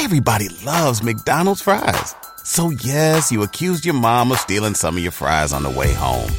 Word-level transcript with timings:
Everybody 0.00 0.48
loves 0.64 1.02
McDonald's 1.02 1.60
fries. 1.60 2.14
So 2.44 2.70
yes, 2.70 3.32
you 3.32 3.42
accused 3.42 3.84
your 3.84 3.96
mom 3.96 4.30
of 4.30 4.38
stealing 4.38 4.74
some 4.74 4.96
of 4.96 5.02
your 5.02 5.10
fries 5.10 5.52
on 5.52 5.64
the 5.64 5.70
way 5.70 5.92
home. 5.92 6.30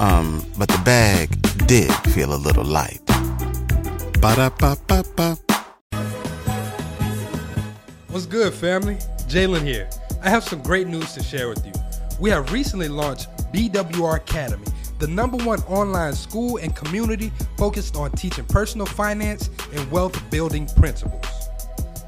Um, 0.00 0.42
but 0.56 0.68
the 0.68 0.80
bag 0.86 1.28
did 1.66 1.92
feel 2.14 2.32
a 2.32 2.40
little 2.40 2.64
light. 2.64 3.02
Ba-da-ba-ba-ba. 4.22 5.36
What's 8.08 8.24
good, 8.24 8.54
family? 8.54 8.94
Jalen 9.28 9.66
here. 9.66 9.90
I 10.22 10.30
have 10.30 10.42
some 10.42 10.62
great 10.62 10.86
news 10.86 11.12
to 11.12 11.22
share 11.22 11.50
with 11.50 11.64
you. 11.66 11.72
We 12.18 12.30
have 12.30 12.54
recently 12.54 12.88
launched 12.88 13.28
BWR 13.52 14.16
Academy, 14.16 14.66
the 14.98 15.08
number 15.08 15.36
one 15.44 15.60
online 15.64 16.14
school 16.14 16.56
and 16.56 16.74
community 16.74 17.30
focused 17.58 17.96
on 17.96 18.12
teaching 18.12 18.46
personal 18.46 18.86
finance 18.86 19.50
and 19.74 19.90
wealth 19.92 20.18
building 20.30 20.66
principles. 20.76 21.43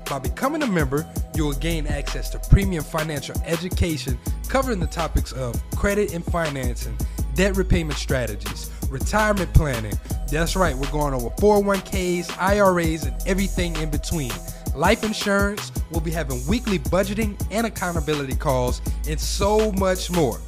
By 0.08 0.20
becoming 0.20 0.62
a 0.62 0.66
member, 0.68 1.04
you 1.34 1.46
will 1.46 1.54
gain 1.54 1.86
access 1.88 2.30
to 2.30 2.38
premium 2.38 2.84
financial 2.84 3.34
education 3.44 4.16
covering 4.48 4.78
the 4.78 4.86
topics 4.86 5.32
of 5.32 5.60
credit 5.72 6.14
and 6.14 6.24
financing, 6.24 6.96
debt 7.34 7.56
repayment 7.56 7.98
strategies, 7.98 8.70
retirement 8.88 9.52
planning. 9.52 9.98
That's 10.30 10.54
right, 10.54 10.76
we're 10.76 10.90
going 10.92 11.12
over 11.12 11.30
401ks, 11.30 12.38
IRAs, 12.38 13.04
and 13.04 13.16
everything 13.26 13.74
in 13.76 13.90
between. 13.90 14.32
Life 14.76 15.02
insurance, 15.02 15.72
we'll 15.90 16.00
be 16.00 16.12
having 16.12 16.46
weekly 16.46 16.78
budgeting 16.78 17.40
and 17.50 17.66
accountability 17.66 18.36
calls, 18.36 18.80
and 19.08 19.20
so 19.20 19.72
much 19.72 20.10
more. 20.10 20.40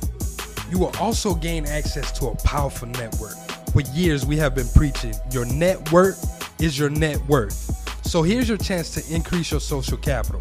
You 0.70 0.78
will 0.78 0.94
also 1.00 1.34
gain 1.34 1.66
access 1.66 2.16
to 2.20 2.28
a 2.28 2.36
powerful 2.36 2.88
network. 2.88 3.36
For 3.72 3.80
years, 3.92 4.24
we 4.24 4.36
have 4.36 4.54
been 4.54 4.68
preaching 4.74 5.14
your 5.32 5.46
network 5.46 6.14
is 6.60 6.78
your 6.78 6.90
net 6.90 7.24
worth. 7.28 7.77
So 8.08 8.22
here's 8.22 8.48
your 8.48 8.56
chance 8.56 8.88
to 8.94 9.14
increase 9.14 9.50
your 9.50 9.60
social 9.60 9.98
capital. 9.98 10.40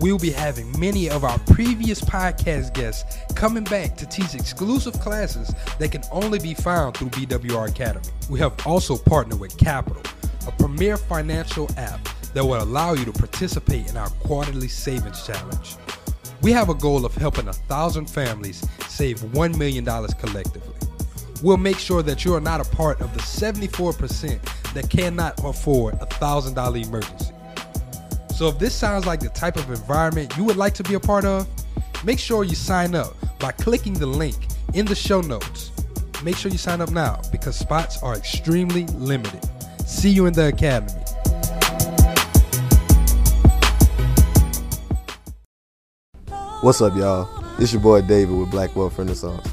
We 0.00 0.12
will 0.12 0.18
be 0.18 0.30
having 0.30 0.80
many 0.80 1.10
of 1.10 1.24
our 1.24 1.38
previous 1.40 2.00
podcast 2.00 2.72
guests 2.72 3.18
coming 3.34 3.64
back 3.64 3.98
to 3.98 4.06
teach 4.06 4.34
exclusive 4.34 4.94
classes 4.94 5.52
that 5.78 5.92
can 5.92 6.00
only 6.10 6.38
be 6.38 6.54
found 6.54 6.96
through 6.96 7.10
BWR 7.10 7.68
Academy. 7.68 8.06
We 8.30 8.38
have 8.38 8.54
also 8.66 8.96
partnered 8.96 9.40
with 9.40 9.58
Qapital, 9.58 10.02
a 10.48 10.52
premier 10.52 10.96
financial 10.96 11.70
app 11.76 12.00
that 12.32 12.42
will 12.42 12.62
allow 12.62 12.94
you 12.94 13.04
to 13.04 13.12
participate 13.12 13.90
in 13.90 13.98
our 13.98 14.08
quarterly 14.24 14.68
savings 14.68 15.26
challenge. 15.26 15.76
We 16.40 16.50
have 16.52 16.70
a 16.70 16.74
goal 16.74 17.04
of 17.04 17.14
helping 17.14 17.46
a 17.46 17.52
thousand 17.52 18.08
families 18.08 18.66
save 18.88 19.18
$1 19.18 19.58
million 19.58 19.84
collectively. 19.84 20.74
We'll 21.42 21.56
make 21.56 21.78
sure 21.78 22.02
that 22.04 22.24
you 22.24 22.34
are 22.34 22.40
not 22.40 22.60
a 22.60 22.76
part 22.76 23.00
of 23.00 23.12
the 23.14 23.20
74% 23.20 24.72
that 24.74 24.88
cannot 24.88 25.42
afford 25.44 25.94
a 25.94 26.06
$1,000 26.06 26.86
emergency. 26.86 27.32
So 28.36 28.48
if 28.48 28.58
this 28.60 28.74
sounds 28.74 29.06
like 29.06 29.18
the 29.18 29.28
type 29.28 29.56
of 29.56 29.68
environment 29.68 30.36
you 30.36 30.44
would 30.44 30.56
like 30.56 30.74
to 30.74 30.84
be 30.84 30.94
a 30.94 31.00
part 31.00 31.24
of, 31.24 31.48
make 32.04 32.20
sure 32.20 32.44
you 32.44 32.54
sign 32.54 32.94
up 32.94 33.16
by 33.40 33.50
clicking 33.52 33.94
the 33.94 34.06
link 34.06 34.36
in 34.74 34.86
the 34.86 34.94
show 34.94 35.20
notes. 35.20 35.72
Make 36.22 36.36
sure 36.36 36.52
you 36.52 36.58
sign 36.58 36.80
up 36.80 36.92
now 36.92 37.20
because 37.32 37.56
spots 37.56 38.00
are 38.02 38.16
extremely 38.16 38.86
limited. 38.86 39.40
See 39.84 40.10
you 40.10 40.26
in 40.26 40.32
the 40.32 40.46
academy. 40.46 40.92
What's 46.60 46.80
up, 46.80 46.96
y'all? 46.96 47.28
It's 47.58 47.72
your 47.72 47.82
boy 47.82 48.02
David 48.02 48.36
with 48.36 48.52
Black 48.52 48.76
Wealth 48.76 48.96
Renaissance, 48.96 49.52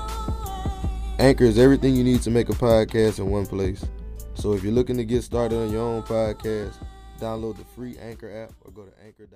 Anchor 1.21 1.43
is 1.43 1.59
everything 1.59 1.95
you 1.95 2.03
need 2.03 2.23
to 2.23 2.31
make 2.31 2.49
a 2.49 2.53
podcast 2.53 3.19
in 3.19 3.29
one 3.29 3.45
place. 3.45 3.85
So 4.33 4.53
if 4.53 4.63
you're 4.63 4.73
looking 4.73 4.97
to 4.97 5.05
get 5.05 5.21
started 5.21 5.55
on 5.55 5.71
your 5.71 5.83
own 5.83 6.01
podcast, 6.01 6.73
download 7.19 7.57
the 7.57 7.63
free 7.63 7.95
Anchor 7.99 8.35
app 8.35 8.53
or 8.61 8.71
go 8.71 8.85
to 8.85 8.91
anchor.fm. 9.05 9.29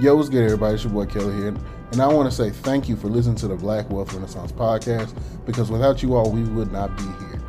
Yo, 0.00 0.16
what's 0.16 0.30
good, 0.30 0.44
everybody? 0.44 0.76
It's 0.76 0.84
your 0.84 0.94
boy 0.94 1.04
Kelly 1.04 1.36
here, 1.36 1.54
and 1.92 2.00
I 2.00 2.06
want 2.06 2.30
to 2.30 2.34
say 2.34 2.48
thank 2.48 2.88
you 2.88 2.96
for 2.96 3.08
listening 3.08 3.36
to 3.36 3.48
the 3.48 3.56
Black 3.56 3.90
Wealth 3.90 4.14
Renaissance 4.14 4.50
podcast 4.50 5.14
because 5.44 5.70
without 5.70 6.02
you 6.02 6.14
all, 6.14 6.32
we 6.32 6.42
would 6.44 6.72
not 6.72 6.96
be 6.96 7.02
here. 7.02 7.42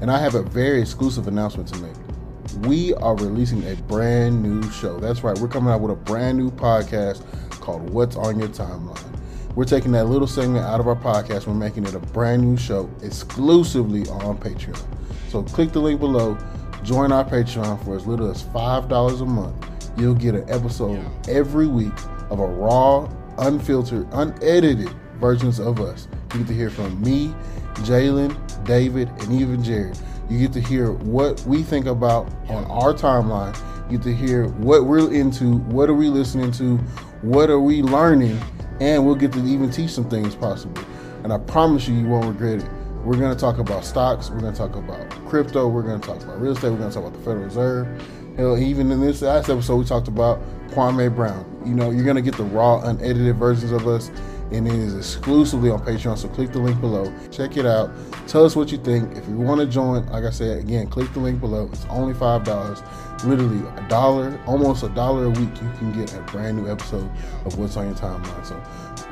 And 0.00 0.10
I 0.10 0.18
have 0.18 0.34
a 0.34 0.42
very 0.42 0.80
exclusive 0.80 1.28
announcement 1.28 1.68
to 1.68 1.78
make. 1.78 2.66
We 2.66 2.92
are 2.94 3.14
releasing 3.14 3.64
a 3.70 3.76
brand 3.82 4.42
new 4.42 4.68
show. 4.72 4.98
That's 4.98 5.22
right, 5.22 5.38
we're 5.38 5.46
coming 5.46 5.72
out 5.72 5.80
with 5.80 5.92
a 5.92 5.96
brand 5.96 6.38
new 6.38 6.50
podcast 6.50 7.24
called 7.60 7.90
What's 7.90 8.16
on 8.16 8.38
Your 8.38 8.48
Timeline. 8.48 9.20
We're 9.54 9.64
taking 9.64 9.92
that 9.92 10.04
little 10.04 10.28
segment 10.28 10.64
out 10.64 10.80
of 10.80 10.86
our 10.86 10.96
podcast. 10.96 11.46
We're 11.46 11.54
making 11.54 11.84
it 11.84 11.94
a 11.94 11.98
brand 11.98 12.42
new 12.42 12.56
show 12.56 12.88
exclusively 13.02 14.08
on 14.08 14.38
Patreon. 14.38 14.82
So 15.28 15.42
click 15.42 15.72
the 15.72 15.80
link 15.80 16.00
below, 16.00 16.38
join 16.82 17.12
our 17.12 17.24
Patreon 17.24 17.84
for 17.84 17.96
as 17.96 18.06
little 18.06 18.30
as 18.30 18.42
$5 18.42 19.20
a 19.20 19.26
month. 19.26 19.66
You'll 19.96 20.14
get 20.14 20.34
an 20.34 20.48
episode 20.48 21.04
every 21.28 21.66
week 21.66 21.92
of 22.30 22.38
a 22.38 22.46
raw, 22.46 23.10
unfiltered, 23.38 24.08
unedited 24.12 24.88
versions 25.18 25.58
of 25.58 25.80
us. 25.80 26.08
You 26.32 26.38
get 26.38 26.48
to 26.48 26.54
hear 26.54 26.70
from 26.70 27.00
me, 27.02 27.34
Jalen, 27.74 28.64
David, 28.64 29.08
and 29.08 29.32
even 29.32 29.62
Jared. 29.62 29.98
You 30.28 30.38
get 30.38 30.52
to 30.52 30.60
hear 30.60 30.92
what 30.92 31.40
we 31.42 31.62
think 31.62 31.86
about 31.86 32.32
on 32.48 32.64
our 32.66 32.94
timeline. 32.94 33.56
You 33.90 33.98
get 33.98 34.04
to 34.04 34.14
hear 34.14 34.46
what 34.46 34.86
we're 34.86 35.12
into, 35.12 35.56
what 35.56 35.90
are 35.90 35.94
we 35.94 36.08
listening 36.08 36.52
to, 36.52 36.78
what 37.22 37.50
are 37.50 37.60
we 37.60 37.82
learning, 37.82 38.40
and 38.80 39.04
we'll 39.04 39.14
get 39.14 39.32
to 39.32 39.38
even 39.40 39.70
teach 39.70 39.90
some 39.90 40.08
things 40.08 40.34
possibly. 40.34 40.84
And 41.22 41.32
I 41.32 41.38
promise 41.38 41.86
you, 41.86 41.94
you 41.94 42.08
won't 42.08 42.26
regret 42.26 42.60
it. 42.60 42.70
We're 43.04 43.16
going 43.16 43.34
to 43.34 43.40
talk 43.40 43.58
about 43.58 43.84
stocks. 43.84 44.30
We're 44.30 44.40
going 44.40 44.52
to 44.52 44.58
talk 44.58 44.76
about 44.76 45.10
crypto. 45.26 45.68
We're 45.68 45.82
going 45.82 46.00
to 46.00 46.06
talk 46.06 46.22
about 46.22 46.40
real 46.40 46.52
estate. 46.52 46.70
We're 46.70 46.78
going 46.78 46.90
to 46.90 46.94
talk 46.94 47.06
about 47.06 47.18
the 47.18 47.24
Federal 47.24 47.44
Reserve. 47.44 48.02
Hell, 48.36 48.58
even 48.58 48.90
in 48.90 49.00
this 49.00 49.22
last 49.22 49.48
episode, 49.48 49.76
we 49.76 49.84
talked 49.84 50.08
about 50.08 50.40
Kwame 50.68 51.14
Brown. 51.14 51.44
You 51.64 51.74
know, 51.74 51.90
you're 51.90 52.04
going 52.04 52.16
to 52.16 52.22
get 52.22 52.36
the 52.36 52.44
raw, 52.44 52.80
unedited 52.82 53.36
versions 53.36 53.72
of 53.72 53.86
us, 53.86 54.10
and 54.52 54.66
it 54.66 54.74
is 54.74 54.96
exclusively 54.96 55.70
on 55.70 55.80
Patreon. 55.84 56.18
So 56.18 56.28
click 56.28 56.52
the 56.52 56.58
link 56.58 56.80
below. 56.80 57.12
Check 57.30 57.56
it 57.56 57.66
out. 57.66 57.90
Tell 58.26 58.44
us 58.44 58.56
what 58.56 58.72
you 58.72 58.78
think. 58.78 59.16
If 59.16 59.28
you 59.28 59.36
want 59.36 59.60
to 59.60 59.66
join, 59.66 60.06
like 60.06 60.24
I 60.24 60.30
said, 60.30 60.58
again, 60.58 60.88
click 60.88 61.12
the 61.12 61.20
link 61.20 61.40
below. 61.40 61.68
It's 61.72 61.86
only 61.86 62.14
$5. 62.14 63.24
Literally 63.24 63.66
a 63.76 63.88
dollar, 63.88 64.40
almost 64.46 64.82
a 64.82 64.88
dollar 64.90 65.24
a 65.26 65.30
week, 65.30 65.50
you 65.60 65.70
can 65.78 65.92
get 65.92 66.14
a 66.14 66.20
brand 66.22 66.56
new 66.56 66.70
episode 66.70 67.10
of 67.44 67.58
What's 67.58 67.76
on 67.76 67.86
Your 67.86 67.94
Timeline. 67.94 68.46
So, 68.46 68.62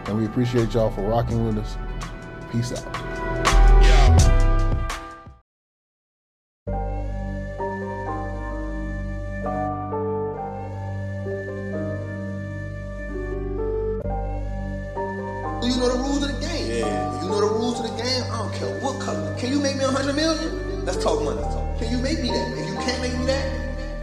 and 0.06 0.19
we 0.19 0.26
appreciate 0.26 0.72
y'all 0.75 0.91
for 0.91 1.03
rocking 1.03 1.44
with 1.44 1.59
us. 1.59 1.76
Peace 2.50 2.72
out. 2.72 3.28
Me 22.31 22.39
that? 22.39 22.59
If 22.59 22.69
you 22.69 22.75
can't 22.77 23.03
make 23.03 23.19
me 23.19 23.25
that, 23.27 23.47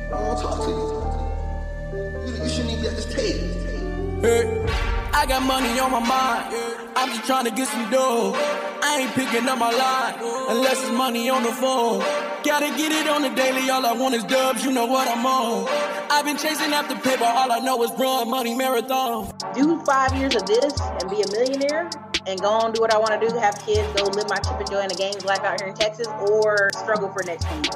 I 0.08 0.10
don't 0.10 0.28
want 0.28 0.40
to 0.40 0.44
talk 0.44 0.66
to 0.66 0.70
you. 0.70 2.28
You, 2.28 2.44
you 2.44 2.50
shouldn't 2.50 2.72
even 2.72 2.82
be 2.82 2.88
at 2.88 2.96
this 2.96 3.14
table. 3.14 4.22
Hey, 4.22 4.66
I 5.14 5.26
got 5.28 5.44
money 5.44 5.80
on 5.80 5.92
my 5.92 6.00
mind. 6.00 6.56
I'm 6.96 7.10
just 7.10 7.26
trying 7.26 7.46
to 7.46 7.52
get 7.52 7.68
some 7.68 7.90
dough. 7.92 8.34
I 8.82 9.00
ain't 9.02 9.12
picking 9.14 9.48
up 9.48 9.60
my 9.60 9.72
line 9.72 10.16
unless 10.50 10.82
it's 10.82 10.92
money 10.92 11.30
on 11.30 11.44
the 11.44 11.52
phone. 11.52 12.00
Gotta 12.44 12.68
get 12.78 12.92
it 12.92 13.10
on 13.10 13.22
the 13.22 13.30
daily. 13.30 13.70
All 13.70 13.86
I 13.86 13.94
want 13.94 14.16
is 14.16 14.24
dubs. 14.24 14.64
You 14.64 14.72
know 14.72 14.86
what 14.86 15.08
I'm 15.08 15.26
on. 15.26 15.68
I've 16.10 16.26
been 16.26 16.38
chasing 16.38 16.72
after 16.74 16.96
paper. 16.96 17.26
All 17.26 17.52
I 17.52 17.60
know 17.60 17.84
is 17.84 17.92
run 18.00 18.30
money 18.30 18.56
marathon. 18.56 19.34
do 19.54 19.82
five 19.84 20.16
years 20.16 20.36
of 20.36 20.46
this 20.46 20.80
and 20.80 21.10
be 21.10 21.22
a 21.22 21.28
millionaire 21.32 21.90
and 22.28 22.42
go 22.42 22.50
on 22.50 22.72
do 22.72 22.82
what 22.82 22.94
I 22.94 22.98
want 22.98 23.20
to 23.20 23.28
do, 23.28 23.36
have 23.38 23.58
kids, 23.66 23.88
go 23.94 24.08
live 24.08 24.28
my 24.30 24.38
Chip 24.38 24.60
and 24.60 24.70
Joanna 24.70 24.96
Gaines 24.96 25.26
life 25.26 25.40
out 25.42 25.62
here 25.62 25.70
in 25.70 25.76
Texas, 25.76 26.08
or 26.30 26.70
struggle 26.74 27.10
for 27.10 27.24
next 27.24 27.46
week. 27.52 27.72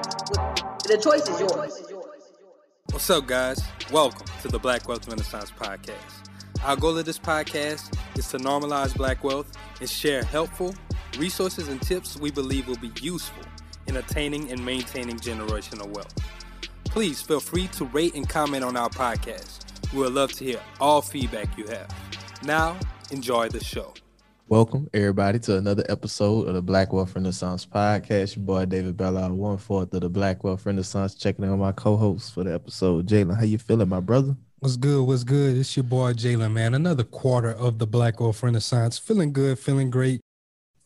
The 0.84 1.00
choice 1.02 1.28
is 1.30 1.40
yours. 1.40 1.84
What's 2.92 3.10
up, 3.10 3.28
guys? 3.28 3.62
Welcome 3.92 4.26
to 4.42 4.48
the 4.48 4.58
Black 4.58 4.88
Wealth 4.88 5.08
Renaissance 5.08 5.52
Podcast. 5.52 6.30
Our 6.64 6.76
goal 6.76 6.98
of 6.98 7.06
this 7.06 7.20
podcast 7.20 7.96
is 8.18 8.28
to 8.30 8.38
normalize 8.38 8.96
black 8.96 9.24
wealth 9.24 9.56
and 9.80 9.90
share 9.90 10.24
helpful 10.24 10.74
resources 11.18 11.68
and 11.70 11.82
tips 11.82 12.18
we 12.18 12.32
believe 12.32 12.68
will 12.68 12.78
be 12.78 12.92
useful 13.02 13.44
in 13.88 13.98
attaining 13.98 14.52
and 14.52 14.64
maintaining 14.64 15.18
generational 15.18 15.88
wealth. 15.88 16.14
please 16.86 17.22
feel 17.22 17.40
free 17.40 17.68
to 17.68 17.86
rate 17.86 18.16
and 18.16 18.28
comment 18.28 18.64
on 18.64 18.76
our 18.76 18.90
podcast. 18.90 19.64
We 19.94 20.00
would 20.00 20.14
love 20.14 20.32
to 20.34 20.44
hear 20.44 20.60
all 20.80 21.02
feedback 21.02 21.56
you 21.58 21.68
have. 21.68 21.88
Now, 22.44 22.78
enjoy 23.12 23.50
the 23.50 23.64
show. 23.64 23.94
Welcome 24.50 24.90
everybody 24.96 25.38
to 25.38 25.58
another 25.58 25.86
episode 25.90 26.48
of 26.48 26.56
the 26.56 26.62
Black 26.64 26.92
Wealth 26.92 27.14
Renaissance 27.14 27.68
Podcast. 27.68 28.36
Your 28.36 28.46
boy 28.46 28.66
David 28.66 28.98
Bella, 28.98 29.32
one 29.32 29.60
fourth 29.60 29.94
of 29.94 30.02
the 30.02 30.10
Black 30.10 30.44
Wealth 30.44 30.66
Renaissance, 30.66 31.14
checking 31.14 31.46
in 31.46 31.52
on 31.52 31.60
my 31.60 31.72
co-host 31.72 32.34
for 32.34 32.44
the 32.44 32.56
episode. 32.56 33.08
Jalen, 33.08 33.38
how 33.38 33.44
you 33.44 33.60
feeling, 33.60 33.90
my 33.90 34.00
brother? 34.00 34.36
What's 34.58 34.76
good? 34.76 35.04
What's 35.06 35.24
good? 35.24 35.56
It's 35.56 35.78
your 35.78 35.84
boy 35.84 36.14
Jalen, 36.14 36.52
man. 36.52 36.74
Another 36.74 37.04
quarter 37.04 37.52
of 37.52 37.78
the 37.78 37.86
Black 37.86 38.20
Wealth 38.20 38.42
Renaissance. 38.42 38.98
Feeling 38.98 39.34
good, 39.34 39.60
feeling 39.60 39.92
great. 39.92 40.20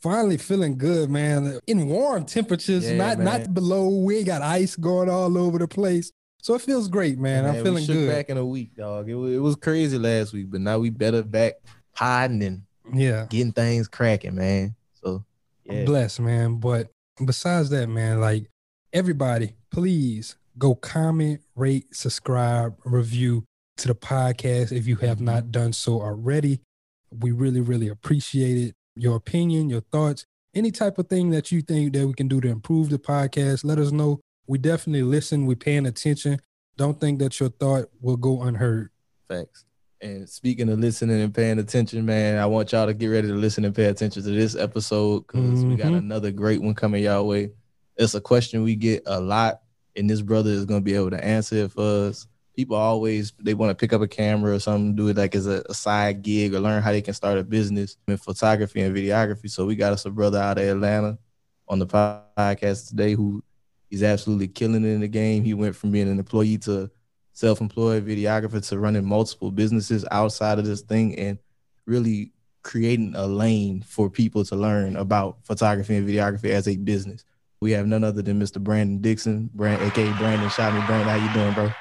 Finally 0.02 0.40
feeling 0.40 0.78
good, 0.78 1.10
man. 1.10 1.58
In 1.66 1.88
warm 1.88 2.26
temperatures, 2.26 2.92
Yeah, 2.92 2.98
not 2.98 3.18
man. 3.20 3.26
not 3.26 3.54
below. 3.54 3.88
We 3.88 4.26
got 4.26 4.42
ice 4.42 4.76
going 4.76 5.10
all 5.10 5.38
over 5.38 5.58
the 5.58 5.70
place. 5.70 6.12
So 6.42 6.56
it 6.56 6.62
feels 6.62 6.90
great, 6.90 7.18
man. 7.18 7.46
I'm 7.46 7.64
feeling 7.64 7.86
good. 7.86 8.10
Back 8.10 8.30
in 8.30 8.36
a 8.38 8.46
week, 8.46 8.76
dog. 8.76 9.10
It 9.10 9.16
was, 9.16 9.34
it 9.34 9.40
was 9.40 9.56
crazy 9.56 9.98
last 9.98 10.34
week, 10.34 10.52
but 10.52 10.60
now 10.60 10.80
we 10.80 10.90
better 10.90 11.24
back 11.24 11.54
hiding 11.94 12.44
and 12.44 12.64
Yeah. 12.92 13.28
getting 13.30 13.52
things 13.54 13.88
cracking, 13.88 14.36
man. 14.36 14.76
So 15.02 15.24
I'm 15.70 15.86
blessed, 15.86 16.20
man. 16.20 16.56
But 16.58 16.90
besides 17.24 17.70
that, 17.70 17.88
man, 17.88 18.20
like 18.20 18.50
everybody, 18.92 19.56
please 19.72 20.36
go 20.58 20.76
comment, 20.76 21.42
rate, 21.56 21.96
subscribe, 21.96 22.76
review 22.84 23.44
to 23.78 23.88
the 23.88 23.96
podcast 23.96 24.72
if 24.72 24.86
you 24.88 24.96
have 24.98 25.20
not 25.20 25.52
done 25.52 25.74
so 25.74 26.02
already. 26.02 26.60
We 27.12 27.32
really, 27.32 27.62
really 27.62 27.88
appreciate 27.88 28.58
it. 28.58 28.76
Your 28.96 29.16
opinion, 29.16 29.70
your 29.70 29.82
thoughts, 29.82 30.26
any 30.54 30.70
type 30.72 31.00
of 31.00 31.08
thing 31.08 31.32
that 31.32 31.52
you 31.52 31.62
think 31.62 31.94
that 31.94 32.06
we 32.06 32.14
can 32.14 32.28
do 32.28 32.40
to 32.42 32.48
improve 32.48 32.90
the 32.90 33.00
podcast, 33.00 33.64
let 33.64 33.80
us 33.80 33.92
know. 33.92 34.20
We 34.46 34.58
definitely 34.60 35.04
listen. 35.04 35.46
We're 35.46 35.56
paying 35.56 35.86
attention. 35.86 36.40
Don't 36.78 37.00
think 37.00 37.20
that 37.20 37.40
your 37.40 37.50
thought 37.50 37.86
will 38.02 38.18
go 38.18 38.42
unheard. 38.44 38.90
facts. 39.28 39.66
And 40.04 40.28
speaking 40.28 40.68
of 40.68 40.80
listening 40.80 41.22
and 41.22 41.34
paying 41.34 41.60
attention, 41.60 42.06
man, 42.06 42.38
I 42.38 42.46
want 42.46 42.74
y'all 42.74 42.88
to 42.88 42.94
get 42.94 43.08
ready 43.08 43.30
to 43.30 43.34
listen 43.36 43.64
and 43.64 43.74
pay 43.74 43.86
attention 43.86 44.22
to 44.22 44.30
this 44.30 44.54
episode 44.54 45.26
because 45.28 45.64
we 45.64 45.78
got 45.78 45.94
Mhm. 45.94 46.00
another 46.00 46.30
great 46.30 46.62
one 46.62 46.74
coming 46.74 47.06
y'all 47.06 47.26
way. 47.26 47.52
It's 47.96 48.14
a 48.14 48.20
question 48.20 48.64
we 48.64 48.76
get 48.76 49.04
a 49.06 49.22
lot, 49.22 49.62
and 49.96 50.10
this 50.10 50.20
brother 50.22 50.50
is 50.50 50.66
gonna 50.66 50.82
be 50.82 50.94
able 50.96 51.12
to 51.12 51.24
answer 51.24 51.56
it 51.56 51.72
for 51.72 52.08
us. 52.10 52.28
People 52.54 52.76
always 52.76 53.32
they 53.42 53.54
want 53.54 53.70
to 53.70 53.76
pick 53.76 53.94
up 53.94 54.02
a 54.02 54.08
camera 54.08 54.54
or 54.54 54.60
something, 54.60 54.94
do 54.94 55.08
it 55.08 55.16
like 55.16 55.36
as 55.36 55.48
a, 55.48 55.64
a 55.70 55.74
side 55.74 56.22
gig 56.22 56.54
or 56.54 56.60
learn 56.60 56.84
how 56.84 56.92
they 56.92 57.02
can 57.02 57.14
start 57.14 57.38
a 57.38 57.44
business 57.44 57.96
in 58.08 58.18
photography 58.18 58.82
and 58.82 58.94
videography. 58.96 59.50
So 59.50 59.66
we 59.66 59.78
got 59.78 59.94
us 59.94 60.06
a 60.06 60.12
brother 60.12 60.38
out 60.40 60.58
of 60.58 60.66
Atlanta 60.66 61.18
on 61.70 61.80
the 61.80 61.88
podcast 61.88 62.90
today 62.90 63.14
who 63.14 63.42
he's 63.90 64.04
absolutely 64.04 64.50
killing 64.50 64.84
it 64.84 64.90
in 64.90 65.00
the 65.00 65.08
game. 65.08 65.46
He 65.46 65.54
went 65.54 65.78
from 65.78 65.92
being 65.92 66.10
an 66.10 66.20
employee 66.20 66.58
to 66.60 66.92
self-employed 67.34 68.06
videographer 68.06 68.66
to 68.70 68.80
running 68.80 69.06
multiple 69.06 69.52
businesses 69.52 70.06
outside 70.12 70.60
of 70.60 70.66
this 70.66 70.82
thing 70.82 71.18
and 71.18 71.38
really 71.86 72.32
creating 72.64 73.14
a 73.16 73.28
lane 73.28 73.82
for 73.82 74.10
people 74.10 74.46
to 74.46 74.56
learn 74.56 74.96
about 74.96 75.38
photography 75.44 75.96
and 75.96 76.08
videography 76.08 76.50
as 76.50 76.68
a 76.68 76.78
business. 76.78 77.26
We 77.62 77.72
have 77.72 77.88
none 77.88 78.04
other 78.04 78.22
than 78.22 78.40
Mr. 78.40 78.62
Brandon 78.62 79.00
Dixon, 79.00 79.50
Brand, 79.54 79.82
aka 79.82 80.12
Brandon 80.18 80.50
Shot 80.50 80.74
Me. 80.74 80.82
Brandon, 80.86 81.08
how 81.08 81.26
you 81.26 81.34
doing, 81.34 81.54
bro? 81.54 81.72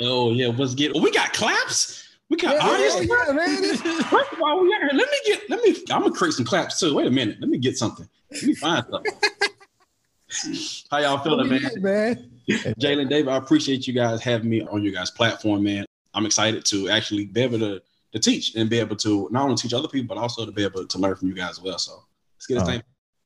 Oh 0.00 0.32
yeah, 0.32 0.48
what's 0.48 0.74
get? 0.74 0.92
Oh, 0.94 1.00
we 1.00 1.10
got 1.10 1.32
claps. 1.32 2.08
We 2.28 2.36
got 2.36 2.56
Yeah, 2.56 3.00
yeah, 3.00 3.24
yeah, 3.26 3.32
man. 3.32 3.76
First 3.76 4.32
of 4.32 4.38
all, 4.42 4.62
we 4.62 4.70
got 4.70 4.80
here. 4.82 4.90
Let 4.92 5.08
me 5.10 5.18
get. 5.26 5.50
Let 5.50 5.62
me. 5.62 5.76
I'm 5.90 6.02
gonna 6.02 6.12
create 6.14 6.34
some 6.34 6.44
claps 6.44 6.78
too. 6.78 6.94
Wait 6.94 7.06
a 7.06 7.10
minute. 7.10 7.38
Let 7.40 7.48
me 7.48 7.58
get 7.58 7.78
something. 7.78 8.08
Let 8.30 8.42
me 8.42 8.54
find 8.54 8.84
something. 8.90 9.12
How 10.90 10.98
y'all 10.98 11.18
feeling, 11.18 11.48
man? 11.48 11.70
man. 11.78 12.30
Jalen, 12.48 13.08
David, 13.08 13.28
I 13.28 13.36
appreciate 13.36 13.86
you 13.86 13.92
guys 13.92 14.22
having 14.22 14.48
me 14.48 14.62
on 14.62 14.82
your 14.82 14.92
guys' 14.92 15.10
platform, 15.10 15.62
man. 15.62 15.84
I'm 16.14 16.26
excited 16.26 16.64
to 16.66 16.88
actually 16.88 17.26
be 17.26 17.42
able 17.42 17.58
to 17.60 17.82
to 18.12 18.18
teach 18.18 18.54
and 18.54 18.70
be 18.70 18.78
able 18.78 18.96
to 18.96 19.28
not 19.30 19.44
only 19.44 19.56
teach 19.56 19.74
other 19.74 19.88
people, 19.88 20.14
but 20.14 20.20
also 20.20 20.46
to 20.46 20.52
be 20.52 20.64
able 20.64 20.86
to 20.86 20.98
learn 20.98 21.14
from 21.14 21.28
you 21.28 21.34
guys 21.34 21.50
as 21.52 21.60
well. 21.60 21.78
So 21.78 22.02
let's 22.36 22.46
get 22.46 22.54
this 22.54 22.62
Oh. 22.62 22.66
Uh, 22.66 22.70
thing. 22.72 22.82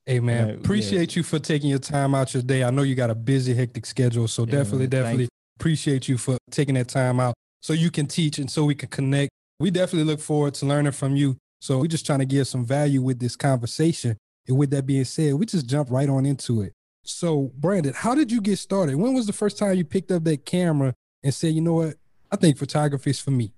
Hey 0.07 0.19
man, 0.19 0.49
Yeah, 0.49 0.55
appreciate 0.55 1.15
you 1.15 1.23
for 1.23 1.39
taking 1.39 1.71
your 1.71 1.79
time 1.79 2.17
out 2.17 2.35
your 2.35 2.43
day. 2.43 2.65
I 2.65 2.71
know 2.71 2.83
you 2.83 2.97
got 2.97 3.09
a 3.11 3.15
busy, 3.15 3.55
hectic 3.55 3.87
schedule, 3.87 4.27
so 4.27 4.43
Yeah, 4.43 4.53
definitely, 4.53 4.79
man, 4.79 4.91
thank 4.91 4.91
definitely 4.91 5.29
appreciate 5.61 6.09
you 6.09 6.19
for 6.19 6.37
taking 6.51 6.75
that 6.75 6.89
time 6.89 7.21
out 7.21 7.35
so 7.61 7.73
you 7.73 7.93
can 7.93 8.07
teach 8.09 8.39
and 8.39 8.51
so 8.51 8.65
we 8.65 8.75
can 8.75 8.89
connect. 8.89 9.31
We 9.61 9.71
definitely 9.71 10.11
look 10.11 10.19
forward 10.19 10.55
to 10.55 10.67
learning 10.67 10.91
from 10.93 11.15
you. 11.15 11.37
So 11.61 11.79
we're 11.79 11.87
just 11.87 12.05
trying 12.05 12.19
to 12.19 12.25
give 12.25 12.49
some 12.49 12.67
value 12.67 13.01
with 13.01 13.21
this 13.21 13.37
conversation. 13.37 14.17
And 14.49 14.59
with 14.59 14.71
that 14.71 14.85
being 14.85 15.05
said, 15.05 15.35
we 15.35 15.47
just 15.47 15.69
jump 15.69 15.89
right 15.93 16.09
on 16.09 16.27
into 16.27 16.63
it. 16.63 16.73
So 17.05 17.51
Brandon, 17.59 17.93
how 17.95 18.15
did 18.15 18.31
you 18.31 18.41
get 18.41 18.59
started? 18.59 18.97
When 18.97 19.15
was 19.15 19.27
the 19.27 19.33
first 19.33 19.59
time 19.59 19.77
you 19.77 19.85
picked 19.85 20.11
up 20.13 20.25
that 20.25 20.45
camera 20.47 20.95
and 21.23 21.35
said, 21.35 21.55
you 21.55 21.61
know 21.61 21.75
what, 21.75 21.95
I 22.31 22.37
think 22.37 22.57
photography 22.57 23.11
is 23.11 23.21
for 23.21 23.33
me? 23.33 23.53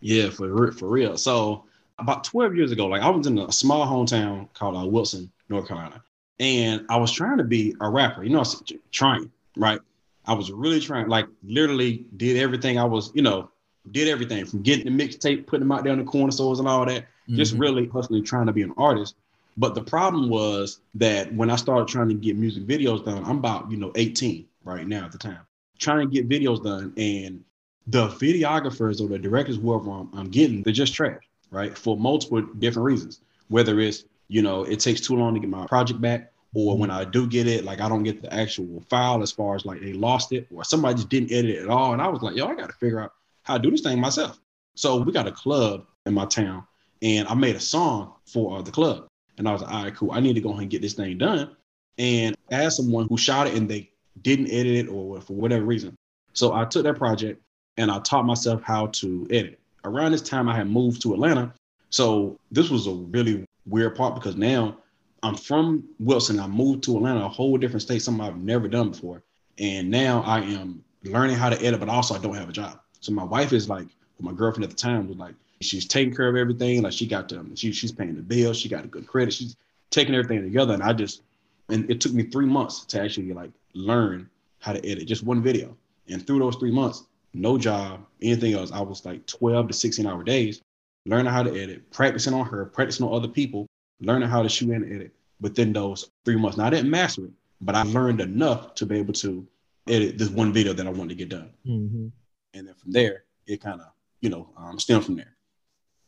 Yeah, 0.00 0.30
for 0.30 0.72
for 0.72 0.88
real. 0.88 1.16
So 1.16 1.64
about 1.98 2.24
12 2.24 2.56
years 2.56 2.72
ago, 2.72 2.86
like 2.86 3.02
I 3.02 3.08
was 3.10 3.26
in 3.26 3.38
a 3.38 3.50
small 3.52 3.86
hometown 3.86 4.52
called 4.54 4.76
uh, 4.76 4.86
Wilson, 4.86 5.30
North 5.48 5.66
Carolina, 5.68 6.02
and 6.38 6.84
I 6.88 6.96
was 6.96 7.12
trying 7.12 7.38
to 7.38 7.44
be 7.44 7.74
a 7.80 7.88
rapper. 7.88 8.22
You 8.22 8.30
know, 8.30 8.38
I 8.38 8.40
was 8.40 8.62
trying, 8.92 9.30
right? 9.56 9.80
I 10.26 10.34
was 10.34 10.52
really 10.52 10.80
trying, 10.80 11.08
like 11.08 11.26
literally 11.42 12.04
did 12.16 12.36
everything. 12.36 12.78
I 12.78 12.84
was, 12.84 13.10
you 13.14 13.22
know, 13.22 13.50
did 13.90 14.08
everything 14.08 14.44
from 14.44 14.62
getting 14.62 14.84
the 14.84 15.04
mixtape, 15.04 15.46
putting 15.46 15.60
them 15.66 15.72
out 15.72 15.84
there 15.84 15.92
in 15.92 15.98
the 15.98 16.04
corner 16.04 16.30
stores 16.30 16.58
and 16.58 16.68
all 16.68 16.84
that. 16.86 17.06
Just 17.30 17.54
Mhm. 17.54 17.60
really 17.60 17.86
hustling, 17.88 18.24
trying 18.24 18.46
to 18.46 18.52
be 18.52 18.62
an 18.62 18.72
artist. 18.76 19.14
But 19.58 19.74
the 19.74 19.82
problem 19.82 20.30
was 20.30 20.80
that 20.94 21.34
when 21.34 21.50
I 21.50 21.56
started 21.56 21.88
trying 21.88 22.08
to 22.10 22.14
get 22.14 22.36
music 22.36 22.64
videos 22.64 23.04
done, 23.04 23.24
I'm 23.24 23.38
about, 23.38 23.68
you 23.72 23.76
know, 23.76 23.90
18 23.96 24.46
right 24.62 24.86
now 24.86 25.04
at 25.04 25.10
the 25.10 25.18
time, 25.18 25.40
trying 25.80 26.08
to 26.08 26.14
get 26.14 26.28
videos 26.28 26.62
done. 26.62 26.92
And 26.96 27.42
the 27.88 28.06
videographers 28.06 29.00
or 29.00 29.08
the 29.08 29.18
directors, 29.18 29.56
whoever 29.56 29.90
I'm, 29.90 30.10
I'm 30.14 30.30
getting, 30.30 30.62
they're 30.62 30.72
just 30.72 30.94
trash, 30.94 31.22
right? 31.50 31.76
For 31.76 31.96
multiple 31.96 32.40
different 32.40 32.86
reasons. 32.86 33.20
Whether 33.48 33.80
it's, 33.80 34.04
you 34.28 34.42
know, 34.42 34.62
it 34.62 34.78
takes 34.78 35.00
too 35.00 35.16
long 35.16 35.34
to 35.34 35.40
get 35.40 35.50
my 35.50 35.66
project 35.66 36.00
back, 36.00 36.32
or 36.54 36.78
when 36.78 36.92
I 36.92 37.02
do 37.02 37.26
get 37.26 37.48
it, 37.48 37.64
like 37.64 37.80
I 37.80 37.88
don't 37.88 38.04
get 38.04 38.22
the 38.22 38.32
actual 38.32 38.84
file 38.88 39.22
as 39.22 39.32
far 39.32 39.56
as 39.56 39.66
like 39.66 39.80
they 39.80 39.92
lost 39.92 40.32
it, 40.32 40.46
or 40.54 40.62
somebody 40.62 40.94
just 40.94 41.08
didn't 41.08 41.32
edit 41.32 41.50
it 41.50 41.62
at 41.62 41.68
all. 41.68 41.94
And 41.94 42.00
I 42.00 42.06
was 42.06 42.22
like, 42.22 42.36
yo, 42.36 42.46
I 42.46 42.54
got 42.54 42.68
to 42.68 42.76
figure 42.76 43.00
out 43.00 43.12
how 43.42 43.56
to 43.56 43.62
do 43.62 43.72
this 43.72 43.80
thing 43.80 44.00
myself. 44.00 44.38
So 44.76 44.98
we 44.98 45.10
got 45.10 45.26
a 45.26 45.32
club 45.32 45.84
in 46.06 46.14
my 46.14 46.26
town, 46.26 46.64
and 47.02 47.26
I 47.26 47.34
made 47.34 47.56
a 47.56 47.60
song 47.60 48.12
for 48.24 48.58
uh, 48.58 48.62
the 48.62 48.70
club. 48.70 49.08
And 49.38 49.48
I 49.48 49.52
was 49.52 49.62
like, 49.62 49.72
all 49.72 49.84
right, 49.84 49.94
cool. 49.94 50.12
I 50.12 50.20
need 50.20 50.34
to 50.34 50.40
go 50.40 50.50
ahead 50.50 50.62
and 50.62 50.70
get 50.70 50.82
this 50.82 50.94
thing 50.94 51.18
done. 51.18 51.50
And 51.98 52.36
ask 52.50 52.76
someone 52.76 53.08
who 53.08 53.16
shot 53.16 53.46
it 53.46 53.54
and 53.54 53.68
they 53.68 53.90
didn't 54.22 54.50
edit 54.50 54.86
it 54.86 54.88
or 54.88 55.20
for 55.20 55.32
whatever 55.34 55.64
reason. 55.64 55.96
So 56.32 56.52
I 56.54 56.64
took 56.64 56.84
that 56.84 56.96
project 56.96 57.42
and 57.76 57.90
I 57.90 57.98
taught 58.00 58.24
myself 58.24 58.62
how 58.62 58.88
to 58.88 59.26
edit. 59.30 59.58
Around 59.84 60.12
this 60.12 60.22
time, 60.22 60.48
I 60.48 60.56
had 60.56 60.68
moved 60.68 61.02
to 61.02 61.14
Atlanta. 61.14 61.52
So 61.90 62.38
this 62.50 62.70
was 62.70 62.86
a 62.86 62.92
really 62.92 63.44
weird 63.66 63.96
part 63.96 64.14
because 64.14 64.36
now 64.36 64.76
I'm 65.22 65.36
from 65.36 65.84
Wilson. 65.98 66.38
I 66.38 66.46
moved 66.46 66.84
to 66.84 66.96
Atlanta, 66.96 67.24
a 67.24 67.28
whole 67.28 67.56
different 67.56 67.82
state, 67.82 68.02
something 68.02 68.24
I've 68.24 68.36
never 68.36 68.68
done 68.68 68.90
before. 68.90 69.22
And 69.58 69.90
now 69.90 70.22
I 70.22 70.40
am 70.40 70.84
learning 71.04 71.36
how 71.36 71.48
to 71.48 71.60
edit, 71.64 71.80
but 71.80 71.88
also 71.88 72.14
I 72.14 72.18
don't 72.18 72.34
have 72.34 72.48
a 72.48 72.52
job. 72.52 72.80
So 73.00 73.12
my 73.12 73.24
wife 73.24 73.52
is 73.52 73.68
like, 73.68 73.86
my 74.20 74.32
girlfriend 74.32 74.64
at 74.64 74.70
the 74.70 74.76
time 74.76 75.08
was 75.08 75.16
like, 75.16 75.34
she's 75.60 75.86
taking 75.86 76.14
care 76.14 76.28
of 76.28 76.36
everything. 76.36 76.82
Like 76.82 76.92
she 76.92 77.06
got 77.06 77.28
them, 77.28 77.54
she, 77.56 77.72
she's 77.72 77.92
paying 77.92 78.14
the 78.16 78.22
bills. 78.22 78.58
She 78.58 78.68
got 78.68 78.84
a 78.84 78.88
good 78.88 79.06
credit. 79.06 79.32
She's 79.32 79.56
taking 79.90 80.14
everything 80.14 80.42
together. 80.42 80.74
And 80.74 80.82
I 80.82 80.92
just, 80.92 81.22
and 81.68 81.90
it 81.90 82.00
took 82.00 82.12
me 82.12 82.24
three 82.24 82.46
months 82.46 82.84
to 82.86 83.00
actually 83.00 83.32
like 83.32 83.50
learn 83.74 84.28
how 84.60 84.72
to 84.72 84.86
edit 84.88 85.06
just 85.06 85.22
one 85.24 85.42
video. 85.42 85.76
And 86.08 86.26
through 86.26 86.38
those 86.40 86.56
three 86.56 86.70
months, 86.70 87.04
no 87.34 87.58
job, 87.58 88.04
anything 88.22 88.54
else, 88.54 88.72
I 88.72 88.80
was 88.80 89.04
like 89.04 89.26
12 89.26 89.68
to 89.68 89.74
16 89.74 90.06
hour 90.06 90.22
days, 90.24 90.62
learning 91.06 91.32
how 91.32 91.42
to 91.42 91.50
edit, 91.60 91.90
practicing 91.90 92.34
on 92.34 92.46
her, 92.46 92.64
practicing 92.64 93.06
on 93.06 93.14
other 93.14 93.28
people, 93.28 93.66
learning 94.00 94.28
how 94.28 94.42
to 94.42 94.48
shoot 94.48 94.70
and 94.70 94.92
edit 94.92 95.12
within 95.40 95.72
those 95.72 96.10
three 96.24 96.36
months. 96.36 96.56
Now 96.56 96.66
I 96.66 96.70
didn't 96.70 96.90
master 96.90 97.26
it, 97.26 97.30
but 97.60 97.74
I 97.74 97.82
learned 97.82 98.20
enough 98.20 98.74
to 98.76 98.86
be 98.86 98.98
able 98.98 99.12
to 99.14 99.46
edit 99.86 100.18
this 100.18 100.30
one 100.30 100.52
video 100.52 100.72
that 100.72 100.86
I 100.86 100.90
wanted 100.90 101.10
to 101.10 101.14
get 101.14 101.28
done. 101.28 101.50
Mhm. 101.66 102.12
And 102.54 102.66
then 102.66 102.74
from 102.74 102.92
there, 102.92 103.24
it 103.46 103.60
kind 103.60 103.80
of, 103.80 103.88
you 104.20 104.30
know, 104.30 104.48
um, 104.56 104.78
stemmed 104.78 105.04
from 105.04 105.16
there. 105.16 105.34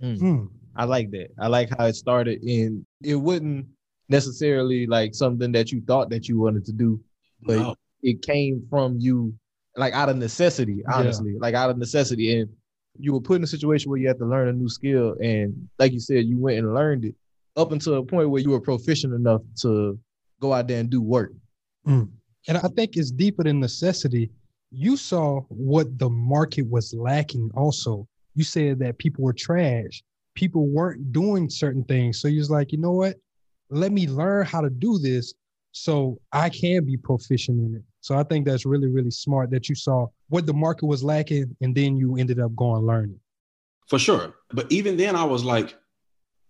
Mm. 0.03 0.19
Hmm. 0.19 0.45
I 0.77 0.85
like 0.85 1.11
that. 1.11 1.29
I 1.39 1.49
like 1.49 1.69
how 1.77 1.87
it 1.87 1.95
started 1.95 2.43
in 2.43 2.87
it 3.03 3.17
wasn't 3.17 3.67
necessarily 4.09 4.87
like 4.87 5.15
something 5.15 5.53
that 5.53 5.71
you 5.73 5.83
thought 5.87 6.11
that 6.11 6.29
you 6.29 6.39
wanted 6.41 6.65
to 6.67 6.73
do, 6.73 7.01
but 7.43 7.59
No. 7.59 7.75
it 8.03 8.23
came 8.23 8.67
from 8.71 8.97
you 8.99 9.35
like 9.77 9.93
out 9.95 10.09
of 10.09 10.17
necessity, 10.17 10.83
honestly. 10.93 11.37
Like 11.39 11.55
out 11.55 11.71
of 11.71 11.79
necessity. 11.79 12.41
And 12.41 12.51
you 12.99 13.13
were 13.13 13.21
put 13.21 13.37
in 13.37 13.45
a 13.45 13.47
situation 13.47 13.89
where 13.91 14.01
you 14.01 14.09
had 14.09 14.19
to 14.19 14.27
learn 14.27 14.49
a 14.49 14.53
new 14.53 14.69
skill. 14.69 15.15
And 15.23 15.69
like 15.79 15.93
you 15.93 16.01
said, 16.01 16.25
you 16.25 16.39
went 16.39 16.59
and 16.59 16.75
learned 16.75 17.05
it 17.05 17.15
up 17.57 17.73
until 17.73 17.95
a 17.95 18.03
point 18.05 18.31
where 18.31 18.43
you 18.43 18.51
were 18.51 18.61
proficient 18.61 19.15
enough 19.15 19.43
to 19.63 19.99
go 20.41 20.53
out 20.53 20.67
there 20.67 20.81
and 20.81 20.91
do 20.91 21.01
work. 21.03 21.33
And 21.87 22.09
I 22.49 22.69
think 22.69 22.97
it's 22.97 23.11
deeper 23.11 23.45
than 23.45 23.61
necessity. 23.61 24.31
You 24.73 24.97
saw 24.97 25.41
what 25.49 25.99
the 25.99 26.09
market 26.09 26.69
was 26.69 26.95
lacking 26.95 27.51
also. 27.55 28.07
You 28.35 28.45
said 28.45 28.79
that 28.81 28.99
people 28.99 29.25
were 29.25 29.33
trash. 29.33 30.03
People 30.35 30.69
weren't 30.69 31.13
doing 31.13 31.51
certain 31.51 31.85
things. 31.85 32.21
So 32.21 32.29
you 32.29 32.39
was 32.39 32.51
like, 32.51 32.73
you 32.73 32.79
know 32.79 32.93
what? 32.93 33.17
Let 33.71 33.93
me 33.93 34.07
learn 34.07 34.47
how 34.47 34.61
to 34.61 34.71
do 34.71 34.99
this 34.99 35.35
so 35.73 36.19
I 36.33 36.49
can 36.49 36.85
be 36.85 36.97
proficient 36.97 37.59
in 37.59 37.77
it. 37.77 37.83
So 38.01 38.17
I 38.17 38.23
think 38.23 38.47
that's 38.47 38.65
really, 38.65 38.89
really 38.89 39.11
smart 39.11 39.51
that 39.51 39.69
you 39.69 39.75
saw 39.75 40.07
what 40.29 40.47
the 40.47 40.55
market 40.55 40.87
was 40.87 41.05
lacking 41.05 41.57
and 41.61 41.75
then 41.75 41.97
you 41.97 42.17
ended 42.17 42.41
up 42.41 42.55
going 42.57 42.87
learning. 42.87 43.19
For 43.89 43.99
sure. 43.99 44.35
But 44.53 44.71
even 44.73 44.97
then 44.97 45.17
I 45.17 45.25
was 45.25 45.45
like, 45.45 45.77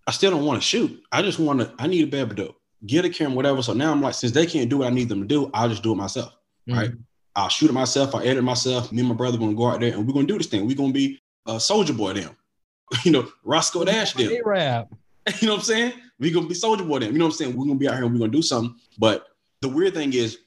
I 0.06 0.12
still 0.12 0.30
don't 0.30 0.44
want 0.44 0.60
to 0.60 0.66
shoot. 0.66 1.02
I 1.12 1.22
just 1.22 1.38
want 1.38 1.60
to, 1.60 1.72
I 1.78 1.86
need 1.86 2.00
to 2.00 2.06
be 2.06 2.18
able 2.18 2.36
to 2.36 2.54
get 2.86 3.04
a 3.04 3.10
camera, 3.10 3.34
whatever. 3.34 3.62
So 3.62 3.72
now 3.72 3.92
I'm 3.92 4.00
like, 4.00 4.14
since 4.14 4.32
they 4.32 4.46
can't 4.46 4.70
do 4.70 4.78
what 4.78 4.88
I 4.88 4.90
need 4.90 5.08
them 5.08 5.20
to 5.20 5.26
do, 5.26 5.50
I'll 5.52 5.68
just 5.68 5.82
do 5.82 5.92
it 5.92 5.96
myself. 5.96 6.32
Mm-hmm. 6.68 6.78
Right. 6.78 6.90
I'll 7.36 7.48
shoot 7.48 7.70
it 7.70 7.74
myself, 7.74 8.14
I'll 8.14 8.22
edit 8.22 8.38
it 8.38 8.42
myself. 8.42 8.90
Me 8.92 9.00
and 9.00 9.08
my 9.08 9.14
brother 9.14 9.38
gonna 9.38 9.54
go 9.54 9.68
out 9.68 9.80
there 9.80 9.92
and 9.92 10.06
we're 10.06 10.12
gonna 10.12 10.26
do 10.26 10.36
this 10.36 10.48
thing. 10.48 10.66
We're 10.66 10.76
gonna 10.76 10.92
be 10.92 11.20
a 11.46 11.52
Soulja 11.54 11.96
Boy 11.96 12.14
them. 12.14 12.36
you 13.04 13.12
know, 13.12 13.28
Roscoe 13.44 13.84
Dash 13.84 14.14
them. 14.14 14.32
rap. 14.44 14.88
You 15.40 15.46
know 15.46 15.54
what 15.54 15.58
I'm 15.60 15.64
saying? 15.64 15.92
We're 16.18 16.34
gonna 16.34 16.48
be 16.48 16.54
Soulja 16.54 16.86
Boy 16.86 17.00
them. 17.00 17.12
You 17.12 17.18
know 17.18 17.26
what 17.26 17.32
I'm 17.32 17.36
saying? 17.36 17.56
We're 17.56 17.66
gonna 17.66 17.78
be 17.78 17.88
out 17.88 17.94
here 17.94 18.04
and 18.04 18.12
we're 18.12 18.20
gonna 18.20 18.32
do 18.32 18.42
something. 18.42 18.74
But 18.98 19.26
the 19.60 19.68
weird 19.68 19.94
thing 19.94 20.12
is 20.12 20.38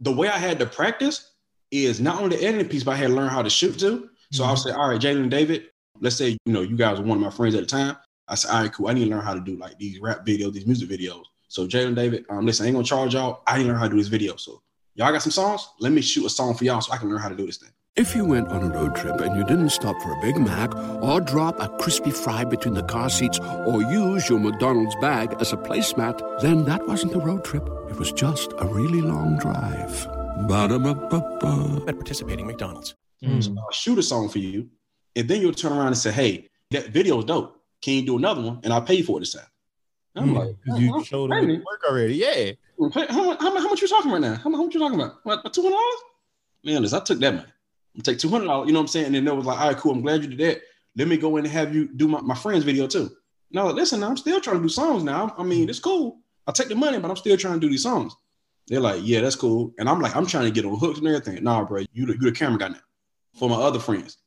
the 0.00 0.12
way 0.12 0.28
I 0.28 0.38
had 0.38 0.58
to 0.60 0.66
practice 0.66 1.32
is 1.70 2.00
not 2.00 2.22
only 2.22 2.36
the 2.36 2.44
editing 2.44 2.68
piece, 2.68 2.84
but 2.84 2.92
I 2.92 2.96
had 2.96 3.08
to 3.08 3.14
learn 3.14 3.28
how 3.28 3.42
to 3.42 3.50
shoot 3.50 3.78
too. 3.78 4.08
So 4.32 4.44
I'll 4.44 4.56
say, 4.56 4.70
all 4.70 4.88
right, 4.88 5.00
Jalen 5.00 5.30
David, 5.30 5.70
let's 6.00 6.16
say, 6.16 6.36
you 6.44 6.52
know, 6.52 6.62
you 6.62 6.76
guys 6.76 6.98
were 6.98 7.04
one 7.04 7.18
of 7.18 7.22
my 7.22 7.30
friends 7.30 7.54
at 7.54 7.60
the 7.60 7.66
time. 7.66 7.96
I 8.28 8.34
said, 8.36 8.50
all 8.50 8.62
right, 8.62 8.72
cool. 8.72 8.88
I 8.88 8.94
need 8.94 9.04
to 9.04 9.10
learn 9.10 9.24
how 9.24 9.34
to 9.34 9.40
do 9.40 9.56
like 9.56 9.78
these 9.78 10.00
rap 10.00 10.24
videos, 10.24 10.52
these 10.52 10.66
music 10.66 10.88
videos. 10.88 11.24
So 11.48 11.66
Jalen 11.66 11.94
David, 11.94 12.24
um, 12.30 12.46
listen, 12.46 12.64
I 12.64 12.68
ain't 12.68 12.74
gonna 12.74 12.84
charge 12.84 13.14
y'all. 13.14 13.42
I 13.46 13.58
need 13.58 13.64
to 13.64 13.70
learn 13.70 13.78
how 13.78 13.84
to 13.84 13.90
do 13.90 13.98
this 13.98 14.08
video. 14.08 14.36
So 14.36 14.62
y'all 14.94 15.12
got 15.12 15.22
some 15.22 15.32
songs? 15.32 15.68
Let 15.80 15.92
me 15.92 16.00
shoot 16.00 16.24
a 16.24 16.30
song 16.30 16.54
for 16.54 16.64
y'all 16.64 16.80
so 16.80 16.92
I 16.92 16.96
can 16.96 17.08
learn 17.10 17.20
how 17.20 17.28
to 17.28 17.36
do 17.36 17.46
this 17.46 17.58
thing. 17.58 17.70
If 17.96 18.16
you 18.16 18.24
went 18.24 18.48
on 18.48 18.60
a 18.64 18.68
road 18.74 18.96
trip 18.96 19.20
and 19.20 19.36
you 19.36 19.44
didn't 19.44 19.68
stop 19.70 19.94
for 20.02 20.10
a 20.10 20.20
Big 20.20 20.36
Mac 20.36 20.74
or 21.00 21.20
drop 21.20 21.60
a 21.60 21.68
crispy 21.78 22.10
fry 22.10 22.42
between 22.42 22.74
the 22.74 22.82
car 22.82 23.08
seats 23.08 23.38
or 23.38 23.82
use 23.82 24.28
your 24.28 24.40
McDonald's 24.40 24.96
bag 25.00 25.32
as 25.40 25.52
a 25.52 25.56
placemat, 25.56 26.40
then 26.40 26.64
that 26.64 26.84
wasn't 26.88 27.14
a 27.14 27.20
road 27.20 27.44
trip. 27.44 27.62
It 27.88 27.96
was 27.96 28.10
just 28.10 28.52
a 28.58 28.66
really 28.66 29.00
long 29.00 29.38
drive. 29.38 30.08
Ba-da-ba-ba-ba. 30.48 31.84
At 31.86 31.94
participating 31.94 32.48
McDonald's. 32.48 32.96
So 33.22 33.54
I'll 33.56 33.70
shoot 33.70 33.96
a 33.98 34.02
song 34.02 34.28
for 34.28 34.40
you, 34.40 34.68
and 35.14 35.28
then 35.28 35.40
you'll 35.40 35.54
turn 35.54 35.70
around 35.72 35.86
and 35.86 35.96
say, 35.96 36.10
"Hey, 36.10 36.50
that 36.72 36.88
video 36.88 37.20
is 37.20 37.26
dope. 37.26 37.62
Can 37.80 37.94
you 37.94 38.04
do 38.04 38.18
another 38.18 38.42
one?" 38.42 38.58
And 38.64 38.72
I'll 38.72 38.82
pay 38.82 38.94
you 38.96 39.04
for 39.04 39.18
it 39.18 39.20
this 39.20 39.34
time. 39.34 39.46
I'm 40.16 40.30
mm. 40.30 40.38
like, 40.38 40.56
You 40.78 40.94
uh-uh, 40.96 41.02
showed 41.04 41.30
pay 41.30 41.38
them 41.40 41.48
me. 41.48 41.56
work 41.58 41.80
already. 41.88 42.16
Yeah. 42.16 42.32
Hey, 42.32 42.58
How, 42.76 42.88
much- 42.88 43.08
how, 43.08 43.24
much- 43.24 43.62
how 43.62 43.68
much 43.70 43.82
you 43.82 43.88
talking 43.88 44.10
right 44.10 44.20
now? 44.20 44.34
How, 44.34 44.50
much- 44.50 44.58
how 44.58 44.64
much 44.64 44.74
you 44.74 44.80
talking 44.80 45.00
about? 45.00 45.14
What, 45.22 45.52
two 45.54 45.62
hundred 45.62 45.76
dollars? 45.76 46.00
Man, 46.64 46.82
listen, 46.82 47.00
I 47.00 47.04
took 47.04 47.20
that 47.20 47.34
man. 47.34 47.46
I'm 47.94 48.02
take 48.02 48.18
two 48.18 48.28
hundred 48.28 48.46
dollars. 48.46 48.66
You 48.66 48.72
know 48.72 48.80
what 48.80 48.84
I'm 48.84 48.88
saying? 48.88 49.06
And 49.06 49.14
then 49.14 49.24
they 49.24 49.30
was 49.30 49.46
like, 49.46 49.58
all 49.58 49.68
right, 49.68 49.76
cool. 49.76 49.92
I'm 49.92 50.02
glad 50.02 50.22
you 50.22 50.30
did 50.30 50.38
that. 50.40 50.62
Let 50.96 51.08
me 51.08 51.16
go 51.16 51.36
in 51.36 51.44
and 51.44 51.52
have 51.52 51.74
you 51.74 51.88
do 51.88 52.08
my, 52.08 52.20
my 52.20 52.34
friend's 52.34 52.64
video 52.64 52.86
too. 52.86 53.10
No, 53.50 53.68
listen, 53.68 54.02
I'm 54.02 54.16
still 54.16 54.40
trying 54.40 54.56
to 54.56 54.62
do 54.62 54.68
songs 54.68 55.04
now. 55.04 55.34
I 55.38 55.42
mean, 55.42 55.68
it's 55.68 55.78
cool. 55.78 56.18
I'll 56.46 56.54
take 56.54 56.68
the 56.68 56.74
money, 56.74 56.98
but 56.98 57.10
I'm 57.10 57.16
still 57.16 57.36
trying 57.36 57.54
to 57.54 57.60
do 57.60 57.68
these 57.68 57.82
songs. 57.82 58.14
They're 58.66 58.80
like, 58.80 59.00
yeah, 59.04 59.20
that's 59.20 59.36
cool. 59.36 59.72
And 59.78 59.88
I'm 59.88 60.00
like, 60.00 60.16
I'm 60.16 60.26
trying 60.26 60.44
to 60.44 60.50
get 60.50 60.64
on 60.64 60.78
hooks 60.78 60.98
and 60.98 61.06
everything. 61.06 61.42
Nah, 61.44 61.64
bro, 61.64 61.84
you 61.92 62.06
the, 62.06 62.14
you 62.14 62.18
the 62.20 62.32
camera 62.32 62.58
guy 62.58 62.68
now 62.68 62.80
for 63.38 63.48
my 63.48 63.56
other 63.56 63.78
friends. 63.78 64.18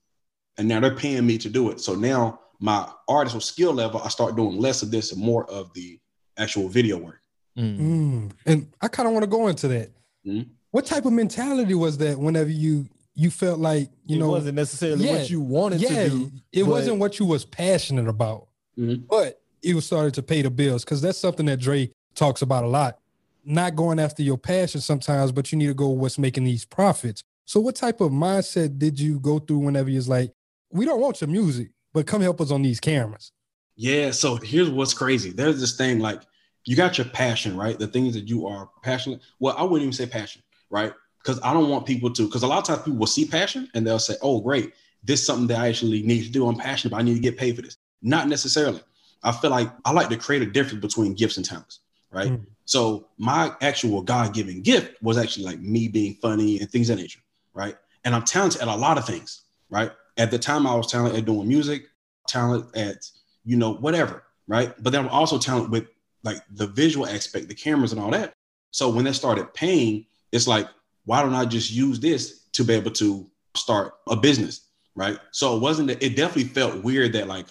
And 0.58 0.68
now 0.68 0.80
they're 0.80 0.96
paying 0.96 1.26
me 1.26 1.38
to 1.40 1.50
do 1.50 1.70
it. 1.72 1.80
So 1.82 1.96
now 1.96 2.40
my 2.60 2.88
artist 3.08 3.36
or 3.36 3.42
skill 3.42 3.74
level, 3.74 4.02
I 4.02 4.10
start 4.10 4.36
doing 4.36 4.58
less 4.58 4.82
of 4.82 4.92
this 4.92 5.12
and 5.12 5.22
more 5.22 5.50
of 5.50 5.74
the 5.74 6.00
actual 6.38 6.68
video 6.68 6.98
work. 6.98 7.22
Mm. 7.58 8.32
And 8.46 8.68
I 8.82 8.88
kind 8.88 9.08
of 9.08 9.14
want 9.14 9.24
to 9.24 9.30
go 9.30 9.48
into 9.48 9.68
that. 9.68 9.92
Mhm. 10.26 10.48
What 10.72 10.86
type 10.86 11.06
of 11.06 11.14
mentality 11.14 11.74
was 11.74 11.98
that 12.00 12.20
whenever 12.20 12.50
you 12.50 12.88
you 13.20 13.32
felt 13.32 13.60
like 13.60 13.90
you 14.06 14.16
it 14.18 14.20
know 14.20 14.30
wasn't 14.30 14.56
necessarily 14.56 15.06
yeah, 15.06 15.14
what 15.18 15.30
you 15.30 15.42
wanted 15.42 15.82
yeah, 15.82 16.04
to 16.04 16.10
do. 16.10 16.32
it 16.54 16.64
but- 16.64 16.70
wasn't 16.70 16.98
what 17.00 17.18
you 17.20 17.26
was 17.26 17.44
passionate 17.44 18.08
about, 18.08 18.48
Mhm. 18.78 19.08
but 19.10 19.42
it 19.64 19.74
was 19.74 19.86
started 19.88 20.14
to 20.14 20.22
pay 20.24 20.44
the 20.44 20.52
bills 20.52 20.86
because 20.86 21.02
that's 21.02 21.18
something 21.18 21.48
that 21.48 21.58
Dre 21.60 21.92
talks 22.14 22.44
about 22.44 22.64
a 22.64 22.68
lot. 22.68 23.00
Not 23.44 23.76
going 23.76 24.00
after 24.00 24.22
your 24.22 24.38
passion 24.38 24.82
sometimes, 24.82 25.32
but 25.32 25.52
you 25.52 25.58
need 25.58 25.66
to 25.68 25.74
go 25.74 25.88
what's 25.90 26.20
making 26.20 26.44
these 26.44 26.64
profits. 26.64 27.24
So, 27.46 27.60
what 27.60 27.76
type 27.76 28.02
of 28.02 28.12
mindset 28.12 28.78
did 28.78 29.00
you 29.00 29.20
go 29.20 29.40
through 29.40 29.60
whenever 29.60 29.90
you're 29.90 30.04
like, 30.04 30.32
we 30.72 30.86
don't 30.86 31.02
want 31.02 31.20
your 31.22 31.30
music, 31.30 31.72
but 31.94 32.06
come 32.06 32.22
help 32.22 32.40
us 32.40 32.52
on 32.52 32.62
these 32.62 32.80
cameras? 32.80 33.32
Yeah. 33.76 34.12
So 34.12 34.36
here's 34.36 34.70
what's 34.70 34.94
crazy. 34.94 35.32
There's 35.32 35.60
this 35.60 35.76
thing 35.76 36.00
like 36.00 36.22
you 36.66 36.76
got 36.76 36.98
your 36.98 37.08
passion, 37.08 37.56
right? 37.58 37.80
The 37.80 37.88
things 37.88 38.14
that 38.16 38.28
you 38.28 38.46
are 38.46 38.70
passionate. 38.84 39.22
Well, 39.40 39.56
I 39.58 39.64
wouldn't 39.64 39.82
even 39.84 39.94
say 39.94 40.06
passion, 40.06 40.42
right? 40.70 40.92
Because 41.28 41.42
I 41.44 41.52
don't 41.52 41.68
want 41.68 41.86
people 41.86 42.10
to. 42.10 42.26
Because 42.26 42.44
a 42.44 42.48
lot 42.48 42.60
of 42.60 42.64
times 42.64 42.84
people 42.84 43.00
will 43.00 43.06
see 43.06 43.26
passion 43.26 43.70
and 43.74 43.86
they'll 43.86 44.00
say, 44.00 44.16
"Oh, 44.22 44.40
great, 44.40 44.74
this 45.04 45.20
is 45.20 45.26
something 45.26 45.48
that 45.48 45.60
I 45.60 45.68
actually 45.68 46.02
need 46.02 46.24
to 46.24 46.30
do. 46.30 46.48
I'm 46.48 46.56
passionate, 46.56 46.92
but 46.92 47.00
I 47.00 47.02
need 47.02 47.16
to 47.16 47.20
get 47.20 47.38
paid 47.38 47.58
for 47.58 47.64
this." 47.64 47.76
Not 48.02 48.30
necessarily. 48.30 48.80
I 49.24 49.34
feel 49.34 49.50
like 49.50 49.70
I 49.84 49.92
like 49.92 50.08
to 50.08 50.16
create 50.16 50.42
a 50.42 50.46
difference 50.46 50.82
between 50.82 51.16
gifts 51.16 51.36
and 51.36 51.46
talents, 51.46 51.80
right? 52.12 52.32
Mm. 52.32 52.46
So 52.64 53.08
my 53.18 53.52
actual 53.60 54.02
God-given 54.02 54.62
gift 54.62 55.04
was 55.04 55.18
actually 55.18 55.46
like 55.46 55.60
me 55.60 55.90
being 55.90 56.14
funny 56.22 56.62
and 56.62 56.70
things 56.70 56.90
of 56.90 56.96
that 56.96 57.02
nature, 57.02 57.20
right? 57.54 57.76
And 58.06 58.16
I'm 58.16 58.24
talented 58.24 58.62
at 58.62 58.70
a 58.70 58.76
lot 58.76 58.98
of 58.98 59.06
things, 59.06 59.42
right? 59.70 59.92
At 60.16 60.32
the 60.32 60.40
time, 60.40 60.66
I 60.66 60.76
was 60.76 60.90
talented 60.90 61.20
at 61.20 61.26
doing 61.26 61.48
music, 61.48 61.88
talent 62.28 62.74
at 62.78 63.10
you 63.44 63.58
know 63.58 63.74
whatever, 63.74 64.24
right? 64.48 64.74
But 64.82 64.92
then 64.92 65.04
I'm 65.04 65.10
also 65.10 65.38
talented 65.38 65.72
with 65.72 65.88
like 66.24 66.42
the 66.52 66.68
visual 66.68 67.06
aspect, 67.06 67.50
the 67.50 67.56
cameras 67.56 67.92
and 67.92 68.02
all 68.02 68.12
that. 68.12 68.34
So 68.72 68.90
when 68.90 69.04
that 69.06 69.16
started 69.16 69.54
paying, 69.54 70.06
it's 70.32 70.48
like, 70.48 70.68
why 71.08 71.22
don't 71.22 71.34
I 71.34 71.46
just 71.46 71.72
use 71.72 72.00
this 72.02 72.44
to 72.52 72.64
be 72.66 72.74
able 72.74 72.92
to 72.92 73.30
start 73.56 73.94
a 74.10 74.16
business, 74.18 74.70
right? 74.94 75.18
So 75.32 75.56
it 75.56 75.62
wasn't 75.62 75.90
it 75.90 76.16
definitely 76.18 76.44
felt 76.44 76.84
weird 76.84 77.14
that 77.14 77.28
like, 77.28 77.48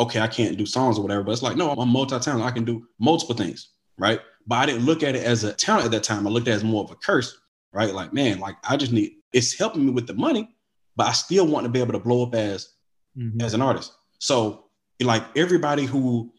okay, 0.00 0.18
I 0.20 0.26
can't 0.26 0.58
do 0.58 0.66
songs 0.66 0.98
or 0.98 1.02
whatever, 1.02 1.22
but 1.22 1.30
it's 1.30 1.42
like, 1.42 1.56
no, 1.56 1.70
I'm 1.70 1.88
multi-talented. 1.88 2.44
I 2.46 2.50
can 2.50 2.64
do 2.64 2.86
multiple 2.98 3.36
things, 3.36 3.68
right? 3.98 4.20
But 4.48 4.56
I 4.56 4.66
didn't 4.66 4.84
look 4.84 5.02
at 5.04 5.14
it 5.14 5.22
as 5.24 5.44
a 5.44 5.52
talent 5.52 5.84
at 5.86 5.90
that 5.92 6.02
time. 6.02 6.26
I 6.26 6.30
looked 6.30 6.48
at 6.48 6.52
it 6.52 6.56
as 6.56 6.64
more 6.64 6.82
of 6.82 6.90
a 6.90 6.96
curse, 6.96 7.38
right? 7.72 7.94
Like, 7.94 8.12
man, 8.12 8.40
like 8.40 8.56
I 8.68 8.76
just 8.76 8.92
need 8.92 9.12
it's 9.32 9.56
helping 9.56 9.86
me 9.86 9.92
with 9.92 10.08
the 10.08 10.14
money, 10.14 10.48
but 10.96 11.06
I 11.06 11.12
still 11.12 11.46
want 11.46 11.64
to 11.66 11.70
be 11.70 11.80
able 11.80 11.92
to 11.92 11.98
blow 12.00 12.24
up 12.24 12.34
as 12.34 12.68
Mhm. 13.16 13.40
as 13.42 13.54
an 13.54 13.62
artist. 13.62 13.92
So 14.18 14.64
like 15.00 15.24
everybody 15.36 15.84
who 15.84 16.32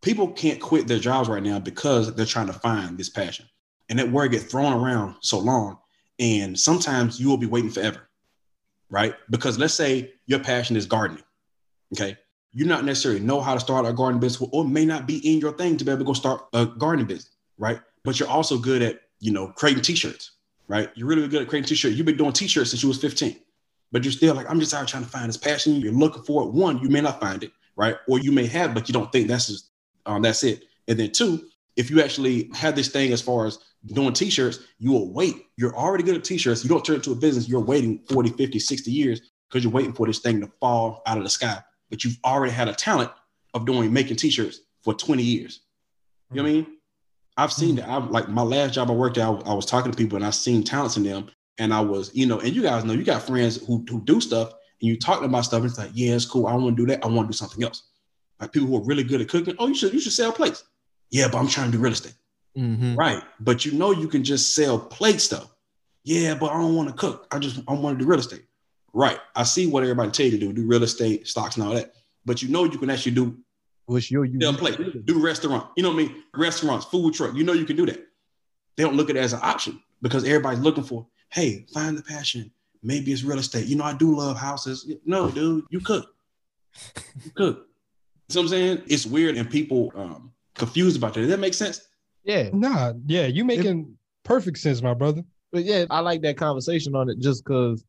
people 0.00 0.28
can't 0.32 0.60
quit 0.60 0.86
their 0.88 0.98
jobs 0.98 1.28
right 1.28 1.42
now 1.42 1.58
because 1.58 2.14
they're 2.14 2.24
trying 2.24 2.46
to 2.46 2.54
find 2.54 2.96
this 2.96 3.10
passion. 3.10 3.44
And 3.90 3.98
that 3.98 4.10
word 4.10 4.30
get 4.30 4.42
thrown 4.50 4.72
around 4.72 5.16
so 5.20 5.38
long. 5.38 5.76
And 6.20 6.58
sometimes 6.58 7.18
you 7.18 7.28
will 7.28 7.36
be 7.36 7.46
waiting 7.46 7.70
forever. 7.70 8.08
Right. 8.90 9.14
Because 9.30 9.58
let's 9.58 9.74
say 9.74 10.12
your 10.26 10.38
passion 10.40 10.76
is 10.76 10.86
gardening. 10.86 11.24
Okay. 11.94 12.16
You 12.52 12.66
not 12.66 12.84
necessarily 12.84 13.20
know 13.20 13.40
how 13.40 13.54
to 13.54 13.60
start 13.60 13.86
a 13.86 13.92
garden 13.92 14.20
business, 14.20 14.48
or 14.52 14.64
may 14.64 14.84
not 14.84 15.06
be 15.06 15.18
in 15.18 15.40
your 15.40 15.52
thing 15.52 15.76
to 15.76 15.84
be 15.84 15.90
able 15.90 16.00
to 16.00 16.04
go 16.04 16.12
start 16.12 16.46
a 16.52 16.66
gardening 16.66 17.06
business, 17.06 17.36
right? 17.58 17.80
But 18.04 18.20
you're 18.20 18.28
also 18.28 18.58
good 18.58 18.82
at, 18.82 19.00
you 19.20 19.32
know, 19.32 19.48
creating 19.48 19.82
t-shirts, 19.82 20.32
right? 20.68 20.90
You're 20.94 21.06
really 21.06 21.26
good 21.28 21.42
at 21.42 21.48
creating 21.48 21.68
t-shirts. 21.68 21.96
You've 21.96 22.06
been 22.06 22.16
doing 22.16 22.32
t-shirts 22.32 22.70
since 22.70 22.82
you 22.82 22.88
was 22.88 23.00
15 23.00 23.36
but 23.92 24.04
you're 24.04 24.12
still 24.12 24.34
like, 24.34 24.48
I'm 24.48 24.60
just 24.60 24.74
out 24.74 24.86
trying 24.86 25.04
to 25.04 25.08
find 25.08 25.28
this 25.28 25.36
passion. 25.36 25.80
You're 25.80 25.92
looking 25.92 26.22
for 26.22 26.42
it. 26.42 26.52
One, 26.52 26.78
you 26.78 26.88
may 26.88 27.00
not 27.00 27.20
find 27.20 27.42
it, 27.42 27.52
right? 27.76 27.96
Or 28.08 28.18
you 28.18 28.32
may 28.32 28.46
have, 28.46 28.74
but 28.74 28.88
you 28.88 28.92
don't 28.92 29.10
think 29.10 29.28
that's 29.28 29.48
just, 29.48 29.70
um, 30.06 30.22
that's 30.22 30.44
it. 30.44 30.64
And 30.88 30.98
then 30.98 31.10
two, 31.10 31.48
if 31.76 31.90
you 31.90 32.02
actually 32.02 32.50
have 32.54 32.76
this 32.76 32.88
thing 32.88 33.12
as 33.12 33.20
far 33.20 33.46
as 33.46 33.58
doing 33.86 34.12
t-shirts, 34.12 34.60
you 34.78 34.92
will 34.92 35.12
wait. 35.12 35.46
You're 35.56 35.74
already 35.74 36.04
good 36.04 36.16
at 36.16 36.24
t-shirts. 36.24 36.62
You 36.62 36.68
don't 36.68 36.84
turn 36.84 36.96
into 36.96 37.12
a 37.12 37.16
business. 37.16 37.48
You're 37.48 37.60
waiting 37.60 38.00
40, 38.10 38.30
50, 38.30 38.58
60 38.58 38.90
years 38.90 39.32
because 39.48 39.64
you're 39.64 39.72
waiting 39.72 39.92
for 39.92 40.06
this 40.06 40.18
thing 40.18 40.40
to 40.40 40.50
fall 40.60 41.02
out 41.06 41.18
of 41.18 41.24
the 41.24 41.30
sky. 41.30 41.58
But 41.88 42.04
you've 42.04 42.18
already 42.24 42.52
had 42.52 42.68
a 42.68 42.74
talent 42.74 43.10
of 43.54 43.66
doing 43.66 43.92
making 43.92 44.16
t-shirts 44.16 44.60
for 44.82 44.94
20 44.94 45.22
years. 45.22 45.60
You 46.30 46.36
know 46.36 46.42
what 46.42 46.48
I 46.48 46.52
mean? 46.52 46.66
I've 47.36 47.52
seen 47.52 47.76
that. 47.76 47.88
I've 47.88 48.10
like 48.10 48.28
my 48.28 48.42
last 48.42 48.74
job 48.74 48.90
I 48.90 48.94
worked 48.94 49.18
at, 49.18 49.26
I, 49.26 49.32
I 49.32 49.54
was 49.54 49.66
talking 49.66 49.90
to 49.90 49.96
people 49.96 50.16
and 50.16 50.24
I 50.24 50.30
seen 50.30 50.62
talents 50.62 50.96
in 50.96 51.02
them. 51.02 51.30
And 51.58 51.74
I 51.74 51.80
was, 51.80 52.14
you 52.14 52.26
know, 52.26 52.38
and 52.38 52.54
you 52.54 52.62
guys 52.62 52.84
know 52.84 52.94
you 52.94 53.04
got 53.04 53.22
friends 53.22 53.64
who, 53.66 53.84
who 53.88 54.00
do 54.02 54.20
stuff 54.20 54.50
and 54.80 54.88
you 54.88 54.98
talking 54.98 55.26
about 55.26 55.44
stuff. 55.44 55.60
And 55.60 55.70
it's 55.70 55.78
like, 55.78 55.90
yeah, 55.92 56.14
it's 56.14 56.24
cool. 56.24 56.46
I 56.46 56.54
want 56.54 56.76
to 56.76 56.82
do 56.82 56.86
that. 56.86 57.04
I 57.04 57.08
want 57.08 57.28
to 57.28 57.32
do 57.32 57.36
something 57.36 57.62
else. 57.64 57.82
Like 58.40 58.52
people 58.52 58.68
who 58.68 58.78
are 58.78 58.84
really 58.84 59.04
good 59.04 59.20
at 59.20 59.28
cooking. 59.28 59.54
Oh, 59.58 59.66
you 59.66 59.74
should 59.74 59.92
you 59.92 60.00
should 60.00 60.12
sell 60.12 60.32
plates. 60.32 60.64
Yeah, 61.10 61.28
but 61.30 61.38
I'm 61.38 61.48
trying 61.48 61.70
to 61.70 61.76
do 61.76 61.82
real 61.82 61.92
estate. 61.92 62.14
Mhm. 62.56 62.96
Right. 62.96 63.22
But 63.38 63.64
you 63.64 63.72
know 63.72 63.92
you 63.92 64.08
can 64.08 64.24
just 64.24 64.54
sell 64.54 64.78
plates 64.78 65.28
though. 65.28 65.48
Yeah, 66.04 66.34
but 66.34 66.50
I 66.50 66.54
don't 66.58 66.74
want 66.74 66.88
to 66.88 66.94
cook. 66.94 67.26
I 67.30 67.38
just 67.38 67.60
I 67.68 67.72
want 67.74 67.98
to 67.98 68.04
do 68.04 68.08
real 68.10 68.18
estate. 68.18 68.44
Right. 68.92 69.18
I 69.36 69.44
see 69.44 69.66
what 69.66 69.82
everybody 69.82 70.10
tell 70.10 70.26
you 70.26 70.32
to 70.32 70.38
do, 70.38 70.52
do 70.52 70.66
real 70.66 70.82
estate, 70.82 71.28
stocks, 71.28 71.56
and 71.56 71.64
all 71.64 71.74
that. 71.74 71.94
But 72.24 72.42
you 72.42 72.48
know 72.48 72.64
you 72.64 72.78
can 72.78 72.90
actually 72.90 73.12
do 73.12 73.38
What's 73.86 74.10
your 74.10 74.26
sell 74.40 74.54
plate, 74.54 75.04
do 75.06 75.20
restaurant. 75.24 75.66
You 75.76 75.82
know 75.82 75.90
what 75.90 76.02
I 76.02 76.06
mean? 76.06 76.22
Restaurants, 76.36 76.86
food 76.86 77.14
truck. 77.14 77.34
You 77.34 77.44
know 77.44 77.52
you 77.52 77.64
can 77.64 77.76
do 77.76 77.86
that. 77.86 78.06
They 78.76 78.82
don't 78.84 78.94
look 78.96 79.10
at 79.10 79.16
it 79.16 79.20
as 79.20 79.32
an 79.32 79.40
option 79.42 79.80
because 80.00 80.24
everybody's 80.24 80.60
looking 80.60 80.84
for, 80.84 81.06
hey, 81.30 81.66
find 81.72 81.96
the 81.98 82.02
passion. 82.02 82.50
Maybe 82.82 83.12
it's 83.12 83.24
real 83.24 83.38
estate. 83.38 83.66
You 83.66 83.76
know, 83.76 83.84
I 83.84 83.92
do 83.92 84.16
love 84.16 84.36
houses. 84.38 84.90
No, 85.04 85.30
dude, 85.30 85.64
you 85.70 85.80
cook. 85.80 86.14
You 87.24 87.30
cook. 87.32 87.66
You 88.30 88.36
know 88.36 88.42
what 88.42 88.44
I'm 88.44 88.48
saying? 88.50 88.82
It's 88.86 89.04
weird 89.06 89.36
and 89.36 89.50
people 89.50 89.90
um 89.96 90.30
confused 90.54 90.96
about 90.96 91.14
that. 91.14 91.20
Does 91.22 91.30
that 91.30 91.40
make 91.40 91.52
sense? 91.52 91.80
Yeah. 92.30 92.50
Nah, 92.52 92.92
yeah, 93.06 93.26
you 93.26 93.44
making 93.44 93.96
perfect 94.24 94.58
sense, 94.58 94.80
my 94.82 94.94
brother. 94.94 95.22
But 95.52 95.64
yeah, 95.64 95.86
I 95.90 96.00
like 96.00 96.22
that 96.22 96.36
conversation 96.36 96.94
on 96.94 97.10
it 97.10 97.18
just 97.18 97.44
because 97.44 97.84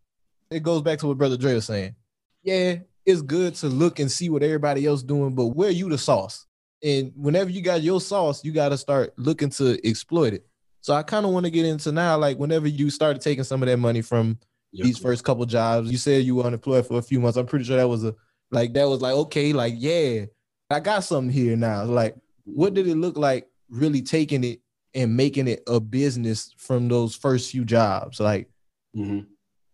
it 0.49 0.63
goes 0.63 0.81
back 0.81 0.99
to 0.99 1.07
what 1.07 1.17
Brother 1.17 1.37
Dre 1.37 1.53
was 1.53 1.65
saying. 1.65 1.95
Yeah, 2.43 2.77
it's 3.05 3.21
good 3.21 3.53
to 3.55 3.67
look 3.67 3.99
and 3.99 4.11
see 4.11 4.29
what 4.29 4.41
everybody 4.41 4.85
else 4.85 5.03
doing, 5.03 5.35
but 5.35 5.47
where 5.47 5.69
you 5.69 5.89
the 5.89 5.97
sauce? 5.97 6.47
And 6.83 7.11
whenever 7.15 7.51
you 7.51 7.61
got 7.61 7.83
your 7.83 8.01
sauce, 8.01 8.43
you 8.43 8.51
got 8.51 8.69
to 8.69 8.77
start 8.77 9.13
looking 9.17 9.51
to 9.51 9.77
exploit 9.87 10.33
it. 10.33 10.47
So 10.81 10.95
I 10.95 11.03
kind 11.03 11.27
of 11.27 11.31
want 11.31 11.45
to 11.45 11.51
get 11.51 11.65
into 11.65 11.91
now, 11.91 12.17
like 12.17 12.39
whenever 12.39 12.67
you 12.67 12.89
started 12.89 13.21
taking 13.21 13.43
some 13.43 13.61
of 13.61 13.67
that 13.69 13.77
money 13.77 14.01
from 14.01 14.39
Yep. 14.73 14.85
these 14.85 14.97
first 14.97 15.25
couple 15.25 15.45
jobs, 15.45 15.91
you 15.91 15.97
said 15.97 16.23
you 16.23 16.35
were 16.35 16.45
unemployed 16.45 16.87
for 16.87 16.97
a 16.97 17.01
few 17.01 17.19
months. 17.19 17.37
I'm 17.37 17.45
pretty 17.45 17.65
sure 17.65 17.75
that 17.75 17.89
was 17.89 18.05
a 18.05 18.15
like 18.51 18.73
that 18.75 18.87
was 18.87 19.01
like 19.01 19.13
okay, 19.13 19.51
like 19.51 19.73
yeah, 19.77 20.27
I 20.69 20.79
got 20.79 21.03
something 21.03 21.29
here 21.29 21.57
now. 21.57 21.83
Like, 21.83 22.15
what 22.45 22.73
did 22.73 22.87
it 22.87 22.95
look 22.95 23.17
like 23.17 23.50
really 23.71 24.01
taking 24.01 24.43
it 24.43 24.59
and 24.93 25.15
making 25.15 25.47
it 25.47 25.63
a 25.67 25.79
business 25.79 26.53
from 26.57 26.87
those 26.87 27.15
first 27.15 27.51
few 27.51 27.65
jobs? 27.65 28.19
Like, 28.19 28.49
Mhm. 28.95 29.27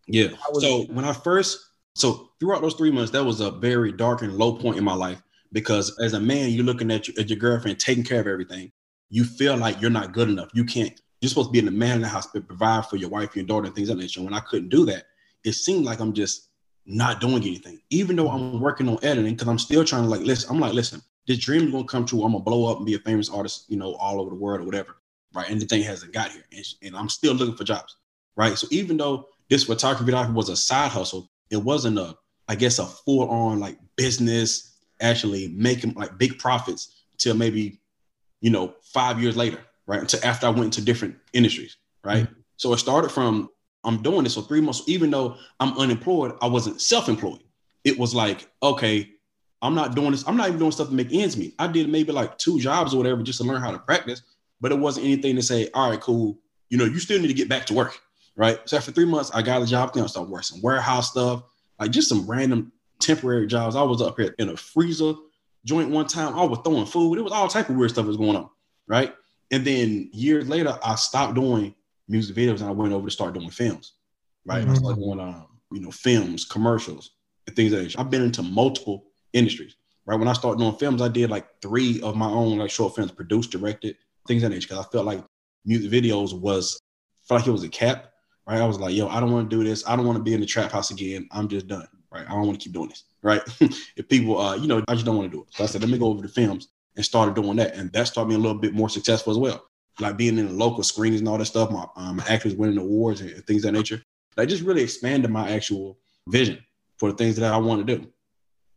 Yeah. 0.08 0.30
was 0.52 0.64
So 0.64 0.84
when 0.84 1.04
I 1.04 1.12
first, 1.12 1.60
so 1.96 2.30
throughout 2.40 2.62
those 2.62 2.76
three 2.76 2.92
months, 2.92 3.12
that 3.12 3.26
was 3.26 3.42
a 3.42 3.52
very 3.52 3.92
dark 3.92 4.22
and 4.22 4.38
low 4.38 4.56
point 4.56 4.78
in 4.78 4.84
my 4.84 4.94
life 4.94 5.22
because 5.52 5.98
as 6.00 6.14
a 6.14 6.20
man, 6.20 6.52
you're 6.52 6.64
looking 6.64 6.92
at 6.92 7.08
your, 7.08 7.20
at 7.20 7.30
your 7.30 7.40
girlfriend 7.40 7.80
taking 7.80 8.04
care 8.04 8.22
of 8.22 8.28
everything. 8.28 8.72
You 9.10 9.24
feel 9.24 9.58
like 9.58 9.82
you're 9.82 9.90
not 9.90 10.14
good 10.14 10.30
enough. 10.30 10.50
You 10.54 10.66
can't. 10.66 11.00
You're 11.22 11.30
supposed 11.30 11.50
to 11.50 11.52
be 11.52 11.60
in 11.60 11.66
the 11.66 11.72
man 11.72 11.96
in 11.96 12.02
the 12.02 12.08
house, 12.08 12.28
but 12.32 12.48
provide 12.48 12.86
for 12.86 12.98
your 12.98 13.10
wife, 13.10 13.36
your 13.36 13.46
daughter, 13.46 13.66
and 13.66 13.76
things 13.76 13.90
of 13.90 13.98
that 13.98 14.04
nature. 14.04 14.22
When 14.22 14.34
I 14.34 14.40
couldn't 14.42 14.70
do 14.70 14.86
that, 14.86 15.06
it 15.44 15.54
seemed 15.54 15.86
like 15.86 16.00
I'm 16.00 16.14
just 16.14 16.50
not 16.86 17.20
doing 17.20 17.42
anything, 17.42 17.82
even 17.90 18.16
though 18.16 18.30
I'm 18.30 18.62
working 18.62 18.88
on 18.88 19.00
editing 19.04 19.34
because 19.34 19.48
I'm 19.48 19.60
still 19.60 19.84
trying 19.84 20.04
to 20.04 20.10
like 20.10 20.22
listen. 20.22 20.50
I'm 20.52 20.60
like, 20.60 20.74
listen, 20.74 21.02
this 21.28 21.38
dream 21.38 21.66
is 21.66 21.72
gonna 21.72 21.84
come 21.86 22.06
true. 22.06 22.24
I'm 22.24 22.32
gonna 22.32 22.44
blow 22.44 22.72
up 22.72 22.78
and 22.78 22.86
be 22.86 22.96
a 22.96 23.00
famous 23.00 23.30
artist, 23.30 23.66
you 23.68 23.78
know, 23.78 23.94
all 23.96 24.20
over 24.20 24.30
the 24.30 24.36
world 24.36 24.62
or 24.62 24.64
whatever, 24.64 24.98
right? 25.34 25.50
And 25.50 25.62
the 25.62 25.66
thing 25.66 25.84
hasn't 25.84 26.14
got 26.14 26.32
here, 26.32 26.44
and, 26.52 26.66
and 26.82 26.96
I'm 26.96 27.10
still 27.10 27.34
looking 27.34 27.56
for 27.56 27.64
jobs, 27.64 27.98
right? 28.36 28.58
So 28.58 28.68
even 28.72 28.98
though 28.98 29.28
this 29.50 29.66
photography 29.66 30.12
was 30.32 30.50
a 30.50 30.56
side 30.56 30.92
hustle, 30.92 31.30
it 31.50 31.58
wasn't 31.58 32.00
a, 32.00 32.16
I 32.48 32.56
guess, 32.56 32.80
a 32.80 32.86
full 32.86 33.30
on 33.30 33.60
like 33.60 33.78
business 33.96 34.78
actually 35.02 35.50
making 35.50 35.94
like 35.94 36.18
big 36.18 36.40
profits 36.40 37.04
till 37.18 37.36
maybe, 37.36 37.80
you 38.42 38.50
know, 38.50 38.76
five 38.82 39.22
years 39.22 39.38
later, 39.38 39.60
right? 39.86 40.00
Until 40.00 40.20
after 40.24 40.48
I 40.48 40.50
went 40.50 40.66
into 40.66 40.82
different 40.82 41.16
industries, 41.34 41.78
right? 42.04 42.24
Mm-hmm. 42.24 42.40
So 42.58 42.74
it 42.74 42.78
started 42.78 43.12
from 43.12 43.50
I'm 43.84 44.02
doing 44.02 44.24
this 44.24 44.36
for 44.36 44.42
three 44.42 44.62
months. 44.62 44.84
Even 44.88 45.12
though 45.12 45.38
I'm 45.60 45.78
unemployed, 45.78 46.34
I 46.42 46.48
wasn't 46.48 46.82
self-employed. 46.82 47.42
It 47.84 47.98
was 47.98 48.14
like, 48.14 48.50
okay, 48.62 49.12
I'm 49.62 49.76
not 49.76 49.96
doing 49.96 50.12
this. 50.12 50.28
I'm 50.28 50.38
not 50.38 50.48
even 50.48 50.60
doing 50.60 50.72
stuff 50.72 50.90
to 50.90 50.94
make 50.94 51.12
ends 51.12 51.38
meet. 51.38 51.56
I 51.58 51.68
did 51.68 51.90
maybe 51.90 52.12
like 52.12 52.38
two 52.38 52.60
jobs 52.60 52.94
or 52.94 52.98
whatever 52.98 53.24
just 53.24 53.40
to 53.40 53.46
learn 53.46 53.62
how 53.62 53.72
to 53.72 53.80
practice, 53.80 54.22
but 54.62 54.72
it 54.72 54.80
wasn't 54.80 55.06
anything 55.08 55.36
to 55.36 55.42
say, 55.42 55.70
all 55.74 55.90
right, 55.90 56.00
cool. 56.00 56.38
You 56.70 56.78
know, 56.78 56.86
you 56.86 57.00
still 57.00 57.20
need 57.20 57.28
to 57.28 57.34
get 57.34 57.50
back 57.50 57.66
to 57.68 57.74
work, 57.74 58.00
right? 58.36 58.60
So 58.66 58.78
after 58.78 58.92
three 58.92 59.06
months, 59.06 59.32
I 59.34 59.42
got 59.42 59.62
a 59.62 59.66
job. 59.66 59.94
Then 59.94 60.04
I 60.04 60.08
started 60.08 60.30
working 60.30 60.44
some 60.44 60.62
warehouse 60.62 61.12
stuff, 61.12 61.44
like 61.80 61.92
just 61.92 62.10
some 62.10 62.30
random 62.30 62.72
temporary 63.00 63.48
jobs. 63.48 63.76
I 63.76 63.82
was 63.84 64.02
up 64.02 64.20
here 64.20 64.36
in 64.38 64.50
a 64.50 64.58
freezer 64.58 65.14
joint 65.66 65.90
one 65.90 66.08
time. 66.08 66.36
I 66.36 66.44
was 66.44 66.60
throwing 66.64 66.86
food. 66.86 67.18
It 67.18 67.24
was 67.24 67.32
all 67.32 67.48
type 67.48 67.70
of 67.70 67.76
weird 67.76 67.92
stuff 67.92 68.06
that 68.06 68.10
was 68.10 68.18
going 68.18 68.36
on, 68.36 68.50
right? 68.88 69.14
And 69.52 69.66
then 69.66 70.10
years 70.14 70.48
later, 70.48 70.78
I 70.84 70.96
stopped 70.96 71.36
doing 71.36 71.74
music 72.08 72.36
videos 72.36 72.62
and 72.62 72.70
I 72.70 72.72
went 72.72 72.94
over 72.94 73.08
to 73.08 73.12
start 73.12 73.34
doing 73.34 73.50
films, 73.50 73.94
right? 74.46 74.62
And 74.62 74.72
I 74.72 74.74
started 74.76 75.02
doing, 75.02 75.20
um, 75.20 75.48
you 75.72 75.82
know, 75.82 75.92
films, 75.92 76.46
commercials, 76.46 77.12
and 77.48 77.56
things 77.56 77.74
like 77.74 77.84
that. 77.84 78.00
I've 78.00 78.10
been 78.10 78.24
into 78.24 78.44
multiple 78.44 79.07
industries, 79.34 79.76
right? 80.06 80.18
When 80.18 80.28
I 80.28 80.34
started 80.34 80.60
doing 80.60 80.76
films, 80.76 81.02
I 81.02 81.08
did 81.08 81.30
like 81.30 81.48
three 81.62 82.02
of 82.02 82.16
my 82.16 82.30
own 82.30 82.58
like 82.58 82.72
short 82.72 82.96
films, 82.96 83.12
produced, 83.12 83.52
directed, 83.52 83.98
things 84.28 84.42
that 84.42 84.52
because 84.52 84.78
I 84.78 84.84
felt 84.84 85.06
like 85.06 85.24
music 85.66 85.92
videos 85.92 86.38
was, 86.38 86.80
felt 87.28 87.42
like 87.42 87.48
it 87.48 87.52
was 87.52 87.64
a 87.64 87.70
cap, 87.70 88.12
right? 88.48 88.62
I 88.62 88.66
was 88.66 88.80
like, 88.80 88.96
yo, 88.96 89.08
I 89.08 89.20
don't 89.20 89.32
want 89.32 89.50
to 89.50 89.56
do 89.56 89.64
this. 89.64 89.88
I 89.88 89.96
don't 89.96 90.06
want 90.06 90.18
to 90.18 90.24
be 90.24 90.34
in 90.34 90.40
the 90.40 90.46
trap 90.46 90.72
house 90.72 90.92
again. 90.92 91.28
I'm 91.32 91.48
just 91.48 91.68
done, 91.68 91.88
right? 92.12 92.26
I 92.26 92.32
don't 92.32 92.48
want 92.48 92.60
to 92.60 92.64
keep 92.64 92.74
doing 92.74 92.90
this, 92.90 93.04
right? 93.22 93.42
if 93.60 94.08
people, 94.08 94.40
uh, 94.40 94.56
you 94.56 94.68
know, 94.68 94.84
I 94.88 94.94
just 94.94 95.06
don't 95.06 95.18
want 95.18 95.32
to 95.32 95.38
do 95.38 95.44
it. 95.44 95.50
So 95.52 95.64
I 95.64 95.68
said, 95.68 95.82
let 95.82 95.90
me 95.90 95.98
go 95.98 96.08
over 96.08 96.22
to 96.22 96.30
films 96.30 96.70
and 96.96 97.06
started 97.06 97.36
doing 97.36 97.58
that. 97.58 97.76
And 97.76 97.92
that 97.94 98.08
started 98.08 98.30
me 98.30 98.36
a 98.36 98.40
little 98.40 98.58
bit 98.58 98.74
more 98.74 98.90
successful 98.90 99.32
as 99.32 99.38
well. 99.38 99.66
Like 100.00 100.18
being 100.18 100.38
in 100.38 100.48
the 100.48 100.54
local 100.54 100.84
screenings 100.84 101.22
and 101.22 101.30
all 101.30 101.38
that 101.38 101.46
stuff, 101.46 101.72
my 101.72 101.86
um, 101.96 102.22
actors 102.28 102.56
winning 102.56 102.78
awards 102.78 103.22
and 103.22 103.32
things 103.46 103.64
of 103.64 103.72
that 103.72 103.78
nature. 103.78 104.02
That 104.36 104.48
just 104.48 104.64
really 104.64 104.84
expanded 104.84 105.32
my 105.32 105.50
actual 105.50 105.98
vision 106.28 106.60
for 106.98 107.12
the 107.12 107.18
things 107.18 107.36
that 107.38 107.52
I 107.52 107.58
want 107.58 107.86
to 107.86 107.98
do. 107.98 108.08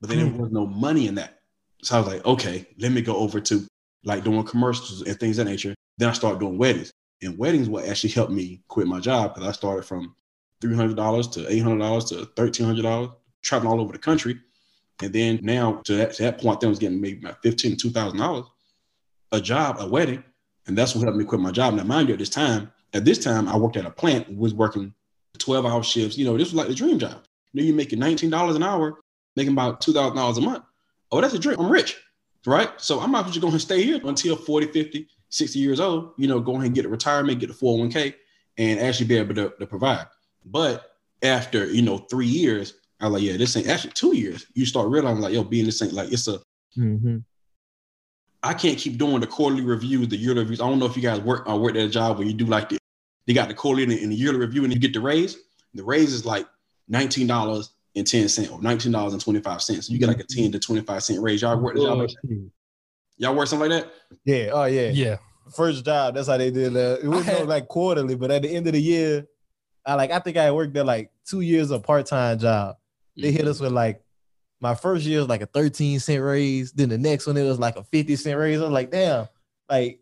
But 0.00 0.10
then 0.10 0.18
there 0.18 0.28
hmm. 0.28 0.38
was 0.38 0.52
no 0.52 0.66
money 0.66 1.06
in 1.06 1.14
that. 1.16 1.40
So 1.82 1.96
I 1.96 2.00
was 2.00 2.08
like, 2.08 2.24
okay, 2.24 2.66
let 2.78 2.92
me 2.92 3.02
go 3.02 3.16
over 3.16 3.40
to 3.40 3.66
like 4.04 4.24
doing 4.24 4.44
commercials 4.44 5.02
and 5.02 5.18
things 5.18 5.38
of 5.38 5.44
that 5.44 5.50
nature. 5.50 5.74
Then 5.98 6.08
I 6.08 6.12
started 6.12 6.40
doing 6.40 6.58
weddings. 6.58 6.90
And 7.22 7.36
weddings 7.36 7.68
what 7.68 7.84
actually 7.84 8.10
helped 8.10 8.32
me 8.32 8.62
quit 8.68 8.86
my 8.86 9.00
job 9.00 9.34
because 9.34 9.48
I 9.48 9.52
started 9.52 9.84
from 9.84 10.14
$300 10.62 11.32
to 11.32 11.40
$800 11.40 12.08
to 12.08 12.14
$1,300, 12.42 13.14
traveling 13.42 13.72
all 13.72 13.80
over 13.80 13.92
the 13.92 13.98
country. 13.98 14.40
And 15.02 15.12
then 15.12 15.40
now 15.42 15.80
to 15.84 15.96
that, 15.96 16.14
to 16.14 16.22
that 16.24 16.40
point, 16.40 16.64
I 16.64 16.68
was 16.68 16.78
getting 16.78 17.00
maybe 17.00 17.20
about 17.20 17.42
$15 17.42 17.76
$2,000 17.76 18.46
a 19.32 19.40
job, 19.40 19.76
a 19.80 19.88
wedding. 19.88 20.24
And 20.66 20.76
that's 20.76 20.94
what 20.94 21.02
helped 21.02 21.18
me 21.18 21.24
quit 21.24 21.40
my 21.40 21.50
job. 21.50 21.74
Now, 21.74 21.84
mind 21.84 22.08
you, 22.08 22.14
at 22.14 22.18
this 22.18 22.28
time, 22.28 22.70
at 22.92 23.04
this 23.04 23.18
time, 23.18 23.48
I 23.48 23.56
worked 23.56 23.76
at 23.76 23.86
a 23.86 23.90
plant, 23.90 24.34
was 24.36 24.54
working 24.54 24.94
12 25.38 25.66
hour 25.66 25.82
shifts. 25.82 26.18
You 26.18 26.26
know, 26.26 26.36
this 26.36 26.48
was 26.48 26.54
like 26.54 26.68
the 26.68 26.74
dream 26.74 26.98
job. 26.98 27.24
You 27.52 27.60
know, 27.60 27.66
you're 27.66 27.76
making 27.76 27.98
$19 27.98 28.56
an 28.56 28.62
hour, 28.62 28.98
making 29.40 29.52
about 29.52 29.80
$2,000 29.80 30.36
a 30.36 30.40
month. 30.40 30.64
Oh, 31.12 31.20
that's 31.20 31.34
a 31.34 31.38
dream. 31.38 31.58
I'm 31.58 31.70
rich, 31.70 31.96
right? 32.46 32.70
So 32.80 33.00
I'm 33.00 33.12
not 33.12 33.26
just 33.26 33.40
going 33.40 33.52
to 33.52 33.58
stay 33.58 33.82
here 33.82 34.00
until 34.04 34.36
40, 34.36 34.68
50, 34.68 35.08
60 35.28 35.58
years 35.58 35.80
old, 35.80 36.12
you 36.16 36.28
know, 36.28 36.40
go 36.40 36.52
ahead 36.52 36.66
and 36.66 36.74
get 36.74 36.84
a 36.84 36.88
retirement, 36.88 37.40
get 37.40 37.50
a 37.50 37.54
401k, 37.54 38.14
and 38.58 38.80
actually 38.80 39.06
be 39.06 39.16
able 39.16 39.34
to, 39.34 39.52
to 39.58 39.66
provide. 39.66 40.06
But 40.44 40.92
after, 41.22 41.66
you 41.66 41.82
know, 41.82 41.98
three 41.98 42.26
years, 42.26 42.74
I 43.00 43.06
was 43.06 43.14
like, 43.14 43.22
yeah, 43.22 43.36
this 43.36 43.56
ain't 43.56 43.68
actually 43.68 43.92
two 43.92 44.16
years. 44.16 44.46
You 44.54 44.66
start 44.66 44.88
realizing 44.88 45.22
like, 45.22 45.32
yo, 45.32 45.42
being 45.42 45.64
this 45.64 45.82
ain't 45.82 45.92
like, 45.92 46.12
it's 46.12 46.28
a, 46.28 46.40
Mm-hmm. 46.76 47.18
I 48.42 48.54
can't 48.54 48.78
keep 48.78 48.96
doing 48.96 49.20
the 49.20 49.26
quarterly 49.26 49.62
reviews, 49.62 50.08
the 50.08 50.16
yearly 50.16 50.40
reviews. 50.40 50.60
I 50.60 50.68
don't 50.68 50.78
know 50.78 50.86
if 50.86 50.96
you 50.96 51.02
guys 51.02 51.20
work 51.20 51.46
or 51.46 51.58
work 51.58 51.72
at 51.72 51.82
a 51.82 51.88
job 51.88 52.18
where 52.18 52.26
you 52.26 52.32
do 52.32 52.46
like 52.46 52.70
the, 52.70 52.78
they 53.26 53.34
got 53.34 53.48
the 53.48 53.54
quarterly 53.54 53.82
and 53.82 53.92
the, 53.92 54.02
and 54.02 54.12
the 54.12 54.16
yearly 54.16 54.38
review 54.38 54.64
and 54.64 54.72
you 54.72 54.78
get 54.78 54.94
the 54.94 55.00
raise. 55.00 55.36
The 55.74 55.84
raise 55.84 56.12
is 56.12 56.24
like 56.24 56.46
$19 56.90 57.68
and 57.96 58.06
10 58.06 58.28
cents 58.28 58.48
or 58.48 58.58
$19 58.60 59.12
and 59.12 59.20
25 59.20 59.62
cents. 59.62 59.90
You 59.90 59.98
get 59.98 60.08
like 60.08 60.20
a 60.20 60.24
mm-hmm. 60.24 60.42
10 60.44 60.52
to 60.52 60.58
25 60.58 61.02
cent 61.02 61.22
raise. 61.22 61.42
Y'all 61.42 61.58
work 61.58 61.74
the 61.74 61.82
job 61.82 61.98
like 61.98 62.08
that? 62.08 62.50
Y'all 63.16 63.34
work 63.34 63.48
something 63.48 63.70
like 63.70 63.84
that? 63.84 63.92
Yeah. 64.24 64.50
Oh 64.52 64.64
yeah. 64.64 64.90
Yeah. 64.90 65.16
First 65.54 65.84
job. 65.84 66.14
That's 66.14 66.28
how 66.28 66.38
they 66.38 66.50
did 66.50 66.72
that. 66.74 67.00
It 67.02 67.08
was 67.08 67.28
I 67.28 67.32
no 67.32 67.38
had- 67.38 67.48
like 67.48 67.68
quarterly, 67.68 68.14
but 68.14 68.30
at 68.30 68.42
the 68.42 68.50
end 68.50 68.66
of 68.66 68.72
the 68.72 68.80
year, 68.80 69.26
I 69.84 69.94
like 69.94 70.10
I 70.10 70.18
think 70.20 70.36
I 70.36 70.50
worked 70.52 70.74
there 70.74 70.84
like 70.84 71.10
two 71.26 71.40
years 71.40 71.70
of 71.70 71.82
part 71.82 72.06
time 72.06 72.38
job. 72.38 72.76
They 73.16 73.32
hit 73.32 73.42
mm-hmm. 73.42 73.50
us 73.50 73.60
with 73.60 73.72
like 73.72 74.02
my 74.60 74.74
first 74.74 75.04
year 75.04 75.18
was 75.20 75.28
like 75.28 75.42
a 75.42 75.46
13 75.46 75.98
cent 76.00 76.22
raise. 76.22 76.72
Then 76.72 76.88
the 76.90 76.98
next 76.98 77.26
one 77.26 77.36
it 77.36 77.44
was 77.44 77.58
like 77.58 77.76
a 77.76 77.84
50 77.84 78.16
cent 78.16 78.38
raise. 78.38 78.60
I 78.60 78.64
was 78.64 78.72
like, 78.72 78.90
damn, 78.90 79.26
like 79.68 80.00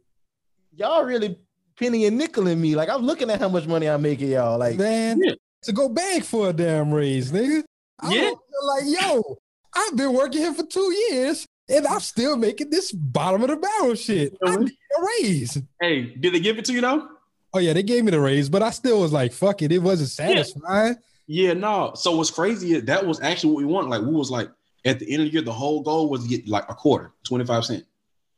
y'all 0.75 1.05
really 1.05 1.39
penny 1.79 2.07
and 2.07 2.21
nickeling 2.21 2.59
me. 2.59 2.75
Like 2.75 2.89
I'm 2.89 3.03
looking 3.03 3.31
at 3.31 3.41
how 3.41 3.49
much 3.49 3.67
money 3.67 3.89
I'm 3.89 4.03
making, 4.03 4.29
y'all. 4.29 4.59
Like 4.59 4.77
Man, 4.77 5.21
Yeah. 5.23 5.35
to 5.63 5.73
go 5.73 5.89
beg 5.89 6.25
for 6.25 6.51
a 6.51 6.53
damn 6.53 6.93
raise, 6.93 7.33
nigga. 7.33 7.65
I 8.01 8.15
Yeah. 8.15 8.31
like, 8.63 8.85
yo, 8.87 9.39
I've 9.75 9.97
been 9.97 10.13
working 10.13 10.41
here 10.41 10.55
for 10.55 10.65
two 10.65 10.93
years 11.11 11.47
and 11.69 11.87
I'm 11.87 12.01
still 12.01 12.37
making 12.37 12.71
this 12.71 12.93
bottom 12.93 13.43
of 13.43 13.49
the 13.49 13.57
barrel 13.57 13.95
shit. 13.95 14.37
I 14.45 14.57
need 14.57 14.71
a 14.99 15.03
raise. 15.23 15.59
Hey, 15.81 16.15
did 16.19 16.35
they 16.35 16.41
give 16.41 16.59
it 16.59 16.65
to 16.67 16.73
you 16.73 16.81
though? 16.81 17.09
Oh 17.55 17.59
yeah, 17.59 17.73
they 17.73 17.83
gave 17.83 18.05
me 18.05 18.11
the 18.11 18.21
raise, 18.21 18.49
but 18.49 18.63
I 18.63 18.71
still 18.71 19.01
was 19.01 19.13
like, 19.13 19.33
fuck 19.33 19.63
it. 19.63 19.73
It 19.73 19.79
wasn't 19.79 20.11
satisfying. 20.11 20.97
Yeah, 21.27 21.55
no. 21.55 21.93
So 21.95 22.17
what's 22.17 22.31
crazy 22.31 22.75
is 22.75 22.85
that 22.85 23.07
was 23.07 23.21
actually 23.21 23.53
what 23.53 23.59
we 23.59 23.65
wanted. 23.67 23.89
Like 23.91 24.03
we 24.03 24.15
was 24.15 24.31
like 24.31 24.51
at 24.85 24.99
the 24.99 25.11
end 25.13 25.23
of 25.23 25.29
the 25.29 25.33
year, 25.33 25.43
the 25.43 25.53
whole 25.53 25.83
goal 25.83 26.09
was 26.09 26.23
to 26.23 26.29
get 26.29 26.49
like 26.49 26.65
a 26.69 26.75
quarter, 26.75 27.13
25 27.25 27.65
cents. 27.65 27.85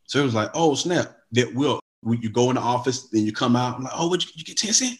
So 0.07 0.20
it 0.20 0.25
was 0.25 0.35
like, 0.35 0.51
oh 0.55 0.75
snap, 0.75 1.16
that 1.33 1.55
will 1.55 1.81
you 2.05 2.31
go 2.31 2.51
in 2.51 2.57
the 2.57 2.62
office, 2.62 3.09
then 3.11 3.25
you 3.27 3.33
come 3.33 3.55
out, 3.57 3.77
I'm 3.77 3.85
like, 3.85 3.92
oh, 3.94 4.09
what 4.09 4.25
you, 4.25 4.31
you 4.35 4.44
get 4.44 4.57
10 4.57 4.73
cents? 4.73 4.99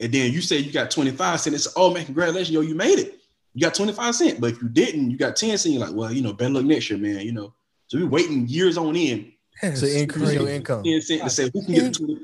And 0.00 0.12
then 0.12 0.32
you 0.32 0.40
say 0.40 0.56
you 0.56 0.72
got 0.72 0.90
25 0.90 1.40
cents. 1.40 1.66
It's 1.66 1.74
oh 1.76 1.92
man, 1.92 2.04
congratulations, 2.04 2.50
yo, 2.50 2.60
you 2.60 2.74
made 2.74 2.98
it. 2.98 3.18
You 3.54 3.62
got 3.62 3.74
25 3.74 4.14
cents. 4.14 4.40
But 4.40 4.52
if 4.52 4.62
you 4.62 4.68
didn't, 4.68 5.10
you 5.10 5.18
got 5.18 5.36
10 5.36 5.50
cents. 5.50 5.66
You're 5.66 5.84
like, 5.84 5.94
well, 5.94 6.12
you 6.12 6.22
know, 6.22 6.32
better 6.32 6.54
luck 6.54 6.64
next 6.64 6.90
year, 6.90 6.98
man. 6.98 7.20
You 7.20 7.32
know. 7.32 7.54
So 7.88 7.98
we're 7.98 8.08
waiting 8.08 8.46
years 8.48 8.78
on 8.78 8.96
end 8.96 9.32
to 9.60 10.00
increase 10.00 10.32
your 10.32 10.48
income. 10.48 10.82
10 10.82 11.00
cent 11.02 11.22
to 11.22 11.30
say 11.30 11.50
who 11.52 11.62
can 11.62 11.74
get 11.74 11.92
the 11.92 11.98
20, 11.98 12.20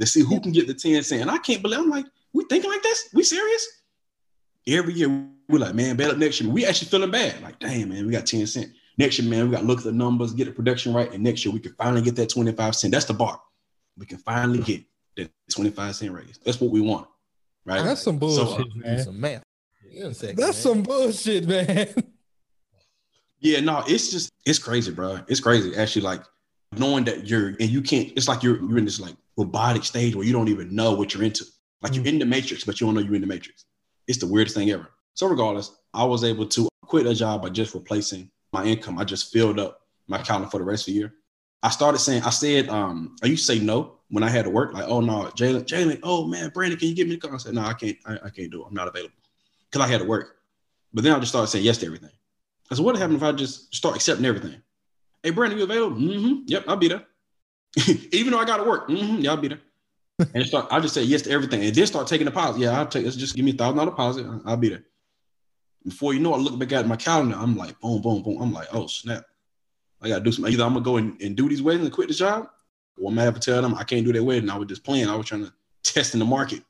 to 0.00 0.06
see 0.06 0.20
who 0.20 0.40
can 0.40 0.52
get 0.52 0.66
the 0.66 0.74
10 0.74 1.02
cent. 1.02 1.22
And 1.22 1.30
I 1.30 1.38
can't 1.38 1.60
believe 1.60 1.80
I'm 1.80 1.90
like, 1.90 2.06
we 2.32 2.44
thinking 2.48 2.70
like 2.70 2.82
this? 2.82 3.08
We 3.12 3.24
serious? 3.24 3.66
Every 4.66 4.94
year 4.94 5.08
we're 5.48 5.58
like, 5.58 5.74
man, 5.74 5.96
better 5.96 6.16
next 6.16 6.40
year. 6.40 6.50
We 6.50 6.64
actually 6.64 6.88
feeling 6.88 7.10
bad. 7.10 7.42
Like, 7.42 7.58
damn, 7.58 7.88
man, 7.88 8.06
we 8.06 8.12
got 8.12 8.26
10 8.26 8.46
cent. 8.46 8.72
Next 8.96 9.18
year, 9.18 9.28
man, 9.28 9.46
we 9.46 9.52
got 9.52 9.62
to 9.62 9.66
look 9.66 9.78
at 9.78 9.84
the 9.84 9.92
numbers, 9.92 10.32
get 10.32 10.44
the 10.44 10.52
production 10.52 10.92
right, 10.92 11.12
and 11.12 11.22
next 11.22 11.44
year 11.44 11.52
we 11.52 11.60
can 11.60 11.74
finally 11.74 12.02
get 12.02 12.14
that 12.16 12.28
25 12.28 12.76
cent. 12.76 12.92
That's 12.92 13.06
the 13.06 13.14
bar. 13.14 13.40
We 13.98 14.06
can 14.06 14.18
finally 14.18 14.60
get 14.60 14.84
that 15.16 15.30
25 15.50 15.96
cent 15.96 16.12
raise. 16.12 16.38
That's 16.44 16.60
what 16.60 16.70
we 16.70 16.80
want. 16.80 17.08
Right. 17.64 17.82
That's 17.82 18.02
some 18.02 18.20
So, 18.20 18.26
uh, 18.26 18.56
bullshit, 18.56 18.76
man. 18.76 19.04
Some 19.04 19.20
math. 19.20 19.42
Yeah, 19.92 20.06
in 20.06 20.10
a 20.10 20.14
second, 20.14 20.36
That's 20.36 20.64
man. 20.64 20.74
some 20.74 20.82
bullshit, 20.82 21.46
man. 21.46 21.88
Yeah, 23.40 23.60
no, 23.60 23.82
it's 23.86 24.10
just 24.10 24.30
it's 24.46 24.58
crazy, 24.58 24.92
bro. 24.92 25.18
It's 25.26 25.40
crazy. 25.40 25.76
Actually, 25.76 26.02
like 26.02 26.22
knowing 26.76 27.04
that 27.04 27.26
you're 27.26 27.48
and 27.48 27.68
you 27.68 27.82
can't. 27.82 28.12
It's 28.16 28.28
like 28.28 28.42
you're 28.42 28.56
you're 28.62 28.78
in 28.78 28.84
this 28.84 29.00
like 29.00 29.16
robotic 29.36 29.84
stage 29.84 30.14
where 30.14 30.24
you 30.24 30.32
don't 30.32 30.48
even 30.48 30.74
know 30.74 30.94
what 30.94 31.12
you're 31.12 31.24
into. 31.24 31.44
Like 31.82 31.94
you're 31.94 32.06
in 32.06 32.20
the 32.20 32.24
matrix, 32.24 32.64
but 32.64 32.80
you 32.80 32.86
don't 32.86 32.94
know 32.94 33.00
you're 33.00 33.16
in 33.16 33.20
the 33.20 33.26
matrix. 33.26 33.64
It's 34.06 34.18
the 34.18 34.26
weirdest 34.26 34.56
thing 34.56 34.70
ever. 34.70 34.88
So 35.14 35.26
regardless, 35.26 35.72
I 35.92 36.04
was 36.04 36.22
able 36.24 36.46
to 36.46 36.68
quit 36.86 37.06
a 37.06 37.14
job 37.14 37.42
by 37.42 37.48
just 37.50 37.74
replacing 37.74 38.30
my 38.52 38.64
income. 38.64 38.98
I 38.98 39.04
just 39.04 39.32
filled 39.32 39.58
up 39.58 39.80
my 40.06 40.18
calendar 40.18 40.48
for 40.48 40.58
the 40.58 40.64
rest 40.64 40.88
of 40.88 40.94
the 40.94 41.00
year. 41.00 41.14
I 41.64 41.70
started 41.70 41.98
saying, 41.98 42.22
I 42.22 42.30
said, 42.30 42.68
um, 42.68 43.16
I 43.22 43.26
used 43.26 43.46
to 43.46 43.54
say 43.54 43.64
no 43.64 43.98
when 44.08 44.22
I 44.22 44.28
had 44.28 44.44
to 44.44 44.50
work, 44.50 44.72
like, 44.72 44.84
oh 44.86 45.00
no, 45.00 45.24
Jalen, 45.36 45.64
Jalen, 45.64 46.00
oh 46.02 46.26
man, 46.26 46.50
Brandon, 46.50 46.78
can 46.78 46.88
you 46.88 46.94
get 46.94 47.08
me 47.08 47.14
the 47.14 47.20
car? 47.20 47.34
I 47.34 47.38
said, 47.38 47.54
no, 47.54 47.62
I 47.62 47.72
can't, 47.72 47.96
I, 48.04 48.14
I 48.24 48.30
can't 48.30 48.50
do 48.50 48.62
it. 48.62 48.66
I'm 48.68 48.74
not 48.74 48.88
available. 48.88 49.14
Because 49.72 49.88
I 49.88 49.90
had 49.90 50.00
to 50.02 50.06
work. 50.06 50.36
But 50.92 51.02
then 51.02 51.14
I 51.14 51.18
just 51.18 51.32
started 51.32 51.48
saying 51.48 51.64
yes 51.64 51.78
to 51.78 51.86
everything. 51.86 52.10
I 52.70 52.74
said, 52.74 52.84
what 52.84 52.96
happened 52.96 53.16
if 53.16 53.22
I 53.22 53.32
just 53.32 53.74
start 53.74 53.96
accepting 53.96 54.26
everything? 54.26 54.62
Hey, 55.22 55.30
Brandon, 55.30 55.58
you 55.58 55.64
available? 55.64 55.96
Mm-hmm. 55.96 56.42
Yep, 56.46 56.64
I'll 56.68 56.76
be 56.76 56.88
there. 56.88 57.04
Even 58.12 58.32
though 58.32 58.38
I 58.38 58.44
gotta 58.44 58.64
work. 58.64 58.88
Mm-hmm. 58.88 59.20
Yeah, 59.20 59.30
I'll 59.30 59.36
be 59.36 59.48
there. 59.48 59.60
and 60.34 60.46
start, 60.46 60.68
I 60.70 60.80
just 60.80 60.94
say 60.94 61.02
yes 61.02 61.22
to 61.22 61.30
everything. 61.30 61.64
And 61.64 61.74
then 61.74 61.86
start 61.86 62.06
taking 62.06 62.26
deposit. 62.26 62.60
Yeah, 62.60 62.78
I'll 62.78 62.86
take 62.86 63.04
this. 63.04 63.16
Just 63.16 63.34
give 63.34 63.44
me 63.44 63.52
a 63.52 63.54
thousand 63.54 63.78
dollar 63.78 63.90
deposit. 63.90 64.26
I'll 64.44 64.56
be 64.56 64.68
there. 64.68 64.84
Before 65.84 66.12
you 66.12 66.20
know, 66.20 66.34
I 66.34 66.36
look 66.36 66.58
back 66.58 66.72
at 66.72 66.86
my 66.86 66.96
calendar. 66.96 67.36
I'm 67.38 67.56
like, 67.56 67.80
boom, 67.80 68.02
boom, 68.02 68.22
boom. 68.22 68.40
I'm 68.40 68.52
like, 68.52 68.68
oh 68.72 68.86
snap. 68.86 69.24
I 70.00 70.08
gotta 70.08 70.24
do 70.24 70.32
something. 70.32 70.52
Either 70.52 70.64
I'm 70.64 70.74
gonna 70.74 70.84
go 70.84 70.96
and, 70.96 71.20
and 71.20 71.36
do 71.36 71.48
these 71.48 71.62
weddings 71.62 71.86
and 71.86 71.94
quit 71.94 72.08
the 72.08 72.14
job, 72.14 72.48
or 73.00 73.08
I'm 73.08 73.14
gonna 73.14 73.22
have 73.22 73.34
to 73.34 73.40
tell 73.40 73.62
them 73.62 73.74
I 73.74 73.84
can't 73.84 74.04
do 74.04 74.12
that 74.12 74.22
wedding. 74.22 74.50
I 74.50 74.56
was 74.56 74.68
just 74.68 74.84
playing. 74.84 75.08
I 75.08 75.16
was 75.16 75.26
trying 75.26 75.44
to 75.44 75.52
test 75.82 76.14
in 76.14 76.20
the 76.20 76.26
market. 76.26 76.62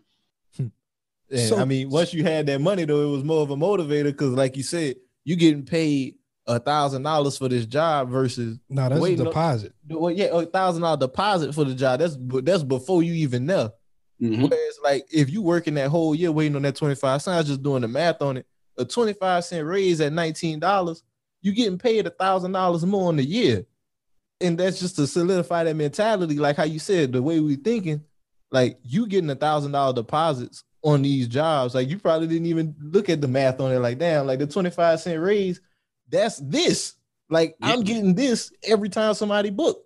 And 1.32 1.40
So- 1.48 1.56
I 1.58 1.64
mean, 1.64 1.90
once 1.90 2.12
you 2.14 2.22
had 2.22 2.46
that 2.46 2.60
money 2.60 2.84
though, 2.84 3.08
it 3.08 3.10
was 3.10 3.24
more 3.24 3.42
of 3.42 3.50
a 3.50 3.56
motivator 3.56 4.04
because, 4.04 4.30
like 4.32 4.56
you 4.56 4.62
said, 4.62 4.96
you 5.24 5.34
getting 5.36 5.64
paid 5.64 6.16
a 6.46 6.58
thousand 6.58 7.02
dollars 7.04 7.38
for 7.38 7.48
this 7.48 7.64
job 7.66 8.10
versus 8.10 8.58
No, 8.68 8.88
that's 8.88 8.98
a 8.98 9.02
waiting 9.02 9.20
on- 9.20 9.26
deposit. 9.26 9.72
well, 9.88 10.10
yeah, 10.10 10.26
a 10.26 10.44
thousand 10.46 10.82
dollar 10.82 10.96
deposit 10.98 11.54
for 11.54 11.64
the 11.64 11.74
job. 11.74 12.00
That's 12.00 12.16
that's 12.20 12.62
before 12.64 13.02
you 13.02 13.14
even 13.14 13.46
know. 13.46 13.72
Mhm. 14.20 14.50
Whereas, 14.50 14.78
like, 14.84 15.06
if 15.10 15.30
you 15.30 15.42
working 15.42 15.74
that 15.74 15.88
whole 15.88 16.14
year 16.14 16.30
waiting 16.30 16.54
on 16.56 16.62
that 16.62 16.76
twenty 16.76 16.94
five 16.96 17.22
cents, 17.22 17.48
just 17.48 17.62
doing 17.62 17.82
the 17.82 17.88
math 17.88 18.20
on 18.22 18.36
it, 18.36 18.46
a 18.76 18.84
twenty 18.84 19.12
five 19.14 19.44
cent 19.44 19.66
raise 19.66 20.00
at 20.00 20.12
nineteen 20.12 20.58
dollars, 20.60 21.02
you 21.40 21.52
getting 21.52 21.78
paid 21.78 22.06
a 22.06 22.10
thousand 22.10 22.52
dollars 22.52 22.84
more 22.84 23.10
in 23.10 23.16
the 23.16 23.24
year, 23.24 23.64
and 24.40 24.58
that's 24.58 24.80
just 24.80 24.96
to 24.96 25.06
solidify 25.06 25.64
that 25.64 25.76
mentality. 25.76 26.38
Like 26.38 26.56
how 26.56 26.64
you 26.64 26.78
said, 26.78 27.12
the 27.12 27.22
way 27.22 27.40
we 27.40 27.56
thinking, 27.56 28.02
like 28.50 28.78
you 28.82 29.06
getting 29.06 29.30
a 29.30 29.34
thousand 29.36 29.72
dollar 29.72 29.92
deposits 29.94 30.64
on 30.82 31.02
these 31.02 31.28
jobs, 31.28 31.74
like 31.74 31.88
you 31.88 31.98
probably 31.98 32.26
didn't 32.26 32.46
even 32.46 32.74
look 32.80 33.08
at 33.08 33.20
the 33.20 33.28
math 33.28 33.60
on 33.60 33.72
it. 33.72 33.78
Like, 33.78 33.98
damn, 33.98 34.26
like 34.26 34.38
the 34.38 34.46
twenty 34.46 34.70
five 34.70 35.00
cent 35.00 35.20
raise, 35.20 35.60
that's 36.08 36.38
this. 36.38 36.94
Like 37.28 37.56
I'm 37.62 37.82
getting 37.82 38.14
this 38.14 38.52
every 38.64 38.88
time 38.88 39.14
somebody 39.14 39.50
book. 39.50 39.84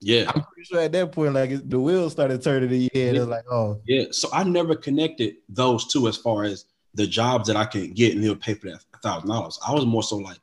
Yeah. 0.00 0.30
I'm 0.34 0.42
pretty 0.42 0.64
sure 0.64 0.80
at 0.80 0.92
that 0.92 1.12
point, 1.12 1.34
like 1.34 1.68
the 1.68 1.78
wheels 1.78 2.12
started 2.12 2.42
turning 2.42 2.70
in 2.70 2.80
your 2.82 2.90
head. 2.94 3.16
It's 3.16 3.26
like, 3.26 3.44
oh, 3.50 3.80
Yeah. 3.86 4.04
So 4.10 4.28
I 4.32 4.44
never 4.44 4.74
connected 4.74 5.36
those 5.48 5.86
two 5.86 6.08
as 6.08 6.16
far 6.16 6.44
as 6.44 6.64
the 6.94 7.06
jobs 7.06 7.46
that 7.46 7.56
I 7.56 7.66
can 7.66 7.92
get 7.92 8.14
and 8.14 8.24
they'll 8.24 8.34
pay 8.34 8.54
for 8.54 8.70
that 8.70 8.82
thousand 9.02 9.28
dollars. 9.28 9.58
I 9.66 9.72
was 9.72 9.86
more 9.86 10.02
so 10.02 10.16
like, 10.16 10.38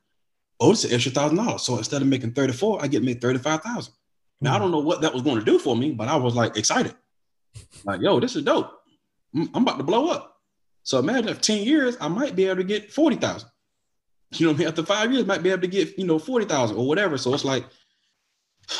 oh, 0.60 0.72
it's 0.72 0.84
an 0.84 0.94
extra 0.94 1.12
thousand 1.12 1.38
dollars. 1.38 1.64
So 1.64 1.78
instead 1.78 2.02
of 2.02 2.08
making 2.08 2.34
34, 2.34 2.84
I 2.84 2.88
get 2.88 3.04
made 3.04 3.22
35,000. 3.22 3.94
Now 4.40 4.52
I 4.52 4.56
hmm. 4.56 4.62
don't 4.62 4.72
know 4.72 4.80
what 4.80 5.02
that 5.02 5.14
was 5.14 5.24
going 5.24 5.40
to 5.40 5.46
do 5.46 5.60
for 5.60 5.76
me, 5.76 5.92
but 5.92 6.08
I 6.08 6.16
was 6.16 6.36
like 6.36 6.56
excited. 6.56 6.96
Like, 7.84 8.02
yo, 8.02 8.20
this 8.20 8.36
is 8.36 8.44
dope. 8.44 8.77
Mm, 9.38 9.50
I'm 9.54 9.63
about 9.63 9.78
to 9.78 9.84
blow 9.84 10.10
up. 10.10 10.38
So 10.84 11.00
imagine 11.00 11.30
if 11.30 11.41
10 11.41 11.63
years, 11.63 11.97
I 12.02 12.08
might 12.08 12.36
be 12.36 12.45
able 12.45 12.58
to 12.58 12.63
get 12.63 12.91
40,000. 12.91 13.50
You 14.32 14.45
know 14.45 14.52
what 14.52 14.56
I 14.56 14.60
mean? 14.60 14.67
After 14.67 14.84
five 14.84 15.12
years, 15.12 15.26
might 15.26 15.43
be 15.43 15.52
able 15.52 15.62
to 15.62 15.67
get, 15.67 15.97
you 15.97 16.06
know, 16.06 16.19
40,000 16.19 16.76
or 16.76 16.88
whatever. 16.88 17.17
So 17.17 17.34
it's 17.34 17.45
like, 17.45 17.65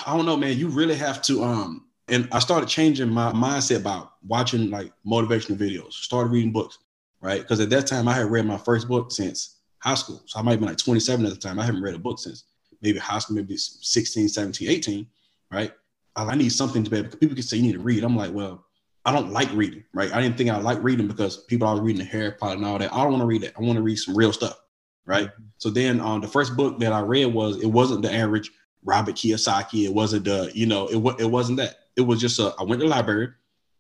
I 0.06 0.16
don't 0.16 0.26
know, 0.26 0.36
man. 0.36 0.58
You 0.58 0.68
really 0.68 0.96
have 0.96 1.22
to 1.24 1.44
um 1.44 1.86
and 2.10 2.28
I 2.32 2.40
started 2.40 2.70
changing 2.70 3.10
my 3.10 3.32
mindset 3.34 3.82
about 3.82 4.14
watching 4.26 4.70
like 4.70 4.92
motivational 5.06 5.58
videos, 5.58 5.94
started 5.94 6.32
reading 6.32 6.52
books, 6.54 6.80
right? 7.22 7.42
Because 7.42 7.60
at 7.60 7.70
that 7.70 7.88
time 7.88 8.08
I 8.08 8.14
had 8.14 8.32
read 8.32 8.46
my 8.46 8.58
first 8.58 8.88
book 8.88 9.12
since 9.12 9.58
high 9.80 9.96
school. 9.96 10.24
So 10.26 10.40
I 10.40 10.42
might 10.42 10.52
have 10.52 10.60
been 10.60 10.70
like 10.70 10.78
27 10.78 11.26
at 11.26 11.34
the 11.34 11.38
time. 11.38 11.60
I 11.60 11.66
haven't 11.66 11.82
read 11.82 11.96
a 11.96 12.00
book 12.00 12.20
since 12.20 12.46
maybe 12.82 13.00
high 13.00 13.20
school, 13.20 13.36
maybe 13.36 13.58
16, 13.58 14.30
17, 14.30 14.70
18, 14.70 15.08
right? 15.52 15.72
I 16.16 16.26
I 16.26 16.36
need 16.36 16.50
something 16.50 16.84
to 16.84 16.90
be 16.90 16.98
able, 16.98 17.18
people 17.18 17.36
can 17.36 17.44
say 17.44 17.58
you 17.58 17.64
need 17.64 17.74
to 17.74 17.80
read. 17.80 18.04
I'm 18.04 18.16
like, 18.16 18.34
well, 18.34 18.67
I 19.08 19.14
don't 19.14 19.32
like 19.32 19.50
reading, 19.54 19.86
right? 19.94 20.14
I 20.14 20.22
didn't 20.22 20.38
think 20.38 20.50
I 20.50 20.58
like 20.58 20.84
reading 20.84 21.08
because 21.08 21.38
people 21.46 21.66
are 21.66 21.80
reading 21.80 22.00
the 22.00 22.06
Harry 22.06 22.34
Potter 22.34 22.58
and 22.58 22.66
all 22.66 22.78
that. 22.78 22.94
I 22.94 23.04
don't 23.04 23.14
want 23.14 23.22
to 23.22 23.26
read 23.26 23.42
that. 23.44 23.54
I 23.58 23.62
want 23.62 23.78
to 23.78 23.82
read 23.82 23.96
some 23.96 24.18
real 24.18 24.34
stuff, 24.34 24.60
right? 25.06 25.32
So 25.60 25.70
then 25.70 26.02
um, 26.02 26.20
the 26.20 26.28
first 26.28 26.58
book 26.58 26.78
that 26.80 26.92
I 26.92 27.00
read 27.00 27.34
was, 27.34 27.64
it 27.64 27.68
wasn't 27.68 28.02
the 28.02 28.14
average 28.14 28.52
Robert 28.84 29.16
Kiyosaki. 29.16 29.86
It 29.86 29.94
wasn't 29.94 30.26
the, 30.26 30.52
you 30.54 30.66
know, 30.66 30.88
it, 30.88 31.22
it 31.22 31.26
wasn't 31.32 31.58
that. 31.60 31.76
It 31.96 32.02
was 32.02 32.20
just 32.20 32.38
a, 32.40 32.54
I 32.60 32.64
went 32.64 32.82
to 32.82 32.88
the 32.88 32.94
library 32.94 33.30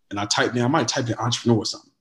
and 0.09 0.17
I 0.17 0.25
typed 0.27 0.55
in, 0.55 0.63
I 0.63 0.67
might 0.67 0.87
type 0.87 1.09
in 1.09 1.15
entrepreneur 1.15 1.57
or 1.57 1.65
something. 1.65 1.91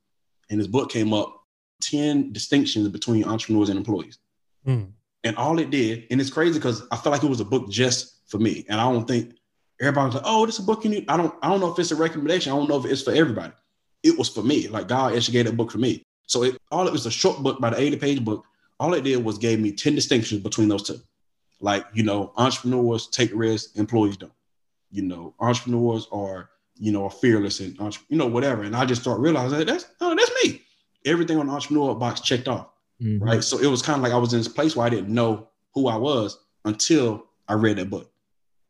And 0.49 0.61
this 0.61 0.69
book 0.69 0.93
came 0.93 1.13
up 1.13 1.43
10 1.83 2.33
distinctions 2.33 2.89
between 2.91 3.25
entrepreneurs 3.25 3.71
and 3.71 3.77
employees. 3.77 4.19
Mm. 4.65 4.93
And 5.25 5.37
all 5.37 5.59
it 5.59 5.71
did, 5.71 6.05
and 6.13 6.21
it's 6.21 6.31
crazy 6.31 6.61
because 6.61 6.85
I 6.93 6.97
felt 6.97 7.13
like 7.13 7.25
it 7.25 7.29
was 7.29 7.41
a 7.41 7.45
book 7.45 7.71
just 7.71 8.21
for 8.29 8.39
me. 8.39 8.65
And 8.69 8.81
I 8.81 8.85
don't 8.85 9.09
think 9.09 9.35
everybody 9.81 10.07
was 10.07 10.15
like, 10.17 10.25
oh, 10.27 10.47
this 10.47 10.57
is 10.57 10.63
a 10.63 10.67
book 10.67 10.85
you 10.85 10.91
need. 10.91 11.05
I 11.09 11.17
don't, 11.17 11.35
I 11.43 11.49
don't 11.49 11.61
know 11.61 11.73
if 11.73 11.79
it's 11.79 11.91
a 11.91 11.97
recommendation. 11.97 12.53
I 12.53 12.57
don't 12.57 12.69
know 12.69 12.79
if 12.79 12.85
it's 12.85 13.03
for 13.03 13.13
everybody. 13.13 13.53
It 14.03 14.17
was 14.17 14.29
for 14.29 14.43
me. 14.43 14.69
Like 14.69 14.89
God 14.89 15.15
actually 15.15 15.33
gave 15.33 15.47
that 15.47 15.57
book 15.57 15.71
for 15.71 15.79
me. 15.79 16.03
So 16.27 16.43
it 16.43 16.59
all 16.71 16.87
it 16.87 16.93
was 16.93 17.07
a 17.07 17.11
short 17.11 17.43
book, 17.43 17.59
about 17.59 17.75
an 17.75 17.81
80 17.81 17.97
page 17.97 18.25
book. 18.25 18.45
All 18.79 18.95
it 18.95 19.05
did 19.05 19.25
was 19.25 19.39
gave 19.39 19.61
me 19.61 19.73
10 19.73 19.95
distinctions 19.95 20.43
between 20.43 20.69
those 20.69 20.83
two. 20.83 21.01
Like, 21.61 21.87
you 21.95 22.03
know, 22.03 22.33
entrepreneurs 22.37 23.07
take 23.09 23.31
risks, 23.33 23.75
employees 23.77 24.17
don't. 24.17 24.33
You 24.91 25.03
know, 25.03 25.35
entrepreneurs 25.41 26.07
are, 26.13 26.51
you 26.79 26.93
know, 26.93 27.05
are 27.05 27.11
fearless 27.11 27.61
and 27.61 27.79
you 28.09 28.17
know, 28.17 28.27
whatever. 28.27 28.63
And 28.65 28.77
I 28.77 28.85
just 28.85 29.03
started 29.03 29.23
realizing 29.23 29.59
that 29.59 29.67
that's 29.67 29.87
oh, 30.01 30.15
that's 30.15 30.31
me. 30.45 30.63
Everything 31.05 31.39
on 31.39 31.47
the 31.47 31.53
entrepreneur 31.53 31.95
box 31.95 32.21
checked 32.21 32.49
off. 32.49 32.69
Mm-hmm. 33.03 33.25
Right. 33.25 33.45
So 33.45 33.59
it 33.59 33.67
was 33.67 33.83
kind 33.83 33.99
of 33.99 34.03
like 34.03 34.13
I 34.13 34.17
was 34.17 34.33
in 34.33 34.41
this 34.41 34.49
place 34.49 34.75
where 34.75 34.87
I 34.87 34.91
didn't 34.91 35.13
know 35.13 35.49
who 35.75 35.89
I 35.89 35.97
was 35.97 36.39
until 36.65 37.27
I 37.49 37.55
read 37.55 37.77
that 37.77 37.91
book. 37.91 38.11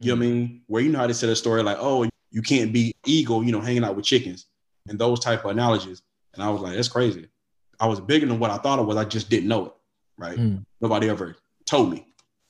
You 0.00 0.14
know 0.14 0.20
what 0.20 0.26
I 0.26 0.30
mean? 0.30 0.62
Where 0.66 0.82
you 0.82 0.90
know 0.90 0.98
how 0.98 1.06
they 1.06 1.12
said 1.12 1.28
a 1.30 1.37
story 1.37 1.62
like, 1.62 1.78
oh, 1.80 2.09
you 2.30 2.42
can't 2.42 2.72
be 2.72 2.94
eagle, 3.06 3.42
you 3.44 3.52
know, 3.52 3.61
hanging 3.61 3.85
out 3.85 3.96
with 3.96 4.04
chickens 4.04 4.46
and 4.88 4.98
those 4.98 5.20
type 5.20 5.44
of 5.44 5.50
analogies. 5.50 6.02
And 6.35 6.42
I 6.42 6.50
was 6.50 6.61
like, 6.61 6.74
that's 6.76 6.88
crazy. 6.88 7.28
I 7.80 7.87
was 7.87 8.00
bigger 8.00 8.26
than 8.26 8.38
what 8.38 8.50
I 8.50 8.59
thought 8.59 8.78
it 8.78 8.82
was. 8.82 8.96
I 8.96 9.04
just 9.04 9.30
didn't 9.30 9.48
know 9.48 9.66
it. 9.66 9.72
Right. 10.18 10.38
Mm. 10.38 10.64
Nobody 10.80 11.09
ever 11.09 11.37
told 11.66 11.90
me. 11.90 12.06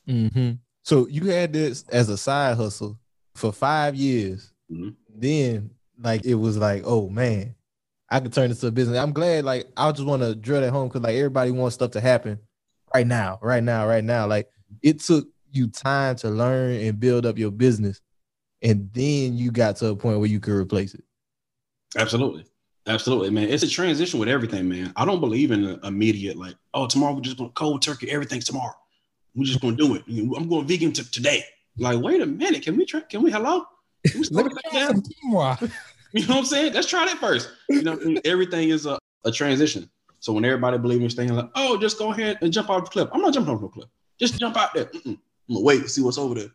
hmm 0.07 0.53
So 0.83 1.07
you 1.09 1.27
had 1.27 1.53
this 1.53 1.85
as 1.89 2.09
a 2.09 2.17
side 2.17 2.57
hustle 2.57 2.99
for 3.35 3.53
five 3.53 3.95
years. 3.95 4.53
Mhm. 4.71 4.95
Then, 5.09 5.71
like, 6.01 6.25
it 6.25 6.35
was 6.35 6.57
like, 6.57 6.83
oh 6.85 7.09
man, 7.09 7.55
I 8.11 8.21
could 8.21 8.33
turn 8.33 8.51
this 8.51 8.61
to 8.61 8.69
a 8.69 8.71
business. 8.73 8.99
I'm 8.99 9.13
glad. 9.13 9.45
Like, 9.45 9.67
I 9.77 9.91
just 9.93 10.07
want 10.07 10.23
to 10.23 10.35
drill 10.35 10.61
that 10.61 10.71
home 10.71 10.89
because 10.89 11.03
like 11.03 11.15
everybody 11.15 11.51
wants 11.51 11.75
stuff 11.75 11.93
to 11.93 12.01
happen 12.01 12.39
right 12.95 13.07
now, 13.07 13.39
right 13.43 13.63
now, 13.63 13.87
right 13.87 14.05
now. 14.05 14.27
Like, 14.27 14.49
it 14.83 15.01
took 15.01 15.29
you 15.57 15.69
time 15.69 16.17
to 16.17 16.31
learn 16.31 16.75
and 16.75 17.01
build 17.01 17.27
up 17.27 17.39
your 17.39 17.51
business, 17.51 18.01
and 18.63 18.91
then 18.93 19.37
you 19.37 19.51
got 19.51 19.77
to 19.77 19.89
a 19.89 19.97
point 19.97 20.19
where 20.19 20.29
you 20.29 20.41
could 20.41 20.55
replace 20.55 20.95
it. 20.95 21.03
Absolutely. 21.97 22.45
Absolutely, 22.89 23.31
man. 23.31 23.49
It's 23.49 23.65
a 23.65 23.69
transition 23.69 24.21
with 24.21 24.29
everything, 24.29 24.69
man. 24.69 24.93
I 24.95 25.05
don't 25.05 25.19
believe 25.19 25.51
in 25.51 25.65
immediate, 25.83 26.37
like, 26.37 26.55
oh, 26.73 26.87
tomorrow 26.87 27.15
we're 27.15 27.21
just 27.21 27.37
going 27.37 27.51
to 27.51 27.55
cold 27.55 27.83
turkey, 27.83 28.11
everything's 28.11 28.45
tomorrow. 28.45 28.75
We're 29.35 29.45
just 29.45 29.61
going 29.61 29.77
to 29.77 29.87
do 29.87 29.95
it. 29.97 30.05
I'm 30.37 30.49
going 30.49 30.67
vegan 30.69 30.93
to 30.93 31.11
today. 31.11 31.43
Like, 31.77 32.01
wait 32.01 32.23
a 32.23 32.27
minute. 32.27 32.63
Can 32.63 32.77
we 32.77 32.87
try? 32.87 33.01
Can 33.01 33.23
we, 33.23 33.33
hello? 33.33 33.65
Can 34.07 34.21
we 34.21 34.25
slow 34.27 34.43
Let 34.43 34.53
me 34.53 34.61
that 34.63 34.71
try 34.71 34.87
some 34.87 35.03
quinoa. 35.03 35.73
You 36.13 36.27
know 36.27 36.35
what 36.35 36.39
I'm 36.39 36.45
saying? 36.45 36.73
Let's 36.75 36.87
try 36.87 37.05
that 37.07 37.19
first. 37.19 37.51
You 37.69 37.83
know, 37.83 37.99
everything 38.25 38.71
is 38.71 38.87
a, 38.87 38.99
a 39.25 39.33
transition. 39.33 39.91
So 40.21 40.33
when 40.33 40.45
everybody 40.45 40.79
believes 40.79 41.03
in 41.03 41.11
staying 41.11 41.35
like, 41.35 41.51
oh, 41.57 41.77
just 41.79 41.99
go 41.99 42.13
ahead 42.13 42.39
and 42.41 42.53
jump 42.53 42.71
off 42.71 42.85
the 42.85 42.91
cliff. 42.91 43.09
I'm 43.13 43.21
not 43.21 43.35
jumping 43.35 43.53
off 43.53 43.61
the 43.61 43.69
cliff. 43.69 43.89
Just 44.19 44.39
jump 44.39 44.57
out 44.57 44.73
there. 44.75 44.87
Mm-mm. 44.87 45.19
I'm 45.49 45.55
gonna 45.57 45.65
wait 45.65 45.81
and 45.81 45.91
see 45.91 46.03
what's 46.03 46.19
over 46.19 46.35
there. 46.35 46.51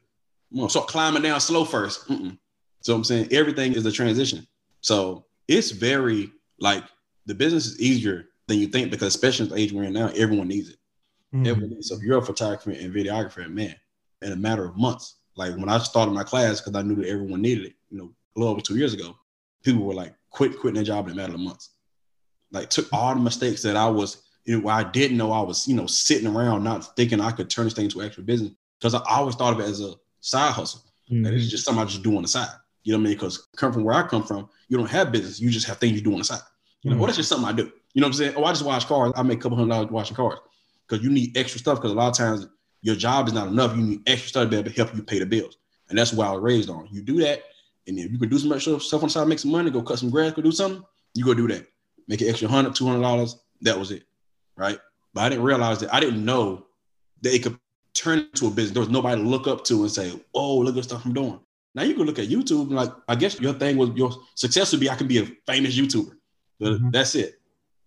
I'm 0.52 0.58
gonna 0.58 0.70
start 0.70 0.88
climbing 0.88 1.22
down 1.22 1.40
slow 1.40 1.66
1st 1.66 2.08
Mm-mm. 2.08 2.38
So 2.82 2.96
I'm 2.96 3.04
saying 3.04 3.30
everything 3.32 3.74
is 3.74 3.86
a 3.86 3.92
transition. 3.92 4.46
So 4.82 5.26
it's 5.48 5.72
very 5.72 6.32
like 6.60 6.84
the 7.26 7.36
business 7.36 7.68
is 7.68 7.80
easier 7.80 8.26
than 8.48 8.60
you 8.60 8.68
think 8.68 8.92
because 8.92 9.08
especially 9.10 9.46
at 9.46 9.52
the 9.52 9.58
age 9.60 9.72
we're 9.72 9.84
in 9.84 9.94
now, 9.94 10.08
everyone 10.16 10.48
needs 10.48 10.70
it. 10.70 10.78
Mhm. 11.34 11.48
Everyone 11.48 11.70
needs 11.72 11.86
it. 11.86 11.90
So 11.90 11.96
if 11.96 12.04
you're 12.04 12.18
a 12.18 12.26
photographer 12.26 12.72
and 12.72 12.94
videographer, 12.94 13.48
man, 13.50 13.76
in 14.22 14.32
a 14.32 14.36
matter 14.36 14.66
of 14.66 14.76
months, 14.78 15.16
like 15.36 15.56
when 15.56 15.70
I 15.70 15.78
started 15.78 16.12
my 16.12 16.24
class, 16.24 16.60
because 16.60 16.76
I 16.76 16.82
knew 16.82 16.96
that 16.96 17.08
everyone 17.08 17.42
needed 17.42 17.66
it, 17.66 17.76
you 17.90 17.98
know, 17.98 18.14
a 18.36 18.40
little 18.40 18.52
over 18.52 18.62
two 18.62 18.78
years 18.78 18.94
ago, 18.94 19.16
people 19.64 19.84
were 19.84 19.94
like 19.94 20.14
quit 20.30 20.60
quitting 20.60 20.76
their 20.76 20.84
job 20.84 21.06
in 21.08 21.14
a 21.14 21.16
matter 21.16 21.34
of 21.34 21.40
months. 21.40 21.70
Like 22.52 22.70
took 22.70 22.88
all 22.92 23.14
the 23.14 23.22
mistakes 23.22 23.62
that 23.62 23.78
I 23.78 23.88
was, 23.88 24.24
you 24.46 24.60
know, 24.60 24.68
I 24.70 24.84
didn't 24.84 25.18
know 25.18 25.32
I 25.32 25.42
was, 25.42 25.68
you 25.68 25.76
know, 25.76 25.86
sitting 25.88 26.28
around 26.28 26.64
not 26.64 26.96
thinking 26.96 27.22
I 27.22 27.32
could 27.32 27.50
turn 27.50 27.66
this 27.66 27.74
thing 27.74 27.86
into 27.86 28.02
actual 28.02 28.24
business. 28.24 28.52
Because 28.82 28.96
I 28.96 29.02
always 29.08 29.36
thought 29.36 29.54
of 29.54 29.60
it 29.60 29.70
as 29.70 29.80
a 29.80 29.94
side 30.22 30.52
hustle. 30.54 30.82
That 31.24 31.34
it's 31.34 31.50
just 31.50 31.66
something 31.66 31.82
I 31.82 31.86
just 31.86 32.04
do 32.04 32.16
on 32.16 32.22
the 32.24 32.28
side. 32.28 32.48
You 32.84 32.94
know 32.94 32.98
what 32.98 33.04
I 33.04 33.08
mean? 33.10 33.14
Because 33.18 33.48
come 33.58 33.72
from 33.74 33.84
where 33.84 33.94
I 33.96 34.08
come 34.08 34.24
from, 34.24 34.50
you 34.70 34.78
don't 34.78 34.90
have 34.90 35.12
business. 35.12 35.40
You 35.40 35.50
just 35.52 35.68
have 35.68 35.78
things 35.78 35.94
you 35.94 36.02
do 36.02 36.14
on 36.14 36.20
the 36.20 36.24
side. 36.24 36.40
You 36.82 36.90
know, 36.90 36.96
Mhm. 36.96 37.00
well, 37.00 37.08
that's 37.08 37.18
just 37.18 37.30
something 37.30 37.48
I 37.48 37.52
do. 37.52 37.70
You 37.94 38.02
know 38.02 38.08
what 38.08 38.14
I'm 38.14 38.18
saying? 38.18 38.34
Oh, 38.38 38.44
I 38.46 38.52
just 38.54 38.64
wash 38.66 38.86
cars. 38.86 39.12
I 39.16 39.22
make 39.24 39.40
a 39.40 39.42
couple 39.42 39.58
hundred 39.58 39.70
dollars 39.72 39.92
washing 39.92 40.16
cars. 40.16 40.40
Because 40.88 41.04
you 41.04 41.12
need 41.12 41.38
extra 41.38 41.60
stuff. 41.60 41.78
Because 41.80 41.92
a 41.92 41.96
lot 41.96 42.08
of 42.08 42.18
times 42.18 42.48
your 42.82 42.96
job 42.96 43.28
is 43.28 43.34
not 43.34 43.50
enough. 43.50 43.76
You 43.76 43.84
need 43.84 44.02
extra 44.08 44.30
stuff 44.30 44.44
to 44.46 44.50
be 44.50 44.56
able 44.58 44.70
to 44.70 44.76
help 44.76 44.96
you 44.96 45.04
pay 45.04 45.20
the 45.20 45.26
bills. 45.26 45.58
And 45.90 45.98
that's 45.98 46.14
what 46.14 46.28
I 46.28 46.32
was 46.32 46.42
raised 46.42 46.70
on. 46.70 46.88
You 46.92 47.02
do 47.04 47.20
that, 47.20 47.44
and 47.88 48.00
if 48.00 48.10
you 48.12 48.18
can 48.18 48.30
do 48.30 48.40
some 48.40 48.54
extra 48.54 48.80
stuff 48.80 49.04
on 49.04 49.10
the 49.10 49.12
side, 49.14 49.28
make 49.28 49.40
some 49.40 49.52
money, 49.52 49.70
go 49.70 49.82
cut 49.84 50.00
some 50.00 50.10
grass, 50.10 50.32
go 50.32 50.42
do 50.42 50.52
something, 50.54 50.82
you 51.14 51.26
go 51.26 51.34
do 51.34 51.48
that. 51.50 51.68
Make 52.08 52.22
an 52.22 52.30
extra 52.30 52.48
hundred, 52.48 52.74
two 52.74 52.86
hundred 52.88 53.02
dollars. 53.02 53.36
That 53.62 53.78
was 53.78 53.92
it. 53.92 54.04
Right. 54.56 54.80
But 55.14 55.22
I 55.26 55.30
didn't 55.30 55.44
realize 55.44 55.80
that 55.80 55.94
I 55.94 56.00
didn't 56.00 56.24
know 56.24 56.66
that 57.22 57.36
it 57.36 57.44
could 57.44 57.60
turn 57.94 58.20
into 58.20 58.48
a 58.48 58.52
business. 58.52 58.72
There 58.72 58.82
was 58.82 58.90
nobody 58.90 59.22
to 59.22 59.28
look 59.28 59.48
up 59.48 59.64
to 59.66 59.82
and 59.82 59.92
say, 59.92 60.12
Oh, 60.34 60.58
look 60.58 60.74
at 60.74 60.78
the 60.78 60.84
stuff 60.84 61.06
I'm 61.06 61.14
doing. 61.14 61.40
Now 61.76 61.84
you 61.84 61.94
can 61.94 62.06
look 62.06 62.20
at 62.20 62.28
YouTube 62.28 62.64
and 62.68 62.72
like, 62.76 62.92
I 63.08 63.16
guess 63.16 63.40
your 63.40 63.54
thing 63.54 63.78
was 63.78 63.92
your 63.96 64.12
success 64.36 64.72
would 64.72 64.82
be 64.82 64.90
I 64.90 64.96
can 64.96 65.08
be 65.08 65.20
a 65.20 65.26
famous 65.48 65.76
YouTuber. 65.78 66.14
Mhm. 66.62 66.92
That's 66.92 67.16
it. 67.16 67.40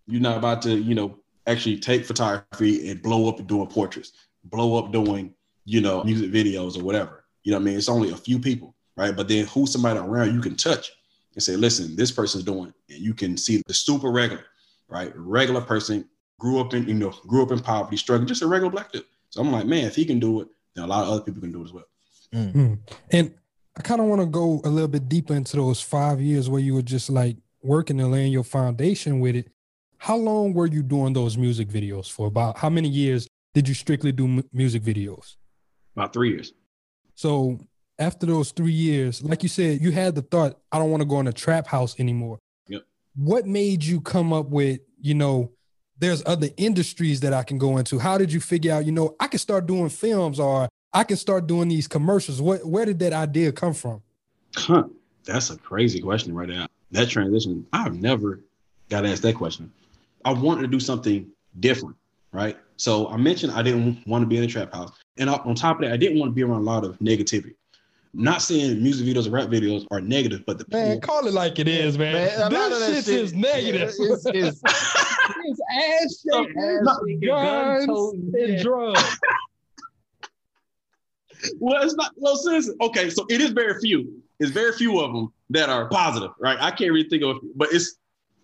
You're 0.06 0.20
not 0.20 0.38
about 0.38 0.62
to, 0.62 0.74
you 0.74 0.94
know, 0.94 1.18
actually 1.46 1.78
take 1.78 2.04
photography 2.04 2.88
and 2.88 3.02
blow 3.02 3.28
up 3.28 3.46
doing 3.46 3.66
portraits, 3.66 4.12
blow 4.44 4.78
up 4.78 4.92
doing, 4.92 5.34
you 5.64 5.80
know, 5.80 6.02
music 6.04 6.30
videos 6.30 6.78
or 6.78 6.84
whatever. 6.84 7.24
You 7.42 7.52
know 7.52 7.58
what 7.58 7.62
I 7.62 7.64
mean? 7.66 7.76
It's 7.78 7.88
only 7.88 8.10
a 8.10 8.16
few 8.16 8.38
people, 8.38 8.74
right? 8.96 9.14
But 9.14 9.28
then 9.28 9.46
who's 9.46 9.72
somebody 9.72 9.98
around 9.98 10.34
you 10.34 10.40
can 10.40 10.56
touch 10.56 10.90
and 11.34 11.42
say, 11.42 11.56
listen, 11.56 11.94
this 11.96 12.10
person's 12.10 12.44
doing, 12.44 12.72
and 12.88 12.98
you 12.98 13.12
can 13.12 13.36
see 13.36 13.62
the 13.66 13.74
super 13.74 14.10
regular, 14.10 14.44
right? 14.88 15.12
Regular 15.14 15.60
person 15.60 16.08
grew 16.40 16.58
up 16.60 16.72
in, 16.74 16.88
you 16.88 16.94
know, 16.94 17.10
grew 17.26 17.42
up 17.42 17.50
in 17.52 17.60
poverty, 17.60 17.96
struggling, 17.96 18.26
just 18.26 18.42
a 18.42 18.46
regular 18.46 18.70
black 18.70 18.92
dude. 18.92 19.04
So 19.34 19.40
I'm 19.40 19.50
like, 19.50 19.66
man, 19.66 19.84
if 19.84 19.96
he 19.96 20.04
can 20.04 20.20
do 20.20 20.42
it, 20.42 20.48
then 20.76 20.84
a 20.84 20.86
lot 20.86 21.02
of 21.02 21.08
other 21.08 21.22
people 21.22 21.40
can 21.40 21.50
do 21.50 21.62
it 21.62 21.64
as 21.64 21.72
well. 21.72 21.84
Mm. 22.32 22.78
And 23.10 23.34
I 23.76 23.82
kind 23.82 24.00
of 24.00 24.06
want 24.06 24.20
to 24.20 24.26
go 24.26 24.60
a 24.64 24.68
little 24.68 24.86
bit 24.86 25.08
deeper 25.08 25.34
into 25.34 25.56
those 25.56 25.80
five 25.80 26.20
years 26.20 26.48
where 26.48 26.60
you 26.60 26.72
were 26.72 26.82
just 26.82 27.10
like 27.10 27.36
working 27.60 27.98
and 27.98 28.12
laying 28.12 28.30
your 28.30 28.44
foundation 28.44 29.18
with 29.18 29.34
it. 29.34 29.50
How 29.98 30.14
long 30.14 30.52
were 30.54 30.68
you 30.68 30.84
doing 30.84 31.14
those 31.14 31.36
music 31.36 31.66
videos 31.66 32.08
for? 32.08 32.28
About 32.28 32.58
how 32.58 32.70
many 32.70 32.88
years 32.88 33.26
did 33.54 33.66
you 33.66 33.74
strictly 33.74 34.12
do 34.12 34.28
mu- 34.28 34.42
music 34.52 34.84
videos? 34.84 35.34
About 35.96 36.12
three 36.12 36.30
years. 36.30 36.52
So 37.16 37.58
after 37.98 38.26
those 38.26 38.52
three 38.52 38.70
years, 38.70 39.20
like 39.20 39.42
you 39.42 39.48
said, 39.48 39.80
you 39.80 39.90
had 39.90 40.14
the 40.14 40.22
thought, 40.22 40.60
I 40.70 40.78
don't 40.78 40.92
want 40.92 41.00
to 41.00 41.08
go 41.08 41.18
in 41.18 41.26
a 41.26 41.32
trap 41.32 41.66
house 41.66 41.98
anymore. 41.98 42.38
Yep. 42.68 42.82
What 43.16 43.46
made 43.46 43.82
you 43.82 44.00
come 44.00 44.32
up 44.32 44.50
with, 44.50 44.78
you 45.00 45.14
know, 45.14 45.50
there's 46.04 46.22
other 46.26 46.48
industries 46.56 47.20
that 47.20 47.32
I 47.32 47.42
can 47.42 47.58
go 47.58 47.78
into? 47.78 47.98
How 47.98 48.18
did 48.18 48.32
you 48.32 48.40
figure 48.40 48.72
out, 48.72 48.84
you 48.84 48.92
know, 48.92 49.16
I 49.18 49.26
can 49.26 49.38
start 49.38 49.66
doing 49.66 49.88
films 49.88 50.38
or 50.38 50.68
I 50.92 51.04
can 51.04 51.16
start 51.16 51.46
doing 51.46 51.68
these 51.68 51.88
commercials? 51.88 52.40
What 52.42 52.64
where 52.64 52.84
did 52.84 52.98
that 53.00 53.12
idea 53.12 53.52
come 53.52 53.74
from? 53.74 54.02
Huh. 54.54 54.84
That's 55.24 55.50
a 55.50 55.56
crazy 55.56 56.00
question 56.00 56.34
right 56.34 56.48
there. 56.48 56.66
That 56.90 57.08
transition, 57.08 57.66
I've 57.72 57.94
never 57.94 58.40
got 58.90 59.06
asked 59.06 59.22
that 59.22 59.34
question. 59.34 59.72
I 60.24 60.32
wanted 60.32 60.62
to 60.62 60.68
do 60.68 60.78
something 60.78 61.26
different, 61.60 61.96
right? 62.32 62.58
So 62.76 63.08
I 63.08 63.16
mentioned 63.16 63.52
I 63.52 63.62
didn't 63.62 64.06
want 64.06 64.22
to 64.22 64.26
be 64.26 64.36
in 64.36 64.44
a 64.44 64.46
trap 64.46 64.74
house. 64.74 64.92
And 65.16 65.30
on 65.30 65.40
on 65.40 65.54
top 65.54 65.76
of 65.76 65.82
that, 65.82 65.92
I 65.92 65.96
didn't 65.96 66.18
want 66.18 66.30
to 66.30 66.34
be 66.34 66.42
around 66.42 66.60
a 66.60 66.64
lot 66.64 66.84
of 66.84 66.98
negativity. 66.98 67.54
Not 68.12 68.42
saying 68.42 68.80
music 68.80 69.06
videos 69.06 69.26
or 69.26 69.30
rap 69.30 69.48
videos 69.48 69.86
are 69.90 70.00
negative, 70.00 70.44
but 70.46 70.58
the 70.58 70.66
Man, 70.70 71.00
call 71.00 71.26
it 71.26 71.34
like 71.34 71.58
it 71.58 71.66
is, 71.66 71.98
man. 71.98 72.14
Man, 72.14 72.52
a 72.52 72.54
lot 72.54 72.70
of 72.70 72.78
that 72.78 72.90
this 72.90 73.06
shit 73.06 73.14
shit- 73.14 73.24
is 73.24 73.34
negative. 73.34 73.92
It's, 73.98 74.26
it's, 74.26 75.13
It's 75.44 75.60
ass 75.72 76.24
shaking, 76.24 76.54
guns, 76.54 77.20
gun-toting, 77.24 78.34
and 78.34 78.52
yeah. 78.54 78.62
drugs. 78.62 79.18
well, 81.58 81.82
it's 81.82 81.94
not 81.94 82.12
well, 82.16 82.36
sis. 82.36 82.70
Okay, 82.80 83.10
so 83.10 83.26
it 83.28 83.40
is 83.40 83.50
very 83.50 83.80
few. 83.80 84.22
It's 84.40 84.50
very 84.50 84.72
few 84.72 85.00
of 85.00 85.12
them 85.12 85.32
that 85.50 85.68
are 85.68 85.88
positive, 85.88 86.30
right? 86.38 86.58
I 86.60 86.70
can't 86.70 86.92
really 86.92 87.08
think 87.08 87.22
of, 87.22 87.38
but 87.54 87.68
it's 87.72 87.96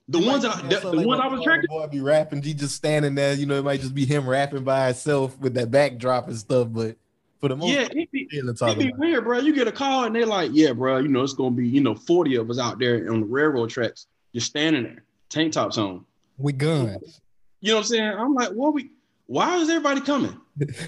the 0.08 0.18
ones 0.18 0.42
that 0.42 0.56
I, 0.56 0.62
the, 0.68 0.90
the 0.90 1.06
ones 1.06 1.20
I 1.20 1.26
was 1.28 1.40
attracted. 1.40 1.68
Boy 1.68 1.86
be 1.86 2.00
rapping, 2.00 2.42
he 2.42 2.54
just 2.54 2.74
standing 2.76 3.14
there. 3.14 3.34
You 3.34 3.46
know, 3.46 3.58
it 3.58 3.64
might 3.64 3.80
just 3.80 3.94
be 3.94 4.04
him 4.04 4.28
rapping 4.28 4.64
by 4.64 4.86
himself 4.86 5.38
with 5.38 5.54
that 5.54 5.70
backdrop 5.70 6.28
and 6.28 6.36
stuff. 6.36 6.68
But 6.70 6.96
for 7.40 7.48
the 7.48 7.56
most 7.56 7.70
Yeah, 7.70 7.82
part, 7.82 7.96
it 7.96 8.10
be, 8.10 8.28
it 8.30 8.56
talking 8.56 8.78
be 8.78 8.88
about. 8.88 8.98
weird, 8.98 9.24
bro. 9.24 9.38
You 9.38 9.54
get 9.54 9.68
a 9.68 9.72
call 9.72 10.04
and 10.04 10.14
they're 10.14 10.26
like, 10.26 10.50
"Yeah, 10.52 10.72
bro, 10.72 10.98
you 10.98 11.08
know 11.08 11.22
it's 11.22 11.32
gonna 11.32 11.54
be 11.54 11.68
you 11.68 11.80
know 11.80 11.94
forty 11.94 12.36
of 12.36 12.50
us 12.50 12.58
out 12.58 12.78
there 12.78 13.10
on 13.12 13.20
the 13.20 13.26
railroad 13.26 13.70
tracks, 13.70 14.06
just 14.34 14.46
standing 14.46 14.82
there, 14.82 15.04
tank 15.28 15.52
tops 15.52 15.78
on." 15.78 16.04
With 16.40 16.58
guns. 16.58 17.20
You 17.60 17.70
know 17.70 17.76
what 17.76 17.80
I'm 17.80 17.86
saying? 17.86 18.12
I'm 18.18 18.34
like, 18.34 18.50
"What 18.50 18.74
we? 18.74 18.90
Why 19.26 19.56
is 19.58 19.68
everybody 19.68 20.00
coming? 20.00 20.36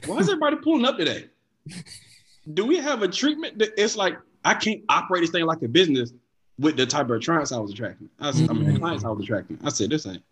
Why 0.06 0.16
is 0.18 0.28
everybody 0.28 0.56
pulling 0.56 0.84
up 0.84 0.96
today? 0.96 1.26
Do 2.54 2.66
we 2.66 2.78
have 2.78 3.02
a 3.02 3.08
treatment 3.08 3.58
that 3.58 3.70
it's 3.80 3.96
like 3.96 4.16
I 4.44 4.54
can't 4.54 4.82
operate 4.88 5.22
this 5.22 5.30
thing 5.30 5.44
like 5.44 5.62
a 5.62 5.68
business 5.68 6.12
with 6.58 6.76
the 6.76 6.86
type 6.86 7.08
of 7.10 7.22
clients 7.22 7.52
I 7.52 7.58
was 7.58 7.72
attracting? 7.72 8.08
I, 8.18 8.28
was, 8.28 8.36
I 8.36 8.40
mean, 8.52 8.64
the 8.64 8.70
mm-hmm. 8.70 8.76
clients 8.78 9.04
I 9.04 9.10
was 9.10 9.22
attracting. 9.22 9.58
I 9.62 9.68
said, 9.68 9.90
"This 9.90 10.06
ain't, 10.06 10.22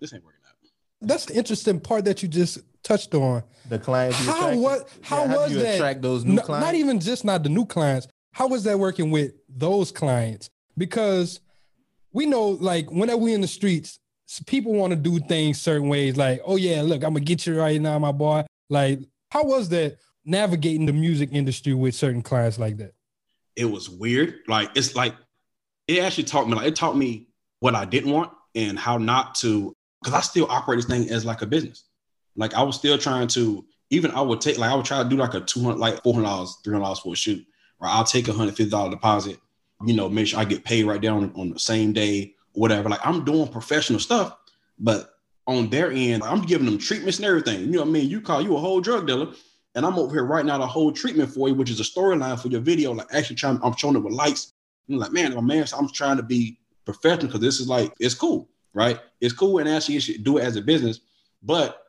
this 0.00 0.14
ain't 0.14 0.24
working 0.24 0.40
out." 0.48 0.54
That's 1.06 1.26
the 1.26 1.34
interesting 1.36 1.80
part 1.80 2.04
that 2.06 2.22
you 2.22 2.28
just 2.28 2.60
touched 2.82 3.14
on. 3.14 3.42
The 3.68 3.78
clients. 3.78 4.20
you 4.20 4.26
How 4.26 4.36
attracted- 4.36 4.60
what 4.62 4.88
how 5.02 5.24
yeah, 5.24 5.32
do 5.32 5.38
was 5.40 5.52
you 5.52 5.58
that? 5.58 5.74
attract 5.74 6.02
those 6.02 6.24
new 6.24 6.34
No- 6.34 6.42
clients? 6.42 6.66
Not 6.66 6.74
even 6.76 7.00
just 7.00 7.24
not 7.24 7.42
the 7.42 7.48
new 7.48 7.66
clients. 7.66 8.06
How 8.32 8.48
was 8.48 8.64
that 8.64 8.78
working 8.78 9.10
with 9.10 9.32
those 9.48 9.90
clients? 9.92 10.50
Because 10.78 11.40
we 12.12 12.26
know, 12.26 12.48
like, 12.48 12.90
whenever 12.90 13.18
we 13.18 13.34
in 13.34 13.40
the 13.40 13.46
streets, 13.46 13.90
s- 13.90 13.98
people 14.46 14.72
want 14.72 14.90
to 14.92 14.96
do 14.96 15.18
things 15.20 15.60
certain 15.60 15.88
ways. 15.88 16.16
Like, 16.16 16.40
oh 16.44 16.56
yeah, 16.56 16.82
look, 16.82 17.04
I'm 17.04 17.14
gonna 17.14 17.20
get 17.20 17.46
you 17.46 17.58
right 17.58 17.80
now, 17.80 17.98
my 17.98 18.12
boy. 18.12 18.44
Like, 18.68 19.00
how 19.30 19.44
was 19.44 19.68
that 19.70 19.98
navigating 20.24 20.86
the 20.86 20.92
music 20.92 21.30
industry 21.32 21.74
with 21.74 21.94
certain 21.94 22.22
clients 22.22 22.58
like 22.58 22.78
that? 22.78 22.94
it 23.56 23.64
was 23.64 23.88
weird. 23.88 24.40
Like 24.48 24.70
it's 24.74 24.94
like 24.94 25.14
it 25.88 26.02
actually 26.02 26.24
taught 26.24 26.48
me 26.48 26.54
like 26.54 26.66
it 26.66 26.76
taught 26.76 26.96
me 26.96 27.28
what 27.60 27.74
I 27.74 27.84
didn't 27.84 28.12
want 28.12 28.32
and 28.54 28.78
how 28.78 28.98
not 28.98 29.34
to 29.36 29.74
because 30.02 30.14
I 30.14 30.20
still 30.20 30.46
operate 30.50 30.78
this 30.78 30.86
thing 30.86 31.08
as 31.10 31.24
like 31.24 31.42
a 31.42 31.46
business. 31.46 31.84
Like 32.36 32.54
I 32.54 32.62
was 32.62 32.76
still 32.76 32.98
trying 32.98 33.28
to 33.28 33.64
even 33.90 34.10
I 34.10 34.20
would 34.20 34.40
take 34.40 34.58
like 34.58 34.70
I 34.70 34.74
would 34.74 34.84
try 34.84 35.02
to 35.02 35.08
do 35.08 35.16
like 35.16 35.34
a 35.34 35.40
two 35.40 35.62
hundred 35.62 35.78
like 35.78 36.02
four 36.02 36.14
hundred 36.14 36.26
dollars 36.26 36.56
three 36.64 36.72
hundred 36.72 36.84
dollars 36.84 36.98
for 37.00 37.12
a 37.12 37.16
shoot 37.16 37.44
or 37.80 37.88
I'll 37.88 38.04
take 38.04 38.28
a 38.28 38.32
hundred 38.32 38.56
fifty 38.56 38.70
dollar 38.70 38.90
deposit. 38.90 39.38
You 39.84 39.94
know, 39.94 40.08
make 40.08 40.28
sure 40.28 40.40
I 40.40 40.44
get 40.44 40.64
paid 40.64 40.84
right 40.84 41.00
down 41.00 41.32
on 41.36 41.50
the 41.50 41.58
same 41.58 41.92
day, 41.92 42.34
whatever. 42.54 42.88
Like 42.88 43.06
I'm 43.06 43.24
doing 43.24 43.48
professional 43.48 44.00
stuff, 44.00 44.36
but 44.78 45.10
on 45.46 45.68
their 45.68 45.92
end, 45.92 46.22
I'm 46.22 46.42
giving 46.42 46.66
them 46.66 46.78
treatments 46.78 47.18
and 47.18 47.26
everything. 47.26 47.60
You 47.60 47.66
know 47.72 47.80
what 47.80 47.88
I 47.88 47.92
mean? 47.92 48.08
You 48.08 48.20
call 48.20 48.40
you 48.40 48.56
a 48.56 48.60
whole 48.60 48.80
drug 48.80 49.06
dealer, 49.06 49.32
and 49.74 49.84
I'm 49.84 49.98
over 49.98 50.14
here 50.14 50.24
writing 50.24 50.50
out 50.50 50.62
a 50.62 50.66
whole 50.66 50.90
treatment 50.90 51.30
for 51.30 51.48
you, 51.48 51.54
which 51.54 51.70
is 51.70 51.80
a 51.80 51.84
storyline 51.84 52.40
for 52.40 52.48
your 52.48 52.60
video. 52.60 52.92
Like 52.92 53.08
actually 53.12 53.36
trying, 53.36 53.60
I'm 53.62 53.76
showing 53.76 53.96
it 53.96 54.02
with 54.02 54.14
lights. 54.14 54.54
I'm 54.88 54.96
like, 54.96 55.12
man, 55.12 55.34
my 55.34 55.40
man, 55.40 55.66
I'm 55.76 55.88
trying 55.90 56.16
to 56.16 56.22
be 56.22 56.58
professional 56.84 57.26
because 57.26 57.40
this 57.40 57.60
is 57.60 57.68
like 57.68 57.92
it's 58.00 58.14
cool, 58.14 58.48
right? 58.72 58.98
It's 59.20 59.34
cool, 59.34 59.58
and 59.58 59.68
actually 59.68 59.94
you 59.94 60.00
should 60.00 60.24
do 60.24 60.38
it 60.38 60.44
as 60.44 60.56
a 60.56 60.62
business. 60.62 61.00
But 61.42 61.82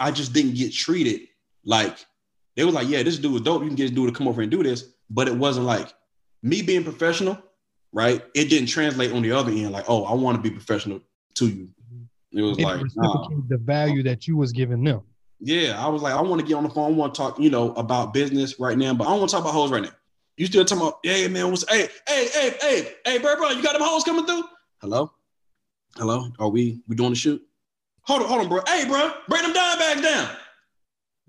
I 0.00 0.10
just 0.10 0.32
didn't 0.32 0.54
get 0.54 0.72
treated 0.72 1.22
like 1.64 1.98
they 2.56 2.64
were 2.64 2.72
like, 2.72 2.88
yeah, 2.88 3.02
this 3.04 3.18
dude 3.18 3.36
is 3.36 3.40
dope. 3.42 3.62
You 3.62 3.68
can 3.68 3.76
get 3.76 3.84
this 3.84 3.92
dude 3.92 4.12
to 4.12 4.16
come 4.16 4.26
over 4.26 4.42
and 4.42 4.50
do 4.50 4.62
this, 4.64 4.92
but 5.10 5.28
it 5.28 5.34
wasn't 5.36 5.66
like 5.66 5.92
me 6.42 6.62
being 6.62 6.82
professional, 6.82 7.38
right? 7.92 8.24
It 8.34 8.50
didn't 8.50 8.68
translate 8.68 9.12
on 9.12 9.22
the 9.22 9.32
other 9.32 9.50
end. 9.50 9.72
Like, 9.72 9.84
oh, 9.88 10.04
I 10.04 10.14
want 10.14 10.36
to 10.36 10.42
be 10.42 10.50
professional 10.50 11.00
to 11.34 11.48
you. 11.48 11.68
It 12.32 12.42
was 12.42 12.56
They 12.56 12.64
like, 12.64 12.82
nah. 12.94 13.28
the 13.48 13.56
value 13.56 14.02
that 14.02 14.28
you 14.28 14.36
was 14.36 14.52
giving 14.52 14.84
them. 14.84 15.02
Yeah, 15.40 15.82
I 15.82 15.88
was 15.88 16.02
like, 16.02 16.14
I 16.14 16.20
want 16.20 16.40
to 16.40 16.46
get 16.46 16.54
on 16.54 16.64
the 16.64 16.70
phone. 16.70 16.92
I 16.92 16.96
want 16.96 17.14
to 17.14 17.18
talk, 17.18 17.38
you 17.38 17.48
know, 17.48 17.72
about 17.74 18.12
business 18.12 18.58
right 18.58 18.76
now, 18.76 18.92
but 18.92 19.06
I 19.06 19.10
don't 19.10 19.20
want 19.20 19.30
to 19.30 19.36
talk 19.36 19.44
about 19.44 19.54
hoes 19.54 19.70
right 19.70 19.82
now. 19.82 19.92
You 20.36 20.46
still 20.46 20.64
talking 20.64 20.82
about, 20.82 20.98
hey 21.02 21.26
man, 21.28 21.50
what's 21.50 21.68
hey, 21.68 21.88
hey, 22.06 22.28
hey, 22.32 22.54
hey, 22.60 22.92
hey, 23.04 23.18
bro, 23.18 23.36
bro, 23.36 23.50
you 23.50 23.62
got 23.62 23.72
them 23.72 23.82
hoes 23.82 24.04
coming 24.04 24.26
through? 24.26 24.44
Hello? 24.80 25.12
Hello? 25.96 26.28
Are 26.38 26.48
we 26.48 26.80
we 26.86 26.94
doing 26.94 27.10
the 27.10 27.16
shoot? 27.16 27.42
Hold 28.02 28.22
on, 28.22 28.28
hold 28.28 28.40
on, 28.42 28.48
bro. 28.48 28.60
Hey, 28.66 28.86
bro, 28.86 29.12
break 29.28 29.42
them 29.42 29.52
dime 29.52 29.78
bags 29.78 30.00
down. 30.00 30.28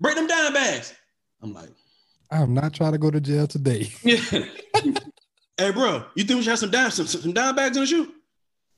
Break 0.00 0.14
them 0.16 0.26
dime 0.26 0.52
bags. 0.52 0.94
I'm 1.42 1.52
like, 1.52 1.70
I'm 2.30 2.54
not 2.54 2.72
trying 2.72 2.92
to 2.92 2.98
go 2.98 3.10
to 3.10 3.20
jail 3.20 3.46
today. 3.46 3.90
yeah. 4.04 4.44
Hey, 5.60 5.70
bro, 5.70 6.04
you 6.14 6.24
think 6.24 6.38
we 6.38 6.42
should 6.42 6.50
have 6.50 6.58
some 6.58 6.70
dime, 6.70 6.90
some, 6.90 7.06
some 7.06 7.32
dime 7.32 7.54
bags 7.54 7.76
in 7.76 7.82
the 7.82 7.86
shoe? 7.86 8.12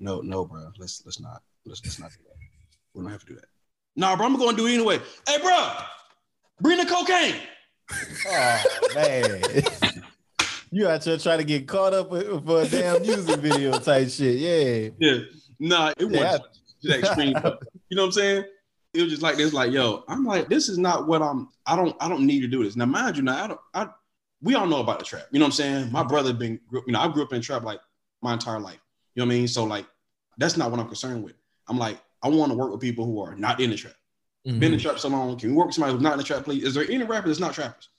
No, 0.00 0.20
no, 0.20 0.44
bro. 0.44 0.70
Let's 0.78 1.02
let's 1.06 1.20
not. 1.20 1.42
Let's 1.64 1.80
let's 1.84 1.98
not 1.98 2.10
do 2.10 2.18
that. 2.24 2.36
We 2.94 3.02
don't 3.02 3.10
have 3.12 3.20
to 3.20 3.26
do 3.26 3.34
that. 3.36 3.44
Nah, 3.96 4.16
bro, 4.16 4.26
I'm 4.26 4.36
gonna 4.36 4.56
do 4.56 4.66
it 4.66 4.74
anyway. 4.74 4.98
Hey, 5.26 5.38
bro, 5.40 5.72
bring 6.60 6.78
the 6.78 6.86
cocaine. 6.86 7.36
Oh 8.26 8.62
man. 8.94 9.42
you 10.70 10.88
out 10.88 11.04
here 11.04 11.18
trying 11.18 11.38
to 11.38 11.44
get 11.44 11.68
caught 11.68 11.92
up 11.94 12.10
with- 12.10 12.44
for 12.44 12.62
a 12.62 12.68
damn 12.68 13.02
music 13.02 13.38
video 13.40 13.78
type 13.78 14.08
shit. 14.08 14.38
Yeah. 14.38 14.88
Yeah. 14.98 15.18
Nah, 15.60 15.92
it 15.98 16.10
Yeah. 16.10 16.32
wasn't 16.32 16.44
that 16.84 16.98
extreme. 16.98 17.28
you 17.88 17.96
know 17.96 18.02
what 18.02 18.06
I'm 18.06 18.12
saying? 18.12 18.44
It 18.94 19.02
was 19.02 19.10
just 19.10 19.22
like 19.22 19.36
this, 19.36 19.52
like, 19.52 19.72
yo, 19.72 20.04
I'm 20.08 20.24
like, 20.24 20.48
this 20.48 20.68
is 20.68 20.76
not 20.78 21.06
what 21.06 21.22
I'm, 21.22 21.48
I 21.64 21.76
don't, 21.76 21.96
I 22.00 22.08
don't 22.10 22.26
need 22.26 22.40
to 22.40 22.46
do 22.46 22.62
this. 22.62 22.76
Now, 22.76 22.84
mind 22.86 23.16
you, 23.16 23.22
now 23.22 23.42
I 23.44 23.46
don't, 23.46 23.60
I, 23.72 23.88
we 24.42 24.54
all 24.54 24.66
know 24.66 24.80
about 24.80 24.98
the 24.98 25.04
trap. 25.04 25.26
You 25.30 25.38
know 25.38 25.44
what 25.44 25.48
I'm 25.48 25.52
saying? 25.52 25.92
My 25.92 26.02
brother 26.02 26.32
been, 26.32 26.60
you 26.72 26.82
know, 26.88 27.00
I 27.00 27.08
grew 27.08 27.22
up 27.22 27.32
in 27.32 27.40
trap 27.40 27.62
like 27.62 27.80
my 28.20 28.32
entire 28.32 28.60
life. 28.60 28.80
You 29.14 29.22
know 29.22 29.26
what 29.26 29.34
I 29.34 29.38
mean? 29.38 29.48
So 29.48 29.64
like, 29.64 29.86
that's 30.38 30.56
not 30.56 30.70
what 30.70 30.80
I'm 30.80 30.88
concerned 30.88 31.22
with. 31.22 31.34
I'm 31.68 31.78
like, 31.78 31.98
I 32.22 32.28
want 32.28 32.50
to 32.52 32.58
work 32.58 32.70
with 32.70 32.80
people 32.80 33.04
who 33.04 33.20
are 33.22 33.34
not 33.34 33.60
in 33.60 33.70
the 33.70 33.76
trap. 33.76 33.94
Been 34.44 34.54
in 34.54 34.60
the 34.60 34.76
mm-hmm. 34.76 34.88
trap 34.88 34.98
so 34.98 35.08
long. 35.08 35.38
Can 35.38 35.50
we 35.50 35.56
work 35.56 35.66
with 35.66 35.76
somebody 35.76 35.92
who's 35.92 36.02
not 36.02 36.14
in 36.14 36.18
the 36.18 36.24
trap, 36.24 36.44
please? 36.44 36.64
Is 36.64 36.74
there 36.74 36.84
any 36.90 37.04
rapper 37.04 37.28
that's 37.28 37.38
not 37.38 37.54
trappers? 37.54 37.90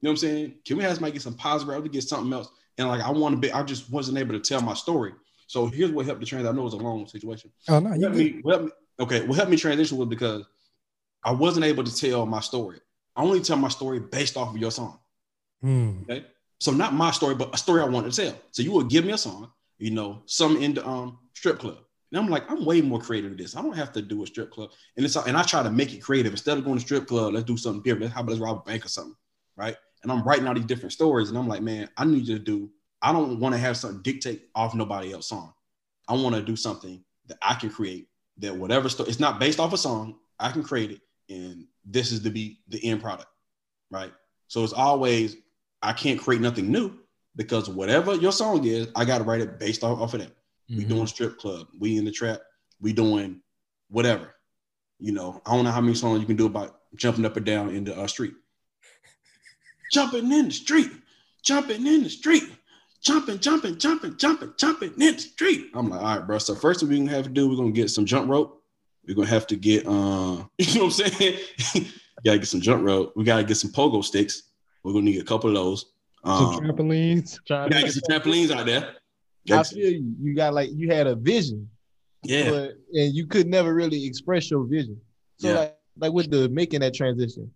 You 0.00 0.06
know 0.06 0.10
what 0.10 0.12
I'm 0.12 0.16
saying? 0.18 0.54
Can 0.64 0.76
we 0.76 0.84
have 0.84 0.94
somebody 0.94 1.12
get 1.14 1.22
some 1.22 1.34
positive 1.34 1.74
rap 1.74 1.82
to 1.82 1.88
get 1.88 2.04
something 2.04 2.32
else? 2.32 2.48
And 2.78 2.86
like, 2.86 3.00
I 3.00 3.10
want 3.10 3.34
to 3.34 3.40
be, 3.40 3.50
I 3.52 3.62
just 3.64 3.90
wasn't 3.90 4.18
able 4.18 4.34
to 4.34 4.40
tell 4.40 4.60
my 4.60 4.74
story. 4.74 5.12
So 5.46 5.66
here's 5.66 5.90
what 5.90 6.06
helped 6.06 6.20
the 6.20 6.26
trans. 6.26 6.46
I 6.46 6.52
know 6.52 6.66
it's 6.66 6.74
a 6.74 6.78
long 6.78 7.06
situation. 7.08 7.50
Oh 7.68 7.80
no, 7.80 7.94
you 7.94 8.08
me, 8.10 8.42
helped 8.46 8.66
me, 8.66 8.70
okay, 9.00 9.26
what 9.26 9.36
helped 9.36 9.50
me 9.50 9.56
transition 9.56 9.98
was 9.98 10.08
because 10.08 10.44
I 11.24 11.32
wasn't 11.32 11.66
able 11.66 11.84
to 11.84 11.94
tell 11.94 12.26
my 12.26 12.40
story. 12.40 12.80
I 13.16 13.22
only 13.22 13.40
tell 13.40 13.56
my 13.56 13.68
story 13.68 14.00
based 14.00 14.36
off 14.36 14.50
of 14.54 14.58
your 14.58 14.70
song. 14.70 14.98
Hmm. 15.64 16.02
Okay. 16.02 16.26
So 16.60 16.72
not 16.72 16.92
my 16.92 17.10
story, 17.10 17.34
but 17.34 17.54
a 17.54 17.58
story 17.58 17.80
I 17.80 17.86
wanted 17.86 18.12
to 18.12 18.22
tell. 18.22 18.38
So 18.50 18.62
you 18.62 18.72
would 18.72 18.90
give 18.90 19.06
me 19.06 19.12
a 19.12 19.18
song, 19.18 19.50
you 19.78 19.90
know, 19.90 20.22
some 20.26 20.58
in 20.58 20.74
the 20.74 20.86
um 20.86 21.18
strip 21.32 21.58
club. 21.58 21.78
And 22.12 22.20
I'm 22.20 22.28
like, 22.28 22.48
I'm 22.50 22.64
way 22.66 22.82
more 22.82 23.00
creative 23.00 23.30
than 23.30 23.38
this. 23.38 23.56
I 23.56 23.62
don't 23.62 23.76
have 23.76 23.90
to 23.94 24.02
do 24.02 24.22
a 24.22 24.26
strip 24.26 24.50
club. 24.50 24.70
And 24.96 25.06
it's 25.06 25.16
and 25.16 25.36
I 25.36 25.42
try 25.42 25.62
to 25.62 25.70
make 25.70 25.94
it 25.94 26.02
creative. 26.02 26.32
Instead 26.32 26.58
of 26.58 26.64
going 26.64 26.76
to 26.76 26.84
strip 26.84 27.06
club, 27.06 27.32
let's 27.32 27.46
do 27.46 27.56
something 27.56 27.82
different. 27.82 28.12
How 28.12 28.20
about 28.20 28.32
let's 28.32 28.42
rob 28.42 28.58
a 28.58 28.70
bank 28.70 28.84
or 28.84 28.88
something? 28.88 29.16
Right. 29.56 29.76
and 30.02 30.12
I'm 30.12 30.22
writing 30.22 30.46
all 30.46 30.54
these 30.54 30.64
different 30.66 30.92
stories, 30.92 31.30
and 31.30 31.38
I'm 31.38 31.48
like, 31.48 31.62
man, 31.62 31.88
I 31.96 32.04
need 32.04 32.26
to 32.26 32.38
do. 32.38 32.70
I 33.00 33.12
don't 33.12 33.40
want 33.40 33.54
to 33.54 33.58
have 33.58 33.76
something 33.76 34.02
dictate 34.02 34.48
off 34.54 34.74
nobody 34.74 35.12
else's 35.12 35.28
song. 35.28 35.54
I 36.08 36.14
want 36.14 36.34
to 36.34 36.42
do 36.42 36.56
something 36.56 37.02
that 37.26 37.38
I 37.40 37.54
can 37.54 37.70
create. 37.70 38.08
That 38.38 38.54
whatever 38.54 38.88
story, 38.88 39.08
it's 39.08 39.20
not 39.20 39.40
based 39.40 39.60
off 39.60 39.72
a 39.72 39.78
song. 39.78 40.16
I 40.38 40.50
can 40.50 40.62
create 40.62 40.90
it, 40.90 41.00
and 41.30 41.66
this 41.84 42.12
is 42.12 42.22
to 42.22 42.30
be 42.30 42.60
the 42.68 42.84
end 42.84 43.00
product, 43.00 43.28
right? 43.90 44.12
So 44.48 44.62
it's 44.62 44.72
always 44.72 45.36
I 45.84 45.92
can't 45.92 46.18
create 46.20 46.40
nothing 46.40 46.70
new 46.70 46.92
because 47.36 47.68
whatever 47.68 48.14
your 48.14 48.32
song 48.32 48.64
is, 48.64 48.88
I 48.96 49.04
got 49.04 49.18
to 49.18 49.24
write 49.24 49.40
it 49.40 49.58
based 49.58 49.84
off, 49.84 50.00
off 50.00 50.14
of 50.14 50.20
that. 50.20 50.32
We 50.68 50.84
Mhm. 50.84 50.88
doing 50.88 51.06
strip 51.06 51.38
club, 51.38 51.68
we 51.78 51.98
in 51.98 52.04
the 52.04 52.10
trap, 52.10 52.40
we 52.80 52.92
doing 52.92 53.40
whatever. 53.88 54.34
You 54.98 55.12
know, 55.12 55.42
I 55.44 55.54
don't 55.54 55.64
know 55.64 55.70
how 55.72 55.80
many 55.82 55.94
songs 55.94 56.20
you 56.20 56.26
can 56.26 56.36
do 56.36 56.46
about 56.46 56.80
jumping 56.96 57.24
up 57.26 57.36
and 57.36 57.44
down 57.44 57.70
in 57.74 57.84
the 57.84 57.96
uh, 57.98 58.06
street. 58.06 58.34
jumping 59.92 60.32
in 60.32 60.46
the 60.46 60.50
street, 60.50 60.90
jumping 61.42 61.86
in 61.86 62.02
the 62.02 62.08
street, 62.10 62.44
jumping, 63.02 63.38
jumping, 63.38 63.78
jumping, 63.78 64.16
jumping, 64.16 64.52
jumping 64.58 64.92
in 65.00 65.14
the 65.14 65.18
street. 65.18 65.70
I'm 65.74 65.88
like, 65.90 66.00
all 66.00 66.18
right, 66.18 66.26
bro. 66.26 66.38
So 66.38 66.54
first 66.54 66.80
thing 66.80 66.88
we're 66.88 66.98
gonna 66.98 67.10
have 67.10 67.24
to 67.24 67.30
do, 67.30 67.48
we're 67.48 67.56
gonna 67.56 67.70
get 67.72 67.90
some 67.90 68.06
jump 68.06 68.28
rope. 68.28 68.62
We're 69.06 69.14
gonna 69.14 69.28
have 69.28 69.46
to 69.48 69.56
get, 69.56 69.86
uh, 69.86 70.44
you 70.58 70.78
know 70.78 70.86
what 70.86 71.00
I'm 71.00 71.12
saying? 71.12 71.38
gotta 72.24 72.38
get 72.38 72.48
some 72.48 72.60
jump 72.62 72.84
rope. 72.84 73.12
We 73.14 73.24
gotta 73.24 73.44
get 73.44 73.56
some 73.56 73.70
pogo 73.70 74.02
sticks. 74.02 74.44
We're 74.84 74.92
gonna 74.92 75.06
need 75.06 75.20
a 75.20 75.24
couple 75.24 75.48
of 75.50 75.54
those. 75.56 75.86
Some 76.24 76.32
Um, 76.32 76.60
trampolines. 76.60 77.38
we 77.40 77.46
gotta 77.48 77.70
get 77.70 77.92
some 77.92 78.02
trampolines 78.08 78.50
out 78.50 78.66
there. 78.66 78.94
I 79.50 79.62
feel 79.62 79.90
you. 79.90 80.14
You 80.22 80.34
got 80.34 80.54
like 80.54 80.70
you 80.72 80.88
had 80.90 81.06
a 81.06 81.14
vision, 81.16 81.68
yeah. 82.22 82.50
but 82.50 82.72
and 82.92 83.14
you 83.14 83.26
could 83.26 83.46
never 83.46 83.74
really 83.74 84.04
express 84.04 84.50
your 84.50 84.64
vision. 84.64 85.00
So 85.38 85.48
Yeah. 85.48 85.58
like 85.58 85.76
like 85.98 86.12
with 86.12 86.30
the 86.30 86.48
making 86.48 86.80
that 86.80 86.94
transition, 86.94 87.50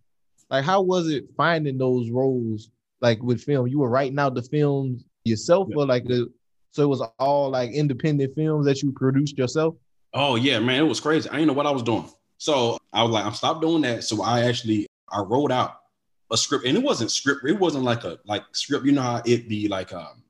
like 0.51 0.65
how 0.65 0.81
was 0.83 1.09
it 1.11 1.27
finding 1.37 1.79
those 1.79 2.11
roles 2.11 2.71
like 3.01 3.23
with 3.23 3.43
film? 3.43 3.69
You 3.69 3.79
were 3.79 3.89
writing 3.91 4.19
out 4.19 4.35
the 4.35 4.43
films 4.43 5.05
yourself, 5.25 5.69
or 5.75 5.87
like 5.87 6.05
the 6.05 6.31
so 6.73 6.83
it 6.83 6.87
was 6.89 7.03
all 7.19 7.51
like 7.51 7.71
independent 7.73 8.35
films 8.35 8.67
that 8.67 8.83
you 8.83 8.93
produced 8.93 9.37
yourself. 9.39 9.75
Oh 10.15 10.37
yeah, 10.37 10.59
man, 10.59 10.85
it 10.85 10.89
was 10.89 11.01
crazy. 11.01 11.29
I 11.31 11.35
didn't 11.35 11.49
know 11.49 11.53
what 11.55 11.67
I 11.67 11.71
was 11.71 11.83
doing. 11.83 12.09
So 12.39 12.79
I 12.93 13.03
was 13.03 13.13
like, 13.13 13.25
I'm 13.25 13.35
stop 13.35 13.61
doing 13.61 13.83
that. 13.83 14.05
So 14.05 14.23
I 14.23 14.43
actually 14.45 14.87
I 15.11 15.21
wrote 15.21 15.51
out 15.53 15.81
a 16.31 16.37
script, 16.37 16.67
and 16.67 16.77
it 16.77 16.83
wasn't 16.83 17.11
script. 17.11 17.41
It 17.45 17.59
wasn't 17.59 17.85
like 17.85 18.05
a 18.05 18.19
like 18.27 18.45
script. 18.53 18.85
You 18.85 18.93
know 18.93 19.03
how 19.03 19.23
it 19.25 19.49
be 19.49 19.69
like 19.69 19.93
um, 19.93 20.23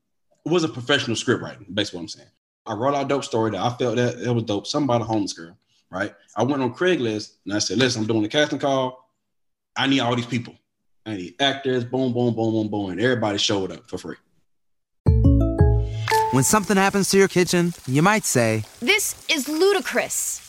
it 0.45 0.51
was 0.51 0.63
a 0.63 0.69
professional 0.69 1.15
script 1.15 1.41
writing. 1.41 1.65
Basically, 1.73 1.97
what 1.97 2.03
I'm 2.03 2.07
saying. 2.09 2.29
I 2.65 2.73
wrote 2.73 2.93
out 2.93 3.05
a 3.05 3.07
dope 3.07 3.23
story 3.23 3.51
that 3.51 3.61
I 3.61 3.69
felt 3.71 3.95
that 3.95 4.19
it 4.19 4.31
was 4.31 4.43
dope. 4.43 4.67
Something 4.67 4.85
about 4.85 5.01
a 5.01 5.05
homeless 5.05 5.33
girl, 5.33 5.57
right? 5.89 6.13
I 6.35 6.43
went 6.43 6.61
on 6.61 6.73
Craigslist 6.73 7.37
and 7.45 7.53
I 7.53 7.59
said, 7.59 7.79
listen, 7.79 8.01
I'm 8.01 8.07
doing 8.07 8.23
a 8.23 8.29
casting 8.29 8.59
call. 8.59 9.09
I 9.75 9.87
need 9.87 10.01
all 10.01 10.15
these 10.15 10.27
people. 10.27 10.55
I 11.05 11.15
need 11.15 11.35
actors. 11.39 11.83
Boom, 11.83 12.13
boom, 12.13 12.35
boom, 12.35 12.51
boom, 12.51 12.67
boom, 12.67 12.91
and 12.91 13.01
everybody 13.01 13.39
showed 13.39 13.71
up 13.71 13.89
for 13.89 13.97
free. 13.97 14.17
When 16.31 16.43
something 16.43 16.77
happens 16.77 17.09
to 17.09 17.17
your 17.17 17.27
kitchen, 17.27 17.73
you 17.87 18.03
might 18.03 18.23
say, 18.23 18.65
This 18.81 19.25
is 19.29 19.49
ludicrous. 19.49 20.48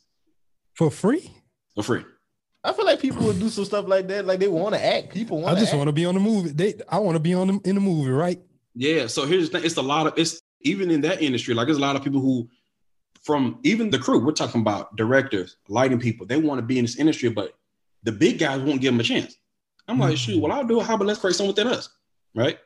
For 0.73 0.89
free? 0.89 1.31
for 1.75 1.83
free. 1.83 2.05
I 2.63 2.73
feel 2.73 2.85
like 2.85 2.99
people 2.99 3.25
would 3.25 3.39
do 3.39 3.49
some 3.49 3.65
stuff 3.65 3.87
like 3.87 4.07
that. 4.09 4.25
Like 4.25 4.39
they 4.39 4.47
want 4.47 4.75
to 4.75 4.85
act. 4.85 5.13
People 5.13 5.41
want. 5.41 5.57
I 5.57 5.59
just 5.59 5.73
want 5.73 5.87
to 5.87 5.93
be 5.93 6.05
on 6.05 6.13
the 6.13 6.19
movie. 6.19 6.51
They, 6.51 6.75
I 6.87 6.99
want 6.99 7.15
to 7.15 7.19
be 7.19 7.33
on 7.33 7.47
the, 7.47 7.59
in 7.63 7.75
the 7.75 7.81
movie, 7.81 8.11
right? 8.11 8.39
Yeah. 8.75 9.07
So 9.07 9.25
here's 9.25 9.49
the 9.49 9.57
thing. 9.57 9.65
It's 9.65 9.77
a 9.77 9.81
lot 9.81 10.07
of 10.07 10.13
it's 10.17 10.41
even 10.61 10.91
in 10.91 11.01
that 11.01 11.21
industry, 11.21 11.53
like 11.53 11.67
there's 11.67 11.77
a 11.77 11.81
lot 11.81 11.95
of 11.95 12.03
people 12.03 12.21
who 12.21 12.47
from 13.23 13.59
even 13.63 13.89
the 13.89 13.99
crew, 13.99 14.23
we're 14.23 14.31
talking 14.31 14.61
about 14.61 14.95
directors, 14.95 15.57
lighting 15.67 15.99
people, 15.99 16.25
they 16.25 16.37
want 16.37 16.59
to 16.59 16.63
be 16.65 16.79
in 16.79 16.85
this 16.85 16.97
industry, 16.97 17.29
but 17.29 17.53
the 18.03 18.11
big 18.11 18.39
guys 18.39 18.61
won't 18.61 18.81
give 18.81 18.93
them 18.93 18.99
a 18.99 19.03
chance. 19.03 19.35
I'm 19.87 19.99
like, 19.99 20.09
mm-hmm. 20.09 20.15
shoot, 20.15 20.41
well, 20.41 20.51
I'll 20.51 20.63
do 20.63 20.79
it. 20.79 20.85
How 20.85 20.95
about 20.95 21.07
let's 21.07 21.19
create 21.19 21.35
something 21.35 21.55
within 21.55 21.67
us? 21.67 21.89
Right? 22.33 22.57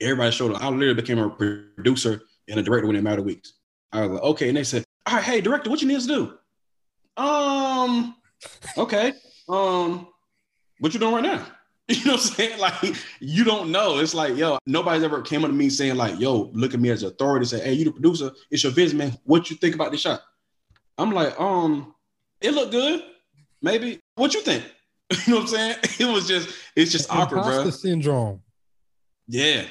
Everybody 0.00 0.30
showed 0.30 0.52
up. 0.54 0.62
I 0.62 0.68
literally 0.68 0.94
became 0.94 1.18
a 1.18 1.28
producer 1.28 2.22
and 2.48 2.58
a 2.58 2.62
director 2.62 2.86
within 2.86 3.00
a 3.00 3.02
matter 3.02 3.20
of 3.20 3.26
weeks. 3.26 3.54
I 3.92 4.02
was 4.02 4.10
like, 4.12 4.22
okay. 4.22 4.48
And 4.48 4.56
they 4.56 4.64
said, 4.64 4.84
all 5.06 5.16
right, 5.16 5.24
hey, 5.24 5.40
director, 5.40 5.68
what 5.68 5.82
you 5.82 5.88
need 5.88 5.96
us 5.96 6.06
to 6.06 6.14
do? 6.14 6.38
Um, 7.16 8.16
okay. 8.76 9.12
Um, 9.48 10.08
what 10.80 10.94
you 10.94 11.00
doing 11.00 11.14
right 11.14 11.22
now? 11.22 11.46
You 11.88 12.04
know 12.06 12.12
what 12.12 12.20
I'm 12.20 12.26
saying? 12.26 12.58
Like, 12.58 12.94
you 13.20 13.44
don't 13.44 13.70
know. 13.70 13.98
It's 13.98 14.14
like, 14.14 14.36
yo, 14.36 14.56
nobody's 14.66 15.02
ever 15.02 15.20
came 15.20 15.44
up 15.44 15.50
to 15.50 15.54
me 15.54 15.68
saying, 15.68 15.96
like, 15.96 16.18
yo, 16.18 16.50
look 16.54 16.72
at 16.72 16.80
me 16.80 16.88
as 16.90 17.02
authority, 17.02 17.44
say, 17.44 17.60
hey, 17.62 17.74
you 17.74 17.84
the 17.84 17.92
producer, 17.92 18.30
it's 18.50 18.62
your 18.62 18.72
vision, 18.72 18.98
man. 18.98 19.18
What 19.24 19.50
you 19.50 19.56
think 19.56 19.74
about 19.74 19.90
this 19.90 20.00
shot? 20.00 20.22
I'm 20.96 21.10
like, 21.10 21.38
um, 21.38 21.94
it 22.40 22.52
looked 22.54 22.70
good. 22.70 23.02
Maybe. 23.60 24.00
What 24.14 24.32
you 24.32 24.40
think? 24.40 24.64
You 25.26 25.34
know 25.34 25.40
what 25.40 25.42
I'm 25.42 25.48
saying? 25.48 25.76
It 25.98 26.10
was 26.10 26.26
just, 26.26 26.48
it's 26.74 26.92
just 26.92 27.12
awkward, 27.12 27.42
bro. 27.42 27.68
Syndrome. 27.68 28.40
Yeah. 29.28 29.64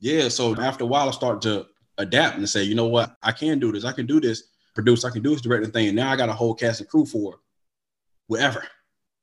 Yeah. 0.00 0.28
So 0.28 0.56
after 0.56 0.84
a 0.84 0.86
while, 0.88 1.08
I 1.08 1.12
started 1.12 1.42
to 1.42 1.66
adapt 1.98 2.38
and 2.38 2.48
say, 2.48 2.64
you 2.64 2.74
know 2.74 2.86
what? 2.86 3.14
I 3.22 3.30
can 3.32 3.60
do 3.60 3.70
this. 3.70 3.84
I 3.84 3.92
can 3.92 4.06
do 4.06 4.20
this, 4.20 4.44
produce, 4.74 5.04
I 5.04 5.10
can 5.10 5.22
do 5.22 5.30
this 5.30 5.40
directing 5.40 5.72
thing. 5.72 5.88
And 5.88 5.96
now 5.96 6.10
I 6.10 6.16
got 6.16 6.28
a 6.28 6.32
whole 6.32 6.54
cast 6.54 6.80
and 6.80 6.88
crew 6.88 7.06
for 7.06 7.40
whatever. 8.26 8.64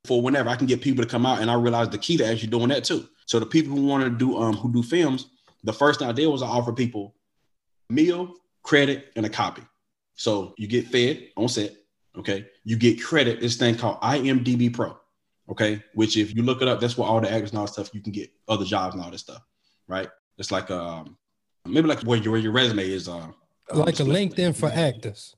For 0.04 0.22
whenever 0.22 0.48
I 0.48 0.56
can 0.56 0.66
get 0.66 0.80
people 0.80 1.04
to 1.04 1.10
come 1.10 1.26
out. 1.26 1.40
And 1.40 1.50
I 1.50 1.54
realized 1.54 1.92
the 1.92 1.98
key 1.98 2.16
to 2.18 2.26
actually 2.26 2.48
doing 2.48 2.68
that 2.68 2.84
too. 2.84 3.08
So 3.26 3.38
the 3.38 3.46
people 3.46 3.76
who 3.76 3.86
want 3.86 4.04
to 4.04 4.10
do 4.10 4.38
um 4.38 4.56
who 4.56 4.72
do 4.72 4.82
films, 4.82 5.28
the 5.64 5.72
first 5.72 5.98
thing 5.98 6.08
I 6.08 6.12
did 6.12 6.26
was 6.26 6.42
I 6.42 6.46
offer 6.46 6.72
people 6.72 7.14
meal, 7.90 8.34
credit, 8.62 9.12
and 9.16 9.26
a 9.26 9.28
copy. 9.28 9.62
So 10.14 10.54
you 10.56 10.66
get 10.66 10.88
fed 10.88 11.28
on 11.36 11.48
set. 11.48 11.74
Okay. 12.16 12.46
You 12.64 12.76
get 12.76 13.02
credit, 13.02 13.40
this 13.40 13.56
thing 13.56 13.76
called 13.76 14.00
IMDB 14.00 14.72
Pro. 14.74 14.96
Okay. 15.50 15.82
Which 15.94 16.16
if 16.16 16.34
you 16.34 16.42
look 16.42 16.62
it 16.62 16.68
up, 16.68 16.80
that's 16.80 16.96
where 16.96 17.08
all 17.08 17.20
the 17.20 17.30
actors 17.30 17.50
and 17.50 17.58
all 17.58 17.66
that 17.66 17.72
stuff 17.72 17.94
you 17.94 18.00
can 18.00 18.12
get 18.12 18.30
other 18.48 18.64
jobs 18.64 18.94
and 18.94 19.04
all 19.04 19.10
this 19.10 19.20
stuff. 19.20 19.42
Right. 19.86 20.08
It's 20.38 20.50
like 20.50 20.70
um 20.70 21.16
maybe 21.66 21.88
like 21.88 22.00
where 22.00 22.18
your, 22.18 22.32
where 22.32 22.40
your 22.40 22.52
resume 22.52 22.88
is 22.88 23.08
uh 23.08 23.28
Like 23.72 24.00
a 24.00 24.04
LinkedIn 24.04 24.56
for 24.56 24.70
actors. 24.70 25.36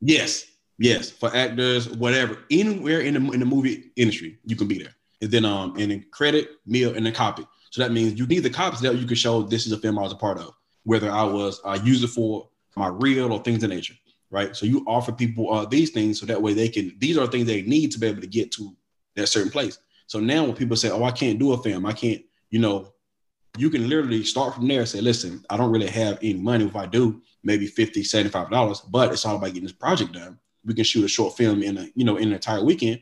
Yes, 0.00 0.44
yes, 0.78 1.10
for 1.10 1.34
actors, 1.34 1.88
whatever, 1.88 2.38
anywhere 2.50 3.00
in 3.00 3.14
the 3.14 3.32
in 3.32 3.40
the 3.40 3.46
movie 3.46 3.90
industry, 3.96 4.38
you 4.44 4.56
can 4.56 4.68
be 4.68 4.78
there. 4.78 4.94
And 5.20 5.30
then 5.30 5.44
um, 5.44 5.74
and 5.76 5.90
then 5.90 6.04
credit, 6.10 6.50
meal, 6.66 6.94
and 6.94 7.04
then 7.04 7.12
copy. 7.12 7.46
So 7.70 7.82
that 7.82 7.92
means 7.92 8.18
you 8.18 8.26
need 8.26 8.40
the 8.40 8.50
copies 8.50 8.80
that 8.80 8.96
you 8.96 9.06
can 9.06 9.16
show 9.16 9.42
this 9.42 9.66
is 9.66 9.72
a 9.72 9.78
film 9.78 9.98
I 9.98 10.02
was 10.02 10.12
a 10.12 10.16
part 10.16 10.38
of, 10.38 10.54
whether 10.84 11.10
I 11.10 11.24
was 11.24 11.60
uh, 11.64 11.78
used 11.82 12.04
it 12.04 12.08
for 12.08 12.48
my 12.76 12.88
reel 12.88 13.32
or 13.32 13.42
things 13.42 13.62
of 13.64 13.70
nature, 13.70 13.94
right? 14.30 14.56
So 14.56 14.64
you 14.66 14.84
offer 14.86 15.12
people 15.12 15.52
uh, 15.52 15.66
these 15.66 15.90
things 15.90 16.20
so 16.20 16.26
that 16.26 16.40
way 16.40 16.54
they 16.54 16.68
can. 16.68 16.94
These 16.98 17.18
are 17.18 17.26
things 17.26 17.46
they 17.46 17.62
need 17.62 17.92
to 17.92 17.98
be 17.98 18.06
able 18.06 18.20
to 18.20 18.26
get 18.26 18.52
to 18.52 18.74
that 19.16 19.26
certain 19.26 19.50
place. 19.50 19.78
So 20.06 20.20
now 20.20 20.44
when 20.44 20.54
people 20.54 20.76
say, 20.76 20.90
"Oh, 20.90 21.02
I 21.02 21.10
can't 21.10 21.38
do 21.38 21.52
a 21.52 21.62
film, 21.62 21.84
I 21.84 21.92
can't," 21.92 22.22
you 22.50 22.60
know, 22.60 22.94
you 23.58 23.70
can 23.70 23.88
literally 23.88 24.22
start 24.22 24.54
from 24.54 24.68
there 24.68 24.80
and 24.80 24.88
say, 24.88 25.00
listen, 25.00 25.44
I 25.50 25.56
don't 25.56 25.72
really 25.72 25.88
have 25.88 26.18
any 26.22 26.34
money. 26.34 26.64
If 26.64 26.76
I 26.76 26.86
do, 26.86 27.20
maybe 27.42 27.66
50 27.66 28.02
$75, 28.02 28.90
but 28.90 29.12
it's 29.12 29.24
all 29.24 29.36
about 29.36 29.48
getting 29.48 29.64
this 29.64 29.72
project 29.72 30.12
done. 30.12 30.38
We 30.64 30.74
can 30.74 30.84
shoot 30.84 31.04
a 31.04 31.08
short 31.08 31.36
film 31.36 31.62
in 31.62 31.78
a, 31.78 31.88
you 31.94 32.04
know, 32.04 32.16
in 32.16 32.28
an 32.28 32.34
entire 32.34 32.64
weekend. 32.64 33.00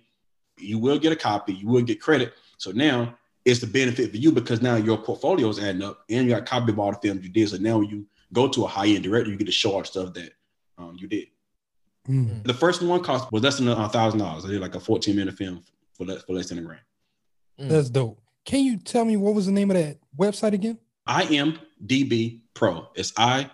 You 0.59 0.79
will 0.79 0.99
get 0.99 1.13
a 1.13 1.17
copy, 1.17 1.53
you 1.53 1.69
will 1.69 1.83
get 1.83 2.01
credit. 2.01 2.33
So 2.59 2.71
now 2.71 3.17
it's 3.45 3.61
the 3.61 3.67
benefit 3.67 4.11
for 4.11 4.17
you 4.17 4.33
because 4.33 4.63
now 4.63 4.77
your 4.77 4.99
portfolio 4.99 5.49
is 5.49 5.59
adding 5.59 5.83
up 5.83 6.05
and 6.09 6.25
you 6.25 6.33
got 6.33 6.43
a 6.43 6.45
copy 6.45 6.73
of 6.73 6.79
all 6.79 6.93
the 6.93 6.99
films 6.99 7.23
you 7.23 7.29
did. 7.29 7.49
So 7.49 7.59
now 7.59 7.79
when 7.79 7.89
you 7.89 8.07
go 8.33 8.49
to 8.49 8.65
a 8.65 8.69
high-end 8.69 9.05
director, 9.05 9.31
you 9.31 9.37
get 9.37 9.47
to 9.47 9.53
show 9.53 9.73
all 9.73 9.81
the 9.81 9.87
stuff 9.87 10.15
that 10.15 10.33
um, 10.79 10.97
you 10.99 11.07
did. 11.07 11.27
Mm. 12.09 12.45
The 12.45 12.55
first 12.55 12.83
one 12.83 13.03
cost 13.03 13.31
was 13.33 13.43
less 13.43 13.59
than 13.59 13.69
a 13.69 13.89
thousand 13.89 14.21
dollars. 14.21 14.45
I 14.45 14.49
did 14.49 14.61
like 14.61 14.75
a 14.75 14.81
14 14.81 15.15
minute 15.15 15.37
film 15.37 15.63
for 15.93 16.07
less, 16.07 16.23
for 16.23 16.33
less 16.33 16.49
than 16.49 16.59
a 16.59 16.63
grand. 16.63 16.81
That's 17.59 17.91
dope. 17.91 18.21
Can 18.47 18.65
you 18.65 18.79
tell 18.79 19.05
me 19.05 19.17
what 19.17 19.35
was 19.35 19.47
the 19.47 19.53
name 19.53 19.73
of 19.73 19.77
that 19.77 19.99
website 20.17 20.53
again? 20.53 20.79
I 21.05 21.25
am 21.25 21.59
DB 21.85 22.43
Pro. 22.55 22.87
It's 22.95 23.13
I, 23.17 23.51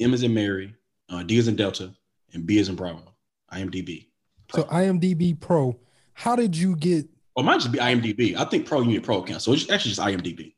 M 0.00 0.12
as 0.12 0.24
in 0.24 0.34
Mary, 0.34 0.74
uh, 1.08 1.22
D 1.22 1.38
as 1.38 1.46
in 1.46 1.54
Delta, 1.54 1.94
and 2.32 2.44
B 2.44 2.58
as 2.58 2.68
in 2.68 2.74
Bravo. 2.74 3.14
I 3.48 3.60
am 3.60 3.70
DB. 3.70 4.08
So 4.52 4.64
IMDb 4.64 5.38
Pro. 5.38 5.78
How 6.14 6.34
did 6.34 6.56
you 6.56 6.74
get? 6.74 7.06
Or 7.36 7.44
mine 7.44 7.54
might 7.54 7.60
just 7.60 7.72
be 7.72 7.78
IMDb. 7.78 8.36
I 8.36 8.44
think 8.44 8.66
Pro 8.66 8.80
you 8.80 8.88
need 8.88 8.98
a 8.98 9.00
Pro 9.02 9.22
account, 9.22 9.40
so 9.40 9.52
it's 9.52 9.70
actually 9.70 9.92
just 9.92 10.00
IMDb. 10.00 10.54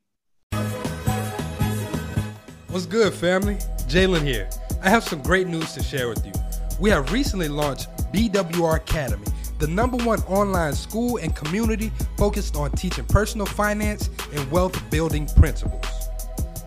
What's 2.69 2.87
good, 2.87 3.13
family? 3.13 3.57
Jalen 3.89 4.23
here. 4.23 4.49
I 4.83 4.89
have 4.89 5.05
some 5.05 5.23
great 5.23 5.49
news 5.49 5.75
to 5.75 5.83
share 5.83 6.09
with 6.09 6.25
you. 6.25 6.33
We 6.81 6.89
have 6.91 7.13
recently 7.13 7.49
launched 7.49 7.89
BWR 8.11 8.77
Academy, 8.77 9.27
the 9.59 9.67
number 9.67 9.97
one 9.99 10.21
online 10.23 10.75
school 10.75 11.19
and 11.19 11.35
community 11.35 11.91
focused 12.17 12.57
on 12.57 12.71
teaching 12.73 13.05
personal 13.05 13.47
finance 13.47 14.11
and 14.33 14.51
wealth 14.51 14.79
building 14.91 15.27
principles. 15.37 15.85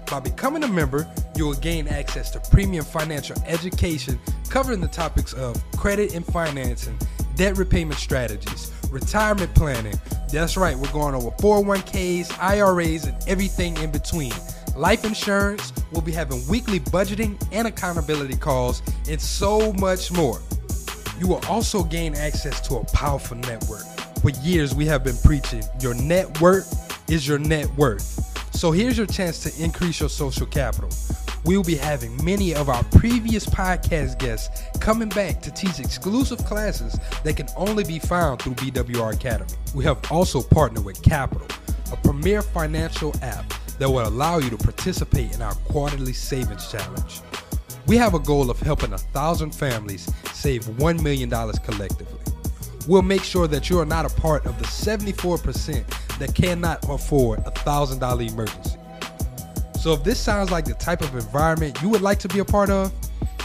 By 0.09 0.19
becoming 0.19 0.63
a 0.63 0.67
member, 0.67 1.07
you 1.35 1.45
will 1.45 1.53
gain 1.53 1.87
access 1.87 2.31
to 2.31 2.39
premium 2.51 2.83
financial 2.83 3.37
education 3.45 4.19
covering 4.49 4.81
the 4.81 4.87
topics 4.87 5.33
of 5.33 5.55
credit 5.73 6.15
and 6.15 6.25
financing, 6.25 6.97
debt 7.35 7.57
repayment 7.57 7.99
strategies, 7.99 8.73
retirement 8.89 9.53
planning. 9.53 9.93
That's 10.31 10.57
right, 10.57 10.75
we're 10.75 10.91
going 10.91 11.13
over 11.13 11.29
401ks, 11.37 12.37
IRAs, 12.39 13.05
and 13.05 13.15
everything 13.27 13.77
in 13.77 13.91
between. 13.91 14.33
Life 14.75 15.05
insurance, 15.05 15.73
we'll 15.91 16.01
be 16.01 16.11
having 16.11 16.45
weekly 16.47 16.79
budgeting 16.79 17.39
and 17.51 17.67
accountability 17.67 18.35
calls, 18.35 18.81
and 19.07 19.21
so 19.21 19.73
much 19.73 20.11
more. 20.11 20.41
You 21.20 21.28
will 21.28 21.41
also 21.49 21.84
gain 21.84 22.15
access 22.15 22.61
to 22.67 22.76
a 22.76 22.86
powerful 22.86 23.36
network. 23.38 23.84
For 24.22 24.30
years, 24.41 24.74
we 24.74 24.86
have 24.86 25.03
been 25.03 25.17
preaching 25.17 25.63
your 25.82 25.93
network 25.93 26.63
is 27.09 27.28
your 27.28 27.39
net 27.39 27.67
worth. 27.76 28.26
So 28.55 28.72
here's 28.72 28.97
your 28.97 29.07
chance 29.07 29.43
to 29.43 29.63
increase 29.63 29.99
your 29.99 30.09
social 30.09 30.45
capital. 30.45 30.89
We 31.45 31.57
will 31.57 31.63
be 31.63 31.76
having 31.76 32.24
many 32.24 32.53
of 32.53 32.70
our 32.70 32.84
previous 32.86 33.45
podcast 33.45 34.20
guests 34.20 34.61
coming 34.80 35.09
back 35.09 35.41
to 35.41 35.51
teach 35.51 35.80
exclusive 35.80 36.39
classes 36.45 36.97
that 37.24 37.36
can 37.36 37.47
only 37.55 37.84
be 37.84 37.99
found 37.99 38.41
through 38.41 38.55
BWR 38.55 39.13
Academy. 39.13 39.51
We 39.74 39.84
have 39.86 39.99
also 40.11 40.41
partnered 40.41 40.86
with 40.86 41.01
Qapital, 41.01 41.49
a 41.91 41.97
premier 41.97 42.41
financial 42.41 43.13
app 43.22 43.53
that 43.78 43.89
will 43.89 44.07
allow 44.07 44.39
you 44.39 44.49
to 44.49 44.57
participate 44.57 45.34
in 45.34 45.41
our 45.41 45.55
quarterly 45.55 46.13
savings 46.13 46.70
challenge. 46.72 47.22
We 47.89 47.97
have 47.97 48.13
a 48.13 48.19
goal 48.19 48.51
of 48.51 48.59
helping 48.59 48.93
a 48.93 48.99
thousand 48.99 49.49
families 49.49 50.13
save 50.31 50.63
$1 50.65 51.01
million 51.01 51.27
collectively. 51.27 52.19
We'll 52.87 53.01
make 53.01 53.23
sure 53.23 53.47
that 53.47 53.67
you 53.67 53.79
are 53.79 53.85
not 53.85 54.05
a 54.05 54.21
part 54.21 54.45
of 54.45 54.59
the 54.59 54.65
74% 54.65 56.19
that 56.19 56.35
cannot 56.35 56.87
afford 56.87 57.39
a 57.39 57.51
$1,000 57.51 58.31
emergency. 58.31 58.77
So 59.79 59.93
if 59.93 60.03
this 60.03 60.19
sounds 60.19 60.51
like 60.51 60.65
the 60.65 60.75
type 60.75 61.01
of 61.01 61.15
environment 61.15 61.81
you 61.81 61.89
would 61.89 62.01
like 62.01 62.19
to 62.19 62.27
be 62.27 62.37
a 62.37 62.45
part 62.45 62.69
of, 62.69 62.93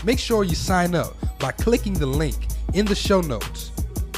make 0.04 0.18
sure 0.18 0.44
you 0.44 0.54
sign 0.54 0.94
up 0.94 1.16
by 1.38 1.50
clicking 1.52 1.94
the 1.94 2.04
link 2.04 2.36
in 2.74 2.84
the 2.84 2.94
show 2.94 3.22
notes. 3.22 3.72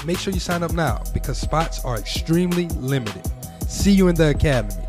Make 0.04 0.18
sure 0.18 0.32
you 0.32 0.40
sign 0.40 0.64
up 0.64 0.72
now 0.72 1.04
because 1.14 1.38
spots 1.38 1.84
are 1.84 1.98
extremely 1.98 2.66
limited. 2.70 3.22
See 3.68 3.92
you 3.92 4.08
in 4.08 4.16
the 4.16 4.30
academy. 4.30 4.85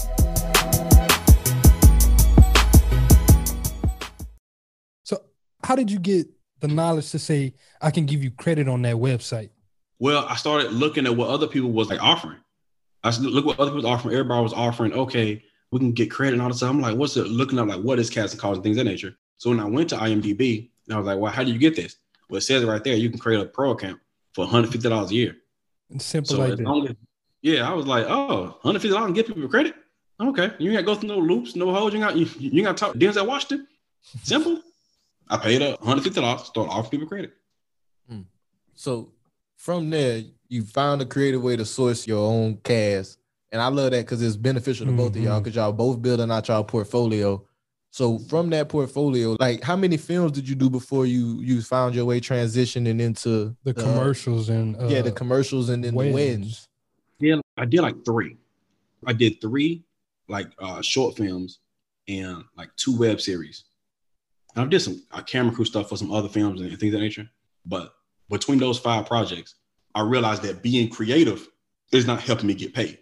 How 5.68 5.76
did 5.76 5.92
you 5.92 6.00
get 6.00 6.28
the 6.62 6.68
knowledge 6.70 7.12
to 7.12 7.20
say 7.20 7.54
I 7.82 7.92
can 7.92 8.06
give 8.06 8.24
you 8.24 8.32
credit 8.32 8.70
on 8.70 8.84
that 8.84 8.96
website? 8.96 9.50
Well, 10.00 10.26
I 10.26 10.38
started 10.38 10.72
looking 10.72 11.06
at 11.06 11.18
what 11.18 11.28
other 11.30 11.46
people 11.46 11.74
was 11.74 11.90
like 11.90 12.02
offering. 12.02 12.38
I 13.04 13.12
said, 13.12 13.26
look 13.26 13.46
what 13.46 13.60
other 13.60 13.72
people 13.72 13.84
was 13.84 13.86
offering. 13.86 14.16
Everybody 14.16 14.44
was 14.44 14.54
offering, 14.54 14.94
okay, 14.94 15.44
we 15.72 15.80
can 15.80 15.92
get 15.92 16.10
credit 16.10 16.34
and 16.34 16.42
all 16.42 16.48
this 16.48 16.58
stuff. 16.58 16.70
I'm 16.70 16.80
like, 16.80 16.96
what's 16.96 17.18
it 17.18 17.28
looking 17.28 17.60
up 17.60 17.68
like 17.68 17.82
what 17.82 18.00
is 18.00 18.10
casting 18.10 18.40
calls 18.40 18.58
and 18.58 18.64
things 18.64 18.78
of 18.78 18.86
that 18.86 18.90
nature? 18.90 19.14
So 19.40 19.50
when 19.50 19.60
I 19.60 19.66
went 19.66 19.90
to 19.90 19.98
IMDb 19.98 20.70
and 20.86 20.96
I 20.96 20.98
was 21.00 21.06
like, 21.06 21.20
well, 21.20 21.34
how 21.34 21.44
do 21.44 21.52
you 21.52 21.60
get 21.60 21.76
this? 21.76 21.98
Well, 22.30 22.38
it 22.38 22.42
says 22.42 22.64
right 22.64 22.82
there. 22.82 22.96
You 22.96 23.10
can 23.10 23.20
create 23.20 23.42
a 23.42 23.46
pro 23.46 23.72
account 23.72 24.00
for 24.36 24.48
$150 24.48 25.10
a 25.10 25.14
year. 25.14 25.36
It's 25.90 26.06
simple 26.06 26.36
So 26.36 26.40
like 26.40 26.54
as 26.54 26.60
that. 26.60 26.88
as, 26.90 26.96
yeah, 27.42 27.70
I 27.70 27.74
was 27.74 27.86
like, 27.86 28.06
oh, 28.08 28.58
$150 28.64 29.06
and 29.06 29.14
get 29.14 29.28
people 29.28 29.50
credit. 29.50 29.76
Okay. 30.18 30.50
You 30.60 30.72
ain't 30.72 30.86
got 30.86 30.94
to 30.94 30.96
go 30.96 30.96
through 30.96 31.10
no 31.10 31.20
loops, 31.20 31.58
no 31.58 31.74
holes. 31.74 31.94
You 31.94 32.00
got 32.00 32.16
you, 32.16 32.26
you 32.40 32.64
got 32.64 32.78
to 32.78 32.86
talk 32.86 32.96
Denzel 32.96 33.28
Washington. 33.28 33.68
Simple. 34.24 34.62
I 35.30 35.38
paid 35.38 35.62
a 35.62 35.76
$150, 35.78 36.04
to 36.04 36.46
start 36.46 36.70
offering 36.70 36.92
people 36.92 37.08
credit. 37.08 37.34
So 38.74 39.12
from 39.56 39.90
there, 39.90 40.22
you 40.50 40.64
found 40.64 41.02
a 41.02 41.06
creative 41.06 41.42
way 41.42 41.56
to 41.56 41.66
source 41.66 42.06
your 42.08 42.26
own 42.26 42.58
cast. 42.58 43.18
And 43.52 43.62
I 43.62 43.68
love 43.68 43.92
that 43.92 44.06
because 44.06 44.22
it's 44.22 44.36
beneficial 44.36 44.86
to 44.86 44.92
both 44.92 45.16
of 45.16 45.22
y'all 45.22 45.40
because 45.40 45.56
y'all 45.56 45.74
both 45.74 46.02
building 46.02 46.30
out 46.30 46.48
y'all 46.48 46.64
portfolio. 46.64 47.44
So 47.90 48.20
from 48.20 48.52
that 48.52 48.70
portfolio, 48.70 49.36
like 49.40 49.64
how 49.64 49.76
many 49.76 49.98
films 49.98 50.34
did 50.34 50.48
you 50.48 50.54
do 50.54 50.70
before 50.70 51.08
you 51.08 51.40
you 51.42 51.62
found 51.62 51.96
your 51.96 52.06
way 52.06 52.20
transitioning 52.20 53.00
into 53.00 53.56
The 53.64 53.74
commercials 53.74 54.50
and 54.50 54.76
yeah, 54.92 55.02
the 55.02 55.12
uh, 55.12 55.16
commercials 55.16 55.70
and 55.70 55.84
then 55.84 55.94
the 55.96 55.98
wins. 55.98 56.14
wins. 56.14 56.70
Yeah, 57.20 57.40
I 57.58 57.66
did 57.66 57.82
like 57.82 58.06
three. 58.06 58.38
I 59.06 59.14
did 59.14 59.42
three 59.42 59.84
like 60.28 60.52
uh 60.60 60.82
short 60.82 61.18
films 61.18 61.60
and 62.08 62.44
like 62.56 62.70
two 62.76 62.96
web 62.96 63.20
series. 63.22 63.64
And 64.58 64.66
I 64.66 64.70
did 64.70 64.80
some 64.80 65.04
camera 65.28 65.54
crew 65.54 65.66
stuff 65.66 65.88
for 65.88 65.98
some 65.98 66.12
other 66.12 66.28
films 66.28 66.60
and 66.60 66.70
things 66.72 66.94
of 66.94 67.00
that 67.00 67.06
nature. 67.06 67.30
But 67.64 67.94
between 68.28 68.58
those 68.58 68.80
five 68.80 69.06
projects, 69.06 69.54
I 69.94 70.02
realized 70.02 70.42
that 70.42 70.64
being 70.64 70.90
creative 70.90 71.48
is 71.92 72.08
not 72.08 72.22
helping 72.22 72.48
me 72.48 72.56
get 72.56 72.74
paid. 72.74 72.98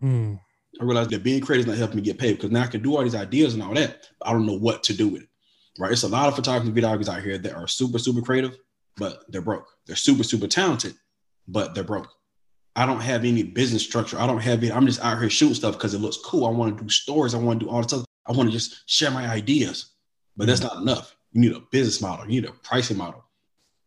Hmm. 0.00 0.34
I 0.80 0.84
realized 0.84 1.10
that 1.10 1.24
being 1.24 1.40
creative 1.40 1.66
is 1.66 1.72
not 1.72 1.78
helping 1.78 1.96
me 1.96 2.02
get 2.02 2.18
paid 2.18 2.36
because 2.36 2.52
now 2.52 2.62
I 2.62 2.68
can 2.68 2.82
do 2.82 2.96
all 2.96 3.02
these 3.02 3.16
ideas 3.16 3.54
and 3.54 3.64
all 3.64 3.74
that, 3.74 4.06
but 4.20 4.28
I 4.28 4.32
don't 4.32 4.46
know 4.46 4.58
what 4.58 4.84
to 4.84 4.94
do 4.94 5.08
with 5.08 5.22
it. 5.22 5.28
Right? 5.76 5.90
It's 5.90 6.04
a 6.04 6.08
lot 6.08 6.28
of 6.28 6.36
photographers 6.36 6.68
and 6.68 6.76
videographers 6.76 7.08
out 7.12 7.22
here 7.22 7.36
that 7.36 7.54
are 7.54 7.66
super, 7.66 7.98
super 7.98 8.22
creative, 8.22 8.56
but 8.96 9.24
they're 9.28 9.42
broke. 9.42 9.66
They're 9.86 9.96
super, 9.96 10.22
super 10.22 10.46
talented, 10.46 10.94
but 11.48 11.74
they're 11.74 11.82
broke. 11.82 12.12
I 12.76 12.86
don't 12.86 13.00
have 13.00 13.24
any 13.24 13.42
business 13.42 13.82
structure. 13.82 14.20
I 14.20 14.26
don't 14.28 14.38
have 14.38 14.62
it. 14.62 14.70
I'm 14.70 14.86
just 14.86 15.02
out 15.02 15.18
here 15.18 15.30
shooting 15.30 15.54
stuff 15.54 15.74
because 15.74 15.94
it 15.94 16.00
looks 16.00 16.18
cool. 16.24 16.46
I 16.46 16.50
want 16.50 16.78
to 16.78 16.84
do 16.84 16.90
stories. 16.90 17.34
I 17.34 17.38
want 17.38 17.58
to 17.58 17.66
do 17.66 17.70
all 17.72 17.78
this 17.78 17.90
stuff. 17.90 18.04
I 18.26 18.32
want 18.32 18.48
to 18.48 18.52
just 18.52 18.88
share 18.88 19.10
my 19.10 19.28
ideas, 19.28 19.94
but 20.36 20.46
that's 20.46 20.60
mm-hmm. 20.60 20.74
not 20.74 20.82
enough. 20.82 21.16
You 21.32 21.40
need 21.40 21.52
a 21.52 21.60
business 21.60 22.00
model. 22.00 22.24
You 22.26 22.40
need 22.40 22.48
a 22.48 22.52
pricing 22.52 22.96
model, 22.96 23.24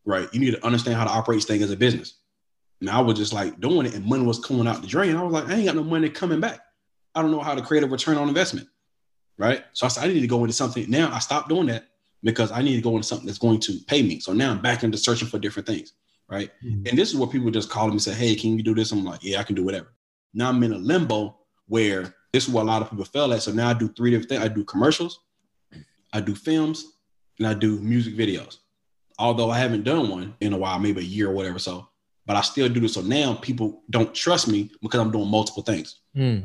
right? 0.04 0.28
You 0.32 0.40
need 0.40 0.52
to 0.52 0.64
understand 0.64 0.96
how 0.96 1.04
to 1.04 1.10
operate 1.10 1.38
this 1.38 1.44
thing 1.46 1.62
as 1.62 1.70
a 1.70 1.76
business. 1.76 2.14
And 2.80 2.88
I 2.88 3.00
was 3.00 3.18
just 3.18 3.32
like 3.32 3.60
doing 3.60 3.86
it, 3.86 3.94
and 3.94 4.04
money 4.06 4.24
was 4.24 4.38
coming 4.38 4.66
out 4.66 4.80
the 4.80 4.88
drain. 4.88 5.16
I 5.16 5.22
was 5.22 5.32
like, 5.32 5.48
I 5.48 5.54
ain't 5.54 5.66
got 5.66 5.76
no 5.76 5.84
money 5.84 6.08
coming 6.08 6.40
back. 6.40 6.60
I 7.14 7.22
don't 7.22 7.30
know 7.30 7.40
how 7.40 7.54
to 7.54 7.62
create 7.62 7.84
a 7.84 7.86
return 7.86 8.16
on 8.16 8.28
investment, 8.28 8.68
right? 9.36 9.64
So 9.72 9.84
I 9.84 9.88
said, 9.88 10.04
I 10.04 10.12
need 10.12 10.20
to 10.20 10.26
go 10.26 10.42
into 10.44 10.52
something. 10.52 10.88
Now 10.88 11.12
I 11.12 11.18
stopped 11.18 11.48
doing 11.48 11.66
that 11.66 11.88
because 12.22 12.52
I 12.52 12.62
need 12.62 12.76
to 12.76 12.82
go 12.82 12.90
into 12.90 13.06
something 13.06 13.26
that's 13.26 13.38
going 13.38 13.60
to 13.60 13.78
pay 13.86 14.02
me. 14.02 14.20
So 14.20 14.32
now 14.32 14.50
I'm 14.50 14.62
back 14.62 14.82
into 14.82 14.98
searching 14.98 15.28
for 15.28 15.38
different 15.38 15.66
things, 15.66 15.92
right? 16.28 16.50
Mm-hmm. 16.64 16.86
And 16.86 16.98
this 16.98 17.10
is 17.10 17.16
where 17.16 17.28
people 17.28 17.50
just 17.50 17.70
call 17.70 17.86
me 17.86 17.92
and 17.92 18.02
say, 18.02 18.14
Hey, 18.14 18.34
can 18.34 18.56
you 18.56 18.62
do 18.62 18.74
this? 18.74 18.92
I'm 18.92 19.04
like, 19.04 19.22
Yeah, 19.22 19.40
I 19.40 19.42
can 19.42 19.54
do 19.54 19.64
whatever. 19.64 19.92
Now 20.32 20.48
I'm 20.48 20.62
in 20.62 20.72
a 20.72 20.78
limbo 20.78 21.38
where 21.66 22.14
this 22.32 22.46
is 22.46 22.54
where 22.54 22.62
a 22.62 22.66
lot 22.66 22.82
of 22.82 22.90
people 22.90 23.04
fell 23.04 23.32
at. 23.32 23.42
So 23.42 23.52
now 23.52 23.68
I 23.68 23.74
do 23.74 23.88
three 23.88 24.10
different 24.10 24.28
things. 24.28 24.42
I 24.42 24.48
do 24.48 24.64
commercials, 24.64 25.20
I 26.12 26.20
do 26.20 26.34
films, 26.34 26.98
and 27.38 27.46
I 27.46 27.54
do 27.54 27.80
music 27.80 28.14
videos. 28.16 28.58
Although 29.18 29.50
I 29.50 29.58
haven't 29.58 29.84
done 29.84 30.08
one 30.08 30.34
in 30.40 30.52
a 30.52 30.58
while, 30.58 30.78
maybe 30.78 31.00
a 31.00 31.04
year 31.04 31.28
or 31.28 31.32
whatever. 31.32 31.58
So, 31.58 31.88
but 32.26 32.36
I 32.36 32.40
still 32.40 32.68
do 32.68 32.80
this. 32.80 32.94
So 32.94 33.02
now 33.02 33.34
people 33.34 33.82
don't 33.90 34.14
trust 34.14 34.48
me 34.48 34.70
because 34.82 35.00
I'm 35.00 35.10
doing 35.10 35.28
multiple 35.28 35.62
things. 35.62 36.00
Hmm. 36.14 36.38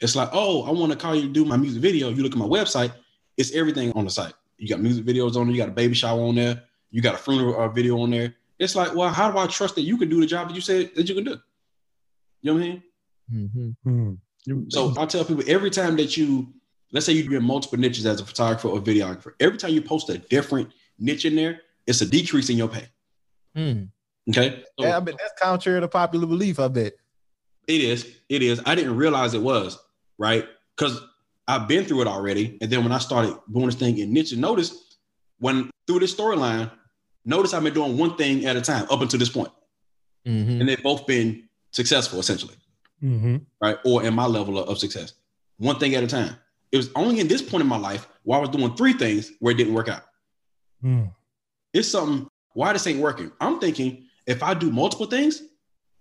It's 0.00 0.16
like, 0.16 0.30
oh, 0.32 0.64
I 0.64 0.70
want 0.70 0.92
to 0.92 0.98
call 0.98 1.14
you 1.14 1.22
to 1.22 1.28
do 1.28 1.44
my 1.44 1.56
music 1.56 1.82
video. 1.82 2.10
You 2.10 2.22
look 2.22 2.32
at 2.32 2.38
my 2.38 2.46
website, 2.46 2.92
it's 3.36 3.54
everything 3.54 3.92
on 3.92 4.04
the 4.04 4.10
site. 4.10 4.34
You 4.58 4.68
got 4.68 4.80
music 4.80 5.04
videos 5.04 5.36
on 5.36 5.46
there, 5.46 5.54
you 5.54 5.60
got 5.60 5.68
a 5.68 5.72
baby 5.72 5.94
shower 5.94 6.22
on 6.22 6.34
there, 6.34 6.62
you 6.90 7.02
got 7.02 7.14
a 7.14 7.18
funeral 7.18 7.60
uh, 7.60 7.68
video 7.68 8.00
on 8.00 8.10
there. 8.10 8.34
It's 8.58 8.74
like, 8.74 8.94
well, 8.94 9.10
how 9.10 9.30
do 9.30 9.38
I 9.38 9.46
trust 9.46 9.74
that 9.74 9.82
you 9.82 9.98
can 9.98 10.08
do 10.08 10.20
the 10.20 10.26
job 10.26 10.48
that 10.48 10.54
you 10.54 10.60
said 10.62 10.90
that 10.96 11.08
you 11.08 11.14
can 11.14 11.24
do? 11.24 11.36
You 12.40 12.52
know 12.52 12.54
what 12.54 12.62
I 12.62 12.68
mean? 12.68 12.82
Mm-hmm. 13.32 14.16
Hmm. 14.48 14.62
So 14.68 14.94
I 14.98 15.06
tell 15.06 15.24
people 15.24 15.44
every 15.46 15.70
time 15.70 15.96
that 15.96 16.16
you, 16.16 16.54
let's 16.92 17.06
say 17.06 17.12
you're 17.12 17.28
doing 17.28 17.42
multiple 17.42 17.78
niches 17.78 18.06
as 18.06 18.20
a 18.20 18.24
photographer 18.24 18.68
or 18.68 18.80
videographer, 18.80 19.32
every 19.40 19.58
time 19.58 19.70
you 19.72 19.82
post 19.82 20.08
a 20.10 20.18
different 20.18 20.70
niche 20.98 21.24
in 21.24 21.34
there, 21.36 21.60
it's 21.86 22.00
a 22.00 22.06
decrease 22.06 22.48
in 22.50 22.56
your 22.56 22.68
pay. 22.68 22.86
Hmm. 23.54 23.84
Okay. 24.30 24.62
So 24.78 24.86
Yeah, 24.86 24.96
I 24.96 25.00
bet 25.00 25.16
that's 25.18 25.40
contrary 25.40 25.80
to 25.80 25.88
popular 25.88 26.26
belief. 26.26 26.58
I 26.60 26.68
bet. 26.68 26.94
it 27.68 27.80
is. 27.80 28.06
It 28.28 28.42
is. 28.42 28.60
I 28.66 28.74
didn't 28.74 28.96
realize 28.96 29.34
it 29.34 29.42
was 29.42 29.78
right 30.18 30.46
because 30.76 31.00
I've 31.48 31.68
been 31.68 31.84
through 31.84 32.02
it 32.02 32.06
already. 32.08 32.58
And 32.60 32.70
then 32.70 32.82
when 32.82 32.92
I 32.92 32.98
started 32.98 33.36
doing 33.52 33.66
this 33.66 33.74
thing 33.76 33.98
in 33.98 34.12
niche, 34.12 34.32
and 34.32 34.40
notice 34.40 34.96
when 35.38 35.70
through 35.86 36.00
this 36.00 36.14
storyline, 36.14 36.70
notice 37.24 37.54
I've 37.54 37.62
been 37.62 37.74
doing 37.74 37.96
one 37.98 38.16
thing 38.16 38.46
at 38.46 38.56
a 38.56 38.60
time 38.60 38.86
up 38.90 39.00
until 39.00 39.18
this 39.18 39.28
point. 39.28 39.50
Mhm. 40.26 40.58
and 40.60 40.68
they've 40.68 40.82
both 40.82 41.06
been 41.06 41.48
successful 41.70 42.18
essentially. 42.18 42.56
Mm-hmm. 43.02 43.36
right? 43.60 43.78
Or 43.84 44.02
in 44.02 44.12
my 44.14 44.26
level 44.26 44.58
of, 44.58 44.68
of 44.68 44.78
success, 44.78 45.12
one 45.58 45.78
thing 45.78 45.94
at 45.94 46.02
a 46.02 46.06
time. 46.08 46.34
It 46.72 46.76
was 46.76 46.90
only 46.94 47.20
in 47.20 47.28
this 47.28 47.42
point 47.42 47.62
in 47.62 47.68
my 47.68 47.78
life 47.78 48.08
where 48.22 48.38
I 48.38 48.40
was 48.40 48.50
doing 48.50 48.74
three 48.74 48.92
things 48.92 49.32
where 49.38 49.52
it 49.52 49.56
didn't 49.56 49.74
work 49.74 49.88
out. 49.88 50.02
Hmm. 50.80 51.04
It's 51.72 51.88
something, 51.88 52.28
why 52.54 52.72
this 52.72 52.86
ain't 52.86 53.00
working? 53.00 53.30
I'm 53.40 53.60
thinking 53.60 54.04
if 54.26 54.42
I 54.42 54.54
do 54.54 54.70
multiple 54.70 55.06
things, 55.06 55.42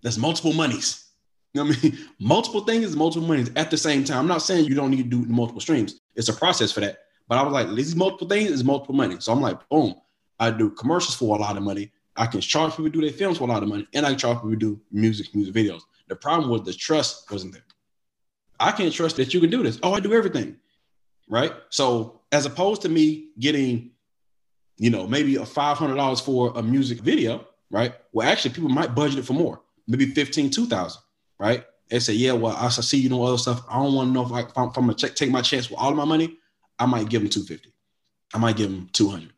that's 0.02 0.18
multiple 0.18 0.54
monies. 0.54 1.06
You 1.54 1.64
know 1.64 1.70
what 1.70 1.78
I 1.78 1.82
mean? 1.84 1.98
Multiple 2.20 2.62
things 2.66 2.84
is 2.84 2.98
multiple 2.98 3.26
monies 3.26 3.50
at 3.56 3.72
the 3.72 3.78
same 3.78 4.04
time. 4.04 4.18
I'm 4.20 4.28
not 4.28 4.42
saying 4.42 4.66
you 4.66 4.76
don't 4.76 4.92
need 4.92 5.10
to 5.10 5.24
do 5.24 5.26
multiple 5.26 5.62
streams. 5.62 6.02
It's 6.14 6.28
a 6.28 6.34
process 6.34 6.70
for 6.70 6.82
that. 6.82 6.98
But 7.30 7.38
I 7.38 7.44
was 7.44 7.54
like, 7.54 7.74
these 7.74 7.96
multiple 7.96 8.28
things 8.28 8.52
is 8.52 8.64
multiple 8.64 8.94
money. 8.94 9.16
So 9.20 9.32
I'm 9.32 9.40
like, 9.40 9.58
boom, 9.70 9.96
I 10.38 10.52
do 10.52 10.70
commercials 10.72 11.16
for 11.16 11.38
a 11.38 11.40
lot 11.40 11.56
of 11.56 11.64
money. 11.64 11.92
I 12.18 12.28
can 12.28 12.42
charge 12.42 12.72
people 12.72 12.86
to 12.86 12.90
do 12.90 13.02
their 13.02 13.12
films 13.12 13.38
for 13.38 13.46
a 13.46 13.48
lot 13.48 13.64
of 13.64 13.70
money, 13.70 13.88
and 13.94 14.06
I 14.06 14.10
can 14.10 14.20
charge 14.20 14.38
people 14.38 14.52
to 14.52 14.56
do 14.58 14.82
music, 14.92 15.34
music 15.34 15.54
videos. 15.54 15.82
The 16.08 16.16
problem 16.16 16.50
was 16.50 16.64
the 16.64 16.74
trust 16.74 17.32
wasn't 17.32 17.54
there. 17.54 17.64
I 18.60 18.72
can't 18.72 18.94
trust 18.94 19.18
that 19.18 19.34
you 19.34 19.40
can 19.40 19.50
do 19.50 19.64
this. 19.64 19.80
Oh, 19.84 19.94
I 19.94 20.00
do 20.00 20.14
everything. 20.14 20.58
Right. 21.28 21.52
So 21.70 22.22
as 22.32 22.46
opposed 22.46 22.82
to 22.84 22.90
me 22.90 23.30
getting, 23.40 23.92
you 24.78 24.90
know, 24.90 25.08
maybe 25.08 25.36
a 25.38 25.42
$500 25.42 26.22
for 26.22 26.54
a 26.56 26.62
music 26.62 27.00
video, 27.00 27.48
right? 27.72 27.94
Well, 28.12 28.28
actually, 28.28 28.54
people 28.54 28.70
might 28.70 28.94
budget 28.94 29.20
it 29.20 29.26
for 29.26 29.34
more. 29.34 29.62
maybe 29.88 30.08
15, 30.08 30.50
2000, 30.50 31.02
right? 31.40 31.66
They 31.90 32.00
say, 32.00 32.14
yeah, 32.14 32.34
well, 32.34 32.56
I 32.56 32.70
see 32.70 32.98
you 32.98 33.10
know 33.10 33.24
other 33.24 33.38
stuff. 33.38 33.64
I 33.70 33.76
don't 33.76 33.94
want 33.94 34.10
to 34.10 34.14
know 34.14 34.26
if, 34.26 34.32
I, 34.32 34.40
if 34.42 34.58
I'm, 34.58 34.70
if 34.70 34.78
I'm 34.78 34.88
gonna 34.88 34.96
take 34.96 35.30
my 35.30 35.42
chance 35.42 35.70
with 35.70 35.80
all 35.80 35.92
of 35.92 35.98
my 35.98 36.06
money. 36.06 36.38
I 36.78 36.86
might 36.86 37.10
give 37.10 37.22
them 37.22 37.30
250. 37.30 37.72
I 38.34 38.38
might 38.38 38.58
give 38.58 38.70
them 38.70 38.90
200, 38.92 39.32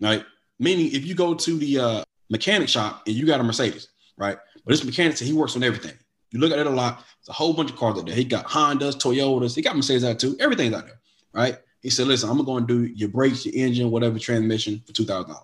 right? 0.00 0.24
Meaning 0.58 0.92
if 0.92 1.04
you 1.04 1.14
go 1.14 1.34
to 1.34 1.58
the 1.58 1.78
uh, 1.78 2.04
mechanic 2.30 2.68
shop 2.68 3.02
and 3.06 3.16
you 3.16 3.26
got 3.26 3.40
a 3.40 3.42
Mercedes, 3.42 3.88
right? 4.16 4.38
But 4.64 4.70
this 4.70 4.84
mechanic 4.84 5.18
he 5.18 5.32
works 5.32 5.56
on 5.56 5.64
everything. 5.64 5.94
You 6.36 6.42
look 6.42 6.52
at 6.52 6.58
it 6.58 6.66
a 6.66 6.70
lot. 6.70 7.02
It's 7.20 7.30
a 7.30 7.32
whole 7.32 7.54
bunch 7.54 7.70
of 7.70 7.76
cars 7.76 7.98
out 7.98 8.04
there. 8.04 8.14
He 8.14 8.24
got 8.24 8.46
Hondas, 8.46 8.96
Toyotas. 8.96 9.54
He 9.54 9.62
got 9.62 9.74
Mercedes 9.74 10.04
out 10.04 10.18
too. 10.18 10.36
Everything's 10.38 10.74
out 10.74 10.84
there, 10.84 11.00
right? 11.32 11.58
He 11.80 11.88
said, 11.88 12.06
listen, 12.06 12.28
I'm 12.28 12.44
going 12.44 12.66
to 12.66 12.86
do 12.86 12.92
your 12.94 13.08
brakes, 13.08 13.46
your 13.46 13.54
engine, 13.54 13.90
whatever 13.90 14.18
transmission 14.18 14.82
for 14.86 14.92
$2,000. 14.92 15.34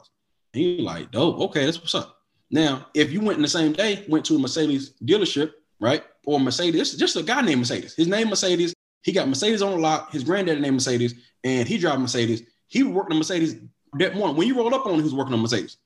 And 0.53 0.63
you're 0.63 0.83
like, 0.83 1.11
dope. 1.11 1.39
Okay, 1.39 1.65
that's 1.65 1.79
what's 1.79 1.95
up. 1.95 2.19
Now, 2.51 2.89
if 2.93 3.11
you 3.11 3.23
went 3.23 3.37
in 3.37 3.43
the 3.43 3.49
same 3.49 3.73
day, 3.73 4.05
went 4.07 4.27
to 4.27 4.37
a 4.37 4.39
Mercedes 4.39 4.93
dealership, 5.03 5.53
right? 5.81 6.05
Or 6.27 6.39
Mercedes, 6.39 6.95
just 6.95 7.17
a 7.17 7.23
guy 7.23 7.41
named 7.41 7.61
Mercedes. 7.61 7.95
His 7.95 8.07
name 8.07 8.29
Mercedes. 8.29 8.75
He 9.03 9.13
got 9.13 9.29
Mercedes 9.29 9.63
on 9.63 9.71
the 9.71 9.79
lot. 9.79 10.13
His 10.13 10.25
granddaddy 10.25 10.61
named 10.61 10.75
Mercedes, 10.75 11.15
and 11.43 11.67
he 11.67 11.79
drive 11.79 12.01
Mercedes. 12.01 12.43
He 12.69 12.83
worked 12.83 13.11
on 13.11 13.17
Mercedes 13.17 13.57
that 13.95 14.15
morning. 14.15 14.37
When 14.37 14.47
you 14.47 14.57
rolled 14.57 14.75
up 14.75 14.85
on 14.85 14.93
him, 14.93 14.99
he 14.99 15.05
was 15.05 15.15
working 15.15 15.33
on 15.33 15.41
Mercedes. 15.41 15.79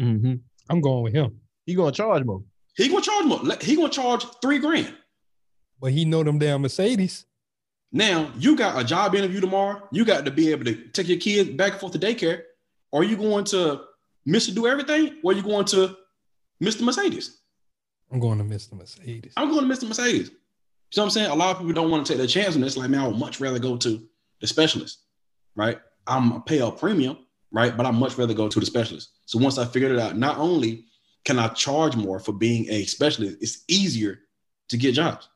Mm-hmm. 0.00 0.36
I'm 0.70 0.80
going 0.80 1.02
with 1.04 1.12
him. 1.12 1.38
He 1.66 1.74
gonna 1.74 1.92
charge 1.92 2.24
more. 2.24 2.42
He 2.76 2.88
gonna 2.88 3.02
charge 3.02 3.24
more. 3.26 3.40
He 3.60 3.76
gonna 3.76 3.88
charge 3.88 4.24
three 4.42 4.58
grand. 4.58 4.94
But 5.80 5.92
he 5.92 6.04
know 6.04 6.22
them 6.22 6.38
damn 6.38 6.62
Mercedes. 6.62 7.24
Now 7.92 8.32
you 8.36 8.56
got 8.56 8.80
a 8.80 8.84
job 8.84 9.14
interview 9.14 9.40
tomorrow. 9.40 9.86
You 9.92 10.04
got 10.04 10.24
to 10.24 10.30
be 10.30 10.50
able 10.50 10.64
to 10.64 10.88
take 10.88 11.08
your 11.08 11.18
kids 11.18 11.50
back 11.50 11.72
and 11.72 11.80
forth 11.80 11.92
to 11.92 11.98
daycare. 11.98 12.42
Are 12.92 13.04
you 13.04 13.16
going 13.16 13.44
to 13.46 13.82
Mr. 14.26 14.54
Do 14.54 14.66
Everything, 14.66 15.18
or 15.22 15.32
are 15.32 15.34
you 15.34 15.42
going 15.42 15.66
to 15.66 15.96
Mr. 16.62 16.82
Mercedes? 16.82 17.40
I'm 18.10 18.18
going 18.18 18.38
to 18.38 18.44
Mr. 18.44 18.72
Mercedes. 18.72 19.32
I'm 19.36 19.50
going 19.50 19.68
to 19.68 19.74
Mr. 19.74 19.86
Mercedes. 19.86 20.30
You 20.30 20.34
know 21.00 21.02
what 21.02 21.04
I'm 21.04 21.10
saying? 21.10 21.30
A 21.30 21.34
lot 21.34 21.50
of 21.50 21.58
people 21.58 21.72
don't 21.72 21.90
want 21.90 22.06
to 22.06 22.12
take 22.12 22.18
their 22.18 22.26
chance 22.26 22.54
on 22.54 22.60
this. 22.60 22.76
Like, 22.76 22.90
man, 22.90 23.00
I 23.00 23.08
would 23.08 23.18
much 23.18 23.40
rather 23.40 23.58
go 23.58 23.76
to 23.76 24.02
the 24.40 24.46
specialist, 24.46 25.00
right? 25.56 25.78
I'm 26.06 26.32
a 26.32 26.40
pay 26.40 26.58
a 26.58 26.70
premium, 26.70 27.18
right? 27.50 27.76
But 27.76 27.86
I 27.86 27.90
much 27.90 28.16
rather 28.16 28.34
go 28.34 28.48
to 28.48 28.60
the 28.60 28.66
specialist. 28.66 29.10
So 29.26 29.38
once 29.38 29.58
I 29.58 29.64
figured 29.64 29.92
it 29.92 29.98
out, 29.98 30.16
not 30.16 30.38
only 30.38 30.86
can 31.24 31.38
I 31.38 31.48
charge 31.48 31.96
more 31.96 32.18
for 32.18 32.32
being 32.32 32.68
a 32.68 32.84
specialist, 32.84 33.38
it's 33.40 33.64
easier 33.68 34.20
to 34.68 34.76
get 34.76 34.92
jobs. 34.94 35.28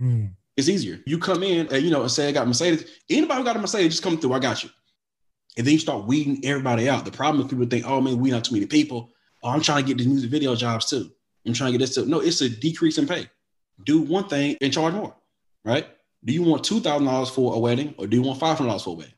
Mm. 0.00 0.32
It's 0.56 0.68
easier. 0.68 1.00
You 1.06 1.18
come 1.18 1.42
in 1.42 1.68
and 1.68 1.82
you 1.82 1.90
know 1.90 2.02
and 2.02 2.10
say 2.10 2.28
I 2.28 2.32
got 2.32 2.48
Mercedes. 2.48 2.84
Anybody 3.08 3.38
who 3.38 3.44
got 3.44 3.56
a 3.56 3.60
Mercedes, 3.60 3.92
just 3.92 4.02
come 4.02 4.18
through. 4.18 4.32
I 4.32 4.38
got 4.38 4.64
you. 4.64 4.70
And 5.56 5.66
then 5.66 5.74
you 5.74 5.78
start 5.78 6.06
weeding 6.06 6.40
everybody 6.44 6.88
out. 6.88 7.04
The 7.04 7.10
problem 7.10 7.44
is 7.44 7.50
people 7.50 7.66
think, 7.66 7.84
oh 7.86 8.00
man, 8.00 8.18
we 8.18 8.30
not 8.30 8.44
too 8.44 8.54
many 8.54 8.66
people. 8.66 9.12
Oh, 9.42 9.50
I'm 9.50 9.60
trying 9.60 9.84
to 9.84 9.86
get 9.86 9.98
these 9.98 10.06
music 10.06 10.30
video 10.30 10.54
jobs 10.54 10.86
too. 10.90 11.10
I'm 11.46 11.52
trying 11.52 11.72
to 11.72 11.78
get 11.78 11.84
this 11.84 11.94
too. 11.94 12.06
No, 12.06 12.20
it's 12.20 12.40
a 12.40 12.48
decrease 12.48 12.98
in 12.98 13.06
pay. 13.06 13.28
Do 13.84 14.00
one 14.00 14.28
thing 14.28 14.56
and 14.60 14.72
charge 14.72 14.94
more, 14.94 15.14
right? 15.64 15.86
Do 16.24 16.32
you 16.32 16.42
want 16.42 16.64
two 16.64 16.80
thousand 16.80 17.06
dollars 17.06 17.30
for 17.30 17.54
a 17.54 17.58
wedding, 17.58 17.94
or 17.96 18.06
do 18.06 18.16
you 18.16 18.22
want 18.22 18.40
five 18.40 18.58
hundred 18.58 18.70
dollars 18.70 18.82
for 18.82 18.90
a 18.90 18.98
wedding? 18.98 19.14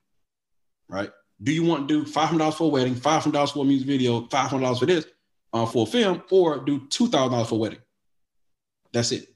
Right? 0.88 1.10
Do 1.42 1.52
you 1.52 1.64
want 1.64 1.88
to 1.88 2.04
do 2.04 2.10
five 2.10 2.28
hundred 2.28 2.40
dollars 2.40 2.56
for 2.56 2.64
a 2.64 2.68
wedding, 2.68 2.94
five 2.94 3.22
hundred 3.22 3.34
dollars 3.34 3.52
for 3.52 3.60
a 3.60 3.64
music 3.64 3.86
video, 3.86 4.26
five 4.26 4.50
hundred 4.50 4.64
dollars 4.64 4.78
for 4.80 4.86
this, 4.86 5.06
uh, 5.52 5.66
for 5.66 5.86
a 5.86 5.90
film, 5.90 6.22
or 6.30 6.58
do 6.64 6.86
two 6.88 7.08
thousand 7.08 7.32
dollars 7.32 7.48
for 7.48 7.54
a 7.56 7.58
wedding? 7.58 7.78
That's 8.92 9.12
it. 9.12 9.28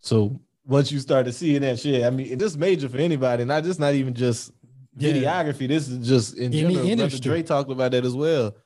So 0.00 0.40
once 0.66 0.90
you 0.90 0.98
start 1.00 1.26
to 1.26 1.32
see 1.32 1.56
that 1.58 1.78
shit, 1.78 2.04
I 2.04 2.10
mean, 2.10 2.38
this 2.38 2.56
major 2.56 2.88
for 2.88 2.98
anybody, 2.98 3.44
not 3.44 3.64
just 3.64 3.78
not 3.80 3.94
even 3.94 4.14
just 4.14 4.52
Yeah. 4.98 5.12
videography. 5.12 5.68
This 5.68 5.88
is 5.88 6.06
just 6.06 6.36
in 6.36 6.46
Any 6.46 6.56
general. 6.62 6.74
Brother 6.74 6.90
industry. 6.90 7.20
Dre 7.20 7.42
talked 7.42 7.70
about 7.70 7.92
that 7.92 8.04
as 8.04 8.14
well. 8.14 8.56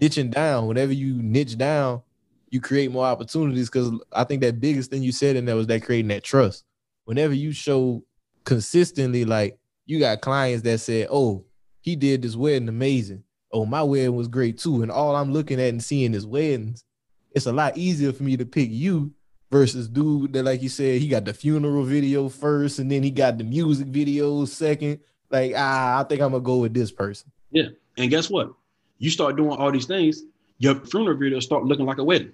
Niching 0.00 0.30
down. 0.30 0.66
Whenever 0.66 0.92
you 0.92 1.14
niche 1.22 1.56
down, 1.58 2.02
you 2.50 2.60
create 2.60 2.90
more 2.90 3.06
opportunities. 3.06 3.68
Because 3.70 3.90
I 4.12 4.24
think 4.24 4.40
that 4.42 4.60
biggest 4.60 4.90
thing 4.90 5.02
you 5.02 5.12
said 5.12 5.36
in 5.36 5.44
there 5.44 5.56
was 5.56 5.66
that 5.68 5.82
creating 5.82 6.08
that 6.08 6.22
trust. 6.24 6.64
Whenever 7.04 7.34
you 7.34 7.52
show 7.52 8.02
consistently, 8.44 9.24
like 9.24 9.58
you 9.86 9.98
got 9.98 10.20
clients 10.20 10.62
that 10.62 10.78
said, 10.80 11.08
"Oh, 11.10 11.44
he 11.80 11.96
did 11.96 12.22
this 12.22 12.36
wedding 12.36 12.68
amazing. 12.68 13.24
Oh, 13.52 13.66
my 13.66 13.82
wedding 13.82 14.14
was 14.14 14.28
great 14.28 14.58
too." 14.58 14.82
And 14.82 14.90
all 14.90 15.16
I'm 15.16 15.32
looking 15.32 15.60
at 15.60 15.68
and 15.68 15.82
seeing 15.82 16.14
is 16.14 16.26
weddings. 16.26 16.84
It's 17.32 17.46
a 17.46 17.52
lot 17.52 17.76
easier 17.76 18.12
for 18.12 18.22
me 18.22 18.36
to 18.36 18.44
pick 18.44 18.70
you 18.70 19.12
versus 19.50 19.88
dude 19.88 20.32
that, 20.32 20.44
like 20.44 20.62
you 20.62 20.68
said, 20.68 21.00
he 21.00 21.08
got 21.08 21.24
the 21.24 21.34
funeral 21.34 21.84
video 21.84 22.28
first, 22.28 22.78
and 22.78 22.90
then 22.90 23.02
he 23.02 23.10
got 23.10 23.38
the 23.38 23.44
music 23.44 23.88
video 23.88 24.44
second. 24.44 25.00
Like, 25.30 25.52
ah, 25.56 26.00
I 26.00 26.04
think 26.04 26.20
I'm 26.20 26.32
gonna 26.32 26.42
go 26.42 26.58
with 26.58 26.74
this 26.74 26.90
person. 26.90 27.30
Yeah. 27.50 27.68
And 27.96 28.10
guess 28.10 28.30
what? 28.30 28.52
You 28.98 29.10
start 29.10 29.36
doing 29.36 29.52
all 29.52 29.72
these 29.72 29.86
things, 29.86 30.22
your 30.58 30.74
funeral 30.74 31.16
video 31.16 31.40
start 31.40 31.64
looking 31.64 31.86
like 31.86 31.98
a 31.98 32.04
wedding. 32.04 32.32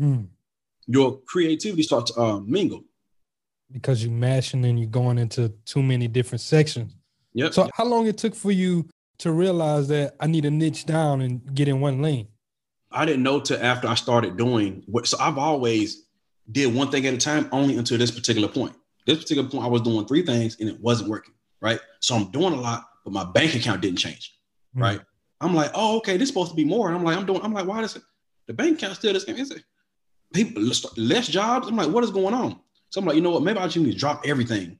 Mm. 0.00 0.28
Your 0.86 1.18
creativity 1.26 1.82
starts 1.82 2.12
to 2.12 2.20
uh, 2.20 2.40
mingle. 2.40 2.84
Because 3.70 4.02
you're 4.02 4.12
mashing 4.12 4.64
and 4.64 4.78
you're 4.78 4.88
going 4.88 5.18
into 5.18 5.50
too 5.66 5.82
many 5.82 6.08
different 6.08 6.40
sections. 6.40 6.96
Yep. 7.34 7.52
So 7.52 7.68
how 7.74 7.84
long 7.84 8.06
it 8.06 8.16
took 8.16 8.34
for 8.34 8.50
you 8.50 8.88
to 9.18 9.32
realize 9.32 9.88
that 9.88 10.16
I 10.20 10.26
need 10.26 10.42
to 10.42 10.50
niche 10.50 10.86
down 10.86 11.20
and 11.20 11.54
get 11.54 11.68
in 11.68 11.80
one 11.80 12.00
lane? 12.00 12.28
I 12.90 13.04
didn't 13.04 13.22
know 13.22 13.40
till 13.40 13.62
after 13.62 13.88
I 13.88 13.94
started 13.94 14.36
doing 14.36 14.82
what. 14.86 15.06
So 15.06 15.18
I've 15.20 15.38
always 15.38 16.06
did 16.50 16.74
one 16.74 16.90
thing 16.90 17.06
at 17.06 17.14
a 17.14 17.18
time, 17.18 17.48
only 17.52 17.76
until 17.76 17.98
this 17.98 18.10
particular 18.10 18.48
point. 18.48 18.74
This 19.06 19.18
particular 19.18 19.48
point, 19.48 19.64
I 19.64 19.68
was 19.68 19.82
doing 19.82 20.06
three 20.06 20.24
things 20.24 20.56
and 20.60 20.68
it 20.68 20.80
wasn't 20.80 21.10
working. 21.10 21.34
Right. 21.60 21.80
So 22.00 22.14
I'm 22.14 22.30
doing 22.30 22.54
a 22.54 22.60
lot, 22.60 22.84
but 23.04 23.12
my 23.12 23.24
bank 23.24 23.54
account 23.54 23.80
didn't 23.80 23.98
change. 23.98 24.34
Hmm. 24.74 24.82
Right. 24.82 25.00
I'm 25.40 25.54
like, 25.54 25.70
oh, 25.74 25.98
okay, 25.98 26.16
this 26.16 26.24
is 26.24 26.28
supposed 26.28 26.50
to 26.50 26.56
be 26.56 26.64
more. 26.64 26.88
And 26.88 26.96
I'm 26.96 27.04
like, 27.04 27.16
I'm 27.16 27.26
doing. 27.26 27.40
I'm 27.42 27.52
like, 27.52 27.66
why 27.66 27.80
does 27.80 27.96
it? 27.96 28.02
The 28.46 28.54
bank 28.54 28.78
account 28.78 28.96
still 28.96 29.12
the 29.12 29.20
same? 29.20 29.36
Is 29.36 29.50
it? 29.50 29.62
People 30.32 30.62
less 30.96 31.26
jobs. 31.26 31.68
I'm 31.68 31.76
like, 31.76 31.88
what 31.88 32.04
is 32.04 32.10
going 32.10 32.34
on? 32.34 32.60
So 32.90 33.00
I'm 33.00 33.06
like, 33.06 33.16
you 33.16 33.22
know 33.22 33.30
what? 33.30 33.42
Maybe 33.42 33.58
I 33.58 33.64
just 33.64 33.76
need 33.76 33.92
to 33.92 33.98
drop 33.98 34.22
everything 34.26 34.78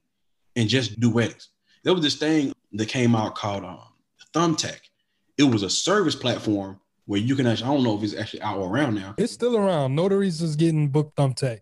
and 0.55 0.67
just 0.67 0.99
do 0.99 1.09
weddings. 1.09 1.49
There 1.83 1.93
was 1.93 2.03
this 2.03 2.15
thing 2.15 2.53
that 2.73 2.87
came 2.87 3.15
out 3.15 3.35
called 3.35 3.63
um, 3.63 3.79
Thumbtack. 4.33 4.79
It 5.37 5.43
was 5.43 5.63
a 5.63 5.69
service 5.69 6.15
platform 6.15 6.79
where 7.05 7.19
you 7.19 7.35
can 7.35 7.47
actually, 7.47 7.69
I 7.69 7.73
don't 7.73 7.83
know 7.83 7.97
if 7.97 8.03
it's 8.03 8.15
actually 8.15 8.41
out 8.41 8.57
or 8.57 8.69
around 8.69 8.95
now. 8.95 9.15
It's 9.17 9.33
still 9.33 9.57
around. 9.57 9.95
Notaries 9.95 10.41
is 10.41 10.55
getting 10.55 10.89
booked 10.89 11.15
thumbtack. 11.15 11.61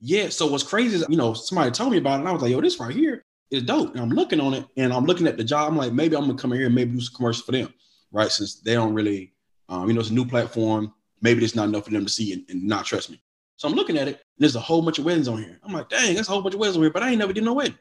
Yeah. 0.00 0.28
So 0.28 0.46
what's 0.46 0.62
crazy 0.62 0.96
is, 0.96 1.06
you 1.08 1.16
know, 1.16 1.34
somebody 1.34 1.70
told 1.70 1.92
me 1.92 1.98
about 1.98 2.16
it 2.16 2.20
and 2.20 2.28
I 2.28 2.32
was 2.32 2.42
like, 2.42 2.52
yo, 2.52 2.60
this 2.60 2.78
right 2.78 2.94
here 2.94 3.24
is 3.50 3.62
dope. 3.62 3.92
And 3.92 4.00
I'm 4.00 4.10
looking 4.10 4.40
on 4.40 4.54
it 4.54 4.66
and 4.76 4.92
I'm 4.92 5.04
looking 5.04 5.26
at 5.26 5.36
the 5.36 5.44
job. 5.44 5.70
I'm 5.70 5.76
like, 5.76 5.92
maybe 5.92 6.14
I'm 6.14 6.26
gonna 6.26 6.38
come 6.38 6.52
in 6.52 6.58
here 6.58 6.66
and 6.66 6.74
maybe 6.74 6.92
do 6.92 7.00
some 7.00 7.16
commercials 7.16 7.44
for 7.44 7.52
them, 7.52 7.72
right? 8.12 8.30
Since 8.30 8.60
they 8.60 8.74
don't 8.74 8.94
really, 8.94 9.32
um, 9.68 9.88
you 9.88 9.94
know, 9.94 10.00
it's 10.00 10.10
a 10.10 10.14
new 10.14 10.26
platform. 10.26 10.92
Maybe 11.22 11.42
it's 11.44 11.56
not 11.56 11.68
enough 11.68 11.86
for 11.86 11.90
them 11.90 12.04
to 12.04 12.12
see 12.12 12.32
and, 12.32 12.44
and 12.48 12.62
not 12.62 12.84
trust 12.84 13.10
me. 13.10 13.20
So 13.56 13.66
I'm 13.66 13.74
looking 13.74 13.96
at 13.96 14.08
it. 14.08 14.14
And 14.14 14.20
there's 14.38 14.56
a 14.56 14.60
whole 14.60 14.82
bunch 14.82 14.98
of 14.98 15.04
weddings 15.06 15.26
on 15.26 15.38
here. 15.38 15.58
I'm 15.64 15.72
like, 15.72 15.88
dang, 15.88 16.14
that's 16.14 16.28
a 16.28 16.32
whole 16.32 16.42
bunch 16.42 16.54
of 16.54 16.60
weddings 16.60 16.76
on 16.76 16.82
here, 16.82 16.92
but 16.92 17.02
I 17.02 17.10
ain't 17.10 17.18
never 17.18 17.32
did 17.32 17.44
no 17.44 17.54
wedding. 17.54 17.78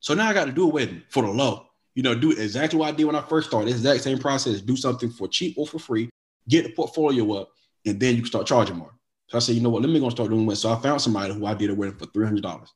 So 0.00 0.14
now 0.14 0.28
I 0.28 0.34
got 0.34 0.46
to 0.46 0.52
do 0.52 0.64
a 0.64 0.72
wedding 0.72 1.02
for 1.08 1.22
the 1.22 1.30
low. 1.30 1.67
You 1.98 2.04
know, 2.04 2.14
do 2.14 2.30
exactly 2.30 2.78
what 2.78 2.90
I 2.90 2.92
did 2.92 3.06
when 3.06 3.16
I 3.16 3.22
first 3.22 3.48
started. 3.48 3.72
It's 3.72 3.82
the 3.82 3.90
exact 3.90 4.04
same 4.04 4.18
process. 4.20 4.60
Do 4.60 4.76
something 4.76 5.10
for 5.10 5.26
cheap 5.26 5.56
or 5.58 5.66
for 5.66 5.80
free. 5.80 6.08
Get 6.48 6.62
the 6.62 6.70
portfolio 6.70 7.32
up, 7.32 7.50
and 7.84 7.98
then 7.98 8.14
you 8.14 8.20
can 8.20 8.28
start 8.28 8.46
charging 8.46 8.76
more. 8.76 8.94
So 9.26 9.36
I 9.36 9.40
said, 9.40 9.56
you 9.56 9.60
know 9.62 9.70
what? 9.70 9.82
Let 9.82 9.90
me 9.90 9.98
go 9.98 10.08
start 10.08 10.30
doing 10.30 10.46
weddings. 10.46 10.60
So 10.60 10.70
I 10.70 10.76
found 10.76 11.00
somebody 11.00 11.34
who 11.34 11.44
I 11.44 11.54
did 11.54 11.70
a 11.70 11.74
wedding 11.74 11.96
for 11.96 12.06
three 12.06 12.24
hundred 12.24 12.44
dollars, 12.44 12.72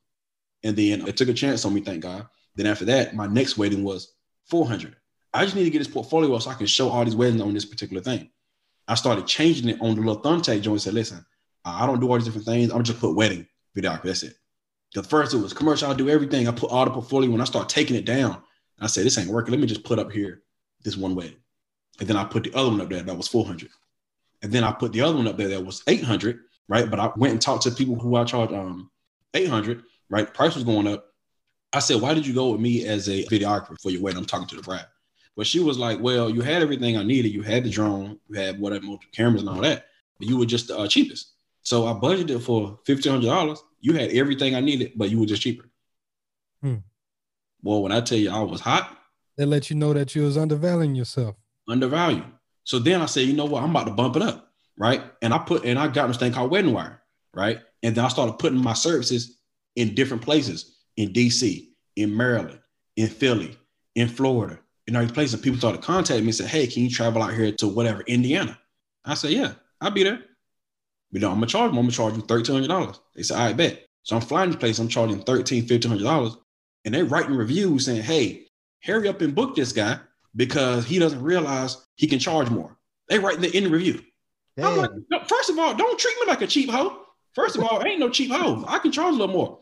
and 0.65 0.75
then 0.77 1.07
it 1.07 1.17
took 1.17 1.29
a 1.29 1.35
chance 1.35 1.65
on 1.65 1.73
me. 1.73 1.83
Thank 1.83 2.03
God. 2.03 2.27
Then 2.57 2.67
after 2.67 2.85
that, 2.87 3.15
my 3.15 3.29
next 3.29 3.57
wedding 3.57 3.85
was 3.85 4.13
four 4.47 4.67
hundred. 4.67 4.97
I 5.33 5.45
just 5.45 5.55
need 5.55 5.63
to 5.63 5.71
get 5.71 5.79
this 5.79 5.87
portfolio 5.87 6.35
up 6.35 6.43
so 6.43 6.51
I 6.51 6.55
can 6.55 6.67
show 6.67 6.89
all 6.89 7.05
these 7.05 7.15
weddings 7.15 7.43
on 7.43 7.55
this 7.55 7.65
particular 7.65 8.03
thing. 8.03 8.29
I 8.89 8.97
started 8.97 9.29
changing 9.29 9.69
it 9.69 9.81
on 9.81 9.95
the 9.95 10.03
little 10.03 10.21
thumbtack 10.21 10.63
joint. 10.63 10.81
Said, 10.81 10.95
listen, 10.95 11.25
I 11.65 11.87
don't 11.87 12.01
do 12.01 12.11
all 12.11 12.17
these 12.17 12.25
different 12.25 12.47
things. 12.47 12.73
I'm 12.73 12.83
just 12.83 12.99
put 12.99 13.15
wedding 13.15 13.47
videography. 13.79 14.03
That's 14.03 14.25
it. 14.25 14.35
The 14.95 15.05
first 15.05 15.33
it 15.33 15.37
was 15.37 15.53
commercial. 15.53 15.93
I 15.93 15.95
do 15.95 16.11
everything. 16.11 16.49
I 16.49 16.51
put 16.51 16.73
all 16.73 16.85
the 16.87 16.91
portfolio. 16.91 17.31
When 17.31 17.41
I 17.41 17.45
start 17.45 17.69
taking 17.69 17.95
it 17.95 18.05
down, 18.05 18.43
I 18.85 18.89
said, 18.89 19.05
this 19.05 19.19
ain't 19.19 19.31
working. 19.31 19.53
Let 19.53 19.61
me 19.61 19.67
just 19.67 19.85
put 19.85 19.99
up 19.99 20.11
here 20.11 20.43
this 20.83 20.97
one 20.97 21.15
wedding. 21.15 21.37
And 22.01 22.09
then 22.09 22.17
I 22.17 22.25
put 22.25 22.45
the 22.45 22.55
other 22.55 22.71
one 22.71 22.81
up 22.81 22.89
there 22.89 23.03
that 23.03 23.17
was 23.17 23.29
400. 23.29 23.69
And 24.43 24.51
then 24.51 24.65
I 24.65 24.73
put 24.73 24.93
the 24.93 25.03
other 25.03 25.17
one 25.17 25.29
up 25.29 25.37
there 25.37 25.49
that 25.49 25.65
was 25.65 25.83
800, 25.87 26.41
right? 26.69 26.91
But 26.91 26.99
I 26.99 27.13
went 27.17 27.33
and 27.33 27.41
talked 27.41 27.63
to 27.65 27.71
people 27.71 27.97
who 27.99 28.17
I 28.17 28.25
charged 28.25 28.53
um 28.53 28.91
800, 29.35 29.83
right? 30.11 30.33
Price 30.33 30.55
was 30.55 30.65
going 30.65 30.87
up. 30.87 31.07
I 31.73 31.79
said, 31.79 32.01
why 32.01 32.13
did 32.13 32.27
you 32.27 32.35
go 32.35 32.51
with 32.51 32.61
me 32.61 32.85
as 32.87 33.09
a 33.09 33.25
videographer 33.25 33.81
for 33.81 33.91
your 33.91 34.03
wedding? 34.03 34.19
I'm 34.19 34.27
talking 34.27 34.49
to 34.49 34.57
the 34.57 34.63
bride. 34.63 34.87
But 35.37 35.47
she 35.47 35.61
was 35.61 35.79
like, 35.79 36.01
well, 36.01 36.29
you 36.29 36.43
had 36.43 36.61
everything 36.61 36.97
I 36.97 37.03
needed. 37.03 37.33
You 37.33 37.43
had 37.43 37.65
the 37.65 37.71
drone, 37.71 38.19
you 38.29 38.39
had 38.39 38.61
whatever 38.61 38.85
multiple 38.85 39.13
cameras 39.13 39.43
and 39.43 39.51
all 39.51 39.63
that, 39.63 39.87
but 40.19 40.29
you 40.29 40.37
were 40.37 40.45
just 40.45 40.69
the 40.69 40.79
uh, 40.79 40.87
cheapest. 40.87 41.33
So 41.63 41.87
I 41.87 41.93
budgeted 41.93 42.43
for 42.43 42.79
fifteen 42.85 43.13
hundred 43.13 43.29
dollars. 43.29 43.63
You 43.81 43.95
had 43.95 44.11
everything 44.11 44.55
I 44.55 44.61
needed, 44.61 44.93
but 44.97 45.11
you 45.11 45.19
were 45.19 45.27
just 45.27 45.43
cheaper. 45.43 45.69
Hmm. 46.61 46.77
Well, 47.63 47.83
when 47.83 47.93
I 47.93 48.01
tell 48.01 48.19
you 48.19 48.31
I 48.31 48.41
was 48.41 48.61
hot, 48.61 48.97
They 49.37 49.45
let 49.45 49.71
you 49.71 49.77
know 49.77 49.93
that 49.93 50.15
you 50.15 50.23
was 50.23 50.37
undervaluing 50.37 50.95
yourself. 50.95 51.37
undervalued. 51.69 52.25
So 52.65 52.79
then 52.79 53.01
I 53.03 53.07
said, 53.07 53.27
you 53.27 53.33
know 53.35 53.45
what? 53.47 53.63
I'm 53.63 53.71
about 53.71 53.87
to 53.87 53.93
bump 53.93 54.17
it 54.17 54.23
up, 54.23 54.53
right? 54.77 55.03
And 55.23 55.33
I 55.35 55.39
put 55.39 55.65
and 55.65 55.79
I 55.79 55.89
got 55.89 56.07
this 56.09 56.17
thing 56.17 56.33
called 56.33 56.51
Wedding 56.51 56.73
Wire, 56.73 57.03
right? 57.35 57.61
And 57.83 57.95
then 57.95 58.05
I 58.05 58.09
started 58.09 58.39
putting 58.39 58.63
my 58.63 58.73
services 58.75 59.39
in 59.77 59.95
different 59.95 60.23
places 60.23 60.77
in 60.97 61.13
DC, 61.13 61.69
in 61.97 62.17
Maryland, 62.17 62.61
in 62.97 63.09
Philly, 63.09 63.57
in 63.95 64.07
Florida, 64.09 64.61
in 64.87 64.95
all 64.95 65.03
these 65.03 65.11
places. 65.13 65.41
People 65.41 65.59
started 65.59 65.83
contacting 65.83 66.25
me 66.25 66.29
and 66.29 66.35
said, 66.37 66.47
hey, 66.49 66.67
can 66.67 66.83
you 66.85 66.91
travel 66.91 67.23
out 67.23 67.33
here 67.35 67.51
to 67.53 67.67
whatever 67.69 68.03
Indiana? 68.03 68.59
I 69.05 69.15
said, 69.15 69.31
yeah, 69.33 69.53
I'll 69.81 69.91
be 69.91 70.05
there. 70.05 70.21
You 71.11 71.21
know, 71.21 71.29
I'm 71.31 71.35
gonna 71.37 71.47
charge 71.47 71.71
them. 71.71 71.79
I'm 71.79 71.85
gonna 71.85 71.93
charge 71.93 72.15
you 72.17 72.23
thirteen 72.23 72.55
hundred 72.55 72.69
dollars. 72.69 73.01
They 73.17 73.23
said, 73.23 73.39
I 73.39 73.53
bet. 73.55 73.87
So 74.05 74.17
I'm 74.17 74.23
flying 74.23 74.51
this 74.51 74.59
place. 74.61 74.79
I'm 74.79 74.89
charging 74.89 75.21
thirteen, 75.23 75.67
fifteen 75.67 75.91
hundred 75.91 76.05
dollars, 76.05 76.37
and 76.85 76.95
they're 76.95 77.05
writing 77.05 77.35
reviews 77.35 77.87
saying, 77.87 78.03
"Hey, 78.03 78.47
hurry 78.83 79.09
up 79.09 79.21
and 79.21 79.35
book 79.35 79.55
this 79.57 79.73
guy 79.73 79.99
because 80.35 80.85
he 80.85 80.99
doesn't 80.99 81.23
realize 81.23 81.77
he 81.97 82.07
can 82.07 82.19
charge 82.19 82.51
more." 82.51 82.77
They 83.09 83.19
writing 83.19 83.43
the 83.43 83.57
in 83.57 83.65
the 83.65 83.71
review. 83.71 84.03
I'm 84.59 84.77
like, 84.77 84.91
first 85.29 85.51
of 85.51 85.59
all, 85.59 85.75
don't 85.75 85.99
treat 85.99 86.17
me 86.21 86.27
like 86.27 86.43
a 86.43 86.47
cheap 86.47 86.71
hoe. 86.71 86.99
First 87.35 87.57
of 87.57 87.65
all, 87.65 87.81
I 87.81 87.89
ain't 87.89 88.01
no 88.01 88.11
cheap 88.11 88.31
hoe. 88.31 88.65
I 88.69 88.79
can 88.79 88.93
charge 88.93 89.15
a 89.15 89.19
little 89.19 89.35
more. 89.35 89.61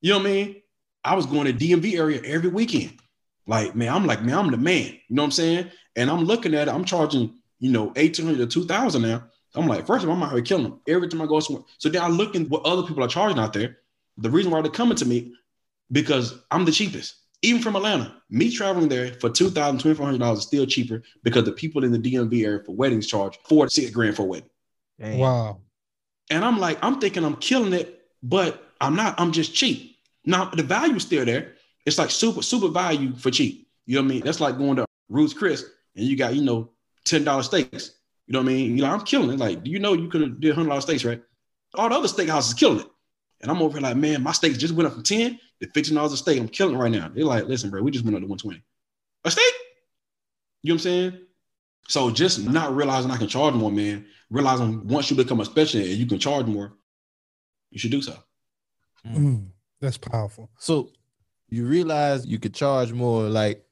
You 0.00 0.10
know 0.10 0.18
what 0.18 0.26
I 0.26 0.30
mean? 0.30 0.62
I 1.04 1.14
was 1.14 1.26
going 1.26 1.46
to 1.46 1.52
DMV 1.52 1.96
area 1.96 2.20
every 2.24 2.50
weekend. 2.50 2.98
Like, 3.46 3.74
man, 3.74 3.92
I'm 3.92 4.06
like, 4.06 4.22
man, 4.22 4.38
I'm 4.38 4.50
the 4.50 4.56
man. 4.56 4.86
You 4.86 5.16
know 5.16 5.22
what 5.22 5.26
I'm 5.26 5.32
saying? 5.32 5.70
And 5.96 6.10
I'm 6.10 6.24
looking 6.24 6.54
at 6.54 6.68
it, 6.68 6.74
I'm 6.74 6.84
charging, 6.84 7.34
you 7.58 7.70
know, 7.70 7.86
1800 7.96 8.38
to 8.38 8.46
2000 8.46 9.02
now. 9.02 9.24
I'm 9.54 9.66
like, 9.66 9.86
first 9.86 10.04
of 10.04 10.10
all, 10.10 10.16
I'm 10.16 10.22
out 10.22 10.32
here 10.32 10.42
killing 10.42 10.64
them 10.64 10.80
every 10.86 11.08
time 11.08 11.22
I 11.22 11.26
go 11.26 11.40
somewhere. 11.40 11.64
So 11.78 11.88
then 11.88 12.02
I 12.02 12.08
look 12.08 12.36
at 12.36 12.48
what 12.48 12.64
other 12.64 12.86
people 12.86 13.02
are 13.02 13.08
charging 13.08 13.38
out 13.38 13.52
there. 13.52 13.78
The 14.18 14.30
reason 14.30 14.52
why 14.52 14.62
they're 14.62 14.70
coming 14.70 14.96
to 14.96 15.04
me, 15.04 15.32
because 15.92 16.40
I'm 16.50 16.64
the 16.64 16.72
cheapest. 16.72 17.16
Even 17.42 17.62
from 17.62 17.74
Atlanta, 17.74 18.14
me 18.28 18.50
traveling 18.50 18.88
there 18.88 19.14
for 19.14 19.30
$2,000, 19.30 20.36
is 20.36 20.42
still 20.42 20.66
cheaper 20.66 21.02
because 21.22 21.44
the 21.44 21.52
people 21.52 21.84
in 21.84 21.92
the 21.92 21.98
DMV 21.98 22.44
area 22.44 22.62
for 22.64 22.74
weddings 22.74 23.06
charge 23.06 23.38
four 23.48 23.64
to 23.64 23.70
six 23.70 23.90
grand 23.90 24.14
for 24.14 24.22
a 24.22 24.26
wedding. 24.26 24.50
Wow. 24.98 25.60
And 26.28 26.44
I'm 26.44 26.58
like, 26.58 26.78
I'm 26.82 27.00
thinking 27.00 27.24
I'm 27.24 27.36
killing 27.36 27.72
it, 27.72 28.02
but 28.22 28.62
I'm 28.80 28.94
not. 28.94 29.18
I'm 29.18 29.32
just 29.32 29.54
cheap. 29.54 29.96
Now 30.26 30.46
the 30.46 30.62
value's 30.62 31.02
still 31.02 31.24
there. 31.24 31.54
It's 31.86 31.96
like 31.98 32.10
super, 32.10 32.42
super 32.42 32.68
value 32.68 33.14
for 33.16 33.30
cheap. 33.30 33.68
You 33.86 33.96
know 33.96 34.02
what 34.02 34.06
I 34.06 34.14
mean? 34.14 34.20
That's 34.22 34.40
like 34.40 34.58
going 34.58 34.76
to 34.76 34.86
Ruth's 35.08 35.32
Chris 35.34 35.64
and 35.96 36.04
you 36.04 36.16
got, 36.16 36.34
you 36.34 36.42
know, 36.42 36.70
$10 37.06 37.44
steaks. 37.44 37.92
You 38.26 38.34
know 38.34 38.40
what 38.40 38.50
I 38.50 38.52
mean? 38.52 38.76
You 38.76 38.84
know, 38.84 38.90
I'm 38.90 39.00
killing 39.00 39.30
it. 39.30 39.38
Like, 39.38 39.64
do 39.64 39.70
you 39.70 39.78
know 39.78 39.94
you 39.94 40.08
could 40.08 40.20
have 40.20 40.40
did 40.40 40.54
$100 40.54 40.82
steaks, 40.82 41.04
right? 41.04 41.22
All 41.74 41.88
the 41.88 41.94
other 41.94 42.08
steak 42.08 42.28
houses 42.28 42.54
killing 42.54 42.80
it. 42.80 42.86
And 43.40 43.50
I'm 43.50 43.62
over 43.62 43.78
here 43.78 43.82
like, 43.82 43.96
man, 43.96 44.22
my 44.22 44.32
steaks 44.32 44.58
just 44.58 44.74
went 44.74 44.86
up 44.86 44.94
from 44.94 45.02
10 45.02 45.38
to 45.60 45.66
$15 45.68 46.12
a 46.12 46.16
steak. 46.16 46.38
I'm 46.38 46.48
killing 46.48 46.76
right 46.76 46.90
now. 46.90 47.10
They're 47.12 47.24
like, 47.24 47.46
listen, 47.46 47.70
bro, 47.70 47.82
we 47.82 47.90
just 47.90 48.04
went 48.04 48.16
up 48.16 48.22
to 48.22 48.26
120. 48.26 48.62
A 49.24 49.30
steak? 49.30 49.44
You 50.62 50.68
know 50.68 50.74
what 50.74 50.74
I'm 50.74 50.78
saying? 50.80 51.18
So 51.88 52.10
just 52.10 52.46
not 52.46 52.74
realizing 52.74 53.10
I 53.10 53.16
can 53.16 53.28
charge 53.28 53.54
more, 53.54 53.72
man. 53.72 54.06
Realizing 54.28 54.86
once 54.86 55.10
you 55.10 55.16
become 55.16 55.40
a 55.40 55.44
specialist 55.44 55.90
and 55.90 55.98
you 55.98 56.06
can 56.06 56.18
charge 56.18 56.46
more, 56.46 56.74
you 57.70 57.78
should 57.78 57.90
do 57.90 58.02
so. 58.02 58.14
Mm, 59.06 59.48
that's 59.80 59.98
powerful. 59.98 60.50
So 60.58 60.90
you 61.48 61.66
realize 61.66 62.26
you 62.26 62.38
could 62.38 62.54
charge 62.54 62.92
more, 62.92 63.22
like 63.22 63.64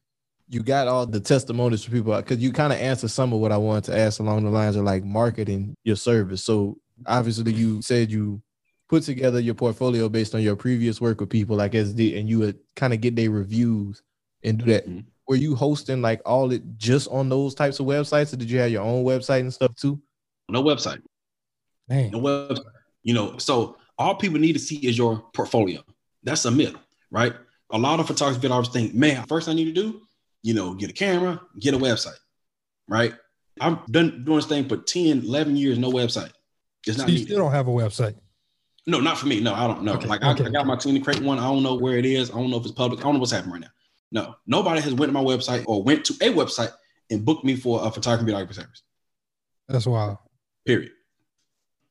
you 0.48 0.62
got 0.62 0.88
all 0.88 1.06
the 1.06 1.20
testimonies 1.20 1.84
for 1.84 1.90
people 1.90 2.16
because 2.16 2.38
you 2.38 2.52
kind 2.52 2.72
of 2.72 2.78
answered 2.80 3.10
some 3.10 3.32
of 3.32 3.40
what 3.40 3.52
I 3.52 3.58
wanted 3.58 3.84
to 3.84 3.98
ask 3.98 4.18
along 4.18 4.44
the 4.44 4.50
lines 4.50 4.76
of 4.76 4.84
like 4.84 5.04
marketing 5.04 5.74
your 5.84 5.96
service. 5.96 6.42
So 6.42 6.78
obviously 7.06 7.52
you 7.52 7.82
said 7.82 8.10
you 8.10 8.42
put 8.88 9.02
together 9.02 9.38
your 9.40 9.54
portfolio 9.54 10.08
based 10.08 10.34
on 10.34 10.42
your 10.42 10.56
previous 10.56 11.00
work 11.00 11.20
with 11.20 11.28
people 11.30 11.56
like 11.56 11.72
SD 11.72 12.18
and 12.18 12.28
you 12.28 12.38
would 12.38 12.58
kind 12.74 12.92
of 12.94 13.00
get 13.00 13.14
their 13.16 13.30
reviews 13.30 14.02
and 14.42 14.58
do 14.58 14.64
that. 14.66 14.88
Mm-hmm. 14.88 15.00
Were 15.26 15.36
you 15.36 15.54
hosting 15.54 16.00
like 16.00 16.22
all 16.24 16.50
it 16.52 16.62
just 16.78 17.08
on 17.08 17.28
those 17.28 17.54
types 17.54 17.80
of 17.80 17.86
websites 17.86 18.32
or 18.32 18.36
did 18.36 18.50
you 18.50 18.58
have 18.58 18.70
your 18.70 18.82
own 18.82 19.04
website 19.04 19.40
and 19.40 19.52
stuff 19.52 19.74
too? 19.76 20.00
No 20.48 20.62
website. 20.62 21.02
Dang. 21.88 22.10
No 22.12 22.20
website. 22.20 22.64
You 23.02 23.14
know, 23.14 23.36
so 23.38 23.76
all 23.98 24.14
people 24.14 24.38
need 24.38 24.54
to 24.54 24.58
see 24.58 24.76
is 24.76 24.96
your 24.96 25.22
portfolio. 25.34 25.82
That's 26.22 26.44
a 26.46 26.50
myth, 26.50 26.74
right? 27.10 27.34
A 27.70 27.78
lot 27.78 28.00
of 28.00 28.06
photographers 28.06 28.42
videographers 28.42 28.72
think, 28.72 28.94
man, 28.94 29.24
first 29.26 29.48
I 29.48 29.52
need 29.52 29.66
to 29.66 29.72
do, 29.72 30.00
you 30.42 30.54
know, 30.54 30.74
get 30.74 30.88
a 30.90 30.94
camera, 30.94 31.40
get 31.60 31.74
a 31.74 31.78
website, 31.78 32.16
right? 32.88 33.12
I've 33.60 33.84
done 33.86 34.24
doing 34.24 34.38
this 34.38 34.46
thing 34.46 34.68
for 34.68 34.78
10, 34.78 35.24
11 35.24 35.56
years, 35.56 35.78
no 35.78 35.90
website. 35.90 36.30
It's 36.86 36.96
So 36.96 37.02
not 37.02 37.08
you 37.08 37.14
needed. 37.16 37.26
still 37.26 37.38
don't 37.38 37.52
have 37.52 37.68
a 37.68 37.72
website. 37.72 38.14
No, 38.88 39.00
not 39.00 39.18
for 39.18 39.26
me. 39.26 39.38
No, 39.38 39.52
I 39.52 39.66
don't 39.66 39.82
know. 39.82 39.92
like 39.92 40.22
I, 40.22 40.32
okay, 40.32 40.46
I 40.46 40.48
got 40.48 40.66
my 40.66 40.74
team 40.74 40.98
Crate 41.02 41.20
one. 41.20 41.38
I 41.38 41.42
don't 41.42 41.62
know 41.62 41.74
where 41.74 41.98
it 41.98 42.06
is. 42.06 42.30
I 42.30 42.34
don't 42.36 42.50
know 42.50 42.56
if 42.56 42.62
it's 42.62 42.72
public. 42.72 43.00
I 43.00 43.02
don't 43.02 43.12
know 43.12 43.20
what's 43.20 43.32
happening 43.32 43.52
right 43.52 43.60
now. 43.60 43.68
No, 44.10 44.34
nobody 44.46 44.80
has 44.80 44.94
went 44.94 45.10
to 45.10 45.12
my 45.12 45.22
website 45.22 45.62
or 45.66 45.82
went 45.82 46.06
to 46.06 46.14
a 46.22 46.32
website 46.32 46.72
and 47.10 47.22
booked 47.22 47.44
me 47.44 47.54
for 47.54 47.84
a 47.84 47.90
photography 47.90 48.32
videography 48.32 48.54
service. 48.54 48.82
That's 49.68 49.86
wild. 49.86 50.16
Period. 50.64 50.92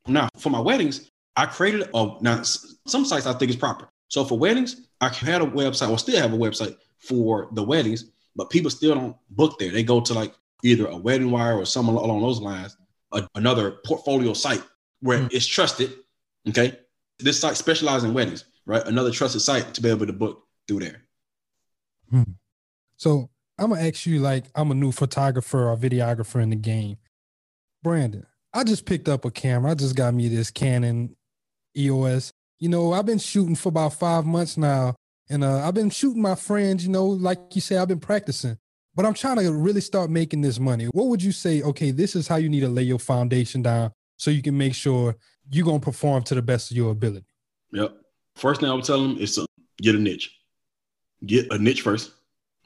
Now, 0.08 0.28
for 0.38 0.50
my 0.50 0.60
weddings, 0.60 1.12
I 1.36 1.46
created 1.46 1.88
a 1.94 2.16
now 2.22 2.42
some 2.42 3.06
sites 3.06 3.28
I 3.28 3.34
think 3.34 3.52
is 3.52 3.56
proper. 3.56 3.88
So 4.08 4.26
for 4.26 4.40
weddings, 4.40 4.88
I 5.00 5.10
had 5.10 5.44
a 5.44 5.46
website 5.46 5.92
or 5.92 6.00
still 6.00 6.20
have 6.20 6.34
a 6.34 6.38
website 6.38 6.78
for 6.98 7.50
the 7.52 7.62
weddings, 7.62 8.06
but 8.36 8.50
people 8.50 8.72
still 8.72 8.96
don't 8.96 9.16
book 9.30 9.60
there. 9.60 9.70
They 9.70 9.84
go 9.84 10.02
to 10.02 10.14
like 10.16 10.34
either 10.64 10.88
a 10.88 10.98
wedding 10.98 11.30
wire 11.30 11.58
or 11.60 11.66
something 11.68 11.94
along 11.94 12.24
those 12.24 12.42
lines, 12.42 12.76
a- 13.12 13.28
another 13.36 13.78
portfolio 13.86 14.34
site 14.34 14.64
where 15.02 15.20
hmm. 15.20 15.28
it's 15.30 15.46
trusted. 15.46 15.94
Okay. 16.50 16.80
This 17.20 17.40
site 17.40 17.58
specializes 17.58 18.04
in 18.04 18.14
weddings, 18.14 18.46
right? 18.66 18.86
Another 18.86 19.12
trusted 19.12 19.42
site 19.42 19.74
to 19.74 19.82
be 19.82 19.90
able 19.90 20.06
to 20.06 20.14
book 20.14 20.44
through 20.68 20.80
there. 20.82 21.04
So 22.98 23.30
I'm 23.58 23.70
gonna 23.72 23.82
ask 23.88 24.06
you, 24.06 24.20
like, 24.20 24.46
I'm 24.56 24.72
a 24.72 24.76
new 24.76 24.92
photographer 24.92 25.70
or 25.70 25.78
videographer 25.78 26.42
in 26.42 26.50
the 26.52 26.56
game. 26.56 26.98
Brandon, 27.84 28.26
I 28.54 28.64
just 28.64 28.86
picked 28.86 29.08
up 29.08 29.26
a 29.26 29.32
camera. 29.32 29.72
I 29.72 29.76
just 29.76 29.96
got 29.96 30.14
me 30.14 30.28
this 30.28 30.52
Canon 30.52 31.16
EOS. 31.76 32.32
You 32.60 32.70
know, 32.70 32.94
I've 32.94 33.06
been 33.06 33.20
shooting 33.20 33.56
for 33.56 33.70
about 33.70 33.94
five 33.94 34.26
months 34.26 34.58
now, 34.58 34.96
and 35.30 35.44
uh, 35.44 35.68
I've 35.68 35.74
been 35.76 35.90
shooting 35.90 36.22
my 36.22 36.36
friends. 36.36 36.86
You 36.86 36.92
know, 36.92 37.06
like 37.06 37.40
you 37.54 37.62
say, 37.62 37.78
I've 37.78 37.88
been 37.88 38.00
practicing, 38.00 38.58
but 38.96 39.06
I'm 39.06 39.14
trying 39.14 39.38
to 39.38 39.52
really 39.52 39.82
start 39.82 40.10
making 40.10 40.42
this 40.42 40.60
money. 40.60 40.86
What 40.86 41.08
would 41.08 41.22
you 41.22 41.32
say? 41.32 41.62
Okay, 41.62 41.92
this 41.92 42.16
is 42.16 42.28
how 42.28 42.38
you 42.38 42.50
need 42.50 42.62
to 42.62 42.70
lay 42.70 42.84
your 42.84 43.00
foundation 43.00 43.62
down 43.62 43.92
so 44.18 44.32
you 44.32 44.42
can 44.42 44.58
make 44.58 44.74
sure 44.74 45.16
you're 45.50 45.66
gonna 45.66 45.80
perform 45.80 46.24
to 46.24 46.36
the 46.36 46.42
best 46.42 46.72
of 46.72 46.78
your 46.78 46.92
ability. 46.92 47.26
Yep. 47.72 47.96
First 48.36 48.62
thing 48.62 48.70
I 48.70 48.74
would 48.74 48.84
tell 48.84 49.02
them 49.02 49.18
is 49.18 49.36
to 49.36 49.46
get 49.82 49.96
a 49.96 50.00
niche. 50.00 50.32
Get 51.26 51.52
a 51.52 51.58
niche 51.58 51.82
first. 51.82 52.12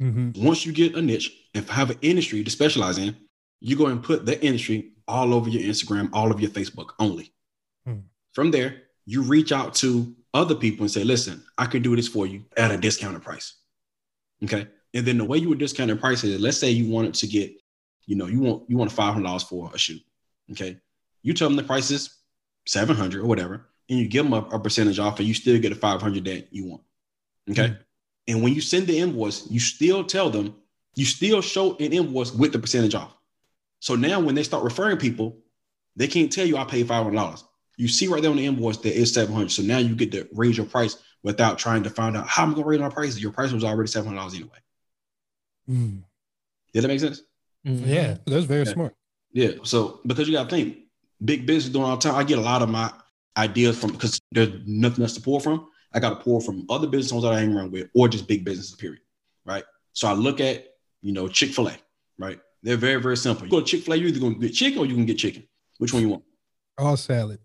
Mm-hmm. 0.01 0.43
Once 0.43 0.65
you 0.65 0.73
get 0.73 0.95
a 0.95 1.01
niche 1.01 1.32
and 1.53 1.67
have 1.69 1.91
an 1.91 1.97
industry 2.01 2.43
to 2.43 2.49
specialize 2.51 2.97
in, 2.97 3.15
you 3.59 3.77
go 3.77 3.86
and 3.86 4.03
put 4.03 4.25
that 4.25 4.43
industry 4.43 4.93
all 5.07 5.34
over 5.34 5.49
your 5.49 5.61
Instagram, 5.61 6.09
all 6.13 6.29
over 6.29 6.39
your 6.39 6.49
Facebook 6.49 6.91
only. 6.99 7.32
Hmm. 7.86 7.99
From 8.34 8.51
there, 8.51 8.84
you 9.05 9.21
reach 9.21 9.51
out 9.51 9.73
to 9.75 10.15
other 10.34 10.55
people 10.55 10.84
and 10.84 10.91
say, 10.91 11.03
listen, 11.03 11.43
I 11.57 11.65
can 11.65 11.82
do 11.82 11.95
this 11.95 12.07
for 12.07 12.25
you 12.25 12.43
at 12.57 12.71
a 12.71 12.77
discounted 12.77 13.21
price. 13.21 13.55
Okay. 14.43 14.67
And 14.93 15.05
then 15.05 15.17
the 15.17 15.25
way 15.25 15.38
you 15.38 15.49
would 15.49 15.59
discount 15.59 15.89
the 15.89 15.95
price 15.95 16.23
is 16.23 16.41
let's 16.41 16.57
say 16.57 16.71
you 16.71 16.91
wanted 16.91 17.13
to 17.15 17.27
get, 17.27 17.53
you 18.05 18.15
know, 18.15 18.27
you 18.27 18.39
want 18.39 18.69
you 18.69 18.77
want 18.77 18.91
five 18.91 19.13
hundred 19.13 19.27
dollars 19.27 19.43
for 19.43 19.69
a 19.73 19.77
shoot. 19.77 20.01
Okay. 20.51 20.77
You 21.21 21.34
tell 21.34 21.47
them 21.47 21.55
the 21.55 21.63
price 21.63 21.91
is 21.91 22.20
700 22.66 23.22
or 23.22 23.26
whatever, 23.26 23.68
and 23.89 23.99
you 23.99 24.07
give 24.07 24.24
them 24.24 24.34
a, 24.34 24.41
a 24.55 24.59
percentage 24.59 24.99
off 24.99 25.20
and 25.20 25.28
you 25.28 25.34
still 25.34 25.59
get 25.59 25.72
a 25.72 25.76
500 25.76 26.26
that 26.26 26.47
you 26.51 26.66
want. 26.66 26.84
Okay. 27.49 27.76
And 28.28 28.41
when 28.43 28.53
you 28.53 28.62
send 28.62 28.88
the 28.88 28.97
invoice, 28.97 29.49
you 29.49 29.59
still 29.59 30.03
tell 30.03 30.30
them, 30.30 30.55
you 30.95 31.05
still 31.05 31.41
show 31.41 31.76
an 31.78 31.91
invoice 31.91 32.32
with 32.32 32.53
the 32.53 32.59
percentage 32.59 32.95
off. 32.95 33.16
So 33.80 33.95
now 33.95 34.20
when 34.20 34.36
they 34.36 34.43
start 34.43 34.64
referring 34.64 34.97
people, 34.97 35.38
they 35.95 36.07
can't 36.07 36.32
tell 36.32 36.45
you 36.45 36.57
I 36.57 36.64
paid 36.66 36.88
$500. 36.88 37.43
You 37.78 37.88
see 37.88 38.07
right 38.07 38.22
there 38.22 38.32
on 38.32 38.38
the 38.38 38.45
invoice 38.45 38.78
that 38.78 38.99
it's 38.99 39.12
700. 39.14 39.51
So 39.51 39.64
now 39.64 39.80
you 39.80 39.95
get 39.95 40.12
to 40.12 40.28
raise 40.34 40.55
your 40.55 40.68
price 40.68 40.97
without 41.24 41.57
trying 41.57 41.84
to 41.84 41.89
find 41.89 42.16
out 42.16 42.28
how 42.28 42.43
I'm 42.43 42.51
going 42.51 42.64
to 42.64 42.70
raise 42.70 42.80
my 42.80 42.89
prices. 42.89 43.22
Your 43.22 43.32
price 43.32 43.51
was 43.51 43.64
already 43.64 43.89
$700 43.89 44.36
anyway. 44.36 44.49
Mm. 45.70 46.03
Did 46.74 46.84
that 46.84 46.88
make 46.88 46.99
sense? 46.99 47.22
Yeah, 47.64 48.18
that's 48.26 48.45
very 48.45 48.66
Yeah. 48.66 48.74
smart. 48.74 48.95
Yeah. 49.34 49.51
So 49.64 49.99
because 50.05 50.28
you 50.28 50.34
got 50.34 50.49
to 50.49 50.55
think, 50.55 50.78
big 51.24 51.45
business 51.45 51.72
doing 51.72 51.86
all 51.86 51.97
the 51.97 52.01
time. 52.01 52.15
I 52.15 52.24
get 52.24 52.38
a 52.38 52.41
lot 52.41 52.61
of 52.61 52.69
my 52.69 52.91
ideas 53.38 53.80
from 53.80 53.91
because 53.91 54.22
there's 54.32 54.49
nothing 54.65 55.03
else 55.03 55.13
to 55.13 55.22
pull 55.22 55.39
from. 55.39 55.67
I 55.93 55.99
got 55.99 56.09
to 56.09 56.15
pull 56.15 56.39
from 56.39 56.65
other 56.69 56.88
business 56.88 57.11
owners 57.11 57.24
that 57.24 57.34
I 57.34 57.39
hang 57.39 57.55
around 57.55 57.72
with, 57.72 57.89
or 57.93 58.07
just 58.07 58.28
big 58.28 58.45
businesses. 58.45 58.76
Period. 58.76 59.01
Right. 59.45 59.63
So 59.93 60.07
I 60.07 60.13
look 60.13 60.39
at 60.39 60.65
you 61.01 61.13
know 61.13 61.28
Chick 61.28 61.51
Fil 61.51 61.69
A. 61.69 61.78
Right. 62.17 62.39
They're 62.63 62.78
very 62.78 63.01
very 63.01 63.17
simple. 63.17 63.45
You 63.45 63.51
go 63.51 63.59
to 63.61 63.65
Chick 63.65 63.84
Fil 63.84 63.93
A, 63.93 63.97
you're 63.97 64.09
either 64.09 64.19
going 64.19 64.36
to 64.36 64.39
get 64.39 64.53
chicken 64.53 64.80
or 64.80 64.86
you 64.86 64.95
can 64.95 65.05
get 65.05 65.17
chicken. 65.17 65.47
Which 65.78 65.93
one 65.93 66.01
you 66.01 66.09
want? 66.09 66.24
All 66.78 66.97
salad. 66.97 67.39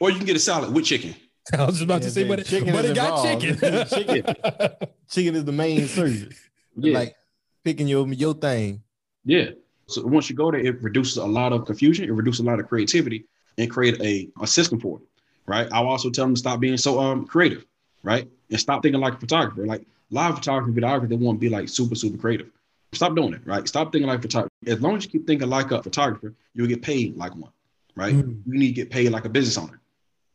Or 0.00 0.10
you 0.10 0.16
can 0.16 0.26
get 0.26 0.36
a 0.36 0.40
salad 0.40 0.72
with 0.72 0.84
chicken. 0.84 1.14
I 1.52 1.64
was 1.64 1.76
just 1.76 1.84
about 1.84 2.02
to 2.02 2.10
say, 2.10 2.24
but, 2.24 2.40
it, 2.40 2.72
but 2.72 2.84
it 2.84 2.94
got 2.94 3.22
chicken. 3.22 3.56
chicken. 3.88 4.34
Chicken 5.10 5.36
is 5.36 5.44
the 5.46 5.52
main 5.52 5.86
service. 5.86 6.38
Yeah. 6.76 6.98
Like 6.98 7.16
picking 7.64 7.88
your 7.88 8.06
your 8.08 8.34
thing. 8.34 8.82
Yeah. 9.24 9.50
So 9.88 10.06
once 10.06 10.28
you 10.28 10.36
go 10.36 10.50
there, 10.50 10.60
it 10.60 10.82
reduces 10.82 11.16
a 11.16 11.24
lot 11.24 11.52
of 11.52 11.64
confusion. 11.64 12.04
It 12.04 12.12
reduces 12.12 12.40
a 12.40 12.44
lot 12.44 12.60
of 12.60 12.68
creativity 12.68 13.24
and 13.56 13.70
create 13.70 14.00
a, 14.00 14.28
a 14.42 14.46
system 14.46 14.78
for 14.78 14.98
it. 14.98 15.04
Right. 15.46 15.66
I'll 15.72 15.88
also 15.88 16.10
tell 16.10 16.26
them 16.26 16.34
to 16.34 16.38
stop 16.38 16.60
being 16.60 16.76
so 16.76 17.00
um 17.00 17.26
creative. 17.26 17.64
Right. 18.02 18.28
And 18.50 18.60
stop 18.60 18.82
thinking 18.82 19.00
like 19.00 19.14
a 19.14 19.18
photographer. 19.18 19.66
Like 19.66 19.82
a 19.82 20.14
lot 20.14 20.30
of 20.30 20.36
photography, 20.36 20.78
videography, 20.78 21.08
they 21.08 21.16
want 21.16 21.36
to 21.36 21.40
be 21.40 21.48
like 21.48 21.68
super, 21.68 21.94
super 21.94 22.18
creative. 22.18 22.50
Stop 22.92 23.16
doing 23.16 23.32
it. 23.32 23.40
Right. 23.46 23.66
Stop 23.66 23.92
thinking 23.92 24.08
like 24.08 24.18
a 24.18 24.22
photographer. 24.22 24.52
As 24.66 24.80
long 24.80 24.96
as 24.96 25.04
you 25.04 25.10
keep 25.10 25.26
thinking 25.26 25.48
like 25.48 25.70
a 25.70 25.82
photographer, 25.82 26.34
you'll 26.54 26.68
get 26.68 26.82
paid 26.82 27.16
like 27.16 27.34
one. 27.34 27.52
Right. 27.96 28.14
Mm. 28.14 28.42
You 28.46 28.58
need 28.58 28.68
to 28.68 28.74
get 28.74 28.90
paid 28.90 29.10
like 29.10 29.24
a 29.24 29.30
business 29.30 29.56
owner. 29.56 29.80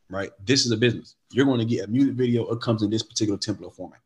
Right. 0.10 0.32
This 0.46 0.66
is 0.66 0.72
a 0.72 0.78
business. 0.78 1.16
You're 1.32 1.46
going 1.46 1.60
to 1.60 1.66
get 1.66 1.86
a 1.86 1.88
music 1.88 2.16
video. 2.16 2.48
It 2.52 2.60
comes 2.60 2.82
in 2.82 2.90
this 2.90 3.04
particular 3.04 3.38
template 3.38 3.74
format. 3.74 4.00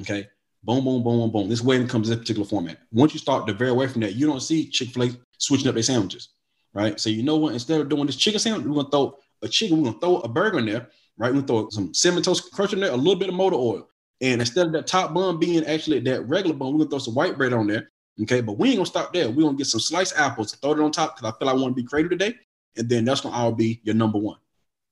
Okay. 0.00 0.28
Boom, 0.64 0.84
boom, 0.84 1.02
boom, 1.02 1.18
boom, 1.18 1.30
boom. 1.32 1.48
This 1.48 1.60
wedding 1.62 1.88
comes 1.88 2.08
in 2.08 2.14
this 2.16 2.20
particular 2.20 2.48
format. 2.48 2.78
Once 2.92 3.12
you 3.12 3.18
start 3.18 3.46
to 3.48 3.52
veer 3.52 3.68
away 3.70 3.88
from 3.88 4.00
that, 4.02 4.14
you 4.14 4.26
don't 4.26 4.40
see 4.40 4.68
Chick 4.68 4.90
fil 4.90 5.04
A 5.04 5.10
switching 5.38 5.66
up 5.68 5.74
their 5.74 5.82
sandwiches. 5.82 6.28
right? 6.74 6.98
So 7.00 7.10
you 7.10 7.22
know 7.22 7.36
what? 7.36 7.52
Instead 7.54 7.80
of 7.80 7.88
doing 7.88 8.06
this 8.06 8.16
chicken 8.16 8.38
sandwich, 8.40 8.66
we're 8.66 8.74
gonna 8.74 8.90
throw 8.90 9.18
a 9.42 9.48
chicken. 9.48 9.78
We're 9.78 9.90
gonna 9.90 10.00
throw 10.00 10.18
a 10.20 10.28
burger 10.28 10.58
in 10.58 10.66
there, 10.66 10.88
right? 11.18 11.32
We're 11.34 11.42
gonna 11.42 11.46
throw 11.46 11.68
some 11.70 11.92
cinnamon 11.92 12.22
toast 12.22 12.52
crunch 12.52 12.72
in 12.72 12.80
there, 12.80 12.92
a 12.92 12.96
little 12.96 13.16
bit 13.16 13.28
of 13.28 13.34
motor 13.34 13.56
oil, 13.56 13.88
and 14.20 14.40
instead 14.40 14.66
of 14.66 14.72
that 14.72 14.86
top 14.86 15.12
bun 15.12 15.38
being 15.38 15.64
actually 15.66 16.00
that 16.00 16.28
regular 16.28 16.54
bun, 16.56 16.72
we're 16.72 16.78
gonna 16.78 16.90
throw 16.90 16.98
some 16.98 17.14
white 17.14 17.36
bread 17.36 17.52
on 17.52 17.66
there. 17.66 17.90
Okay, 18.22 18.40
but 18.40 18.58
we 18.58 18.68
ain't 18.68 18.76
gonna 18.76 18.86
stop 18.86 19.12
there. 19.12 19.28
We're 19.30 19.42
gonna 19.44 19.56
get 19.56 19.66
some 19.66 19.80
sliced 19.80 20.16
apples, 20.16 20.54
throw 20.54 20.72
it 20.72 20.80
on 20.80 20.92
top 20.92 21.16
because 21.16 21.32
I 21.34 21.38
feel 21.38 21.48
I 21.48 21.54
want 21.54 21.76
to 21.76 21.82
be 21.82 21.86
creative 21.86 22.10
today, 22.10 22.34
and 22.76 22.88
then 22.88 23.04
that's 23.04 23.20
gonna 23.20 23.34
all 23.34 23.52
be 23.52 23.80
your 23.84 23.94
number 23.94 24.18
one. 24.18 24.36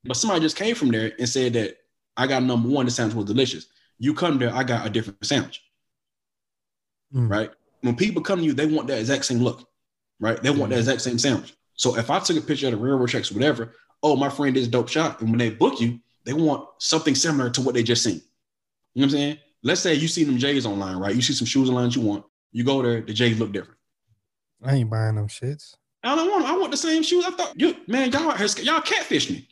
But 0.05 0.16
somebody 0.16 0.41
just 0.41 0.57
came 0.57 0.75
from 0.75 0.91
there 0.91 1.12
and 1.18 1.29
said 1.29 1.53
that 1.53 1.77
I 2.16 2.27
got 2.27 2.43
number 2.43 2.68
one. 2.68 2.87
The 2.87 2.91
sandwich 2.91 3.14
was 3.14 3.27
delicious. 3.27 3.66
You 4.01 4.14
come 4.14 4.38
there, 4.38 4.53
I 4.53 4.64
got 4.64 4.86
a 4.86 4.90
different 4.90 5.24
sandwich. 5.24 5.62
Hmm. 7.12 7.28
Right? 7.28 7.51
When 7.82 7.94
people 7.94 8.22
come 8.22 8.40
to 8.40 8.44
you, 8.44 8.55
they 8.55 8.66
want 8.66 8.88
that 8.88 8.98
exact 8.98 9.26
same 9.26 9.38
look. 9.38 9.68
Right? 10.18 10.42
They 10.42 10.51
want 10.51 10.70
that 10.70 10.76
hmm. 10.76 10.80
exact 10.80 11.03
same 11.03 11.18
sandwich. 11.18 11.55
So 11.74 11.96
if 11.96 12.11
I 12.11 12.18
took 12.18 12.36
a 12.36 12.40
picture 12.40 12.66
of 12.66 12.72
the 12.72 12.78
railroad 12.78 13.11
tracks, 13.11 13.30
whatever, 13.30 13.74
oh, 14.03 14.16
my 14.16 14.28
friend 14.28 14.57
is 14.57 14.68
dope 14.68 14.88
shot, 14.88 15.20
and 15.20 15.30
when 15.30 15.38
they 15.38 15.51
book 15.51 15.80
you, 15.80 16.01
they 16.24 16.32
want 16.32 16.66
something 16.78 17.14
similar 17.14 17.51
to 17.51 17.61
what 17.61 17.74
they 17.74 17.82
just 17.82 18.03
seen. 18.03 18.20
You 18.94 19.03
know 19.03 19.05
what 19.05 19.05
I'm 19.05 19.11
saying? 19.11 19.38
Let's 19.62 19.80
say 19.80 19.94
you 19.94 20.09
see 20.09 20.24
them 20.24 20.38
J's 20.38 20.66
online, 20.66 20.96
right? 20.96 21.14
You 21.14 21.22
see 21.22 21.32
some 21.32 21.46
shoes 21.46 21.68
online 21.68 21.84
that 21.86 21.96
you 21.96 22.03
want. 22.03 22.24
You 22.53 22.64
go 22.64 22.82
there, 22.82 23.01
the 23.03 23.12
J's 23.12 23.38
look 23.38 23.53
different. 23.53 23.78
I 24.64 24.76
ain't 24.76 24.90
buying 24.90 25.14
them 25.14 25.28
shits. 25.28 25.74
I 26.03 26.16
don't 26.16 26.30
want. 26.30 26.44
'em. 26.44 26.51
I 26.51 26.57
want 26.57 26.70
the 26.70 26.76
same 26.76 27.03
shoes. 27.03 27.24
I 27.26 27.30
thought 27.30 27.59
you, 27.59 27.76
man, 27.86 28.11
y'all 28.11 28.36
y'all 28.62 28.80
catfish 28.80 29.30
me. 29.30 29.48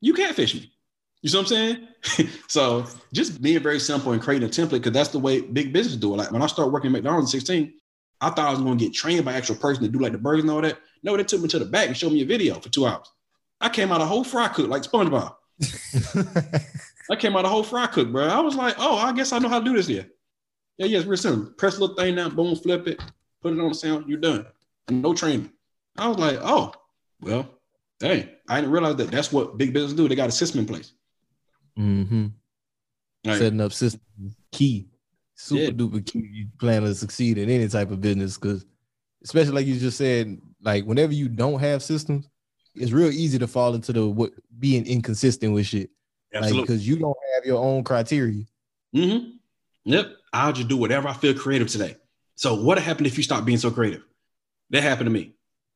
You 0.00 0.14
catfish 0.14 0.54
me. 0.54 0.72
You 1.22 1.28
see 1.28 1.36
what 1.36 1.42
I'm 1.42 1.48
saying? 1.48 1.88
so 2.48 2.86
just 3.12 3.42
being 3.42 3.62
very 3.62 3.78
simple 3.78 4.12
and 4.12 4.22
creating 4.22 4.48
a 4.48 4.50
template 4.50 4.70
because 4.70 4.92
that's 4.92 5.10
the 5.10 5.18
way 5.18 5.40
big 5.40 5.72
business 5.72 5.96
do 5.96 6.14
it. 6.14 6.16
Like 6.16 6.32
when 6.32 6.42
I 6.42 6.46
started 6.46 6.72
working 6.72 6.88
at 6.88 6.92
McDonald's 6.92 7.34
at 7.34 7.40
16, 7.40 7.74
I 8.22 8.30
thought 8.30 8.48
I 8.48 8.50
was 8.50 8.60
going 8.60 8.78
to 8.78 8.84
get 8.84 8.94
trained 8.94 9.24
by 9.24 9.34
actual 9.34 9.56
person 9.56 9.82
to 9.82 9.88
do 9.88 9.98
like 9.98 10.12
the 10.12 10.18
burgers 10.18 10.42
and 10.42 10.50
all 10.50 10.60
that. 10.62 10.78
No, 11.02 11.16
they 11.16 11.24
took 11.24 11.40
me 11.40 11.48
to 11.48 11.58
the 11.58 11.64
back 11.64 11.88
and 11.88 11.96
showed 11.96 12.12
me 12.12 12.22
a 12.22 12.26
video 12.26 12.54
for 12.54 12.68
two 12.68 12.86
hours. 12.86 13.10
I 13.60 13.68
came 13.68 13.92
out 13.92 14.00
a 14.00 14.06
whole 14.06 14.24
fry 14.24 14.48
cook 14.48 14.68
like 14.68 14.82
SpongeBob. 14.82 15.34
I 17.10 17.16
came 17.16 17.36
out 17.36 17.44
a 17.44 17.48
whole 17.48 17.62
fry 17.62 17.86
cook, 17.86 18.10
bro. 18.10 18.26
I 18.26 18.40
was 18.40 18.56
like, 18.56 18.76
oh, 18.78 18.96
I 18.96 19.12
guess 19.12 19.32
I 19.32 19.38
know 19.38 19.48
how 19.48 19.58
to 19.58 19.64
do 19.64 19.74
this 19.74 19.86
here. 19.86 20.06
Yeah, 20.78 20.86
yeah, 20.86 20.98
it's 20.98 21.06
real 21.06 21.18
simple. 21.18 21.52
Press 21.52 21.76
a 21.76 21.80
little 21.80 21.96
thing 21.96 22.14
down, 22.14 22.34
boom, 22.34 22.56
flip 22.56 22.86
it, 22.86 23.02
put 23.42 23.52
it 23.52 23.60
on 23.60 23.68
the 23.68 23.74
sound, 23.74 24.08
you're 24.08 24.18
done. 24.18 24.46
No 24.88 25.12
training. 25.14 25.50
I 25.98 26.08
was 26.08 26.18
like, 26.18 26.38
oh, 26.40 26.72
well, 27.20 27.48
dang. 27.98 28.28
I 28.48 28.60
didn't 28.60 28.72
realize 28.72 28.96
that 28.96 29.10
that's 29.10 29.32
what 29.32 29.58
big 29.58 29.74
business 29.74 29.92
do. 29.92 30.08
They 30.08 30.14
got 30.14 30.28
a 30.28 30.32
system 30.32 30.60
in 30.60 30.66
place. 30.66 30.92
Mm-hmm. 31.78 32.26
Right. 33.26 33.38
Setting 33.38 33.60
up 33.60 33.72
systems 33.72 34.36
key, 34.52 34.88
super 35.34 35.62
Yeah. 35.64 35.70
duper 35.70 36.04
key. 36.04 36.26
You 36.32 36.46
plan 36.58 36.82
to 36.82 36.94
succeed 36.94 37.38
in 37.38 37.50
any 37.50 37.68
type 37.68 37.90
of 37.90 38.00
business 38.00 38.38
because, 38.38 38.64
especially 39.22 39.52
like 39.52 39.66
you 39.66 39.78
just 39.78 39.98
said, 39.98 40.38
like 40.62 40.84
whenever 40.84 41.12
you 41.12 41.28
don't 41.28 41.60
have 41.60 41.82
systems, 41.82 42.28
it's 42.74 42.92
real 42.92 43.10
easy 43.10 43.38
to 43.38 43.46
fall 43.46 43.74
into 43.74 43.92
the 43.92 44.06
what 44.06 44.32
being 44.58 44.86
inconsistent 44.86 45.52
with 45.52 45.66
shit. 45.66 45.90
Like 46.32 46.44
Absolutely. 46.44 46.62
because 46.62 46.88
you 46.88 46.96
don't 46.96 47.16
have 47.34 47.44
your 47.44 47.62
own 47.62 47.82
criteria. 47.84 48.44
Mm-hmm. 48.94 49.30
Yep. 49.84 50.06
I'll 50.32 50.52
just 50.52 50.68
do 50.68 50.76
whatever 50.76 51.08
I 51.08 51.12
feel 51.12 51.34
creative 51.34 51.68
today. 51.68 51.96
So 52.36 52.54
what 52.54 52.78
happened 52.78 53.06
if 53.06 53.16
you 53.16 53.22
stop 53.24 53.44
being 53.44 53.58
so 53.58 53.70
creative? 53.70 54.02
That 54.70 54.82
happened 54.82 55.06
to 55.06 55.10
me, 55.10 55.34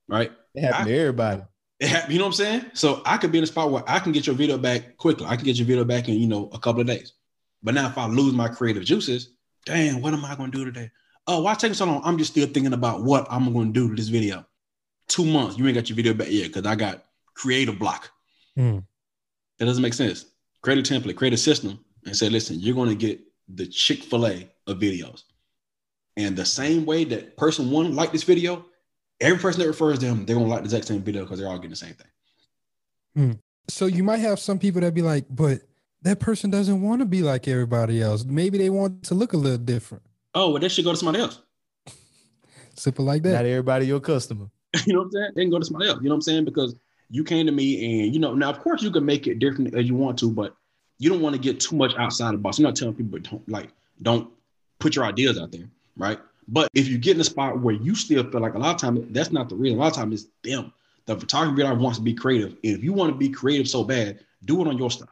right? 0.08 0.30
It 0.54 0.60
happened 0.62 0.86
to 0.88 0.96
everybody. 0.96 1.42
Hap- 1.86 2.10
you 2.10 2.18
know 2.18 2.24
what 2.24 2.28
I'm 2.28 2.32
saying? 2.34 2.64
So 2.74 3.02
I 3.04 3.16
could 3.16 3.32
be 3.32 3.38
in 3.38 3.44
a 3.44 3.46
spot 3.46 3.70
where 3.70 3.82
I 3.86 3.98
can 3.98 4.12
get 4.12 4.26
your 4.26 4.36
video 4.36 4.58
back 4.58 4.96
quickly. 4.96 5.26
I 5.26 5.36
can 5.36 5.44
get 5.44 5.56
your 5.56 5.66
video 5.66 5.84
back 5.84 6.08
in, 6.08 6.14
you 6.14 6.26
know, 6.26 6.48
a 6.52 6.58
couple 6.58 6.80
of 6.80 6.86
days. 6.86 7.12
But 7.62 7.74
now 7.74 7.88
if 7.88 7.98
I 7.98 8.06
lose 8.06 8.34
my 8.34 8.48
creative 8.48 8.84
juices, 8.84 9.30
damn, 9.64 10.00
what 10.00 10.12
am 10.12 10.24
I 10.24 10.34
going 10.34 10.50
to 10.50 10.58
do 10.58 10.64
today? 10.64 10.90
Oh, 11.26 11.42
why 11.42 11.54
take 11.54 11.74
so 11.74 11.86
long? 11.86 12.02
I'm 12.04 12.18
just 12.18 12.32
still 12.32 12.46
thinking 12.46 12.74
about 12.74 13.02
what 13.02 13.26
I'm 13.30 13.52
going 13.52 13.72
to 13.72 13.80
do 13.80 13.88
to 13.88 13.94
this 13.94 14.08
video. 14.08 14.44
Two 15.08 15.24
months, 15.24 15.56
you 15.58 15.66
ain't 15.66 15.74
got 15.74 15.88
your 15.88 15.96
video 15.96 16.14
back 16.14 16.28
yet 16.30 16.48
because 16.48 16.66
I 16.66 16.74
got 16.74 17.04
creative 17.34 17.78
block. 17.78 18.10
Hmm. 18.56 18.80
That 19.58 19.66
doesn't 19.66 19.82
make 19.82 19.94
sense. 19.94 20.26
Create 20.62 20.78
a 20.78 20.94
template, 20.94 21.16
create 21.16 21.32
a 21.32 21.38
system, 21.38 21.82
and 22.04 22.16
say, 22.16 22.28
listen, 22.28 22.60
you're 22.60 22.74
going 22.74 22.90
to 22.90 22.94
get 22.94 23.20
the 23.48 23.66
Chick 23.66 24.02
fil 24.02 24.26
A 24.26 24.48
of 24.66 24.78
videos. 24.78 25.22
And 26.16 26.36
the 26.36 26.44
same 26.44 26.86
way 26.86 27.04
that 27.04 27.36
person 27.36 27.70
one 27.70 27.94
liked 27.94 28.12
this 28.12 28.22
video, 28.22 28.64
every 29.24 29.38
person 29.38 29.60
that 29.62 29.68
refers 29.68 29.98
to 30.00 30.06
them, 30.06 30.26
they're 30.26 30.36
going 30.36 30.46
to 30.46 30.52
like 30.52 30.60
the 30.60 30.66
exact 30.66 30.86
same 30.86 31.02
video 31.02 31.22
because 31.22 31.38
they're 31.38 31.48
all 31.48 31.56
getting 31.56 31.70
the 31.70 31.76
same 31.76 31.94
thing. 31.94 32.06
Hmm. 33.14 33.32
So 33.68 33.86
you 33.86 34.04
might 34.04 34.18
have 34.18 34.38
some 34.38 34.58
people 34.58 34.80
that 34.82 34.94
be 34.94 35.02
like, 35.02 35.24
but 35.30 35.62
that 36.02 36.20
person 36.20 36.50
doesn't 36.50 36.82
want 36.82 37.00
to 37.00 37.06
be 37.06 37.22
like 37.22 37.48
everybody 37.48 38.02
else. 38.02 38.24
Maybe 38.24 38.58
they 38.58 38.70
want 38.70 39.04
to 39.04 39.14
look 39.14 39.32
a 39.32 39.36
little 39.36 39.58
different. 39.58 40.02
Oh, 40.34 40.50
well, 40.50 40.60
they 40.60 40.68
should 40.68 40.84
go 40.84 40.90
to 40.90 40.96
somebody 40.96 41.20
else. 41.20 41.40
Simple 42.74 43.04
like 43.04 43.22
that. 43.22 43.32
Not 43.32 43.46
everybody 43.46 43.86
your 43.86 44.00
customer. 44.00 44.50
you 44.86 44.92
know 44.92 45.00
what 45.00 45.06
I'm 45.06 45.12
saying? 45.12 45.30
They 45.34 45.42
can 45.42 45.50
go 45.50 45.58
to 45.58 45.64
somebody 45.64 45.88
else. 45.88 45.98
You 46.02 46.08
know 46.08 46.10
what 46.10 46.16
I'm 46.16 46.22
saying? 46.22 46.44
Because 46.44 46.74
you 47.08 47.24
came 47.24 47.46
to 47.46 47.52
me 47.52 48.02
and, 48.02 48.14
you 48.14 48.20
know, 48.20 48.34
now, 48.34 48.50
of 48.50 48.60
course, 48.60 48.82
you 48.82 48.90
can 48.90 49.04
make 49.04 49.26
it 49.26 49.38
different 49.38 49.74
as 49.74 49.86
you 49.86 49.94
want 49.94 50.18
to, 50.18 50.30
but 50.30 50.54
you 50.98 51.08
don't 51.08 51.22
want 51.22 51.34
to 51.34 51.40
get 51.40 51.60
too 51.60 51.76
much 51.76 51.94
outside 51.96 52.34
the 52.34 52.38
box. 52.38 52.58
I'm 52.58 52.64
not 52.64 52.76
telling 52.76 52.94
people 52.94 53.12
but 53.12 53.30
don't 53.30 53.48
like, 53.48 53.70
don't 54.02 54.30
put 54.78 54.96
your 54.96 55.04
ideas 55.04 55.38
out 55.38 55.52
there, 55.52 55.68
right? 55.96 56.18
But 56.48 56.68
if 56.74 56.88
you 56.88 56.98
get 56.98 57.16
in 57.16 57.20
a 57.20 57.24
spot 57.24 57.60
where 57.60 57.74
you 57.74 57.94
still 57.94 58.28
feel 58.30 58.40
like 58.40 58.54
a 58.54 58.58
lot 58.58 58.74
of 58.74 58.80
time 58.80 59.12
that's 59.12 59.32
not 59.32 59.48
the 59.48 59.56
reason. 59.56 59.78
A 59.78 59.80
lot 59.80 59.88
of 59.88 59.94
time 59.94 60.12
it's 60.12 60.26
them. 60.42 60.72
The 61.06 61.16
photography 61.16 61.62
wants 61.62 61.98
to 61.98 62.04
be 62.04 62.14
creative. 62.14 62.52
And 62.64 62.76
if 62.76 62.82
you 62.82 62.92
want 62.92 63.12
to 63.12 63.18
be 63.18 63.28
creative 63.28 63.68
so 63.68 63.84
bad, 63.84 64.20
do 64.44 64.60
it 64.62 64.68
on 64.68 64.78
your 64.78 64.90
stuff, 64.90 65.10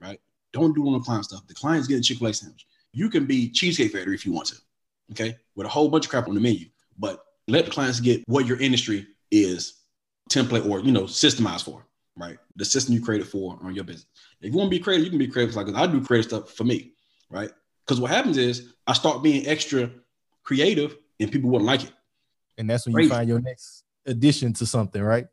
right? 0.00 0.20
Don't 0.52 0.74
do 0.74 0.84
it 0.84 0.86
on 0.88 0.92
the 0.94 1.00
client 1.00 1.24
stuff. 1.24 1.46
The 1.46 1.54
client's 1.54 1.86
getting 1.86 2.02
Chick-fil-A 2.02 2.32
sandwich. 2.32 2.66
You 2.92 3.10
can 3.10 3.26
be 3.26 3.50
Cheesecake 3.50 3.92
Factory 3.92 4.14
if 4.14 4.24
you 4.24 4.32
want 4.32 4.48
to, 4.48 4.56
okay? 5.12 5.36
With 5.54 5.66
a 5.66 5.70
whole 5.70 5.88
bunch 5.88 6.06
of 6.06 6.10
crap 6.10 6.28
on 6.28 6.34
the 6.34 6.40
menu. 6.40 6.66
But 6.98 7.24
let 7.46 7.66
the 7.66 7.70
clients 7.70 8.00
get 8.00 8.22
what 8.26 8.46
your 8.46 8.58
industry 8.58 9.06
is 9.30 9.74
template 10.30 10.68
or, 10.68 10.80
you 10.80 10.92
know, 10.92 11.04
systemized 11.04 11.64
for, 11.64 11.84
right? 12.16 12.38
The 12.56 12.64
system 12.64 12.94
you 12.94 13.02
created 13.02 13.28
for 13.28 13.58
on 13.62 13.74
your 13.74 13.84
business. 13.84 14.06
If 14.40 14.52
you 14.52 14.58
want 14.58 14.70
to 14.70 14.76
be 14.76 14.82
creative, 14.82 15.04
you 15.04 15.10
can 15.10 15.18
be 15.18 15.28
creative. 15.28 15.54
Like 15.56 15.74
I 15.74 15.86
do 15.86 16.02
creative 16.02 16.30
stuff 16.30 16.52
for 16.52 16.64
me, 16.64 16.92
right? 17.30 17.50
Because 17.86 18.00
what 18.00 18.10
happens 18.10 18.36
is 18.36 18.72
I 18.86 18.94
start 18.94 19.22
being 19.22 19.46
extra 19.46 19.90
creative 20.48 20.96
and 21.20 21.30
people 21.30 21.50
wouldn't 21.50 21.66
like 21.66 21.84
it. 21.84 21.92
And 22.56 22.68
that's 22.70 22.86
when 22.86 22.94
Crazy. 22.94 23.08
you 23.08 23.14
find 23.14 23.28
your 23.28 23.40
next 23.40 23.84
addition 24.06 24.54
to 24.54 24.64
something, 24.64 25.02
right? 25.02 25.26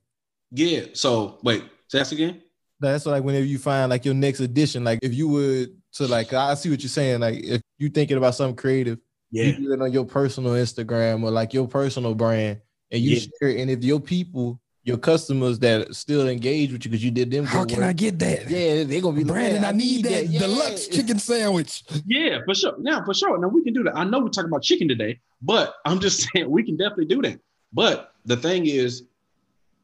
Yeah. 0.51 0.87
So 0.93 1.39
wait, 1.41 1.63
say 1.87 1.99
that 1.99 2.11
again. 2.11 2.41
That's 2.81 3.05
like 3.05 3.23
whenever 3.23 3.45
you 3.45 3.57
find 3.57 3.89
like 3.89 4.03
your 4.03 4.13
next 4.13 4.41
addition, 4.41 4.83
like 4.83 4.99
if 5.01 5.13
you 5.13 5.29
would 5.29 5.81
to 5.93 6.07
like 6.07 6.33
I 6.33 6.53
see 6.55 6.69
what 6.69 6.81
you're 6.81 6.89
saying, 6.89 7.21
like 7.21 7.41
if 7.41 7.61
you're 7.77 7.89
thinking 7.89 8.17
about 8.17 8.35
something 8.35 8.57
creative, 8.57 8.99
Yeah. 9.31 9.45
you 9.45 9.53
do 9.57 9.73
it 9.73 9.81
on 9.81 9.93
your 9.93 10.03
personal 10.05 10.51
Instagram 10.51 11.23
or 11.23 11.31
like 11.31 11.53
your 11.53 11.67
personal 11.69 12.13
brand, 12.13 12.59
and 12.91 13.01
you 13.01 13.11
Yeah. 13.11 13.19
share 13.39 13.49
it. 13.51 13.61
And 13.61 13.71
if 13.71 13.83
your 13.85 14.01
people, 14.01 14.59
your 14.85 14.97
customers 14.97 15.57
that 15.59 15.93
still 15.95 16.29
engage 16.29 16.71
with 16.71 16.85
you 16.85 16.91
because 16.91 17.03
you 17.03 17.09
did 17.11 17.31
them, 17.31 17.43
How 17.43 17.65
can 17.65 17.79
work, 17.79 17.87
I 17.87 17.93
get 17.93 18.19
that? 18.19 18.47
Yeah, 18.49 18.83
they're 18.83 19.01
gonna 19.01 19.17
be 19.17 19.23
like, 19.23 19.33
Brandon, 19.33 19.61
"Man, 19.63 19.73
I 19.73 19.77
need 19.77 20.05
that 20.05 20.29
Yeah. 20.29 20.39
deluxe 20.39 20.87
chicken 20.87 21.17
sandwich. 21.17 21.83
Yeah, 22.05 22.39
for 22.45 22.53
sure. 22.53 22.75
Now, 22.79 23.03
for 23.03 23.15
sure. 23.15 23.37
Now 23.39 23.47
we 23.47 23.63
can 23.63 23.73
do 23.73 23.83
that. 23.83 23.97
I 23.97 24.03
know 24.03 24.19
we're 24.19 24.29
talking 24.29 24.49
about 24.49 24.61
chicken 24.61 24.87
today, 24.87 25.19
but 25.41 25.73
I'm 25.85 25.99
just 25.99 26.29
saying 26.31 26.49
we 26.49 26.61
can 26.63 26.77
definitely 26.77 27.05
do 27.05 27.21
that. 27.23 27.39
But 27.73 28.13
the 28.25 28.37
thing 28.37 28.67
is, 28.67 29.03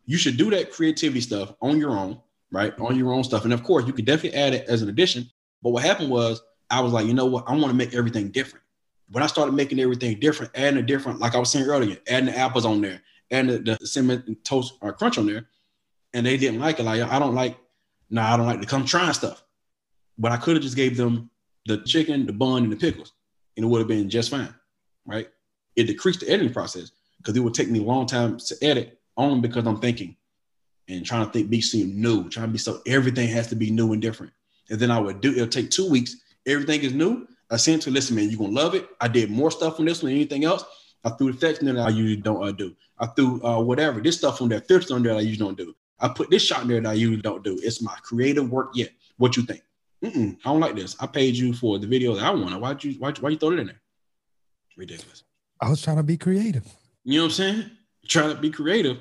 you 0.05 0.17
should 0.17 0.37
do 0.37 0.51
that 0.51 0.71
creativity 0.71 1.19
stuff 1.21 1.53
on 1.61 1.79
your 1.79 1.91
own, 1.91 2.19
right? 2.51 2.73
On 2.79 2.95
your 2.95 3.11
own 3.11 3.23
stuff. 3.23 3.43
And 3.43 3.53
of 3.53 3.63
course, 3.63 3.87
you 3.87 3.93
could 3.93 4.05
definitely 4.05 4.37
add 4.39 4.53
it 4.53 4.67
as 4.67 4.83
an 4.83 4.89
addition. 4.89 5.27
But 5.63 5.71
what 5.71 5.83
happened 5.83 6.11
was, 6.11 6.41
I 6.69 6.79
was 6.79 6.93
like, 6.93 7.07
you 7.07 7.13
know 7.15 7.25
what? 7.25 7.45
I 7.47 7.51
want 7.53 7.67
to 7.69 7.73
make 7.73 7.95
everything 7.95 8.29
different. 8.29 8.63
When 9.11 9.23
I 9.23 9.27
started 9.27 9.53
making 9.53 9.79
everything 9.79 10.19
different, 10.19 10.51
adding 10.55 10.77
a 10.79 10.83
different, 10.83 11.19
like 11.19 11.33
I 11.35 11.39
was 11.39 11.51
saying 11.51 11.65
earlier, 11.65 11.97
adding 12.07 12.27
the 12.27 12.37
apples 12.37 12.65
on 12.65 12.81
there, 12.81 13.01
adding 13.31 13.63
the, 13.63 13.77
cinnamon 13.85 14.37
toast 14.43 14.73
or 14.81 14.93
crunch 14.93 15.17
on 15.17 15.25
there, 15.25 15.47
and 16.13 16.25
they 16.25 16.37
didn't 16.37 16.59
like 16.59 16.79
it. 16.79 16.83
Like 16.83 17.01
I 17.01 17.19
don't 17.19 17.35
like, 17.35 17.57
no, 18.09 18.21
I 18.21 18.37
don't 18.37 18.45
like 18.45 18.61
to 18.61 18.67
come 18.67 18.85
trying 18.85 19.13
stuff. 19.13 19.43
But 20.17 20.31
I 20.31 20.37
could 20.37 20.55
have 20.55 20.63
just 20.63 20.75
gave 20.75 20.97
them 20.97 21.29
the 21.65 21.77
chicken, 21.77 22.25
the 22.25 22.33
bun, 22.33 22.63
and 22.63 22.71
the 22.71 22.75
pickles, 22.75 23.13
and 23.55 23.65
it 23.65 23.69
would 23.69 23.79
have 23.79 23.87
been 23.87 24.09
just 24.09 24.29
fine, 24.29 24.53
right? 25.05 25.29
It 25.75 25.85
decreased 25.85 26.19
the 26.19 26.29
editing 26.29 26.53
process 26.53 26.91
because 27.17 27.35
it 27.35 27.39
would 27.39 27.53
take 27.53 27.69
me 27.69 27.79
a 27.79 27.83
long 27.83 28.05
time 28.05 28.37
to 28.37 28.55
edit 28.61 28.99
only 29.17 29.41
because 29.41 29.65
I'm 29.65 29.79
thinking 29.79 30.15
and 30.87 31.05
trying 31.05 31.25
to 31.25 31.31
think, 31.31 31.49
be 31.49 31.61
seem 31.61 32.01
new, 32.01 32.29
trying 32.29 32.47
to 32.47 32.51
be 32.51 32.57
so 32.57 32.81
everything 32.85 33.29
has 33.29 33.47
to 33.47 33.55
be 33.55 33.71
new 33.71 33.93
and 33.93 34.01
different. 34.01 34.33
And 34.69 34.79
then 34.79 34.91
I 34.91 34.99
would 34.99 35.21
do 35.21 35.31
it'll 35.31 35.47
take 35.47 35.69
two 35.69 35.89
weeks. 35.89 36.17
Everything 36.45 36.81
is 36.81 36.93
new. 36.93 37.27
I 37.49 37.57
sent 37.57 37.81
to 37.83 37.91
listen, 37.91 38.15
man, 38.15 38.29
you're 38.29 38.39
gonna 38.39 38.51
love 38.51 38.75
it. 38.75 38.87
I 38.99 39.07
did 39.07 39.29
more 39.29 39.51
stuff 39.51 39.79
on 39.79 39.85
this 39.85 40.01
one 40.01 40.11
than 40.11 40.17
anything 40.17 40.45
else. 40.45 40.63
I 41.03 41.09
threw 41.09 41.31
the 41.31 41.37
effects 41.37 41.59
in 41.59 41.65
there 41.65 41.75
that 41.75 41.87
I 41.87 41.89
usually 41.89 42.21
don't 42.21 42.43
uh, 42.43 42.51
do. 42.51 42.75
I 42.99 43.07
threw 43.07 43.43
uh, 43.43 43.59
whatever 43.61 43.99
this 43.99 44.17
stuff 44.17 44.41
on 44.41 44.49
there, 44.49 44.61
filters 44.61 44.91
on 44.91 45.03
there 45.03 45.13
that 45.13 45.19
I 45.19 45.23
usually 45.23 45.45
don't 45.45 45.57
do. 45.57 45.75
I 45.99 46.09
put 46.09 46.29
this 46.29 46.43
shot 46.43 46.61
in 46.63 46.67
there 46.67 46.81
that 46.81 46.89
I 46.89 46.93
usually 46.93 47.21
don't 47.21 47.43
do. 47.43 47.59
It's 47.63 47.81
my 47.81 47.95
creative 48.03 48.49
work 48.49 48.71
yet. 48.75 48.89
What 49.17 49.37
you 49.37 49.43
think? 49.43 49.61
Mm-mm, 50.03 50.37
I 50.43 50.49
don't 50.49 50.59
like 50.59 50.75
this. 50.75 50.95
I 50.99 51.07
paid 51.07 51.35
you 51.35 51.53
for 51.53 51.77
the 51.77 51.87
video 51.87 52.15
that 52.15 52.23
I 52.23 52.31
wanted. 52.31 52.59
Why'd 52.59 52.83
you 52.83 52.93
why 52.93 53.13
why 53.19 53.29
you 53.29 53.37
throw 53.37 53.51
it 53.51 53.59
in 53.59 53.67
there? 53.67 53.81
Ridiculous. 54.75 55.23
I 55.59 55.69
was 55.69 55.81
trying 55.81 55.97
to 55.97 56.03
be 56.03 56.17
creative. 56.17 56.65
You 57.03 57.17
know 57.19 57.25
what 57.25 57.27
I'm 57.27 57.31
saying? 57.33 57.71
Trying 58.07 58.35
to 58.35 58.41
be 58.41 58.49
creative, 58.49 58.97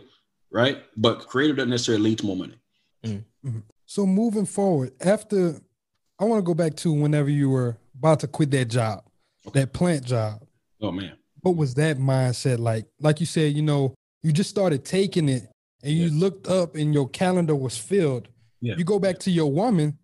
right? 0.51 0.83
But 0.97 1.27
creative 1.27 1.57
doesn't 1.57 1.71
necessarily 1.71 2.05
lead 2.05 2.19
to 2.19 2.27
more 2.27 2.37
money. 2.37 3.25
So 3.87 4.07
moving 4.07 4.47
forward, 4.47 4.93
after 5.01 5.59
I 6.19 6.25
want 6.25 6.39
to 6.39 6.43
go 6.43 6.55
back 6.55 6.77
to 6.77 6.93
whenever 6.93 7.31
you 7.31 7.49
were 7.49 7.79
about 7.97 8.21
to 8.21 8.29
quit 8.29 8.51
that 8.51 8.67
job, 8.67 9.05
that 9.55 9.73
plant 9.73 10.05
job. 10.05 10.43
Oh 10.83 10.93
man. 10.93 11.15
What 11.43 11.57
was 11.57 11.75
that 11.75 11.99
mindset 11.99 12.59
like? 12.59 12.87
Like 13.01 13.21
you 13.21 13.27
said, 13.27 13.55
you 13.55 13.63
know, 13.63 13.95
you 14.23 14.33
just 14.33 14.51
started 14.51 14.85
taking 14.85 15.29
it 15.29 15.45
and 15.83 15.93
you 15.93 16.11
looked 16.11 16.47
up 16.49 16.75
and 16.75 16.93
your 16.93 17.09
calendar 17.09 17.55
was 17.57 17.77
filled, 17.79 18.29
Yeah. 18.61 18.75
you 18.77 18.85
go 18.85 18.99
back 18.99 19.19
to 19.21 19.31
your 19.31 19.51
woman 19.51 19.99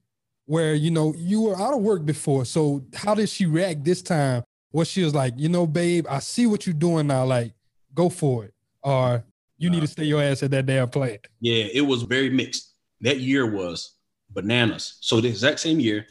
where 0.47 0.74
you 0.74 0.91
know 0.91 1.14
you 1.16 1.43
were 1.43 1.57
out 1.61 1.74
of 1.74 1.80
work 1.82 2.05
before. 2.07 2.45
So 2.45 2.84
how 2.95 3.14
did 3.14 3.28
she 3.28 3.47
react 3.47 3.84
this 3.84 4.01
time? 4.03 4.43
What 4.70 4.87
she 4.87 5.03
was 5.03 5.14
like, 5.14 5.34
you 5.37 5.49
know, 5.49 5.66
babe, 5.66 6.07
I 6.09 6.18
see 6.20 6.47
what 6.47 6.66
you're 6.66 6.74
doing 6.74 7.07
now. 7.07 7.24
Like, 7.24 7.53
go 7.95 8.09
for 8.09 8.45
it. 8.45 8.55
Or 8.82 9.24
you 9.59 9.70
need 9.70 9.80
to 9.80 9.87
stay 9.87 10.05
your 10.05 10.22
ass 10.22 10.43
at 10.43 10.51
that 10.53 10.66
damn 10.66 10.89
plant. 10.89 11.26
Yeah, 11.41 11.64
it 11.72 11.80
was 11.80 12.03
very 12.03 12.30
mixed. 12.30 12.72
That 13.01 13.20
year 13.20 13.51
was 13.51 13.95
bananas. 14.30 14.99
So 15.01 15.20
the 15.20 15.28
exact 15.28 15.61
same 15.61 15.80
year, 15.80 16.07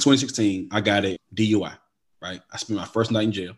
2016, 0.00 0.68
I 0.72 0.80
got 0.80 1.04
a 1.04 1.16
DUI. 1.34 1.76
Right, 2.22 2.40
I 2.52 2.56
spent 2.56 2.78
my 2.78 2.86
first 2.86 3.10
night 3.10 3.24
in 3.24 3.32
jail. 3.32 3.52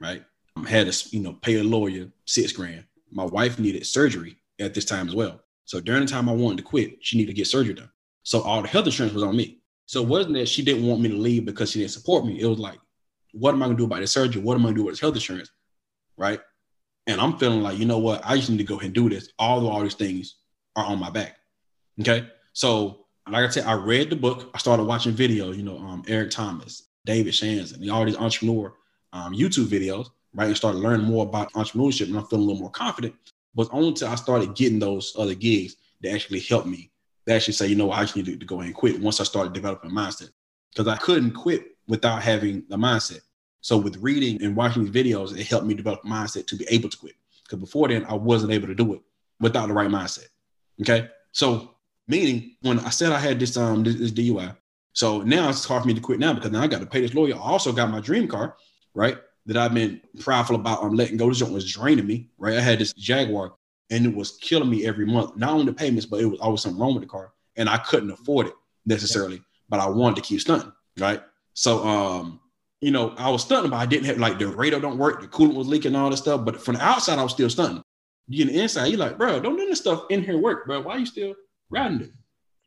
Right, 0.00 0.22
had 0.64 0.90
to 0.90 1.16
you 1.16 1.22
know 1.22 1.34
pay 1.34 1.56
a 1.56 1.64
lawyer 1.64 2.08
six 2.24 2.52
grand. 2.52 2.84
My 3.10 3.24
wife 3.24 3.58
needed 3.58 3.86
surgery 3.86 4.36
at 4.58 4.74
this 4.74 4.84
time 4.84 5.08
as 5.08 5.14
well. 5.14 5.40
So 5.64 5.80
during 5.80 6.02
the 6.02 6.08
time 6.10 6.28
I 6.28 6.32
wanted 6.32 6.58
to 6.58 6.62
quit, 6.64 6.98
she 7.00 7.16
needed 7.16 7.32
to 7.32 7.36
get 7.36 7.46
surgery 7.46 7.74
done. 7.74 7.90
So 8.22 8.42
all 8.42 8.62
the 8.62 8.68
health 8.68 8.86
insurance 8.86 9.14
was 9.14 9.22
on 9.22 9.36
me. 9.36 9.60
So 9.86 10.02
it 10.02 10.08
wasn't 10.08 10.34
that 10.34 10.48
she 10.48 10.62
didn't 10.62 10.86
want 10.86 11.00
me 11.00 11.08
to 11.08 11.16
leave 11.16 11.44
because 11.46 11.70
she 11.70 11.78
didn't 11.78 11.92
support 11.92 12.26
me. 12.26 12.40
It 12.40 12.46
was 12.46 12.58
like, 12.58 12.78
what 13.32 13.54
am 13.54 13.62
I 13.62 13.66
gonna 13.66 13.78
do 13.78 13.84
about 13.84 14.00
this 14.00 14.12
surgery? 14.12 14.42
What 14.42 14.54
am 14.54 14.62
I 14.62 14.64
gonna 14.64 14.76
do 14.76 14.84
with 14.84 14.94
this 14.94 15.00
health 15.00 15.14
insurance? 15.14 15.50
Right. 16.16 16.40
And 17.06 17.20
I'm 17.20 17.38
feeling 17.38 17.62
like, 17.62 17.78
you 17.78 17.86
know 17.86 17.98
what? 17.98 18.20
I 18.24 18.36
just 18.36 18.50
need 18.50 18.58
to 18.58 18.64
go 18.64 18.74
ahead 18.74 18.86
and 18.86 18.94
do 18.94 19.08
this. 19.08 19.30
Although 19.38 19.68
all 19.68 19.82
these 19.82 19.94
things 19.94 20.36
are 20.76 20.84
on 20.84 20.98
my 20.98 21.10
back. 21.10 21.36
Okay. 22.00 22.28
So, 22.52 23.06
like 23.28 23.44
I 23.44 23.48
said, 23.48 23.66
I 23.66 23.74
read 23.74 24.10
the 24.10 24.16
book. 24.16 24.50
I 24.54 24.58
started 24.58 24.84
watching 24.84 25.14
videos, 25.14 25.56
you 25.56 25.62
know, 25.62 25.78
um, 25.78 26.02
Eric 26.06 26.30
Thomas, 26.30 26.88
David 27.04 27.32
Shanson, 27.32 27.90
all 27.90 28.04
these 28.04 28.16
entrepreneur 28.16 28.74
um, 29.12 29.32
YouTube 29.32 29.66
videos, 29.66 30.08
right? 30.34 30.46
And 30.46 30.56
started 30.56 30.78
learning 30.78 31.06
more 31.06 31.26
about 31.26 31.52
entrepreneurship. 31.52 32.08
And 32.08 32.16
I'm 32.16 32.26
feeling 32.26 32.44
a 32.44 32.48
little 32.48 32.62
more 32.62 32.70
confident. 32.70 33.14
But 33.54 33.68
only 33.72 33.88
until 33.88 34.08
I 34.08 34.14
started 34.14 34.54
getting 34.54 34.78
those 34.78 35.14
other 35.18 35.34
gigs 35.34 35.76
that 36.02 36.12
actually 36.12 36.40
helped 36.40 36.66
me. 36.66 36.90
They 37.26 37.34
actually 37.34 37.54
say, 37.54 37.66
you 37.66 37.76
know, 37.76 37.90
I 37.90 38.02
just 38.02 38.16
need 38.16 38.26
to, 38.26 38.36
to 38.36 38.46
go 38.46 38.56
ahead 38.56 38.66
and 38.66 38.74
quit 38.74 39.00
once 39.00 39.20
I 39.20 39.24
started 39.24 39.52
developing 39.52 39.90
a 39.90 39.94
mindset. 39.94 40.30
Because 40.74 40.88
I 40.88 40.96
couldn't 40.96 41.32
quit 41.32 41.76
without 41.86 42.22
having 42.22 42.64
the 42.68 42.76
mindset. 42.76 43.20
So 43.60 43.76
with 43.76 43.96
reading 43.98 44.42
and 44.42 44.54
watching 44.54 44.84
these 44.84 45.04
videos, 45.04 45.36
it 45.36 45.46
helped 45.46 45.66
me 45.66 45.74
develop 45.74 46.04
a 46.04 46.06
mindset 46.06 46.46
to 46.46 46.56
be 46.56 46.66
able 46.70 46.88
to 46.88 46.96
quit. 46.96 47.14
Because 47.42 47.58
before 47.58 47.88
then, 47.88 48.04
I 48.06 48.14
wasn't 48.14 48.52
able 48.52 48.68
to 48.68 48.74
do 48.74 48.94
it 48.94 49.00
without 49.40 49.68
the 49.68 49.74
right 49.74 49.90
mindset. 49.90 50.28
Okay. 50.80 51.08
So 51.32 51.74
meaning 52.06 52.56
when 52.62 52.78
I 52.80 52.90
said 52.90 53.12
I 53.12 53.18
had 53.18 53.38
this 53.38 53.56
um 53.56 53.82
this, 53.82 53.96
this 53.96 54.12
DUI, 54.12 54.56
so 54.92 55.22
now 55.22 55.48
it's 55.48 55.64
hard 55.64 55.82
for 55.82 55.88
me 55.88 55.94
to 55.94 56.00
quit 56.00 56.18
now 56.18 56.34
because 56.34 56.50
now 56.50 56.62
I 56.62 56.66
got 56.66 56.80
to 56.80 56.86
pay 56.86 57.00
this 57.00 57.14
lawyer. 57.14 57.34
I 57.34 57.38
also 57.38 57.72
got 57.72 57.90
my 57.90 58.00
dream 58.00 58.26
car, 58.26 58.56
right? 58.94 59.18
That 59.48 59.56
I've 59.56 59.74
been 59.74 60.00
prideful 60.20 60.54
about 60.54 60.82
um 60.82 60.94
letting 60.94 61.16
go. 61.16 61.28
This 61.28 61.38
joint 61.38 61.52
was 61.52 61.70
draining 61.70 62.06
me, 62.06 62.28
right? 62.38 62.56
I 62.56 62.60
had 62.60 62.78
this 62.78 62.92
Jaguar 62.92 63.54
and 63.90 64.06
it 64.06 64.14
was 64.14 64.36
killing 64.36 64.70
me 64.70 64.86
every 64.86 65.06
month. 65.06 65.36
Not 65.36 65.50
only 65.50 65.64
the 65.64 65.72
payments, 65.72 66.06
but 66.06 66.20
it 66.20 66.26
was 66.26 66.38
always 66.38 66.60
something 66.60 66.80
wrong 66.80 66.94
with 66.94 67.02
the 67.02 67.08
car. 67.08 67.32
And 67.56 67.68
I 67.68 67.78
couldn't 67.78 68.10
afford 68.10 68.46
it 68.46 68.54
necessarily, 68.86 69.42
but 69.68 69.80
I 69.80 69.88
wanted 69.88 70.16
to 70.16 70.22
keep 70.22 70.40
stunting, 70.40 70.72
right? 70.98 71.22
So 71.54 71.84
um 71.84 72.40
you 72.80 72.92
know, 72.92 73.14
I 73.16 73.28
was 73.30 73.42
stunting, 73.42 73.70
but 73.70 73.78
I 73.78 73.86
didn't 73.86 74.04
have 74.04 74.18
like 74.18 74.38
the 74.38 74.46
radio 74.46 74.78
don't 74.78 74.98
work, 74.98 75.20
the 75.20 75.26
coolant 75.26 75.54
was 75.54 75.66
leaking, 75.66 75.96
all 75.96 76.10
this 76.10 76.20
stuff. 76.20 76.44
But 76.44 76.62
from 76.62 76.76
the 76.76 76.84
outside, 76.84 77.18
I 77.18 77.24
was 77.24 77.32
still 77.32 77.50
stunting. 77.50 77.82
You 78.28 78.44
get 78.44 78.52
the 78.52 78.60
inside, 78.60 78.86
you're 78.86 78.98
like, 78.98 79.18
bro, 79.18 79.40
don't 79.40 79.56
do 79.56 79.66
this 79.66 79.80
stuff 79.80 80.04
in 80.10 80.22
here 80.22 80.38
work, 80.38 80.66
bro. 80.66 80.82
Why 80.82 80.98
you 80.98 81.06
still 81.06 81.34
riding 81.70 82.02
it? 82.02 82.12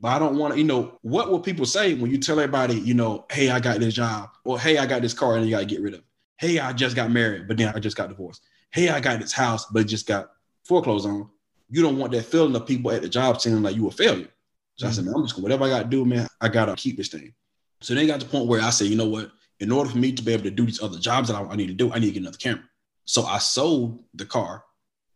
But 0.02 0.10
I 0.10 0.20
don't 0.20 0.38
want 0.38 0.54
to, 0.54 0.60
you 0.60 0.66
know, 0.66 0.98
what 1.04 1.30
will 1.30 1.40
people 1.40 1.66
say 1.66 1.94
when 1.94 2.10
you 2.10 2.18
tell 2.18 2.40
everybody, 2.40 2.74
you 2.74 2.96
know, 2.96 3.26
hey, 3.32 3.52
I 3.52 3.60
got 3.60 3.80
this 3.80 3.94
job, 3.94 4.32
or 4.44 4.60
hey, 4.60 4.80
I 4.80 4.88
got 4.88 5.04
this 5.04 5.14
car 5.14 5.38
and 5.38 5.46
you 5.46 5.52
gotta 5.52 5.66
get 5.66 5.82
rid 5.82 5.94
of 5.94 6.00
it. 6.00 6.06
Hey, 6.42 6.60
I 6.60 6.74
just 6.74 6.96
got 6.96 7.12
married, 7.12 7.48
but 7.48 7.56
then 7.56 7.72
I 7.74 7.80
just 7.80 7.96
got 7.96 8.10
divorced. 8.10 8.42
Hey, 8.72 8.90
I 8.90 9.00
got 9.00 9.20
this 9.20 9.32
house, 9.32 9.68
but 9.68 9.84
it 9.84 9.86
just 9.86 10.08
got 10.08 10.32
foreclosed 10.66 11.06
on. 11.06 11.30
You 11.70 11.82
don't 11.82 11.98
want 11.98 12.12
that 12.12 12.26
feeling 12.26 12.56
of 12.56 12.66
people 12.66 12.92
at 12.92 13.02
the 13.02 13.10
job 13.10 13.40
saying 13.40 13.62
like 13.62 13.76
you 13.76 13.88
a 13.88 13.92
failure. 13.92 14.28
So 14.76 14.88
I 14.88 14.92
said, 14.92 15.04
mm-hmm. 15.04 15.12
man, 15.12 15.20
I'm 15.20 15.24
just 15.24 15.36
going, 15.36 15.44
whatever 15.44 15.66
I 15.66 15.70
gotta 15.70 15.88
do, 15.88 16.04
man, 16.04 16.28
I 16.42 16.50
gotta 16.50 16.76
keep 16.76 16.98
this 16.98 17.10
thing. 17.10 17.34
So 17.80 17.94
then 17.96 18.08
got 18.08 18.20
to 18.20 18.26
the 18.26 18.32
point 18.32 18.48
where 18.48 18.62
I 18.62 18.72
said, 18.72 18.88
you 18.88 18.98
know 18.98 19.08
what? 19.08 19.32
in 19.62 19.72
order 19.72 19.90
for 19.90 19.98
me 20.00 20.12
to 20.12 20.24
be 20.24 20.34
able 20.34 20.44
to 20.44 20.52
do 20.52 20.66
these 20.66 20.82
other 20.82 20.98
jobs 20.98 21.30
that 21.30 21.36
I, 21.36 21.44
I, 21.44 21.56
need 21.56 21.68
to 21.68 21.74
do, 21.74 21.94
I 21.94 22.00
need 22.00 22.08
to 22.08 22.14
get 22.14 22.22
another 22.22 22.38
camera. 22.38 22.64
So 23.06 23.24
I 23.24 23.38
sold 23.38 24.04
the 24.16 24.26
car 24.26 24.64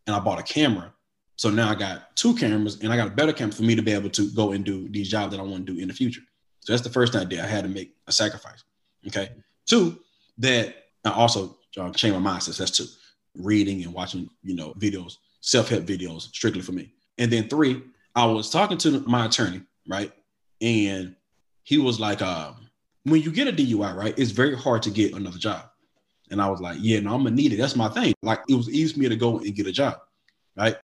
and 0.06 0.16
I 0.16 0.20
bought 0.20 0.40
a 0.40 0.44
camera. 0.44 0.94
So 1.36 1.50
now 1.50 1.70
I 1.70 1.76
got 1.76 2.16
two 2.16 2.36
cameras 2.36 2.80
and 2.82 2.94
I 2.94 2.96
got 2.96 3.08
a 3.08 3.12
better 3.12 3.34
camera 3.34 3.54
for 3.54 3.64
me 3.64 3.76
to 3.76 3.82
be 3.82 3.92
able 3.92 4.10
to 4.12 4.32
go 4.32 4.52
and 4.52 4.64
do 4.64 4.88
these 4.90 5.10
jobs 5.10 5.32
that 5.32 5.42
I 5.42 5.44
want 5.44 5.66
to 5.66 5.74
do 5.74 5.82
in 5.82 5.88
the 5.88 5.94
future. 5.94 6.22
So 6.60 6.72
that's 6.72 6.84
the 6.84 6.92
first 6.92 7.12
thing 7.12 7.22
I 7.22 7.26
did. 7.26 7.40
I 7.40 7.48
had 7.48 7.64
to 7.64 7.70
make 7.70 7.96
a 8.08 8.12
sacrifice. 8.12 8.64
Okay. 9.08 9.32
Two, 9.66 10.00
that 10.38 10.76
I 11.06 11.12
also 11.12 11.58
uh, 11.78 11.92
changed 11.92 12.20
my 12.20 12.32
mindset. 12.32 12.58
That's 12.58 12.72
two, 12.72 12.86
reading 13.36 13.84
and 13.84 13.94
watching, 13.94 14.30
you 14.44 14.56
know, 14.56 14.74
videos, 14.74 15.18
self-help 15.42 15.84
videos 15.86 16.24
strictly 16.24 16.62
for 16.62 16.72
me. 16.72 16.94
And 17.18 17.32
then 17.32 17.48
three, 17.48 17.82
I 18.16 18.26
was 18.26 18.50
talking 18.50 18.78
to 18.80 19.02
my 19.02 19.26
attorney, 19.26 19.62
right? 19.88 20.12
And 20.62 21.16
he 21.64 21.78
was 21.78 22.00
like, 22.00 22.22
um, 22.22 22.56
when 23.04 23.22
you 23.22 23.32
get 23.32 23.48
a 23.48 23.52
DUI, 23.52 23.96
right, 23.96 24.18
it's 24.18 24.32
very 24.32 24.58
hard 24.58 24.82
to 24.84 24.90
get 24.90 25.14
another 25.14 25.38
job. 25.38 25.70
And 26.32 26.42
I 26.42 26.50
was 26.50 26.60
like, 26.60 26.78
yeah, 26.80 27.00
no, 27.00 27.14
I'm 27.14 27.24
gonna 27.24 27.36
need 27.36 27.54
it. 27.54 27.58
That's 27.58 27.76
my 27.76 27.88
thing. 27.90 28.14
Like 28.24 28.40
it 28.50 28.56
was 28.56 28.70
easy 28.70 28.94
for 28.94 29.00
me 29.00 29.10
to 29.10 29.16
go 29.16 29.40
and 29.40 29.56
get 29.56 29.68
a 29.68 29.72
job, 29.72 30.00
right? 30.58 30.76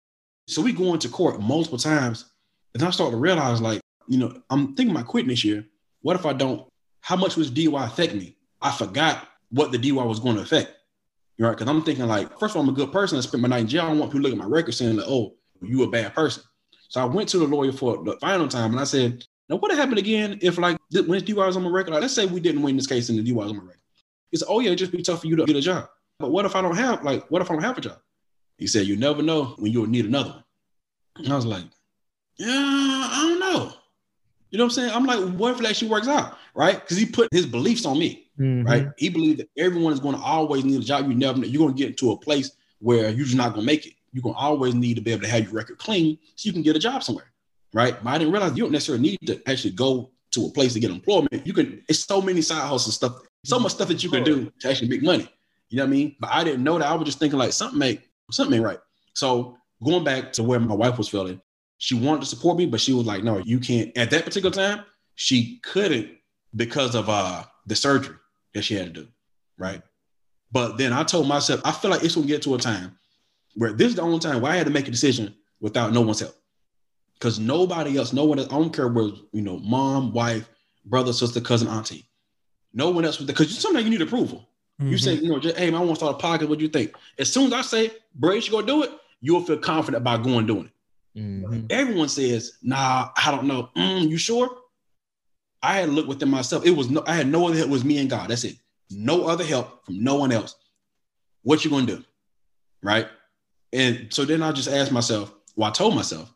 So 0.47 0.61
we 0.61 0.71
go 0.71 0.93
into 0.93 1.09
court 1.09 1.39
multiple 1.39 1.79
times, 1.79 2.31
and 2.73 2.83
I 2.83 2.89
start 2.91 3.11
to 3.11 3.17
realize, 3.17 3.59
like, 3.59 3.81
you 4.07 4.17
know, 4.17 4.41
I'm 4.49 4.75
thinking 4.75 4.95
about 4.95 5.07
quitting 5.07 5.29
this 5.29 5.43
year. 5.43 5.65
What 6.01 6.15
if 6.15 6.25
I 6.25 6.33
don't? 6.33 6.67
How 7.01 7.15
much 7.15 7.37
was 7.37 7.49
DUI 7.49 7.87
affect 7.87 8.13
me? 8.13 8.35
I 8.61 8.71
forgot 8.71 9.27
what 9.51 9.71
the 9.71 9.77
DUI 9.77 10.05
was 10.07 10.19
going 10.19 10.35
to 10.35 10.41
affect, 10.41 10.71
right? 11.39 11.51
Because 11.51 11.67
I'm 11.67 11.83
thinking, 11.83 12.07
like, 12.07 12.39
first 12.39 12.53
of 12.53 12.57
all, 12.57 12.63
I'm 12.63 12.69
a 12.69 12.73
good 12.73 12.91
person. 12.91 13.17
I 13.17 13.21
spent 13.21 13.41
my 13.41 13.47
night 13.47 13.61
in 13.61 13.67
jail. 13.67 13.83
I 13.83 13.87
don't 13.89 13.99
want 13.99 14.11
people 14.11 14.23
to 14.23 14.29
look 14.29 14.39
at 14.39 14.49
my 14.49 14.53
record 14.53 14.73
saying, 14.73 14.97
like, 14.97 15.07
oh, 15.07 15.35
you 15.61 15.83
a 15.83 15.89
bad 15.89 16.13
person. 16.13 16.43
So 16.89 17.01
I 17.01 17.05
went 17.05 17.29
to 17.29 17.37
the 17.37 17.45
lawyer 17.45 17.71
for 17.71 18.03
the 18.03 18.17
final 18.19 18.47
time, 18.47 18.71
and 18.71 18.79
I 18.79 18.85
said, 18.85 19.25
now, 19.51 19.57
what 19.57 19.75
happened 19.75 19.99
again 19.99 20.39
if 20.41 20.57
like 20.57 20.77
when 20.91 21.19
DUI 21.19 21.45
was 21.45 21.57
on 21.57 21.63
my 21.63 21.69
record? 21.69 21.91
Like, 21.91 22.01
let's 22.01 22.13
say 22.13 22.25
we 22.25 22.39
didn't 22.39 22.61
win 22.61 22.77
this 22.77 22.87
case 22.87 23.09
and 23.09 23.19
the 23.19 23.23
DUI 23.23 23.35
was 23.35 23.51
on 23.51 23.57
my 23.57 23.63
record. 23.63 23.81
It's 24.31 24.43
oh 24.47 24.61
yeah, 24.61 24.67
it'd 24.67 24.79
just 24.79 24.93
be 24.93 25.01
tough 25.01 25.19
for 25.19 25.27
you 25.27 25.35
to 25.35 25.43
get 25.43 25.57
a 25.57 25.61
job. 25.61 25.89
But 26.19 26.31
what 26.31 26.45
if 26.45 26.55
I 26.55 26.61
don't 26.61 26.77
have 26.77 27.03
like 27.03 27.29
what 27.29 27.41
if 27.41 27.51
I 27.51 27.55
don't 27.55 27.63
have 27.63 27.77
a 27.77 27.81
job? 27.81 27.97
He 28.57 28.65
said, 28.65 28.85
You 28.85 28.95
never 28.95 29.21
know 29.21 29.55
when 29.57 29.73
you'll 29.73 29.87
need 29.87 30.05
another 30.05 30.29
one. 30.29 30.43
And 31.17 31.33
I 31.33 31.35
was 31.35 31.45
like, 31.45 31.65
Yeah, 32.37 32.47
I 32.47 33.27
don't 33.27 33.39
know. 33.39 33.73
You 34.51 34.57
know 34.57 34.65
what 34.65 34.71
I'm 34.71 34.71
saying? 34.71 34.91
I'm 34.93 35.05
like, 35.05 35.35
what 35.37 35.53
if 35.53 35.59
it 35.59 35.67
actually 35.67 35.89
works 35.89 36.07
out? 36.07 36.37
Right? 36.53 36.79
Because 36.79 36.97
he 36.97 37.05
put 37.05 37.29
his 37.31 37.45
beliefs 37.45 37.85
on 37.85 37.97
me. 37.97 38.27
Mm-hmm. 38.41 38.67
Right. 38.67 38.87
He 38.97 39.09
believed 39.09 39.39
that 39.39 39.49
everyone 39.57 39.93
is 39.93 39.99
going 39.99 40.15
to 40.15 40.21
always 40.21 40.65
need 40.65 40.81
a 40.81 40.83
job. 40.83 41.07
You 41.07 41.15
never 41.15 41.37
know. 41.37 41.47
You're 41.47 41.61
going 41.61 41.73
to 41.75 41.77
get 41.77 41.89
into 41.89 42.11
a 42.11 42.17
place 42.17 42.51
where 42.79 43.09
you're 43.09 43.25
just 43.25 43.37
not 43.37 43.53
going 43.53 43.61
to 43.61 43.65
make 43.65 43.85
it. 43.85 43.93
You're 44.11 44.23
going 44.23 44.35
to 44.35 44.41
always 44.41 44.73
need 44.73 44.95
to 44.95 45.01
be 45.01 45.11
able 45.11 45.21
to 45.21 45.29
have 45.29 45.43
your 45.43 45.53
record 45.53 45.77
clean 45.77 46.17
so 46.35 46.47
you 46.47 46.53
can 46.53 46.63
get 46.63 46.75
a 46.75 46.79
job 46.79 47.03
somewhere 47.03 47.31
right? 47.73 48.01
But 48.03 48.09
I 48.09 48.17
didn't 48.17 48.33
realize 48.33 48.55
you 48.55 48.63
don't 48.63 48.71
necessarily 48.71 49.01
need 49.01 49.19
to 49.27 49.41
actually 49.49 49.71
go 49.71 50.11
to 50.31 50.45
a 50.45 50.49
place 50.51 50.73
to 50.73 50.79
get 50.79 50.91
employment. 50.91 51.45
You 51.45 51.53
can, 51.53 51.83
it's 51.87 51.99
so 51.99 52.21
many 52.21 52.41
side 52.41 52.67
hustles 52.67 52.95
stuff, 52.95 53.19
so 53.43 53.59
much 53.59 53.73
stuff 53.73 53.87
that 53.89 54.03
you 54.03 54.09
can 54.09 54.23
do 54.23 54.51
to 54.59 54.69
actually 54.69 54.89
make 54.89 55.03
money. 55.03 55.29
You 55.69 55.77
know 55.77 55.83
what 55.83 55.87
I 55.87 55.91
mean? 55.91 56.15
But 56.19 56.31
I 56.31 56.43
didn't 56.43 56.63
know 56.63 56.77
that. 56.77 56.87
I 56.87 56.93
was 56.93 57.05
just 57.05 57.19
thinking 57.19 57.39
like 57.39 57.53
something 57.53 57.81
ain't 57.81 58.01
something 58.31 58.55
ain't 58.55 58.65
right. 58.65 58.79
So 59.13 59.57
going 59.83 60.03
back 60.03 60.33
to 60.33 60.43
where 60.43 60.59
my 60.59 60.75
wife 60.75 60.97
was 60.97 61.09
feeling, 61.09 61.41
she 61.77 61.95
wanted 61.95 62.21
to 62.21 62.27
support 62.27 62.57
me, 62.57 62.65
but 62.65 62.81
she 62.81 62.93
was 62.93 63.05
like, 63.05 63.23
no, 63.23 63.37
you 63.37 63.59
can't. 63.59 63.95
At 63.97 64.11
that 64.11 64.25
particular 64.25 64.53
time, 64.53 64.85
she 65.15 65.59
couldn't 65.63 66.09
because 66.55 66.95
of 66.95 67.09
uh 67.09 67.43
the 67.65 67.75
surgery 67.75 68.15
that 68.53 68.63
she 68.63 68.75
had 68.75 68.93
to 68.93 69.01
do. 69.01 69.07
Right. 69.57 69.81
But 70.51 70.77
then 70.77 70.93
I 70.93 71.03
told 71.03 71.27
myself, 71.27 71.61
I 71.63 71.71
feel 71.71 71.91
like 71.91 72.03
it's 72.03 72.15
gonna 72.15 72.27
get 72.27 72.41
to 72.43 72.55
a 72.55 72.57
time 72.57 72.97
where 73.55 73.73
this 73.73 73.89
is 73.89 73.95
the 73.95 74.01
only 74.01 74.19
time 74.19 74.41
where 74.41 74.51
I 74.51 74.55
had 74.55 74.67
to 74.67 74.73
make 74.73 74.87
a 74.87 74.91
decision 74.91 75.35
without 75.59 75.93
no 75.93 76.01
one's 76.01 76.19
help 76.19 76.35
because 77.21 77.39
nobody 77.39 77.97
else, 77.97 78.13
no 78.13 78.25
one 78.25 78.39
else, 78.39 78.47
I 78.49 78.57
don't 78.57 78.73
care 78.73 78.87
where, 78.87 79.11
you 79.31 79.41
know, 79.41 79.59
mom, 79.59 80.11
wife, 80.11 80.49
brother, 80.85 81.13
sister, 81.13 81.39
cousin, 81.39 81.67
auntie. 81.67 82.07
No 82.73 82.89
one 82.89 83.05
else, 83.05 83.17
because 83.17 83.49
you 83.49 83.59
sometimes 83.59 83.85
you 83.85 83.91
need 83.91 84.01
approval. 84.01 84.49
Mm-hmm. 84.81 84.91
You 84.91 84.97
say, 84.97 85.13
you 85.13 85.29
know, 85.29 85.39
just, 85.39 85.55
hey, 85.55 85.69
man, 85.69 85.81
I 85.81 85.83
want 85.83 85.99
to 85.99 86.05
start 86.05 86.19
a 86.19 86.25
podcast. 86.25 86.49
What 86.49 86.57
do 86.57 86.63
you 86.65 86.71
think? 86.71 86.95
As 87.19 87.31
soon 87.31 87.47
as 87.47 87.53
I 87.53 87.61
say, 87.61 87.91
bro, 88.15 88.33
you 88.33 88.49
go 88.49 88.63
do 88.63 88.81
it, 88.83 88.91
you'll 89.19 89.43
feel 89.43 89.59
confident 89.59 90.01
about 90.01 90.23
going 90.23 90.47
doing 90.47 90.65
it. 90.65 91.19
Mm-hmm. 91.19 91.67
Everyone 91.69 92.09
says, 92.09 92.57
nah, 92.63 93.09
I 93.15 93.29
don't 93.29 93.45
know. 93.45 93.69
Mm, 93.77 94.09
you 94.09 94.17
sure? 94.17 94.57
I 95.63 95.77
had 95.77 95.85
to 95.87 95.91
look 95.91 96.07
within 96.07 96.29
myself. 96.29 96.65
It 96.65 96.71
was 96.71 96.89
no, 96.89 97.03
I 97.05 97.13
had 97.13 97.27
no 97.27 97.47
other 97.47 97.57
help. 97.57 97.69
It 97.69 97.71
was 97.71 97.85
me 97.85 97.99
and 97.99 98.09
God. 98.09 98.29
That's 98.29 98.43
it. 98.43 98.57
No 98.89 99.27
other 99.27 99.43
help 99.43 99.85
from 99.85 100.03
no 100.03 100.15
one 100.15 100.31
else. 100.31 100.55
What 101.43 101.63
you 101.63 101.71
gonna 101.71 101.85
do? 101.85 102.03
Right. 102.81 103.07
And 103.73 104.11
so 104.13 104.25
then 104.25 104.41
I 104.43 104.51
just 104.51 104.67
asked 104.67 104.91
myself, 104.91 105.33
well, 105.55 105.69
I 105.69 105.71
told 105.71 105.95
myself, 105.95 106.33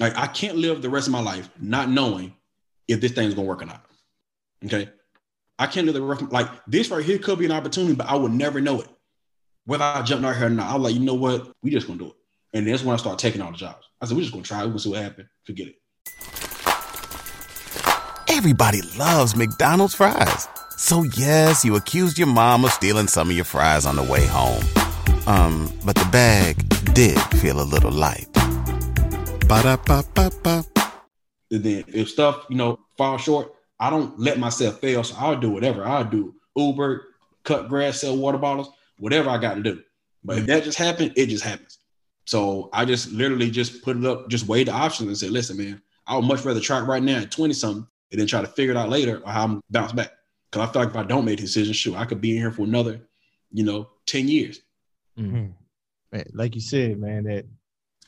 like 0.00 0.16
I 0.16 0.26
can't 0.26 0.56
live 0.56 0.82
the 0.82 0.90
rest 0.90 1.06
of 1.06 1.12
my 1.12 1.20
life 1.20 1.48
not 1.60 1.90
knowing 1.90 2.34
if 2.88 3.00
this 3.00 3.12
thing's 3.12 3.34
gonna 3.34 3.46
work 3.46 3.62
or 3.62 3.66
not. 3.66 3.84
Okay. 4.64 4.88
I 5.58 5.66
can't 5.66 5.86
live 5.86 5.94
the 5.94 6.02
rest 6.02 6.22
like 6.32 6.48
this 6.66 6.90
right 6.90 7.04
here 7.04 7.18
could 7.18 7.38
be 7.38 7.46
an 7.46 7.52
opportunity, 7.52 7.94
but 7.94 8.08
I 8.08 8.16
would 8.16 8.32
never 8.32 8.60
know 8.60 8.80
it. 8.80 8.88
Whether 9.64 9.84
I 9.84 10.02
jumped 10.02 10.24
out 10.24 10.36
here 10.36 10.46
or 10.46 10.50
not, 10.50 10.70
I 10.70 10.74
was 10.74 10.84
like, 10.84 10.94
you 10.94 11.04
know 11.04 11.14
what? 11.14 11.52
We 11.62 11.70
just 11.70 11.86
gonna 11.86 11.98
do 11.98 12.08
it. 12.08 12.16
And 12.54 12.66
that's 12.66 12.82
when 12.82 12.94
I 12.94 12.98
started 12.98 13.18
taking 13.18 13.42
all 13.42 13.50
the 13.50 13.56
jobs. 13.56 13.88
I 14.00 14.06
said, 14.06 14.16
we're 14.16 14.22
just 14.22 14.32
gonna 14.32 14.44
try, 14.44 14.60
we're 14.60 14.68
gonna 14.68 14.78
see 14.78 14.90
what 14.90 15.02
happens. 15.02 15.28
Forget 15.44 15.68
it. 15.68 15.76
Everybody 18.36 18.82
loves 18.98 19.34
McDonald's 19.34 19.94
fries. 19.94 20.46
So 20.76 21.04
yes, 21.04 21.64
you 21.64 21.74
accused 21.74 22.18
your 22.18 22.26
mom 22.26 22.66
of 22.66 22.70
stealing 22.70 23.08
some 23.08 23.30
of 23.30 23.34
your 23.34 23.46
fries 23.46 23.86
on 23.86 23.96
the 23.96 24.02
way 24.02 24.26
home. 24.26 24.62
Um, 25.26 25.72
but 25.86 25.94
the 25.94 26.06
bag 26.12 26.54
did 26.92 27.18
feel 27.40 27.62
a 27.62 27.64
little 27.64 27.90
light. 27.90 28.30
Ba-da-ba-ba-ba. 29.48 30.66
And 31.50 31.64
then 31.64 31.84
if 31.88 32.10
stuff, 32.10 32.44
you 32.50 32.58
know, 32.58 32.78
fall 32.98 33.16
short, 33.16 33.54
I 33.80 33.88
don't 33.88 34.20
let 34.20 34.38
myself 34.38 34.80
fail. 34.80 35.02
So 35.02 35.14
I'll 35.18 35.40
do 35.40 35.48
whatever. 35.48 35.82
I'll 35.86 36.04
do 36.04 36.34
Uber, 36.56 37.06
cut 37.42 37.70
grass, 37.70 38.02
sell 38.02 38.18
water 38.18 38.36
bottles, 38.36 38.68
whatever 38.98 39.30
I 39.30 39.38
got 39.38 39.54
to 39.54 39.62
do. 39.62 39.82
But 40.22 40.40
if 40.40 40.46
that 40.46 40.64
just 40.64 40.76
happened, 40.76 41.14
it 41.16 41.28
just 41.28 41.42
happens. 41.42 41.78
So 42.26 42.68
I 42.74 42.84
just 42.84 43.12
literally 43.12 43.50
just 43.50 43.82
put 43.82 43.96
it 43.96 44.04
up, 44.04 44.28
just 44.28 44.46
weighed 44.46 44.68
the 44.68 44.72
options 44.72 45.08
and 45.08 45.16
said, 45.16 45.30
listen, 45.30 45.56
man, 45.56 45.80
I 46.06 46.16
would 46.16 46.26
much 46.26 46.44
rather 46.44 46.60
try 46.60 46.80
it 46.80 46.82
right 46.82 47.02
now 47.02 47.20
at 47.20 47.30
20 47.30 47.54
something 47.54 47.86
and 48.10 48.20
then 48.20 48.26
try 48.26 48.40
to 48.40 48.46
figure 48.46 48.72
it 48.72 48.76
out 48.76 48.88
later 48.88 49.20
or 49.24 49.30
how 49.30 49.44
I'm 49.44 49.60
bounce 49.70 49.92
back. 49.92 50.12
Cause 50.52 50.68
I 50.68 50.72
feel 50.72 50.82
like 50.82 50.90
if 50.90 50.96
I 50.96 51.02
don't 51.04 51.24
make 51.24 51.38
a 51.38 51.42
decision, 51.42 51.72
shoot, 51.74 51.96
I 51.96 52.04
could 52.04 52.20
be 52.20 52.30
in 52.32 52.36
here 52.38 52.52
for 52.52 52.62
another, 52.62 53.00
you 53.52 53.64
know, 53.64 53.88
10 54.06 54.28
years. 54.28 54.60
Mm-hmm. 55.18 55.36
Mm-hmm. 55.36 55.50
Man, 56.12 56.24
like 56.34 56.54
you 56.54 56.60
said, 56.60 56.98
man, 56.98 57.24
that 57.24 57.44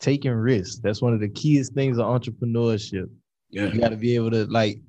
taking 0.01 0.31
risks, 0.33 0.79
that's 0.79 1.03
one 1.03 1.13
of 1.15 1.21
the 1.21 1.29
keyest 1.29 1.73
things 1.75 1.99
of 1.99 2.05
entrepreneurship. 2.07 3.09
Yeah. 3.51 3.67
You 3.73 3.81
got 3.81 3.89
to 3.89 3.97
be 3.97 4.15
able 4.15 4.31
to, 4.31 4.45
like, 4.47 4.81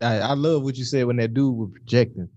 I, 0.00 0.18
I 0.18 0.32
love 0.34 0.62
what 0.62 0.76
you 0.76 0.84
said 0.84 1.06
when 1.06 1.16
that 1.16 1.34
dude 1.34 1.56
was 1.56 1.70
projecting. 1.72 2.28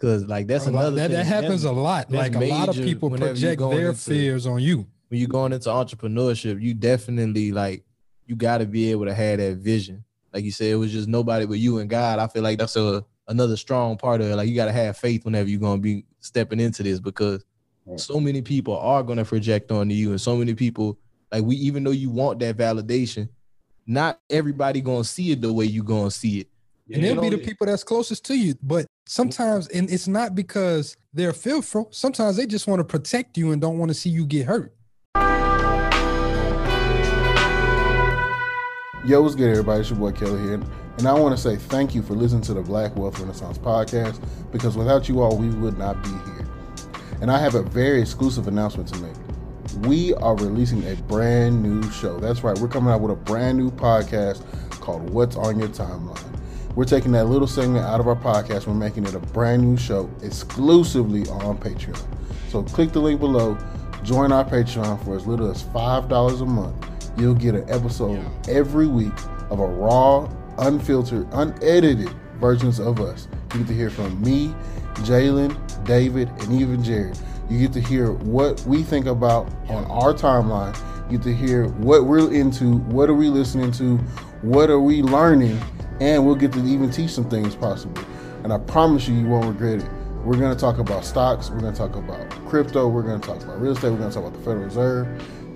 Cause 0.00 0.24
like 0.26 0.48
that's 0.48 0.66
another 0.66 0.90
that- 0.96 1.08
thing. 1.08 1.16
that 1.18 1.24
happens 1.24 1.62
That's- 1.62 1.78
a 1.78 1.80
lot. 1.80 2.10
Like, 2.10 2.34
a 2.34 2.40
lot 2.40 2.68
of 2.68 2.74
people 2.76 3.10
project 3.10 3.60
their 3.60 3.88
into- 3.90 3.94
fears 4.00 4.46
on 4.46 4.60
you. 4.60 4.86
When 5.08 5.20
you're 5.20 5.28
going 5.28 5.52
into 5.52 5.68
entrepreneurship, 5.68 6.60
you 6.60 6.74
definitely 6.74 7.52
like 7.52 7.84
you 8.26 8.34
got 8.34 8.58
to 8.58 8.66
be 8.66 8.90
able 8.90 9.04
to 9.04 9.14
have 9.14 9.38
that 9.38 9.58
vision. 9.58 10.04
Like 10.34 10.44
you 10.44 10.50
said, 10.50 10.66
it 10.66 10.74
was 10.74 10.90
just 10.90 11.06
nobody 11.08 11.46
but 11.46 11.58
you 11.58 11.78
and 11.78 11.88
God. 11.88 12.18
I 12.18 12.26
feel 12.26 12.42
like 12.42 12.58
that's 12.58 12.74
a 12.74 13.04
another 13.28 13.56
strong 13.56 13.96
part 13.96 14.20
of 14.20 14.26
it. 14.26 14.36
Like 14.36 14.48
you 14.48 14.56
got 14.56 14.66
to 14.66 14.72
have 14.72 14.96
faith 14.98 15.24
whenever 15.24 15.48
you're 15.48 15.60
gonna 15.60 15.80
be 15.80 16.04
stepping 16.18 16.58
into 16.58 16.82
this 16.82 16.98
because 16.98 17.44
so 17.96 18.18
many 18.18 18.42
people 18.42 18.76
are 18.76 19.02
gonna 19.02 19.24
project 19.24 19.70
onto 19.70 19.94
you, 19.94 20.10
and 20.10 20.20
so 20.20 20.36
many 20.36 20.54
people 20.54 20.98
like 21.30 21.44
we 21.44 21.54
even 21.56 21.84
though 21.84 21.92
you 21.92 22.10
want 22.10 22.40
that 22.40 22.56
validation, 22.56 23.28
not 23.86 24.20
everybody 24.28 24.80
gonna 24.80 25.04
see 25.04 25.30
it 25.30 25.40
the 25.40 25.52
way 25.52 25.66
you 25.66 25.84
gonna 25.84 26.10
see 26.10 26.40
it. 26.40 26.48
and 26.92 27.04
they'll 27.04 27.20
be 27.20 27.30
the 27.30 27.38
people 27.38 27.66
that's 27.66 27.84
closest 27.84 28.24
to 28.26 28.36
you. 28.36 28.54
But 28.62 28.86
sometimes, 29.06 29.68
and 29.68 29.88
it's 29.90 30.08
not 30.08 30.34
because 30.34 30.96
they're 31.12 31.32
fearful. 31.32 31.88
Sometimes 31.92 32.36
they 32.36 32.46
just 32.46 32.66
want 32.66 32.80
to 32.80 32.84
protect 32.84 33.38
you 33.38 33.52
and 33.52 33.60
don't 33.60 33.78
want 33.78 33.90
to 33.90 33.94
see 33.94 34.10
you 34.10 34.26
get 34.26 34.46
hurt. 34.46 34.74
Yo, 39.06 39.20
what's 39.20 39.34
good, 39.34 39.50
everybody? 39.50 39.82
It's 39.82 39.90
your 39.90 39.98
boy 39.98 40.12
Kelly 40.12 40.40
here. 40.40 40.54
And 40.96 41.06
I 41.06 41.12
want 41.12 41.36
to 41.36 41.42
say 41.42 41.56
thank 41.56 41.94
you 41.94 42.00
for 42.00 42.14
listening 42.14 42.40
to 42.44 42.54
the 42.54 42.62
Black 42.62 42.96
Wealth 42.96 43.20
Renaissance 43.20 43.58
podcast 43.58 44.18
because 44.50 44.78
without 44.78 45.10
you 45.10 45.20
all, 45.20 45.36
we 45.36 45.50
would 45.50 45.76
not 45.76 46.02
be 46.02 46.08
here. 46.08 46.48
And 47.20 47.30
I 47.30 47.38
have 47.38 47.54
a 47.54 47.62
very 47.62 48.00
exclusive 48.00 48.48
announcement 48.48 48.88
to 48.94 48.98
make. 49.00 49.14
We 49.86 50.14
are 50.14 50.34
releasing 50.34 50.82
a 50.90 50.96
brand 51.02 51.62
new 51.62 51.82
show. 51.90 52.18
That's 52.18 52.42
right, 52.42 52.58
we're 52.58 52.68
coming 52.68 52.94
out 52.94 53.02
with 53.02 53.12
a 53.12 53.14
brand 53.14 53.58
new 53.58 53.70
podcast 53.70 54.42
called 54.80 55.10
What's 55.10 55.36
on 55.36 55.58
Your 55.58 55.68
Timeline. 55.68 56.40
We're 56.74 56.84
taking 56.84 57.12
that 57.12 57.26
little 57.26 57.46
segment 57.46 57.84
out 57.84 58.00
of 58.00 58.08
our 58.08 58.16
podcast, 58.16 58.66
we're 58.66 58.72
making 58.72 59.04
it 59.04 59.14
a 59.14 59.20
brand 59.20 59.60
new 59.60 59.76
show 59.76 60.10
exclusively 60.22 61.28
on 61.28 61.58
Patreon. 61.58 62.02
So 62.48 62.62
click 62.62 62.92
the 62.92 63.00
link 63.00 63.20
below, 63.20 63.58
join 64.02 64.32
our 64.32 64.46
Patreon 64.46 65.04
for 65.04 65.14
as 65.14 65.26
little 65.26 65.50
as 65.50 65.62
$5 65.62 66.40
a 66.40 66.46
month. 66.46 66.93
You'll 67.16 67.34
get 67.34 67.54
an 67.54 67.68
episode 67.70 68.24
every 68.48 68.86
week 68.86 69.12
of 69.50 69.60
a 69.60 69.66
raw, 69.66 70.28
unfiltered, 70.58 71.28
unedited 71.32 72.10
versions 72.40 72.80
of 72.80 73.00
us. 73.00 73.28
You 73.52 73.60
get 73.60 73.68
to 73.68 73.74
hear 73.74 73.90
from 73.90 74.20
me, 74.20 74.54
Jalen, 75.02 75.84
David, 75.84 76.28
and 76.40 76.52
even 76.52 76.82
Jared. 76.82 77.18
You 77.48 77.58
get 77.58 77.72
to 77.74 77.80
hear 77.80 78.12
what 78.12 78.60
we 78.62 78.82
think 78.82 79.06
about 79.06 79.48
on 79.68 79.84
our 79.86 80.12
timeline. 80.12 80.76
You 81.10 81.18
get 81.18 81.24
to 81.24 81.34
hear 81.34 81.68
what 81.68 82.06
we're 82.06 82.32
into, 82.32 82.78
what 82.78 83.08
are 83.08 83.14
we 83.14 83.28
listening 83.28 83.70
to, 83.72 83.98
what 84.42 84.70
are 84.70 84.80
we 84.80 85.02
learning, 85.02 85.60
and 86.00 86.24
we'll 86.26 86.34
get 86.34 86.52
to 86.52 86.64
even 86.64 86.90
teach 86.90 87.10
some 87.10 87.28
things 87.28 87.54
possibly. 87.54 88.04
And 88.42 88.52
I 88.52 88.58
promise 88.58 89.06
you, 89.06 89.14
you 89.14 89.26
won't 89.26 89.46
regret 89.46 89.78
it. 89.78 89.90
We're 90.24 90.38
going 90.38 90.54
to 90.54 90.60
talk 90.60 90.78
about 90.78 91.04
stocks. 91.04 91.50
We're 91.50 91.60
going 91.60 91.74
to 91.74 91.78
talk 91.78 91.96
about 91.96 92.30
crypto. 92.48 92.88
We're 92.88 93.02
going 93.02 93.20
to 93.20 93.26
talk 93.26 93.42
about 93.42 93.60
real 93.60 93.72
estate. 93.72 93.90
We're 93.90 93.98
going 93.98 94.10
to 94.10 94.14
talk 94.14 94.26
about 94.26 94.38
the 94.38 94.44
Federal 94.44 94.64
Reserve. 94.64 95.06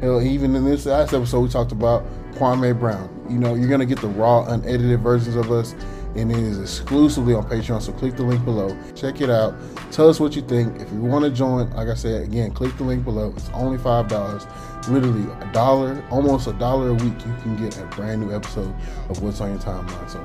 Hell, 0.01 0.22
even 0.22 0.55
in 0.55 0.64
this 0.64 0.86
last 0.86 1.12
episode, 1.12 1.40
we 1.40 1.49
talked 1.49 1.72
about 1.72 2.05
Kwame 2.34 2.78
Brown. 2.78 3.09
You 3.28 3.38
know, 3.38 3.55
you're 3.55 3.76
to 3.76 3.84
get 3.84 4.01
the 4.01 4.09
raw, 4.09 4.44
unedited 4.44 5.01
versions 5.01 5.34
of 5.34 5.51
us, 5.51 5.74
and 6.14 6.30
it 6.30 6.38
is 6.38 6.61
exclusively 6.61 7.34
on 7.34 7.44
Patreon. 7.49 7.82
So 7.82 7.92
click 7.92 8.16
the 8.16 8.22
link 8.22 8.44
below. 8.44 8.76
Check 8.94 9.20
it 9.20 9.28
out. 9.28 9.55
Tell 9.90 10.09
us 10.09 10.20
what 10.20 10.36
you 10.36 10.42
think. 10.42 10.80
If 10.80 10.92
you 10.92 11.01
want 11.01 11.24
to 11.24 11.30
join, 11.32 11.68
like 11.70 11.88
I 11.88 11.94
said, 11.94 12.22
again, 12.22 12.53
click 12.53 12.76
the 12.76 12.84
link 12.84 13.05
below. 13.05 13.32
It's 13.36 13.51
only 13.51 13.76
$5. 13.76 14.88
Literally 14.88 15.30
a 15.40 15.53
dollar, 15.53 16.03
almost 16.11 16.46
a 16.46 16.53
dollar 16.53 16.90
a 16.90 16.94
week, 16.94 17.14
you 17.26 17.34
can 17.42 17.57
get 17.57 17.76
a 17.78 17.84
brand 17.86 18.20
new 18.20 18.34
episode 18.34 18.72
of 19.09 19.20
What's 19.20 19.40
on 19.40 19.51
Your 19.51 19.59
Timeline. 19.59 20.09
So, 20.09 20.24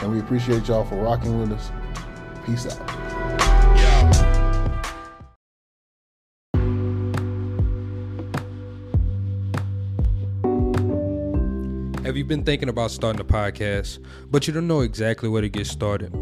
and 0.00 0.12
we 0.12 0.20
appreciate 0.20 0.68
y'all 0.68 0.84
for 0.84 0.96
rocking 0.96 1.40
with 1.40 1.52
us. 1.52 1.70
Peace 2.44 2.66
out. 2.66 3.05
Have 12.26 12.30
been 12.30 12.42
thinking 12.42 12.68
about 12.68 12.90
starting 12.90 13.20
a 13.20 13.24
podcast, 13.24 14.04
but 14.32 14.48
you 14.48 14.52
don't 14.52 14.66
know 14.66 14.80
exactly 14.80 15.28
where 15.28 15.42
to 15.42 15.48
get 15.48 15.64
started? 15.64 16.12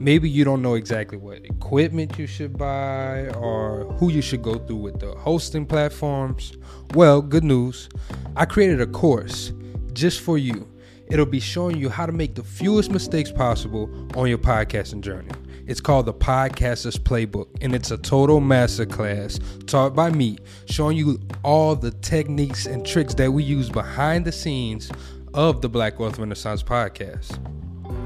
Maybe 0.00 0.28
you 0.28 0.42
don't 0.42 0.62
know 0.62 0.74
exactly 0.74 1.16
what 1.16 1.44
equipment 1.44 2.18
you 2.18 2.26
should 2.26 2.58
buy 2.58 3.28
or 3.36 3.84
who 4.00 4.10
you 4.10 4.20
should 4.20 4.42
go 4.42 4.58
through 4.58 4.78
with 4.78 4.98
the 4.98 5.12
hosting 5.12 5.64
platforms. 5.64 6.54
Well, 6.94 7.22
good 7.22 7.44
news. 7.44 7.88
I 8.34 8.46
created 8.46 8.80
a 8.80 8.86
course 8.88 9.52
just 9.92 10.20
for 10.22 10.38
you. 10.38 10.68
It'll 11.06 11.24
be 11.24 11.38
showing 11.38 11.78
you 11.78 11.88
how 11.88 12.06
to 12.06 12.12
make 12.12 12.34
the 12.34 12.42
fewest 12.42 12.90
mistakes 12.90 13.30
possible 13.30 13.88
on 14.16 14.28
your 14.28 14.38
podcasting 14.38 15.02
journey. 15.02 15.30
It's 15.66 15.80
called 15.80 16.06
the 16.06 16.14
Podcaster's 16.14 16.98
Playbook, 16.98 17.46
and 17.60 17.74
it's 17.74 17.92
a 17.92 17.98
total 17.98 18.40
masterclass 18.40 19.40
taught 19.66 19.94
by 19.94 20.10
me, 20.10 20.38
showing 20.66 20.96
you 20.96 21.20
all 21.44 21.76
the 21.76 21.92
techniques 21.92 22.66
and 22.66 22.84
tricks 22.84 23.14
that 23.14 23.32
we 23.32 23.44
use 23.44 23.70
behind 23.70 24.24
the 24.24 24.32
scenes 24.32 24.90
of 25.34 25.62
the 25.62 25.68
Black 25.68 26.00
Wealth 26.00 26.18
Renaissance 26.18 26.64
podcast. 26.64 27.38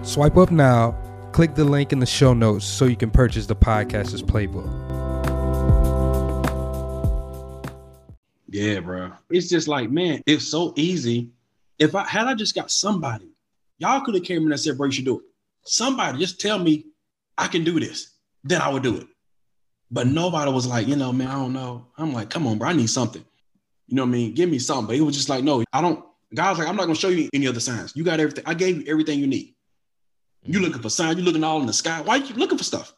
Swipe 0.06 0.36
up 0.36 0.50
now, 0.50 0.92
click 1.32 1.54
the 1.54 1.64
link 1.64 1.92
in 1.92 1.98
the 1.98 2.06
show 2.06 2.34
notes 2.34 2.66
so 2.66 2.84
you 2.84 2.96
can 2.96 3.10
purchase 3.10 3.46
the 3.46 3.56
Podcaster's 3.56 4.22
Playbook. 4.22 4.66
Yeah, 8.48 8.80
bro. 8.80 9.12
It's 9.30 9.48
just 9.48 9.66
like, 9.66 9.90
man, 9.90 10.22
it's 10.26 10.46
so 10.46 10.74
easy. 10.76 11.30
If 11.78 11.94
I 11.94 12.06
had 12.06 12.26
I 12.26 12.34
just 12.34 12.54
got 12.54 12.70
somebody, 12.70 13.30
y'all 13.78 14.02
could 14.02 14.14
have 14.14 14.24
came 14.24 14.44
in 14.44 14.52
and 14.52 14.60
said, 14.60 14.76
bro, 14.76 14.86
you 14.86 14.92
should 14.92 15.04
do 15.06 15.20
it. 15.20 15.24
Somebody 15.64 16.18
just 16.18 16.38
tell 16.40 16.58
me 16.58 16.84
I 17.38 17.48
can 17.48 17.64
do 17.64 17.78
this, 17.78 18.10
then 18.44 18.60
I 18.60 18.68
would 18.68 18.82
do 18.82 18.96
it. 18.96 19.06
But 19.90 20.06
nobody 20.06 20.50
was 20.50 20.66
like, 20.66 20.86
you 20.88 20.96
know, 20.96 21.12
man, 21.12 21.28
I 21.28 21.34
don't 21.34 21.52
know. 21.52 21.86
I'm 21.96 22.12
like, 22.12 22.30
come 22.30 22.46
on, 22.46 22.58
bro, 22.58 22.68
I 22.68 22.72
need 22.72 22.90
something. 22.90 23.24
You 23.86 23.96
know 23.96 24.02
what 24.02 24.08
I 24.08 24.12
mean? 24.12 24.34
Give 24.34 24.50
me 24.50 24.58
something. 24.58 24.86
But 24.86 24.96
it 24.96 25.02
was 25.02 25.14
just 25.14 25.28
like, 25.28 25.44
no, 25.44 25.62
I 25.72 25.80
don't. 25.80 26.04
God's 26.34 26.58
like, 26.58 26.68
I'm 26.68 26.76
not 26.76 26.84
gonna 26.84 26.96
show 26.96 27.08
you 27.08 27.28
any 27.32 27.46
other 27.46 27.60
signs. 27.60 27.94
You 27.94 28.02
got 28.02 28.18
everything. 28.18 28.44
I 28.46 28.54
gave 28.54 28.78
you 28.78 28.84
everything 28.88 29.20
you 29.20 29.26
need. 29.26 29.54
You 30.42 30.54
mm-hmm. 30.54 30.64
looking 30.64 30.82
for 30.82 30.90
signs, 30.90 31.18
you 31.18 31.24
looking 31.24 31.44
all 31.44 31.60
in 31.60 31.66
the 31.66 31.72
sky. 31.72 32.00
Why 32.00 32.16
you 32.16 32.34
looking 32.34 32.58
for 32.58 32.64
stuff? 32.64 32.94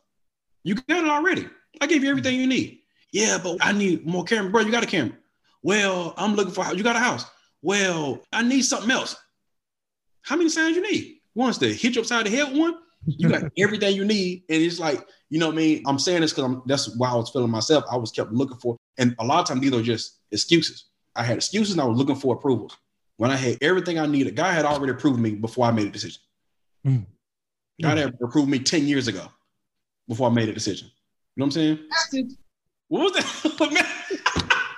You 0.64 0.74
got 0.74 1.05
it 1.05 1.09
already. 1.09 1.47
I 1.80 1.86
gave 1.86 2.03
you 2.03 2.11
everything 2.11 2.34
mm-hmm. 2.34 2.41
you 2.41 2.47
need. 2.47 2.80
Yeah, 3.12 3.39
but 3.43 3.59
I 3.61 3.72
need 3.72 4.07
more 4.07 4.24
camera. 4.24 4.51
Bro, 4.51 4.62
you 4.62 4.72
got 4.72 4.82
a 4.82 4.86
camera. 4.86 5.16
Well, 5.62 6.14
I'm 6.16 6.34
looking 6.34 6.53
for 6.53 6.64
you 6.74 6.82
got 6.82 6.97
a 6.97 7.01
house. 7.01 7.26
Well, 7.62 8.22
I 8.32 8.43
need 8.43 8.62
something 8.62 8.91
else. 8.91 9.16
How 10.22 10.36
many 10.36 10.49
signs 10.49 10.76
you 10.76 10.82
need? 10.82 11.20
Once 11.34 11.59
to 11.59 11.72
hit 11.72 11.95
you 11.95 12.01
upside 12.01 12.26
the 12.26 12.30
head 12.30 12.57
one, 12.57 12.76
you 13.07 13.28
got 13.28 13.51
everything 13.57 13.94
you 13.94 14.05
need. 14.05 14.44
And 14.49 14.62
it's 14.62 14.78
like, 14.78 15.07
you 15.30 15.38
know 15.38 15.46
what 15.46 15.55
I 15.55 15.59
mean? 15.59 15.82
I'm 15.86 15.99
saying 15.99 16.20
this 16.20 16.32
because 16.32 16.44
I'm 16.44 16.62
that's 16.66 16.94
why 16.96 17.11
I 17.11 17.14
was 17.14 17.30
feeling 17.30 17.51
myself. 17.51 17.84
I 17.90 17.96
was 17.96 18.11
kept 18.11 18.32
looking 18.32 18.59
for, 18.59 18.76
and 18.99 19.14
a 19.18 19.24
lot 19.24 19.40
of 19.40 19.46
times 19.46 19.61
these 19.61 19.72
are 19.72 19.82
just 19.82 20.18
excuses. 20.32 20.86
I 21.14 21.22
had 21.22 21.36
excuses 21.36 21.72
and 21.72 21.80
I 21.80 21.84
was 21.84 21.99
looking 21.99 22.16
for 22.16 22.34
approvals. 22.34 22.76
When 23.16 23.30
I 23.30 23.36
had 23.36 23.59
everything 23.61 23.99
I 23.99 24.07
needed, 24.07 24.36
God 24.36 24.53
had 24.53 24.64
already 24.64 24.92
approved 24.92 25.18
me 25.18 25.32
before 25.32 25.66
I 25.66 25.72
made 25.72 25.88
a 25.88 25.90
decision. 25.90 26.20
Hmm. 26.84 26.99
God 27.82 27.92
hmm. 27.92 27.99
had 27.99 28.14
approved 28.22 28.49
me 28.49 28.61
10 28.61 28.86
years 28.86 29.09
ago 29.09 29.26
before 30.07 30.30
I 30.30 30.32
made 30.32 30.49
a 30.49 30.53
decision. 30.53 30.88
You 31.34 31.40
know 31.40 31.46
what 31.46 31.57
I'm 31.57 31.78
saying? 32.12 32.36
What 32.88 33.03
was 33.03 33.12
that? 33.12 34.64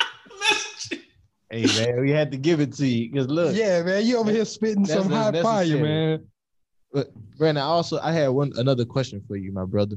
Hey 1.52 1.66
man, 1.66 2.00
we 2.00 2.12
had 2.12 2.30
to 2.30 2.38
give 2.38 2.60
it 2.60 2.74
to 2.74 2.86
you 2.86 3.10
because 3.10 3.26
look. 3.26 3.56
Yeah, 3.56 3.82
man, 3.82 4.06
you 4.06 4.18
over 4.18 4.30
here 4.30 4.44
spitting 4.44 4.86
some 4.86 5.10
what's 5.10 5.36
hot 5.36 5.36
fire, 5.42 5.82
man. 5.82 6.24
But 6.92 7.14
Brandon, 7.38 7.62
I 7.62 7.66
also 7.66 7.98
I 8.00 8.12
had 8.12 8.28
one 8.28 8.52
another 8.56 8.84
question 8.84 9.22
for 9.26 9.36
you, 9.36 9.52
my 9.52 9.64
brother. 9.64 9.96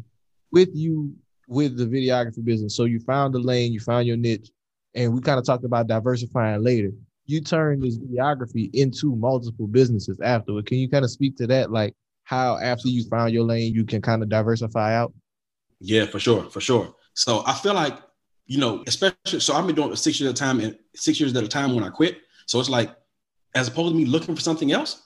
With 0.51 0.69
you 0.73 1.13
with 1.47 1.77
the 1.77 1.85
videography 1.85 2.43
business, 2.43 2.75
so 2.75 2.85
you 2.85 2.99
found 2.99 3.33
the 3.33 3.39
lane, 3.39 3.73
you 3.73 3.79
found 3.79 4.07
your 4.07 4.17
niche, 4.17 4.49
and 4.93 5.13
we 5.13 5.21
kind 5.21 5.39
of 5.39 5.45
talked 5.45 5.65
about 5.65 5.87
diversifying 5.87 6.63
later. 6.63 6.91
You 7.25 7.41
turned 7.41 7.81
this 7.81 7.97
videography 7.97 8.73
into 8.73 9.15
multiple 9.15 9.67
businesses 9.67 10.19
afterward. 10.21 10.65
Can 10.65 10.77
you 10.77 10.89
kind 10.89 11.03
of 11.03 11.11
speak 11.11 11.37
to 11.37 11.47
that, 11.47 11.71
like 11.71 11.95
how 12.23 12.57
after 12.59 12.87
you 12.87 13.03
found 13.09 13.33
your 13.33 13.43
lane, 13.43 13.73
you 13.73 13.85
can 13.85 14.01
kind 14.01 14.21
of 14.21 14.29
diversify 14.29 14.95
out? 14.95 15.13
Yeah, 15.79 16.05
for 16.05 16.19
sure, 16.19 16.43
for 16.49 16.61
sure. 16.61 16.95
So 17.13 17.43
I 17.45 17.53
feel 17.53 17.73
like, 17.73 17.99
you 18.45 18.59
know, 18.59 18.83
especially 18.87 19.39
so 19.39 19.53
I've 19.53 19.65
been 19.65 19.75
doing 19.75 19.91
it 19.91 19.97
six 19.97 20.19
years 20.19 20.29
at 20.29 20.39
a 20.39 20.39
time 20.39 20.59
and 20.59 20.77
six 20.95 21.19
years 21.19 21.35
at 21.35 21.43
a 21.43 21.47
time 21.47 21.75
when 21.75 21.83
I 21.83 21.89
quit. 21.89 22.19
So 22.45 22.59
it's 22.59 22.69
like 22.69 22.95
as 23.55 23.67
opposed 23.67 23.93
to 23.93 23.97
me 23.97 24.05
looking 24.05 24.35
for 24.35 24.41
something 24.41 24.71
else, 24.71 25.02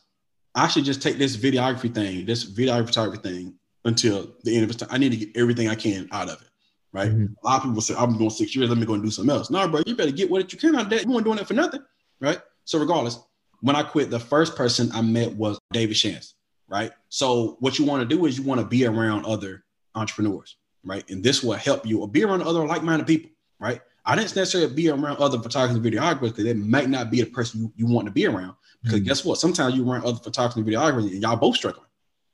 I 0.58 0.68
should 0.68 0.86
just 0.86 1.02
take 1.04 1.18
this 1.18 1.38
videography 1.38 1.94
thing, 1.94 2.26
this 2.26 2.44
videography 2.44 2.88
photography 2.88 3.22
thing 3.22 3.54
until 3.86 4.34
the 4.44 4.56
end 4.56 4.64
of 4.64 4.72
its 4.72 4.80
time. 4.80 4.90
I 4.92 4.98
need 4.98 5.12
to 5.12 5.18
get 5.18 5.38
everything 5.38 5.70
I 5.70 5.76
can 5.76 6.10
out 6.12 6.30
of 6.30 6.42
it. 6.42 6.48
Right. 6.92 7.10
Mm-hmm. 7.10 7.34
A 7.44 7.48
lot 7.48 7.58
of 7.58 7.64
people 7.64 7.82
say, 7.82 7.94
I'm 7.96 8.18
doing 8.18 8.32
six 8.32 8.56
years, 8.56 8.70
let 8.70 8.78
me 8.78 8.86
go 8.86 8.96
and 8.96 9.04
do 9.04 9.12
something 9.12 9.36
else. 9.36 9.52
No, 9.52 9.68
bro, 9.68 9.84
you 9.86 9.96
better 9.96 10.12
get 10.12 10.32
what 10.32 10.52
you 10.52 10.58
can 10.58 10.76
out 10.76 10.86
of 10.86 10.90
that. 10.90 11.06
You 11.06 11.12
weren't 11.12 11.26
doing 11.26 11.38
that 11.38 11.48
for 11.48 11.54
nothing. 11.54 11.82
Right. 12.20 12.40
So 12.66 12.80
regardless, 12.80 13.20
when 13.62 13.76
I 13.76 13.84
quit, 13.84 14.10
the 14.10 14.20
first 14.20 14.56
person 14.56 14.90
I 14.94 15.02
met 15.02 15.32
was 15.34 15.60
David 15.72 15.96
Shands. 15.96 16.34
Right. 16.68 16.92
So 17.10 17.58
what 17.60 17.78
you 17.78 17.86
want 17.86 18.02
to 18.10 18.16
do 18.16 18.26
is 18.26 18.38
you 18.38 18.44
want 18.44 18.60
to 18.60 18.66
be 18.66 18.86
around 18.86 19.26
other 19.26 19.64
entrepreneurs. 19.94 20.58
Right. 20.84 21.08
And 21.10 21.24
this 21.24 21.44
will 21.44 21.54
help 21.54 21.86
you 21.86 22.00
or 22.00 22.08
be 22.08 22.24
around 22.24 22.42
other 22.42 22.66
like-minded 22.66 23.06
people. 23.06 23.30
Right. 23.60 23.82
I 24.06 24.16
didn't 24.16 24.36
necessarily 24.36 24.74
be 24.74 24.90
around 24.90 25.18
other 25.18 25.38
photographers 25.38 25.76
and 25.76 25.86
videographers 25.86 26.30
because 26.30 26.46
they 26.46 26.54
might 26.54 26.90
not 26.90 27.12
be 27.12 27.22
the 27.22 27.30
person 27.30 27.62
you, 27.62 27.74
you 27.76 27.86
want 27.86 28.08
to 28.08 28.12
be 28.12 28.26
around. 28.26 28.56
Because 28.84 29.00
mm-hmm. 29.00 29.08
guess 29.08 29.26
what? 29.26 29.40
Sometimes 29.40 29.76
you 29.76 29.90
around 29.90 30.06
other 30.06 30.20
photographers 30.20 30.58
and 30.58 30.66
videographers 30.68 31.12
and 31.12 31.22
y'all 31.22 31.36
both 31.36 31.56
struggling. 31.56 31.88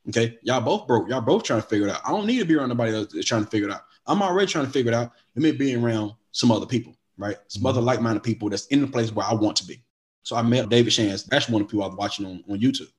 Okay. 0.10 0.38
Y'all 0.44 0.62
both 0.62 0.86
broke. 0.88 1.10
Y'all 1.10 1.22
both 1.22 1.44
trying 1.44 1.62
to 1.62 1.68
figure 1.68 1.88
it 1.88 1.92
out. 1.92 2.02
I 2.06 2.12
don't 2.12 2.26
need 2.26 2.40
to 2.40 2.46
be 2.46 2.56
around 2.56 2.70
nobody 2.70 2.94
else 2.94 3.14
that's 3.14 3.26
trying 3.26 3.46
to 3.46 3.50
figure 3.50 3.70
it 3.70 3.74
out. 3.74 3.82
I'm 4.06 4.22
already 4.22 4.52
trying 4.52 4.66
to 4.66 4.72
figure 4.72 4.92
it 4.92 4.96
out. 4.96 5.14
Let 5.36 5.44
me 5.44 5.52
be 5.52 5.76
around 5.76 6.14
some 6.32 6.52
other 6.52 6.66
people, 6.66 6.96
right? 7.18 7.38
Some 7.48 7.62
mm-hmm. 7.62 7.68
other 7.68 7.82
like-minded 7.82 8.24
people 8.24 8.50
that's 8.50 8.68
in 8.68 8.82
the 8.82 8.88
place 8.88 9.12
where 9.12 9.26
I 9.26 9.34
want 9.34 9.56
to 9.58 9.66
be. 9.66 9.82
So 10.24 10.36
I 10.36 10.42
met 10.42 10.70
David 10.70 10.92
Shands. 10.92 11.24
That's 11.26 11.50
one 11.50 11.62
of 11.62 11.68
the 11.68 11.72
people 11.72 11.86
I 11.86 11.88
was 11.88 11.98
watching 11.98 12.26
on, 12.26 12.44
on 12.50 12.60
YouTube. 12.60 12.92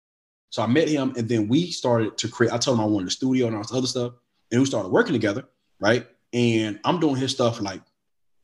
So 0.51 0.62
I 0.62 0.66
met 0.66 0.88
him 0.88 1.12
and 1.16 1.28
then 1.28 1.49
we 1.49 1.70
started 1.70 2.16
to 2.18 2.28
create. 2.28 2.53
I 2.53 2.59
told 2.59 2.78
him 2.78 2.84
I 2.84 2.86
wanted 2.86 3.09
a 3.09 3.11
studio 3.11 3.47
and 3.47 3.57
all 3.57 3.62
this 3.62 3.72
other 3.72 3.86
stuff. 3.86 4.12
And 4.51 4.61
we 4.61 4.66
started 4.66 4.90
working 4.90 5.12
together, 5.12 5.45
right? 5.80 6.07
And 6.32 6.78
I'm 6.84 7.01
doing 7.01 7.16
his 7.16 7.32
stuff 7.32 7.61
like 7.61 7.80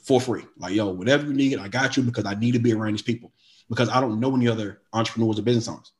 for 0.02 0.20
free. 0.20 0.44
Like, 0.56 0.74
yo, 0.74 0.88
whatever 0.88 1.26
you 1.26 1.34
need, 1.34 1.58
I 1.58 1.68
got 1.68 1.96
you 1.96 2.02
because 2.02 2.24
I 2.24 2.34
need 2.34 2.52
to 2.52 2.58
be 2.58 2.72
around 2.72 2.92
these 2.92 3.02
people 3.02 3.32
because 3.70 3.88
I 3.88 4.00
don't 4.00 4.20
know 4.20 4.34
any 4.34 4.48
other 4.48 4.82
entrepreneurs 4.92 5.38
or 5.38 5.42
business 5.42 5.68
owners. 5.68 5.92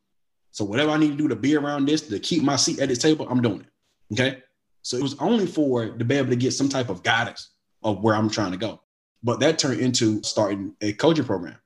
So 0.51 0.64
whatever 0.64 0.91
I 0.91 0.99
need 0.99 1.12
to 1.12 1.16
do 1.16 1.29
to 1.29 1.37
be 1.37 1.57
around 1.57 1.87
this, 1.87 2.03
to 2.03 2.18
keep 2.18 2.43
my 2.43 2.57
seat 2.57 2.81
at 2.81 2.89
this 2.89 2.99
table, 2.99 3.27
I'm 3.31 3.41
doing 3.41 3.61
it. 3.61 4.12
Okay. 4.12 4.43
So 4.83 4.97
it 4.97 5.03
was 5.03 5.16
only 5.21 5.47
for 5.47 5.87
to 5.87 6.05
be 6.05 6.16
able 6.16 6.31
to 6.31 6.37
get 6.37 6.53
some 6.53 6.68
type 6.68 6.89
of 6.89 7.03
guidance 7.03 7.51
of 7.83 8.03
where 8.03 8.14
I'm 8.14 8.29
trying 8.29 8.51
to 8.51 8.59
go. 8.59 8.83
But 9.23 9.41
that 9.41 9.59
turned 9.59 9.81
into 9.81 10.23
starting 10.23 10.75
a 10.81 10.93
coaching 10.95 11.25
program. 11.25 11.57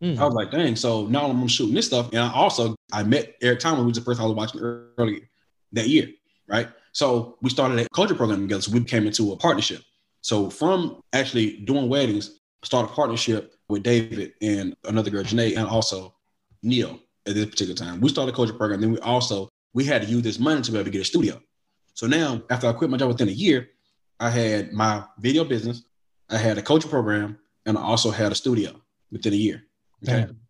Hmm. 0.00 0.14
I 0.18 0.24
was 0.24 0.34
like, 0.34 0.52
dang. 0.52 0.76
So 0.76 1.06
now 1.06 1.28
I'm 1.28 1.48
shooting 1.48 1.74
this 1.74 1.86
stuff. 1.86 2.10
And 2.12 2.20
I 2.20 2.32
also 2.32 2.76
I 2.92 3.02
met 3.02 3.34
Eric 3.42 3.60
Thomas, 3.60 3.80
who 3.80 3.86
was 3.86 3.98
the 3.98 4.04
person 4.04 4.22
I 4.22 4.26
was 4.26 4.36
watching 4.36 4.60
earlier 4.60 5.28
that 5.72 5.88
year. 5.88 6.10
Right. 6.46 6.68
So 6.92 7.36
we 7.42 7.50
started 7.50 7.78
a 7.80 7.88
coaching 7.88 8.16
program 8.16 8.42
together. 8.42 8.62
So 8.62 8.72
we 8.72 8.84
came 8.84 9.06
into 9.06 9.32
a 9.32 9.36
partnership. 9.36 9.82
So 10.20 10.50
from 10.50 11.00
actually 11.12 11.58
doing 11.58 11.88
weddings, 11.88 12.38
started 12.62 12.92
a 12.92 12.94
partnership 12.94 13.54
with 13.68 13.82
David 13.82 14.32
and 14.40 14.76
another 14.84 15.10
girl, 15.10 15.22
Janae, 15.22 15.56
and 15.56 15.66
also 15.66 16.14
Neil 16.62 16.98
at 17.26 17.34
this 17.34 17.46
particular 17.46 17.74
time. 17.74 18.00
We 18.00 18.08
started 18.08 18.32
a 18.32 18.36
coaching 18.36 18.56
program. 18.56 18.80
Then 18.80 18.92
we 18.92 18.98
also 19.00 19.48
we 19.74 19.84
had 19.84 20.02
to 20.02 20.08
use 20.08 20.22
this 20.22 20.38
money 20.38 20.62
to 20.62 20.72
be 20.72 20.78
able 20.78 20.86
to 20.86 20.90
get 20.90 21.02
a 21.02 21.04
studio. 21.04 21.40
So 21.94 22.06
now, 22.06 22.42
after 22.50 22.66
I 22.66 22.72
quit 22.72 22.90
my 22.90 22.96
job 22.96 23.08
within 23.08 23.28
a 23.28 23.32
year, 23.32 23.70
I 24.20 24.30
had 24.30 24.72
my 24.72 25.04
video 25.18 25.44
business, 25.44 25.82
I 26.30 26.38
had 26.38 26.58
a 26.58 26.62
coaching 26.62 26.90
program, 26.90 27.38
and 27.66 27.76
I 27.76 27.82
also 27.82 28.10
had 28.10 28.32
a 28.32 28.34
studio 28.34 28.80
within 29.10 29.32
a 29.32 29.36
year. 29.36 29.64
Okay. 30.04 30.26
Damn. 30.26 30.40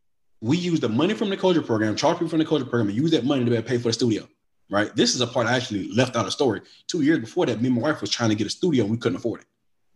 We 0.40 0.56
used 0.56 0.82
the 0.82 0.88
money 0.88 1.14
from 1.14 1.30
the 1.30 1.36
coaching 1.36 1.64
program, 1.64 1.96
charge 1.96 2.16
people 2.16 2.28
from 2.28 2.38
the 2.38 2.44
coaching 2.44 2.68
program, 2.68 2.88
and 2.88 2.96
use 2.96 3.10
that 3.10 3.24
money 3.24 3.44
to 3.44 3.50
be 3.50 3.56
able 3.56 3.64
to 3.64 3.68
pay 3.68 3.78
for 3.78 3.88
the 3.88 3.92
studio. 3.92 4.28
Right. 4.70 4.94
This 4.94 5.14
is 5.14 5.20
a 5.20 5.26
part 5.26 5.46
I 5.46 5.56
actually 5.56 5.90
left 5.92 6.14
out 6.14 6.20
of 6.20 6.26
the 6.26 6.32
story. 6.32 6.60
Two 6.86 7.00
years 7.00 7.18
before 7.18 7.46
that, 7.46 7.60
me 7.60 7.68
and 7.68 7.76
my 7.76 7.82
wife 7.82 8.00
was 8.02 8.10
trying 8.10 8.28
to 8.28 8.36
get 8.36 8.46
a 8.46 8.50
studio 8.50 8.84
and 8.84 8.92
we 8.92 8.98
couldn't 8.98 9.16
afford 9.16 9.40
it. 9.40 9.46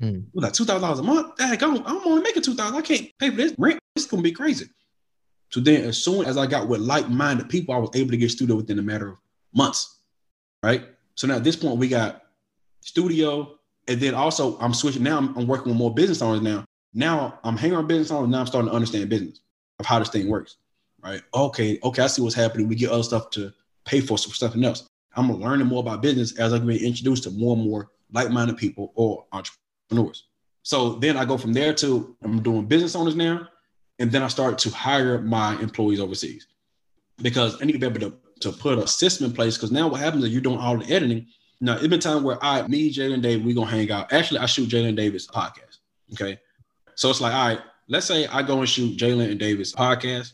Mm. 0.03 0.25
It 0.27 0.35
was 0.35 0.43
like 0.43 0.53
two 0.53 0.65
thousand 0.65 0.83
dollars 0.83 0.99
a 0.99 1.03
month. 1.03 1.37
Dang, 1.37 1.63
I'm, 1.63 1.77
I'm 1.87 2.07
only 2.07 2.23
making 2.23 2.43
two 2.43 2.55
thousand. 2.55 2.77
I 2.77 2.83
can't 2.83 3.09
pay 3.19 3.31
for 3.31 3.37
this 3.37 3.55
rent. 3.57 3.79
It's 3.95 4.07
gonna 4.07 4.23
be 4.23 4.33
crazy. 4.33 4.67
So 5.51 5.61
then, 5.61 5.85
as 5.85 6.03
soon 6.03 6.25
as 6.25 6.37
I 6.37 6.47
got 6.47 6.67
with 6.67 6.81
like-minded 6.81 7.49
people, 7.49 7.75
I 7.75 7.79
was 7.79 7.91
able 7.95 8.11
to 8.11 8.17
get 8.17 8.31
studio 8.31 8.57
within 8.57 8.79
a 8.79 8.83
matter 8.83 9.11
of 9.11 9.17
months. 9.55 10.01
Right. 10.63 10.87
So 11.15 11.27
now 11.27 11.37
at 11.37 11.45
this 11.45 11.57
point, 11.57 11.79
we 11.79 11.89
got 11.89 12.25
studio, 12.81 13.59
and 13.87 14.01
then 14.01 14.15
also 14.15 14.59
I'm 14.59 14.75
switching. 14.75 15.03
Now 15.03 15.19
I'm, 15.19 15.37
I'm 15.37 15.47
working 15.47 15.69
with 15.69 15.77
more 15.77 15.95
business 15.95 16.23
owners. 16.23 16.43
Now, 16.43 16.65
now 16.95 17.39
I'm 17.45 17.57
hanging 17.57 17.77
on 17.77 17.87
business 17.87 18.11
owners. 18.11 18.31
Now 18.31 18.41
I'm 18.41 18.47
starting 18.47 18.71
to 18.71 18.75
understand 18.75 19.09
business 19.11 19.41
of 19.79 19.87
how 19.87 19.99
this 19.99 20.09
thing 20.09 20.29
works. 20.29 20.57
Right. 21.03 21.21
Okay. 21.35 21.79
Okay. 21.83 22.03
I 22.03 22.07
see 22.07 22.23
what's 22.23 22.35
happening. 22.35 22.67
We 22.67 22.75
get 22.75 22.91
other 22.91 23.03
stuff 23.03 23.31
to 23.31 23.53
pay 23.85 24.01
for 24.01 24.17
some 24.19 24.33
stuff 24.33 24.57
else. 24.57 24.87
I'm 25.15 25.31
learning 25.31 25.67
more 25.67 25.81
about 25.81 26.01
business 26.01 26.39
as 26.39 26.53
I'm 26.53 26.67
being 26.67 26.83
introduced 26.83 27.25
to 27.25 27.31
more 27.31 27.55
and 27.57 27.65
more 27.69 27.91
like-minded 28.13 28.57
people 28.57 28.93
or 28.95 29.27
entrepreneurs. 29.33 29.59
So 30.63 30.95
then 30.95 31.17
I 31.17 31.25
go 31.25 31.37
from 31.37 31.53
there 31.53 31.73
to 31.75 32.17
I'm 32.23 32.43
doing 32.43 32.67
business 32.67 32.95
owners 32.95 33.17
now, 33.17 33.49
and 33.99 34.11
then 34.11 34.23
I 34.23 34.29
start 34.29 34.59
to 34.59 34.71
hire 34.71 35.21
my 35.21 35.59
employees 35.61 36.01
overseas 36.01 36.47
because 37.21 37.61
I 37.61 37.65
need 37.65 37.73
to 37.73 37.79
be 37.79 37.87
able 37.87 38.01
to, 38.01 38.17
to 38.41 38.53
put 38.53 38.79
a 38.79 38.87
system 38.87 39.27
in 39.27 39.33
place. 39.33 39.57
Because 39.57 39.73
now 39.73 39.89
what 39.89 40.01
happens 40.01 40.25
is 40.25 40.31
you're 40.31 40.41
doing 40.41 40.59
all 40.59 40.77
the 40.77 40.93
editing. 40.93 41.27
Now 41.61 41.75
it's 41.75 41.87
been 41.87 42.01
time 42.01 42.23
where 42.23 42.43
I, 42.43 42.67
me, 42.67 42.93
Jalen 42.93 43.23
David, 43.23 43.45
we 43.45 43.55
gonna 43.55 43.71
hang 43.71 43.91
out. 43.91 44.13
Actually, 44.13 44.41
I 44.41 44.47
shoot 44.47 44.69
Jalen 44.69 44.97
Davis 44.97 45.27
podcast. 45.27 45.79
Okay, 46.13 46.39
so 46.95 47.11
it's 47.11 47.21
like, 47.21 47.33
all 47.33 47.49
right, 47.49 47.61
let's 47.89 48.07
say 48.07 48.27
I 48.27 48.43
go 48.43 48.59
and 48.59 48.69
shoot 48.69 48.97
Jalen 48.97 49.31
and 49.31 49.41
David's 49.41 49.73
podcast, 49.73 50.33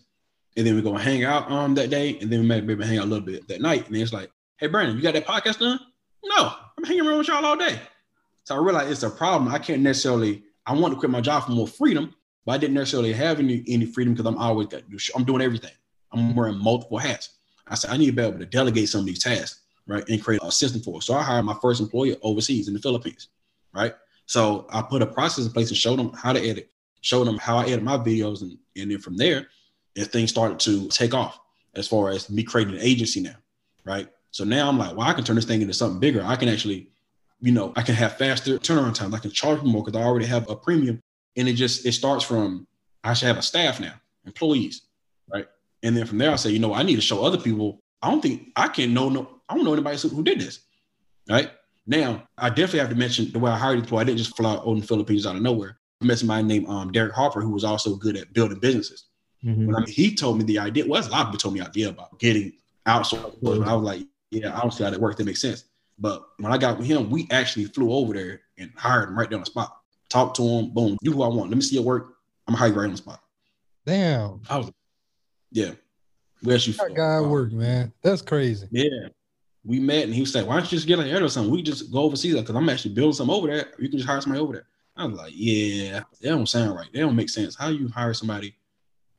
and 0.56 0.66
then 0.66 0.74
we're 0.74 0.82
gonna 0.82 1.02
hang 1.02 1.24
out 1.24 1.50
um 1.50 1.74
that 1.74 1.90
day, 1.90 2.18
and 2.20 2.30
then 2.30 2.40
we 2.40 2.46
maybe 2.46 2.66
maybe 2.66 2.84
hang 2.84 2.98
out 2.98 3.04
a 3.04 3.08
little 3.08 3.24
bit 3.24 3.46
that 3.48 3.60
night, 3.60 3.86
and 3.86 3.94
then 3.94 4.02
it's 4.02 4.12
like, 4.12 4.30
hey 4.56 4.66
Brandon, 4.66 4.96
you 4.96 5.02
got 5.02 5.14
that 5.14 5.26
podcast 5.26 5.58
done? 5.58 5.78
No, 6.24 6.52
I'm 6.76 6.84
hanging 6.84 7.06
around 7.06 7.18
with 7.18 7.28
y'all 7.28 7.44
all 7.44 7.56
day. 7.56 7.78
So 8.48 8.54
I 8.54 8.58
realized 8.60 8.90
it's 8.90 9.02
a 9.02 9.10
problem. 9.10 9.52
I 9.52 9.58
can't 9.58 9.82
necessarily. 9.82 10.42
I 10.64 10.72
want 10.72 10.94
to 10.94 10.98
quit 10.98 11.10
my 11.10 11.20
job 11.20 11.44
for 11.44 11.52
more 11.52 11.68
freedom, 11.68 12.14
but 12.46 12.52
I 12.52 12.56
didn't 12.56 12.76
necessarily 12.76 13.12
have 13.12 13.40
any 13.40 13.62
any 13.68 13.84
freedom 13.84 14.14
because 14.14 14.24
I'm 14.24 14.38
always. 14.38 14.68
I'm 15.14 15.24
doing 15.24 15.42
everything. 15.42 15.74
I'm 16.12 16.34
wearing 16.34 16.56
multiple 16.56 16.96
hats. 16.96 17.40
I 17.66 17.74
said 17.74 17.90
I 17.90 17.98
need 17.98 18.06
to 18.06 18.12
be 18.12 18.22
able 18.22 18.38
to 18.38 18.46
delegate 18.46 18.88
some 18.88 19.00
of 19.00 19.06
these 19.06 19.22
tasks, 19.22 19.60
right, 19.86 20.02
and 20.08 20.24
create 20.24 20.40
a 20.42 20.50
system 20.50 20.80
for 20.80 20.96
it. 20.96 21.02
So 21.02 21.12
I 21.12 21.22
hired 21.22 21.44
my 21.44 21.58
first 21.60 21.82
employee 21.82 22.16
overseas 22.22 22.68
in 22.68 22.72
the 22.72 22.80
Philippines, 22.80 23.28
right. 23.74 23.94
So 24.24 24.66
I 24.70 24.80
put 24.80 25.02
a 25.02 25.06
process 25.06 25.44
in 25.44 25.52
place 25.52 25.68
and 25.68 25.76
showed 25.76 25.98
them 25.98 26.14
how 26.14 26.32
to 26.32 26.40
edit, 26.40 26.70
showed 27.02 27.26
them 27.26 27.36
how 27.36 27.58
I 27.58 27.64
edit 27.64 27.82
my 27.82 27.98
videos, 27.98 28.40
and 28.40 28.56
and 28.76 28.90
then 28.90 28.98
from 28.98 29.18
there, 29.18 29.46
and 29.94 30.10
things 30.10 30.30
started 30.30 30.58
to 30.60 30.88
take 30.88 31.12
off 31.12 31.38
as 31.74 31.86
far 31.86 32.08
as 32.08 32.30
me 32.30 32.44
creating 32.44 32.76
an 32.76 32.80
agency 32.80 33.20
now, 33.20 33.36
right. 33.84 34.08
So 34.30 34.44
now 34.44 34.70
I'm 34.70 34.78
like, 34.78 34.96
well, 34.96 35.06
I 35.06 35.12
can 35.12 35.24
turn 35.24 35.36
this 35.36 35.44
thing 35.44 35.60
into 35.60 35.74
something 35.74 36.00
bigger. 36.00 36.22
I 36.24 36.36
can 36.36 36.48
actually 36.48 36.88
you 37.40 37.52
know, 37.52 37.72
I 37.76 37.82
can 37.82 37.94
have 37.94 38.16
faster 38.16 38.58
turnaround 38.58 38.94
times. 38.94 39.14
I 39.14 39.18
can 39.18 39.30
charge 39.30 39.62
more 39.62 39.84
because 39.84 40.00
I 40.00 40.04
already 40.04 40.26
have 40.26 40.48
a 40.50 40.56
premium. 40.56 41.00
And 41.36 41.48
it 41.48 41.54
just 41.54 41.86
it 41.86 41.92
starts 41.92 42.24
from 42.24 42.66
I 43.04 43.14
should 43.14 43.28
have 43.28 43.38
a 43.38 43.42
staff 43.42 43.80
now, 43.80 43.94
employees, 44.26 44.82
right? 45.32 45.46
And 45.82 45.96
then 45.96 46.06
from 46.06 46.18
there, 46.18 46.32
I 46.32 46.36
say, 46.36 46.50
you 46.50 46.58
know, 46.58 46.74
I 46.74 46.82
need 46.82 46.96
to 46.96 47.00
show 47.00 47.24
other 47.24 47.38
people. 47.38 47.78
I 48.02 48.10
don't 48.10 48.20
think 48.20 48.48
I 48.56 48.68
can 48.68 48.92
know 48.92 49.08
no. 49.08 49.28
I 49.48 49.54
don't 49.54 49.64
know 49.64 49.72
anybody 49.72 49.96
who 50.08 50.22
did 50.22 50.40
this, 50.40 50.60
right? 51.28 51.50
Now, 51.86 52.24
I 52.36 52.50
definitely 52.50 52.80
have 52.80 52.90
to 52.90 52.96
mention 52.96 53.32
the 53.32 53.38
way 53.38 53.50
I 53.50 53.56
hired 53.56 53.80
people. 53.82 53.98
I 53.98 54.04
didn't 54.04 54.18
just 54.18 54.36
fly 54.36 54.52
out 54.52 54.66
in 54.66 54.80
the 54.80 54.86
Philippines 54.86 55.26
out 55.26 55.36
of 55.36 55.42
nowhere. 55.42 55.78
I 56.02 56.04
met 56.04 56.18
somebody 56.18 56.42
named 56.42 56.68
um, 56.68 56.92
Derek 56.92 57.14
Harper, 57.14 57.40
who 57.40 57.50
was 57.50 57.64
also 57.64 57.96
good 57.96 58.16
at 58.16 58.32
building 58.32 58.58
businesses. 58.58 59.06
When 59.66 59.76
I 59.76 59.80
mean, 59.80 59.88
he 59.88 60.14
told 60.14 60.38
me 60.38 60.44
the 60.44 60.58
idea. 60.58 60.84
Well, 60.86 61.00
a 61.00 61.08
lot 61.08 61.20
of 61.22 61.26
people 61.28 61.38
told 61.38 61.54
me 61.54 61.60
the 61.60 61.68
idea 61.68 61.88
about 61.88 62.18
getting 62.18 62.52
outsourced. 62.86 63.42
I 63.66 63.74
was 63.74 63.84
like, 63.84 64.06
yeah, 64.30 64.56
I 64.56 64.60
don't 64.60 64.72
see 64.72 64.84
how 64.84 64.90
that 64.90 65.00
works. 65.00 65.16
That 65.16 65.24
makes 65.24 65.40
sense. 65.40 65.64
But 65.98 66.24
when 66.38 66.52
I 66.52 66.58
got 66.58 66.78
with 66.78 66.86
him, 66.86 67.10
we 67.10 67.26
actually 67.30 67.64
flew 67.66 67.92
over 67.92 68.14
there 68.14 68.40
and 68.56 68.70
hired 68.76 69.08
him 69.08 69.18
right 69.18 69.28
there 69.28 69.36
on 69.36 69.42
the 69.42 69.46
spot. 69.46 69.76
Talked 70.08 70.36
to 70.36 70.42
him, 70.42 70.70
boom, 70.70 70.96
do 71.02 71.12
who 71.12 71.22
I 71.22 71.28
want. 71.28 71.50
Let 71.50 71.56
me 71.56 71.62
see 71.62 71.74
your 71.74 71.84
work. 71.84 72.14
I'm 72.46 72.54
gonna 72.54 72.58
hire 72.58 72.68
you 72.68 72.74
right 72.74 72.84
on 72.84 72.92
the 72.92 72.96
spot. 72.96 73.20
Damn. 73.84 74.40
I 74.48 74.58
was, 74.58 74.70
yeah. 75.50 75.72
We 76.42 76.54
actually 76.54 76.74
That 76.74 76.94
guy 76.94 77.20
work, 77.20 77.52
man. 77.52 77.92
That's 78.02 78.22
crazy. 78.22 78.68
Yeah. 78.70 79.08
We 79.64 79.80
met 79.80 80.04
and 80.04 80.14
he 80.14 80.20
was 80.20 80.34
like, 80.34 80.46
Why 80.46 80.54
don't 80.54 80.64
you 80.64 80.76
just 80.76 80.86
get 80.86 80.98
an 80.98 81.08
edit 81.08 81.22
or 81.22 81.28
something? 81.28 81.52
We 81.52 81.62
just 81.62 81.92
go 81.92 82.02
overseas 82.02 82.34
because 82.36 82.54
I'm 82.54 82.68
actually 82.68 82.94
building 82.94 83.12
something 83.12 83.34
over 83.34 83.48
there. 83.48 83.66
You 83.78 83.88
can 83.88 83.98
just 83.98 84.08
hire 84.08 84.20
somebody 84.20 84.40
over 84.40 84.52
there. 84.52 84.66
I 84.96 85.04
was 85.04 85.18
like, 85.18 85.32
Yeah, 85.34 86.00
that 86.20 86.28
don't 86.28 86.48
sound 86.48 86.76
right. 86.76 86.88
That 86.92 87.00
don't 87.00 87.16
make 87.16 87.28
sense. 87.28 87.56
How 87.56 87.68
you 87.68 87.88
hire 87.88 88.14
somebody? 88.14 88.54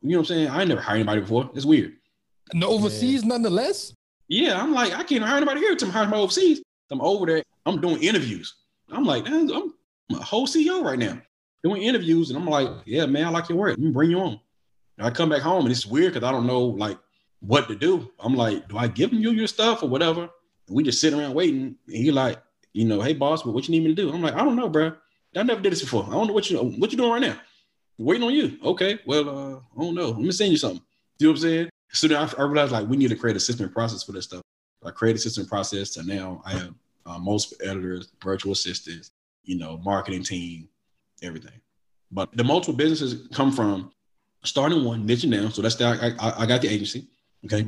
You 0.01 0.11
know 0.11 0.17
what 0.19 0.31
I'm 0.31 0.35
saying? 0.35 0.49
I 0.49 0.63
never 0.63 0.81
hired 0.81 0.99
anybody 0.99 1.21
before. 1.21 1.49
It's 1.53 1.65
weird. 1.65 1.97
And 2.51 2.63
overseas, 2.63 3.23
nonetheless. 3.25 3.93
Yeah, 4.27 4.61
I'm 4.61 4.73
like, 4.73 4.93
I 4.93 5.03
can't 5.03 5.23
hire 5.23 5.37
anybody 5.37 5.59
here 5.59 5.75
to 5.75 5.91
hire 5.91 6.07
my 6.07 6.17
overseas. 6.17 6.61
I'm 6.91 7.01
over 7.01 7.25
there. 7.25 7.43
I'm 7.65 7.79
doing 7.81 8.01
interviews. 8.01 8.55
I'm 8.91 9.03
like, 9.03 9.27
I'm, 9.27 9.49
a 10.11 10.15
whole 10.15 10.47
CEO 10.47 10.83
right 10.83 10.97
now 10.97 11.21
doing 11.63 11.83
interviews, 11.83 12.29
and 12.29 12.39
I'm 12.39 12.47
like, 12.47 12.69
yeah, 12.85 13.05
man, 13.05 13.25
I 13.25 13.29
like 13.29 13.49
your 13.49 13.57
work. 13.57 13.71
Let 13.71 13.79
me 13.79 13.91
bring 13.91 14.09
you 14.09 14.19
on. 14.19 14.39
And 14.97 15.07
I 15.07 15.11
come 15.11 15.29
back 15.29 15.41
home, 15.41 15.65
and 15.65 15.71
it's 15.71 15.85
weird 15.85 16.13
because 16.13 16.27
I 16.27 16.31
don't 16.31 16.47
know 16.47 16.61
like 16.61 16.97
what 17.41 17.67
to 17.67 17.75
do. 17.75 18.09
I'm 18.19 18.35
like, 18.35 18.67
do 18.67 18.77
I 18.77 18.87
give 18.87 19.11
him 19.11 19.19
you 19.19 19.31
your 19.31 19.47
stuff 19.47 19.83
or 19.83 19.89
whatever? 19.89 20.21
And 20.21 20.75
we 20.75 20.83
just 20.83 21.01
sit 21.01 21.13
around 21.13 21.33
waiting. 21.33 21.75
And 21.87 21.95
he 21.95 22.11
like, 22.11 22.41
you 22.73 22.85
know, 22.85 23.01
hey 23.01 23.13
boss, 23.13 23.45
what 23.45 23.67
you 23.67 23.71
need 23.71 23.83
me 23.83 23.95
to 23.95 24.01
do? 24.01 24.11
I'm 24.11 24.21
like, 24.21 24.35
I 24.35 24.43
don't 24.43 24.55
know, 24.55 24.69
bro. 24.69 24.93
I 25.35 25.43
never 25.43 25.61
did 25.61 25.71
this 25.71 25.81
before. 25.81 26.05
I 26.07 26.11
don't 26.11 26.27
know 26.27 26.33
what 26.33 26.49
you 26.49 26.57
what 26.57 26.91
you 26.91 26.97
doing 26.97 27.11
right 27.11 27.21
now. 27.21 27.39
waiting 27.97 28.23
on 28.23 28.33
you. 28.33 28.57
Okay, 28.63 28.99
well, 29.05 29.29
uh, 29.29 29.55
I 29.57 29.83
don't 29.83 29.95
know. 29.95 30.09
Let 30.09 30.19
me 30.19 30.31
send 30.31 30.51
you 30.51 30.57
something. 30.57 30.81
You 31.19 31.27
know 31.27 31.31
what 31.31 31.37
I'm 31.37 31.41
saying? 31.41 31.69
So 31.91 32.07
then 32.07 32.17
I, 32.17 32.41
I 32.41 32.43
realized 32.43 32.71
like 32.71 32.87
we 32.87 32.97
need 32.97 33.09
to 33.09 33.15
create 33.15 33.35
a 33.35 33.39
system 33.39 33.65
and 33.65 33.73
process 33.73 34.03
for 34.03 34.11
this 34.11 34.25
stuff. 34.25 34.41
I 34.83 34.91
created 34.91 35.19
a 35.19 35.21
system 35.21 35.41
and 35.41 35.49
process 35.49 35.89
to 35.91 36.03
now 36.03 36.41
I 36.45 36.51
have 36.51 36.73
uh, 37.05 37.17
most 37.17 37.53
editors, 37.63 38.11
virtual 38.23 38.53
assistants, 38.53 39.11
you 39.43 39.57
know, 39.57 39.77
marketing 39.83 40.23
team, 40.23 40.69
everything. 41.21 41.59
But 42.11 42.35
the 42.35 42.43
multiple 42.43 42.75
businesses 42.75 43.27
come 43.33 43.51
from 43.51 43.91
starting 44.43 44.83
one, 44.83 45.07
niching 45.07 45.31
down. 45.31 45.51
So 45.51 45.61
that's 45.61 45.75
the 45.75 45.85
I, 45.85 46.27
I, 46.27 46.43
I 46.43 46.45
got 46.45 46.61
the 46.61 46.69
agency. 46.69 47.07
Okay. 47.45 47.67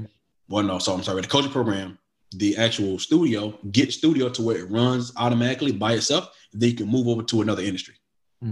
Well, 0.50 0.64
no, 0.64 0.80
so 0.80 0.94
I'm 0.94 1.04
sorry, 1.04 1.22
the 1.22 1.28
coaching 1.28 1.52
program, 1.52 1.98
the 2.32 2.58
actual 2.58 3.00
studio, 3.00 3.58
get 3.72 3.92
studio 3.92 4.30
to 4.30 4.42
where 4.42 4.58
it 4.58 4.70
runs 4.70 5.14
automatically 5.16 5.72
by 5.72 5.94
itself. 5.94 6.30
Then 6.54 6.70
you 6.72 6.76
can 6.76 6.88
move 6.88 7.08
over 7.08 7.24
to 7.24 7.42
another 7.42 7.62
industry. 7.62 7.96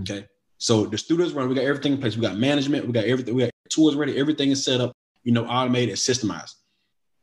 Okay. 0.02 0.26
So 0.58 0.86
the 0.86 0.98
studio's 0.98 1.34
run, 1.34 1.48
we 1.50 1.56
got 1.56 1.64
everything 1.64 1.94
in 1.94 2.00
place. 2.00 2.16
We 2.16 2.22
got 2.22 2.38
management, 2.38 2.86
we 2.86 2.92
got 2.92 3.06
everything, 3.06 3.36
we 3.36 3.44
got 3.44 3.52
tools 3.70 3.96
ready, 3.96 4.18
everything 4.18 4.52
is 4.52 4.64
set 4.64 4.82
up, 4.82 4.94
you 5.24 5.32
know, 5.32 5.46
automated, 5.46 5.96
systemized. 5.96 6.56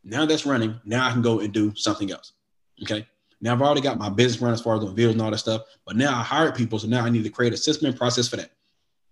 Now 0.06 0.24
that's 0.24 0.46
running. 0.46 0.80
Now 0.84 1.06
I 1.06 1.12
can 1.12 1.20
go 1.20 1.40
and 1.40 1.52
do 1.52 1.74
something 1.74 2.12
else. 2.12 2.32
Okay. 2.82 3.06
Now 3.40 3.52
I've 3.52 3.60
already 3.60 3.80
got 3.80 3.98
my 3.98 4.08
business 4.08 4.40
run 4.40 4.52
as 4.52 4.60
far 4.60 4.76
as 4.76 4.80
doing 4.80 4.94
videos 4.94 5.12
and 5.12 5.20
all 5.20 5.30
that 5.30 5.38
stuff, 5.38 5.62
but 5.84 5.96
now 5.96 6.18
I 6.18 6.22
hired 6.22 6.54
people. 6.54 6.78
So 6.78 6.86
now 6.86 7.04
I 7.04 7.10
need 7.10 7.24
to 7.24 7.30
create 7.30 7.52
a 7.52 7.56
system 7.56 7.88
and 7.88 7.96
process 7.96 8.28
for 8.28 8.36
that. 8.36 8.52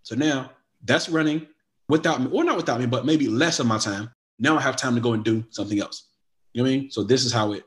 So 0.02 0.14
now 0.14 0.52
that's 0.84 1.08
running 1.08 1.46
without 1.88 2.20
me, 2.22 2.28
or 2.32 2.44
not 2.44 2.56
without 2.56 2.80
me, 2.80 2.86
but 2.86 3.04
maybe 3.04 3.28
less 3.28 3.58
of 3.58 3.66
my 3.66 3.76
time. 3.76 4.10
Now 4.38 4.56
I 4.56 4.60
have 4.60 4.76
time 4.76 4.94
to 4.94 5.00
go 5.00 5.12
and 5.12 5.24
do 5.24 5.44
something 5.50 5.80
else. 5.80 6.08
You 6.52 6.62
know 6.62 6.70
what 6.70 6.74
I 6.74 6.78
mean? 6.78 6.90
So 6.90 7.02
this 7.02 7.24
is 7.24 7.32
how 7.32 7.52
it, 7.52 7.64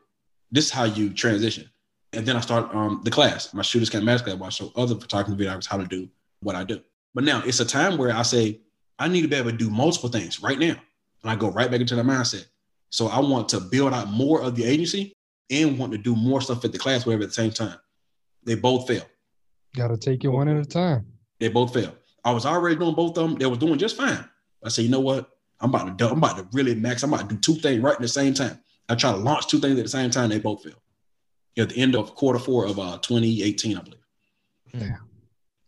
this 0.52 0.66
is 0.66 0.72
how 0.72 0.86
you 0.86 1.14
transition. 1.14 1.70
And 2.14 2.26
then 2.26 2.38
I 2.38 2.40
start 2.40 2.74
um, 2.74 3.02
the 3.04 3.12
class, 3.12 3.54
my 3.54 3.62
Shooters 3.62 3.90
Camp 3.90 4.06
master 4.06 4.26
class, 4.26 4.40
where 4.40 4.48
I 4.48 4.50
show 4.50 4.72
other 4.76 4.96
photography 4.96 5.44
videographers 5.44 5.68
how 5.68 5.78
to 5.78 5.86
do 5.86 6.08
what 6.40 6.56
I 6.56 6.64
do. 6.64 6.82
But 7.14 7.26
now 7.26 7.44
it's 7.46 7.60
a 7.60 7.66
time 7.66 7.98
where 7.98 8.16
I 8.16 8.22
say, 8.22 8.62
I 8.98 9.10
need 9.10 9.22
to 9.22 9.28
be 9.28 9.36
able 9.36 9.52
to 9.52 9.58
do 9.58 9.70
multiple 9.70 10.10
things 10.10 10.42
right 10.42 10.58
now. 10.58 10.76
And 11.24 11.32
I 11.32 11.36
go 11.36 11.52
right 11.52 11.70
back 11.70 11.82
into 11.82 11.96
the 11.96 12.04
mindset. 12.04 12.48
So 12.90 13.08
I 13.08 13.20
want 13.20 13.50
to 13.50 13.60
build 13.60 13.94
out 13.94 14.10
more 14.10 14.42
of 14.42 14.56
the 14.56 14.64
agency 14.64 15.16
and 15.50 15.78
want 15.78 15.92
to 15.92 15.98
do 15.98 16.16
more 16.16 16.42
stuff 16.42 16.64
at 16.66 16.72
the 16.72 16.78
class, 16.78 17.06
whatever 17.06 17.24
at 17.24 17.30
the 17.30 17.36
same 17.36 17.52
time. 17.52 17.78
They 18.44 18.56
both 18.56 18.88
fail. 18.88 19.04
Got 19.76 19.90
to 19.90 19.98
take 19.98 20.24
it 20.24 20.30
one 20.30 20.48
at 20.48 20.58
a 20.58 20.66
time. 20.66 21.06
They 21.40 21.50
both 21.50 21.74
fail. 21.74 21.94
I 22.24 22.32
was 22.32 22.46
already 22.46 22.76
doing 22.76 22.96
both 22.96 23.18
of 23.18 23.30
them. 23.30 23.38
They 23.38 23.46
was 23.46 23.60
doing 23.60 23.78
just 23.78 23.98
fine. 23.98 24.28
I 24.64 24.70
said, 24.70 24.84
you 24.84 24.90
know 24.90 25.00
what? 25.00 25.30
I'm 25.60 25.70
about 25.70 25.86
to 25.86 25.92
do, 25.92 26.12
I'm 26.12 26.18
about 26.18 26.38
to 26.38 26.48
really 26.54 26.76
max. 26.76 27.04
I'm 27.04 27.14
about 27.14 27.30
to 27.30 27.36
do 27.36 27.42
two 27.42 27.56
things 27.56 27.82
right 27.82 27.96
at 27.96 28.02
the 28.02 28.08
same 28.08 28.34
time. 28.34 28.60
I 28.90 28.96
try 28.96 29.12
to 29.12 29.18
launch 29.18 29.48
two 29.48 29.60
things 29.60 29.78
at 29.78 29.84
the 29.84 29.90
same 29.90 30.10
time. 30.10 30.30
They 30.30 30.40
both 30.40 30.64
fail. 30.64 30.82
At 31.58 31.70
the 31.70 31.78
end 31.82 31.96
of 31.96 32.16
quarter 32.16 32.40
four 32.40 32.66
of 32.66 32.80
uh, 32.80 33.00
2018, 33.00 33.78
I 33.78 33.82
believe. 33.82 34.00
Yeah. 34.74 34.98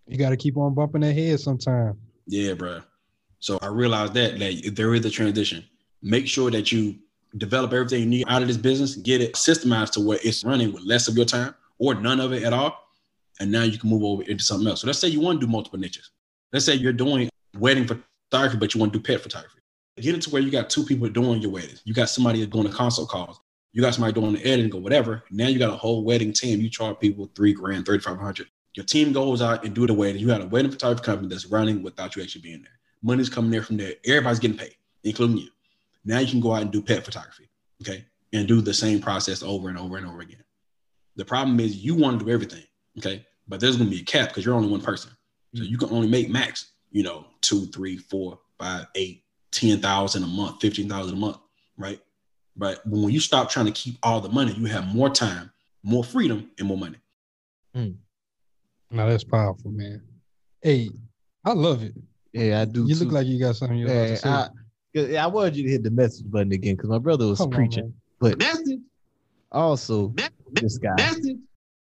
You 0.07 0.17
got 0.17 0.29
to 0.29 0.37
keep 0.37 0.57
on 0.57 0.73
bumping 0.73 1.01
that 1.01 1.13
head 1.13 1.39
sometime. 1.39 1.97
Yeah, 2.27 2.53
bro. 2.53 2.81
So 3.39 3.57
I 3.61 3.67
realized 3.67 4.13
that 4.15 4.37
that 4.39 4.75
there 4.75 4.93
is 4.93 5.05
a 5.05 5.09
transition. 5.09 5.63
Make 6.01 6.27
sure 6.27 6.51
that 6.51 6.71
you 6.71 6.95
develop 7.37 7.73
everything 7.73 8.01
you 8.01 8.05
need 8.05 8.25
out 8.27 8.41
of 8.41 8.47
this 8.47 8.57
business, 8.57 8.95
get 8.95 9.21
it 9.21 9.33
systemized 9.33 9.91
to 9.91 9.99
where 9.99 10.19
it's 10.23 10.43
running 10.43 10.73
with 10.73 10.83
less 10.83 11.07
of 11.07 11.15
your 11.15 11.25
time 11.25 11.53
or 11.77 11.95
none 11.95 12.19
of 12.19 12.33
it 12.33 12.43
at 12.43 12.53
all. 12.53 12.87
And 13.39 13.51
now 13.51 13.63
you 13.63 13.77
can 13.77 13.89
move 13.89 14.03
over 14.03 14.23
into 14.23 14.43
something 14.43 14.67
else. 14.67 14.81
So 14.81 14.87
let's 14.87 14.99
say 14.99 15.07
you 15.07 15.21
want 15.21 15.39
to 15.39 15.45
do 15.45 15.51
multiple 15.51 15.79
niches. 15.79 16.11
Let's 16.51 16.65
say 16.65 16.73
you're 16.75 16.93
doing 16.93 17.29
wedding 17.57 17.87
photography, 17.87 18.57
but 18.57 18.73
you 18.73 18.79
want 18.79 18.91
to 18.91 18.99
do 18.99 19.03
pet 19.03 19.21
photography. 19.21 19.59
Get 19.97 20.15
it 20.15 20.21
to 20.23 20.29
where 20.29 20.41
you 20.41 20.51
got 20.51 20.69
two 20.69 20.83
people 20.83 21.07
doing 21.09 21.41
your 21.41 21.51
weddings. 21.51 21.81
You 21.85 21.93
got 21.93 22.09
somebody 22.09 22.45
doing 22.45 22.65
the 22.65 22.73
consult 22.73 23.09
calls. 23.09 23.39
You 23.71 23.81
got 23.81 23.93
somebody 23.93 24.13
doing 24.13 24.33
the 24.33 24.45
editing 24.45 24.73
or 24.73 24.81
whatever. 24.81 25.23
Now 25.29 25.47
you 25.47 25.59
got 25.59 25.73
a 25.73 25.77
whole 25.77 26.03
wedding 26.03 26.33
team. 26.33 26.59
You 26.59 26.69
charge 26.69 26.99
people 26.99 27.29
three 27.35 27.53
grand, 27.53 27.85
3,500. 27.85 28.47
Your 28.75 28.85
team 28.85 29.13
goes 29.13 29.41
out 29.41 29.65
and 29.65 29.73
do 29.75 29.85
the 29.85 29.93
wedding. 29.93 30.21
You 30.21 30.27
got 30.27 30.41
a 30.41 30.45
wedding 30.45 30.71
photography 30.71 31.03
company 31.03 31.29
that's 31.29 31.45
running 31.45 31.83
without 31.83 32.15
you 32.15 32.23
actually 32.23 32.41
being 32.41 32.61
there. 32.61 32.79
Money's 33.01 33.29
coming 33.29 33.51
there 33.51 33.61
from 33.61 33.77
there. 33.77 33.93
Everybody's 34.05 34.39
getting 34.39 34.57
paid, 34.57 34.75
including 35.03 35.37
you. 35.37 35.49
Now 36.05 36.19
you 36.19 36.27
can 36.27 36.39
go 36.39 36.53
out 36.53 36.61
and 36.61 36.71
do 36.71 36.81
pet 36.81 37.03
photography, 37.05 37.49
okay, 37.81 38.05
and 38.33 38.47
do 38.47 38.61
the 38.61 38.73
same 38.73 39.01
process 39.01 39.43
over 39.43 39.69
and 39.69 39.77
over 39.77 39.97
and 39.97 40.07
over 40.07 40.21
again. 40.21 40.43
The 41.15 41.25
problem 41.25 41.59
is 41.59 41.77
you 41.77 41.95
want 41.95 42.19
to 42.19 42.25
do 42.25 42.31
everything, 42.31 42.63
okay, 42.97 43.25
but 43.47 43.59
there's 43.59 43.77
going 43.77 43.89
to 43.89 43.95
be 43.95 44.01
a 44.01 44.05
cap 44.05 44.29
because 44.29 44.45
you're 44.45 44.55
only 44.55 44.69
one 44.69 44.81
person, 44.81 45.11
so 45.55 45.63
mm. 45.63 45.69
you 45.69 45.77
can 45.77 45.89
only 45.89 46.07
make 46.07 46.29
max, 46.29 46.73
you 46.91 47.03
know, 47.03 47.25
two, 47.41 47.65
three, 47.67 47.97
four, 47.97 48.39
five, 48.57 48.87
eight, 48.95 49.23
ten 49.51 49.79
thousand 49.79 50.23
a 50.23 50.27
month, 50.27 50.61
fifteen 50.61 50.87
thousand 50.87 51.15
a 51.15 51.19
month, 51.19 51.37
right? 51.77 51.99
But 52.55 52.81
when 52.85 53.11
you 53.13 53.19
stop 53.19 53.49
trying 53.49 53.67
to 53.67 53.71
keep 53.71 53.97
all 54.03 54.21
the 54.21 54.29
money, 54.29 54.53
you 54.53 54.65
have 54.65 54.87
more 54.93 55.09
time, 55.09 55.51
more 55.83 56.03
freedom, 56.03 56.51
and 56.57 56.67
more 56.67 56.77
money. 56.77 56.97
Mm. 57.75 57.95
Now 58.91 59.07
that's 59.07 59.23
powerful, 59.23 59.71
man. 59.71 60.01
Hey, 60.61 60.89
I 61.45 61.53
love 61.53 61.83
it. 61.83 61.93
Yeah, 62.33 62.61
I 62.61 62.65
do. 62.65 62.85
You 62.87 62.95
too. 62.95 63.05
look 63.05 63.13
like 63.13 63.27
you 63.27 63.39
got 63.39 63.55
something 63.55 63.77
you 63.77 63.87
want 63.87 63.97
Yeah, 63.97 64.07
to 64.07 64.15
say. 64.17 64.29
I, 64.29 64.47
'cause 64.47 64.49
I 64.95 65.27
wanted 65.27 65.55
you 65.55 65.63
to 65.63 65.69
hit 65.69 65.83
the 65.83 65.91
message 65.91 66.29
button 66.29 66.51
again 66.51 66.75
because 66.75 66.89
my 66.89 66.97
brother 66.97 67.27
was 67.27 67.37
Come 67.39 67.51
preaching. 67.51 67.83
man. 67.85 67.93
but 68.19 68.37
Message. 68.39 68.79
also, 69.51 70.13
this 70.53 70.77
guy. 70.77 70.95
Message. 70.97 71.37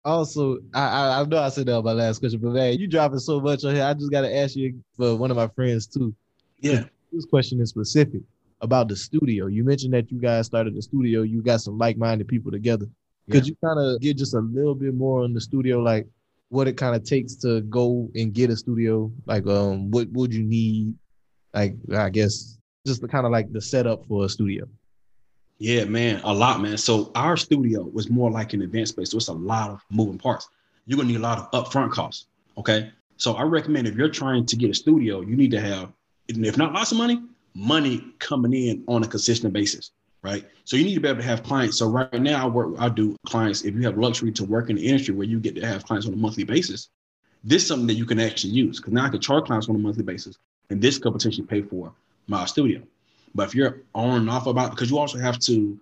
Also, 0.04 0.58
I, 0.74 0.82
I 0.86 1.20
I 1.20 1.24
know 1.24 1.38
I 1.38 1.48
said 1.48 1.66
that 1.66 1.76
on 1.76 1.84
my 1.84 1.92
last 1.92 2.18
question, 2.18 2.38
but 2.40 2.50
man, 2.52 2.78
you 2.78 2.86
dropping 2.86 3.18
so 3.20 3.40
much 3.40 3.64
on 3.64 3.74
here. 3.74 3.84
I 3.84 3.94
just 3.94 4.10
got 4.10 4.20
to 4.20 4.36
ask 4.36 4.54
you 4.54 4.78
for 4.96 5.16
one 5.16 5.30
of 5.30 5.36
my 5.36 5.48
friends 5.48 5.86
too. 5.86 6.14
Yeah. 6.60 6.84
This 7.10 7.24
question 7.24 7.60
is 7.60 7.70
specific 7.70 8.20
about 8.60 8.88
the 8.88 8.96
studio. 8.96 9.46
You 9.46 9.64
mentioned 9.64 9.94
that 9.94 10.10
you 10.10 10.20
guys 10.20 10.46
started 10.46 10.74
the 10.74 10.82
studio. 10.82 11.22
You 11.22 11.42
got 11.42 11.60
some 11.62 11.78
like-minded 11.78 12.28
people 12.28 12.50
together. 12.50 12.86
Could 13.30 13.46
you 13.46 13.56
kind 13.64 13.78
of 13.78 14.00
get 14.00 14.18
just 14.18 14.34
a 14.34 14.40
little 14.40 14.74
bit 14.74 14.94
more 14.94 15.22
on 15.24 15.32
the 15.32 15.40
studio, 15.40 15.78
like 15.80 16.06
what 16.50 16.68
it 16.68 16.76
kind 16.76 16.94
of 16.94 17.04
takes 17.04 17.34
to 17.36 17.62
go 17.62 18.10
and 18.14 18.34
get 18.34 18.50
a 18.50 18.56
studio? 18.56 19.10
Like, 19.24 19.46
um, 19.46 19.90
what 19.90 20.08
would 20.12 20.34
you 20.34 20.42
need? 20.42 20.94
Like, 21.54 21.76
I 21.96 22.10
guess 22.10 22.58
just 22.86 23.00
the 23.00 23.08
kind 23.08 23.24
of 23.24 23.32
like 23.32 23.50
the 23.52 23.60
setup 23.60 24.06
for 24.06 24.24
a 24.24 24.28
studio. 24.28 24.68
Yeah, 25.58 25.84
man, 25.84 26.20
a 26.24 26.34
lot, 26.34 26.60
man. 26.60 26.76
So 26.76 27.10
our 27.14 27.36
studio 27.36 27.82
was 27.82 28.10
more 28.10 28.30
like 28.30 28.52
an 28.52 28.62
event 28.62 28.88
space. 28.88 29.10
So 29.10 29.16
it's 29.16 29.28
a 29.28 29.32
lot 29.32 29.70
of 29.70 29.80
moving 29.90 30.18
parts. 30.18 30.48
You're 30.86 30.98
gonna 30.98 31.08
need 31.08 31.16
a 31.16 31.20
lot 31.20 31.38
of 31.38 31.50
upfront 31.52 31.92
costs. 31.92 32.26
Okay. 32.58 32.90
So 33.16 33.34
I 33.34 33.42
recommend 33.42 33.86
if 33.86 33.94
you're 33.94 34.08
trying 34.08 34.44
to 34.46 34.56
get 34.56 34.70
a 34.70 34.74
studio, 34.74 35.20
you 35.20 35.36
need 35.36 35.52
to 35.52 35.60
have, 35.60 35.92
if 36.28 36.58
not 36.58 36.72
lots 36.72 36.92
of 36.92 36.98
money, 36.98 37.22
money 37.54 38.04
coming 38.18 38.52
in 38.52 38.84
on 38.88 39.02
a 39.04 39.06
consistent 39.06 39.54
basis. 39.54 39.92
Right. 40.22 40.44
So 40.64 40.76
you 40.76 40.84
need 40.84 40.94
to 40.94 41.00
be 41.00 41.08
able 41.08 41.20
to 41.20 41.26
have 41.26 41.42
clients. 41.42 41.78
So 41.78 41.88
right 41.88 42.12
now 42.14 42.44
I 42.44 42.48
work, 42.48 42.74
I 42.78 42.88
do 42.88 43.14
clients. 43.26 43.62
If 43.62 43.74
you 43.74 43.82
have 43.82 43.96
luxury 43.96 44.32
to 44.32 44.44
work 44.44 44.70
in 44.70 44.76
the 44.76 44.86
industry 44.86 45.14
where 45.14 45.26
you 45.26 45.38
get 45.38 45.54
to 45.56 45.66
have 45.66 45.84
clients 45.84 46.06
on 46.06 46.14
a 46.14 46.16
monthly 46.16 46.44
basis, 46.44 46.88
this 47.44 47.62
is 47.62 47.68
something 47.68 47.86
that 47.86 47.94
you 47.94 48.06
can 48.06 48.18
actually 48.18 48.54
use. 48.54 48.80
Because 48.80 48.94
now 48.94 49.04
I 49.04 49.10
can 49.10 49.20
charge 49.20 49.44
clients 49.44 49.68
on 49.68 49.76
a 49.76 49.78
monthly 49.78 50.02
basis. 50.02 50.36
And 50.70 50.80
this 50.80 50.98
could 50.98 51.12
potentially 51.12 51.46
pay 51.46 51.62
for 51.62 51.92
my 52.26 52.44
studio. 52.44 52.82
But 53.34 53.48
if 53.48 53.54
you're 53.54 53.82
on 53.94 54.22
and 54.22 54.30
off 54.30 54.46
about 54.46 54.70
because 54.70 54.90
you 54.90 54.98
also 54.98 55.18
have 55.18 55.38
to, 55.40 55.78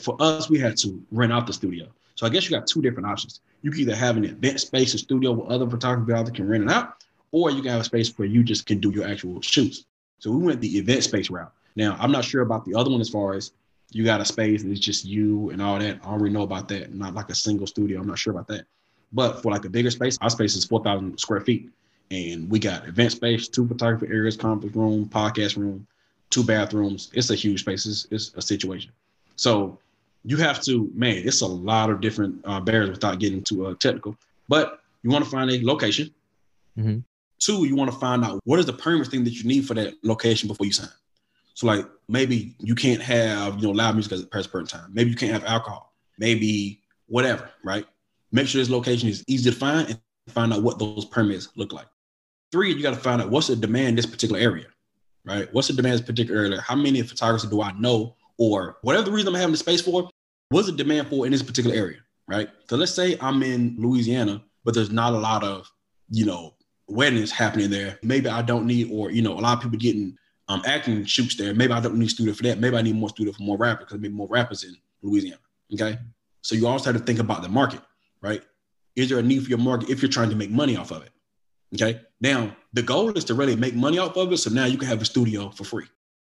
for 0.00 0.16
us, 0.20 0.48
we 0.48 0.58
had 0.58 0.76
to 0.78 1.02
rent 1.10 1.32
out 1.32 1.46
the 1.46 1.52
studio. 1.52 1.88
So 2.14 2.26
I 2.26 2.30
guess 2.30 2.48
you 2.48 2.56
got 2.56 2.66
two 2.66 2.80
different 2.80 3.06
options. 3.08 3.40
You 3.62 3.70
can 3.70 3.80
either 3.80 3.96
have 3.96 4.16
an 4.16 4.24
event 4.24 4.60
space, 4.60 4.94
a 4.94 4.98
studio 4.98 5.32
where 5.32 5.50
other 5.50 5.68
photographers 5.68 6.24
there 6.24 6.32
can 6.32 6.48
rent 6.48 6.64
it 6.64 6.70
out, 6.70 7.02
or 7.32 7.50
you 7.50 7.60
can 7.60 7.72
have 7.72 7.80
a 7.80 7.84
space 7.84 8.16
where 8.16 8.28
you 8.28 8.42
just 8.42 8.66
can 8.66 8.78
do 8.78 8.90
your 8.90 9.06
actual 9.06 9.40
shoots. 9.42 9.84
So 10.18 10.30
we 10.30 10.42
went 10.42 10.60
the 10.60 10.78
event 10.78 11.04
space 11.04 11.28
route. 11.28 11.52
Now 11.74 11.96
I'm 12.00 12.12
not 12.12 12.24
sure 12.24 12.42
about 12.42 12.64
the 12.64 12.74
other 12.74 12.90
one 12.90 13.00
as 13.00 13.10
far 13.10 13.34
as 13.34 13.52
you 13.90 14.04
got 14.04 14.20
a 14.20 14.24
space 14.24 14.62
and 14.62 14.72
it's 14.72 14.80
just 14.80 15.04
you 15.04 15.50
and 15.50 15.60
all 15.60 15.78
that. 15.78 16.00
I 16.02 16.08
already 16.08 16.32
know 16.32 16.42
about 16.42 16.68
that. 16.68 16.94
Not 16.94 17.14
like 17.14 17.28
a 17.30 17.34
single 17.34 17.66
studio. 17.66 18.00
I'm 18.00 18.06
not 18.06 18.18
sure 18.18 18.32
about 18.32 18.48
that. 18.48 18.64
But 19.12 19.42
for 19.42 19.52
like 19.52 19.64
a 19.64 19.70
bigger 19.70 19.90
space, 19.90 20.16
our 20.20 20.30
space 20.30 20.56
is 20.56 20.64
4,000 20.64 21.18
square 21.18 21.40
feet. 21.40 21.70
And 22.10 22.48
we 22.48 22.58
got 22.58 22.86
event 22.86 23.12
space, 23.12 23.48
two 23.48 23.66
photography 23.66 24.06
areas, 24.12 24.36
conference 24.36 24.76
room, 24.76 25.06
podcast 25.06 25.56
room, 25.56 25.86
two 26.30 26.44
bathrooms. 26.44 27.10
It's 27.14 27.30
a 27.30 27.34
huge 27.34 27.60
space. 27.60 27.84
It's, 27.86 28.06
it's 28.10 28.32
a 28.36 28.42
situation. 28.42 28.92
So 29.34 29.78
you 30.24 30.36
have 30.36 30.62
to, 30.62 30.90
man, 30.94 31.22
it's 31.24 31.40
a 31.40 31.46
lot 31.46 31.90
of 31.90 32.00
different 32.00 32.40
uh, 32.44 32.60
barriers 32.60 32.90
without 32.90 33.18
getting 33.18 33.42
too 33.42 33.66
uh, 33.66 33.74
technical. 33.74 34.16
But 34.48 34.80
you 35.02 35.10
want 35.10 35.24
to 35.24 35.30
find 35.30 35.50
a 35.50 35.64
location. 35.64 36.12
Mhm. 36.78 37.02
Two, 37.38 37.66
you 37.66 37.76
want 37.76 37.90
to 37.92 37.98
find 37.98 38.24
out 38.24 38.40
what 38.44 38.58
is 38.58 38.66
the 38.66 38.72
permit 38.72 39.08
thing 39.08 39.24
that 39.24 39.34
you 39.34 39.44
need 39.44 39.66
for 39.66 39.74
that 39.74 39.94
location 40.02 40.48
before 40.48 40.66
you 40.66 40.72
sign. 40.72 40.88
So 41.54 41.66
like 41.66 41.86
maybe 42.08 42.54
you 42.60 42.74
can't 42.74 43.00
have 43.00 43.56
you 43.56 43.62
know 43.62 43.70
loud 43.70 43.94
music 43.94 44.12
at 44.12 44.18
a 44.32 44.42
certain 44.42 44.66
time. 44.66 44.90
Maybe 44.92 45.10
you 45.10 45.16
can't 45.16 45.32
have 45.32 45.44
alcohol. 45.44 45.92
Maybe 46.18 46.80
whatever, 47.06 47.50
right? 47.64 47.86
Make 48.32 48.46
sure 48.46 48.60
this 48.60 48.70
location 48.70 49.08
is 49.08 49.24
easy 49.26 49.50
to 49.50 49.56
find 49.56 49.88
and 49.88 50.00
find 50.28 50.52
out 50.52 50.62
what 50.62 50.78
those 50.78 51.04
permits 51.04 51.48
look 51.56 51.72
like. 51.72 51.86
Three, 52.52 52.72
you 52.72 52.82
got 52.82 52.94
to 52.94 53.00
find 53.00 53.20
out 53.20 53.30
what's 53.30 53.48
the 53.48 53.56
demand 53.56 53.88
in 53.88 53.94
this 53.96 54.06
particular 54.06 54.40
area, 54.40 54.66
right? 55.24 55.52
What's 55.52 55.68
the 55.68 55.74
demand 55.74 55.94
in 55.94 56.00
this 56.00 56.06
particular 56.06 56.40
area? 56.40 56.60
How 56.60 56.76
many 56.76 57.02
photographers 57.02 57.48
do 57.50 57.60
I 57.60 57.72
know, 57.72 58.16
or 58.38 58.78
whatever 58.82 59.04
the 59.04 59.12
reason 59.12 59.28
I'm 59.28 59.34
having 59.34 59.52
the 59.52 59.58
space 59.58 59.80
for? 59.80 60.08
What's 60.50 60.66
the 60.66 60.72
demand 60.76 61.08
for 61.08 61.26
in 61.26 61.32
this 61.32 61.42
particular 61.42 61.74
area, 61.76 61.98
right? 62.28 62.48
So 62.68 62.76
let's 62.76 62.94
say 62.94 63.16
I'm 63.20 63.42
in 63.42 63.76
Louisiana, 63.78 64.42
but 64.64 64.74
there's 64.74 64.92
not 64.92 65.12
a 65.12 65.18
lot 65.18 65.42
of 65.42 65.70
you 66.10 66.24
know 66.24 66.54
weddings 66.88 67.32
happening 67.32 67.70
there. 67.70 67.98
Maybe 68.02 68.28
I 68.28 68.42
don't 68.42 68.66
need, 68.66 68.90
or 68.92 69.10
you 69.10 69.22
know, 69.22 69.32
a 69.32 69.40
lot 69.40 69.56
of 69.56 69.62
people 69.62 69.78
getting 69.78 70.16
um 70.48 70.62
acting 70.64 71.04
shoots 71.04 71.34
there. 71.34 71.52
Maybe 71.52 71.72
I 71.72 71.80
don't 71.80 71.98
need 71.98 72.10
studio 72.10 72.32
for 72.32 72.44
that. 72.44 72.60
Maybe 72.60 72.76
I 72.76 72.82
need 72.82 72.94
more 72.94 73.08
studio 73.08 73.32
for 73.32 73.42
more 73.42 73.58
rappers 73.58 73.86
because 73.86 74.00
maybe 74.00 74.14
more 74.14 74.28
rappers 74.28 74.62
in 74.62 74.76
Louisiana. 75.02 75.40
Okay, 75.74 75.98
so 76.42 76.54
you 76.54 76.68
also 76.68 76.92
have 76.92 77.00
to 77.00 77.04
think 77.04 77.18
about 77.18 77.42
the 77.42 77.48
market, 77.48 77.80
right? 78.20 78.42
Is 78.94 79.08
there 79.08 79.18
a 79.18 79.22
need 79.22 79.42
for 79.42 79.48
your 79.48 79.58
market 79.58 79.90
if 79.90 80.00
you're 80.00 80.10
trying 80.10 80.30
to 80.30 80.36
make 80.36 80.50
money 80.50 80.76
off 80.76 80.92
of 80.92 81.02
it? 81.02 81.10
Okay. 81.74 82.00
Now 82.20 82.56
the 82.72 82.82
goal 82.82 83.10
is 83.12 83.24
to 83.24 83.34
really 83.34 83.56
make 83.56 83.74
money 83.74 83.98
off 83.98 84.16
of 84.16 84.32
it. 84.32 84.38
So 84.38 84.50
now 84.50 84.66
you 84.66 84.78
can 84.78 84.88
have 84.88 85.02
a 85.02 85.04
studio 85.04 85.50
for 85.50 85.64
free, 85.64 85.86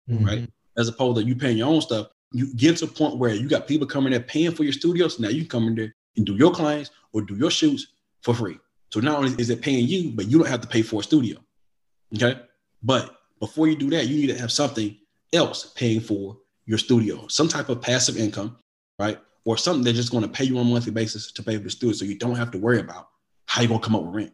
mm-hmm. 0.09 0.25
right? 0.25 0.51
As 0.77 0.89
opposed 0.89 1.19
to 1.19 1.25
you 1.25 1.37
paying 1.37 1.59
your 1.59 1.69
own 1.69 1.81
stuff. 1.81 2.09
You 2.33 2.53
get 2.55 2.77
to 2.79 2.85
a 2.85 2.89
point 2.89 3.17
where 3.17 3.35
you 3.35 3.49
got 3.49 3.67
people 3.67 3.87
coming 3.87 4.11
there 4.11 4.21
paying 4.21 4.53
for 4.53 4.63
your 4.63 4.73
studio. 4.73 5.09
So 5.09 5.23
now 5.23 5.31
you 5.31 5.43
can 5.43 5.49
come 5.49 5.69
in 5.69 5.75
there 5.75 5.95
and 6.17 6.27
do 6.27 6.35
your 6.35 6.51
clients 6.51 6.91
or 7.13 7.23
do 7.23 7.37
your 7.37 7.51
shoots 7.51 7.87
for 8.23 8.35
free. 8.35 8.59
So 8.93 9.01
not 9.01 9.19
only 9.19 9.33
is 9.39 9.51
it 9.51 9.63
paying 9.63 9.87
you, 9.87 10.11
but 10.11 10.27
you 10.27 10.39
don't 10.39 10.49
have 10.49 10.61
to 10.61 10.69
pay 10.69 10.83
for 10.83 11.01
a 11.01 11.05
studio. 11.05 11.39
Okay. 12.15 12.41
But 12.83 13.17
before 13.39 13.69
you 13.69 13.77
do 13.77 13.91
that, 13.91 14.09
you 14.09 14.17
need 14.17 14.33
to 14.33 14.39
have 14.39 14.53
something 14.53 14.97
else 15.33 15.73
paying 15.75 16.01
for 16.01 16.39
your 16.67 16.79
studio, 16.79 17.27
some 17.29 17.49
type 17.49 17.69
of 17.69 17.81
passive 17.81 18.17
income, 18.17 18.59
right? 18.99 19.19
Or 19.45 19.57
something 19.57 19.85
that's 19.85 19.97
just 19.97 20.11
going 20.11 20.23
to 20.23 20.29
pay 20.29 20.45
you 20.45 20.59
on 20.59 20.67
a 20.67 20.71
monthly 20.71 20.93
basis 20.93 21.33
to 21.33 21.43
pay 21.43 21.57
for 21.57 21.65
the 21.65 21.71
studio, 21.71 21.95
so 21.95 22.05
you 22.05 22.19
don't 22.19 22.35
have 22.35 22.51
to 22.51 22.59
worry 22.59 22.81
about 22.81 23.09
how 23.47 23.63
you're 23.63 23.69
gonna 23.69 23.81
come 23.81 23.97
up 23.97 24.03
with 24.03 24.15
rent. 24.15 24.33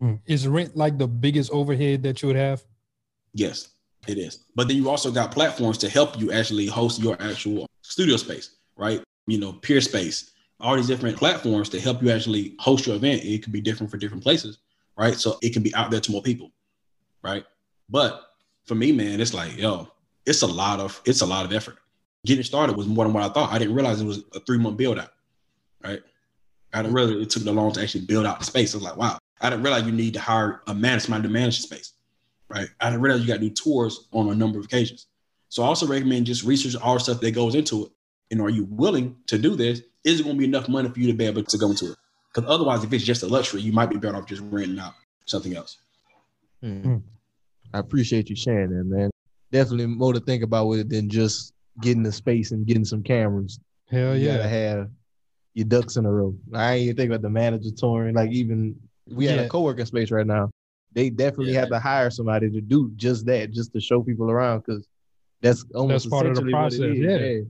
Hmm. 0.00 0.14
Is 0.26 0.46
rent 0.46 0.76
like 0.76 0.98
the 0.98 1.08
biggest 1.08 1.50
overhead 1.50 2.02
that 2.04 2.22
you 2.22 2.28
would 2.28 2.36
have? 2.36 2.64
Yes, 3.34 3.68
it 4.06 4.18
is. 4.18 4.44
But 4.54 4.68
then 4.68 4.76
you 4.76 4.88
also 4.88 5.10
got 5.10 5.32
platforms 5.32 5.78
to 5.78 5.88
help 5.88 6.18
you 6.18 6.32
actually 6.32 6.66
host 6.66 7.00
your 7.00 7.20
actual 7.20 7.66
studio 7.82 8.16
space, 8.16 8.56
right? 8.76 9.02
You 9.26 9.38
know, 9.38 9.52
Peerspace, 9.54 10.30
all 10.60 10.76
these 10.76 10.86
different 10.86 11.16
platforms 11.16 11.68
to 11.70 11.80
help 11.80 12.02
you 12.02 12.10
actually 12.10 12.54
host 12.58 12.86
your 12.86 12.96
event. 12.96 13.24
It 13.24 13.42
could 13.42 13.52
be 13.52 13.60
different 13.60 13.90
for 13.90 13.96
different 13.96 14.22
places, 14.22 14.58
right? 14.96 15.14
So 15.14 15.38
it 15.42 15.52
can 15.52 15.62
be 15.62 15.74
out 15.74 15.90
there 15.90 16.00
to 16.00 16.12
more 16.12 16.22
people, 16.22 16.52
right? 17.22 17.44
But 17.88 18.22
for 18.66 18.74
me, 18.74 18.92
man, 18.92 19.20
it's 19.20 19.34
like, 19.34 19.56
yo, 19.56 19.88
it's 20.26 20.42
a 20.42 20.46
lot 20.46 20.78
of 20.78 21.00
it's 21.04 21.22
a 21.22 21.26
lot 21.26 21.44
of 21.44 21.52
effort. 21.52 21.78
Getting 22.24 22.44
started 22.44 22.76
was 22.76 22.86
more 22.86 23.04
than 23.04 23.14
what 23.14 23.24
I 23.24 23.28
thought. 23.32 23.52
I 23.52 23.58
didn't 23.58 23.74
realize 23.74 24.00
it 24.00 24.06
was 24.06 24.24
a 24.34 24.40
three 24.40 24.58
month 24.58 24.76
build 24.76 24.98
out, 24.98 25.12
right? 25.82 26.02
I 26.72 26.82
didn't 26.82 26.94
realize 26.94 27.16
it 27.16 27.30
took 27.30 27.44
that 27.44 27.52
long 27.52 27.72
to 27.72 27.82
actually 27.82 28.04
build 28.04 28.26
out 28.26 28.38
the 28.38 28.44
space. 28.44 28.74
I 28.74 28.78
was 28.78 28.84
like, 28.84 28.96
wow, 28.96 29.17
I 29.40 29.50
didn't 29.50 29.62
realize 29.62 29.84
you 29.84 29.92
need 29.92 30.14
to 30.14 30.20
hire 30.20 30.62
a 30.66 30.74
management 30.74 31.22
to 31.22 31.28
manage 31.28 31.58
the 31.58 31.62
space, 31.62 31.92
right? 32.48 32.68
I 32.80 32.90
didn't 32.90 33.02
realize 33.02 33.22
you 33.22 33.28
got 33.28 33.34
to 33.34 33.48
do 33.48 33.50
tours 33.50 34.08
on 34.12 34.30
a 34.30 34.34
number 34.34 34.58
of 34.58 34.64
occasions. 34.64 35.06
So 35.48 35.62
I 35.62 35.66
also 35.66 35.86
recommend 35.86 36.26
just 36.26 36.44
research 36.44 36.80
all 36.80 36.94
the 36.94 37.00
stuff 37.00 37.20
that 37.20 37.30
goes 37.32 37.54
into 37.54 37.86
it. 37.86 37.92
And 38.30 38.40
are 38.40 38.50
you 38.50 38.64
willing 38.64 39.16
to 39.26 39.38
do 39.38 39.56
this? 39.56 39.82
Is 40.04 40.20
it 40.20 40.24
going 40.24 40.36
to 40.36 40.38
be 40.38 40.44
enough 40.44 40.68
money 40.68 40.88
for 40.88 40.98
you 41.00 41.06
to 41.06 41.14
be 41.14 41.24
able 41.24 41.42
to 41.42 41.58
go 41.58 41.70
into 41.70 41.92
it? 41.92 41.96
Because 42.34 42.50
otherwise, 42.50 42.84
if 42.84 42.92
it's 42.92 43.04
just 43.04 43.22
a 43.22 43.26
luxury, 43.26 43.62
you 43.62 43.72
might 43.72 43.90
be 43.90 43.96
better 43.96 44.16
off 44.16 44.26
just 44.26 44.42
renting 44.42 44.78
out 44.78 44.94
something 45.24 45.56
else. 45.56 45.78
Hmm. 46.62 46.96
I 47.72 47.78
appreciate 47.78 48.28
you 48.28 48.36
sharing 48.36 48.70
that, 48.70 48.84
man. 48.84 49.10
Definitely 49.50 49.86
more 49.86 50.12
to 50.12 50.20
think 50.20 50.42
about 50.42 50.66
with 50.66 50.80
it 50.80 50.88
than 50.90 51.08
just 51.08 51.54
getting 51.80 52.02
the 52.02 52.12
space 52.12 52.50
and 52.50 52.66
getting 52.66 52.84
some 52.84 53.02
cameras. 53.02 53.60
Hell 53.90 54.16
you 54.16 54.26
yeah. 54.26 54.36
gotta 54.36 54.48
have 54.48 54.90
your 55.54 55.66
ducks 55.66 55.96
in 55.96 56.04
a 56.04 56.12
row. 56.12 56.34
I 56.52 56.74
ain't 56.74 56.82
even 56.84 56.96
think 56.96 57.10
about 57.10 57.22
the 57.22 57.30
manager 57.30 57.70
touring. 57.76 58.14
Like 58.14 58.30
even 58.30 58.76
we 59.12 59.26
had 59.26 59.36
Yeah. 59.38 59.42
a 59.46 59.48
co-working 59.48 59.86
space 59.86 60.10
right 60.10 60.26
now. 60.26 60.50
They 60.92 61.10
definitely 61.10 61.52
have 61.54 61.68
to 61.68 61.78
hire 61.78 62.10
somebody 62.10 62.50
to 62.50 62.60
do 62.60 62.90
just 62.96 63.26
that, 63.26 63.52
just 63.52 63.72
to 63.74 63.80
show 63.80 64.02
people 64.02 64.30
around, 64.30 64.64
because 64.64 64.86
that's 65.42 65.64
almost 65.74 66.08
part 66.10 66.26
of 66.26 66.34
the 66.34 66.40
essentially 66.40 66.52
what 66.52 66.64
it 66.64 66.70
process, 66.70 67.30
is. 67.40 67.46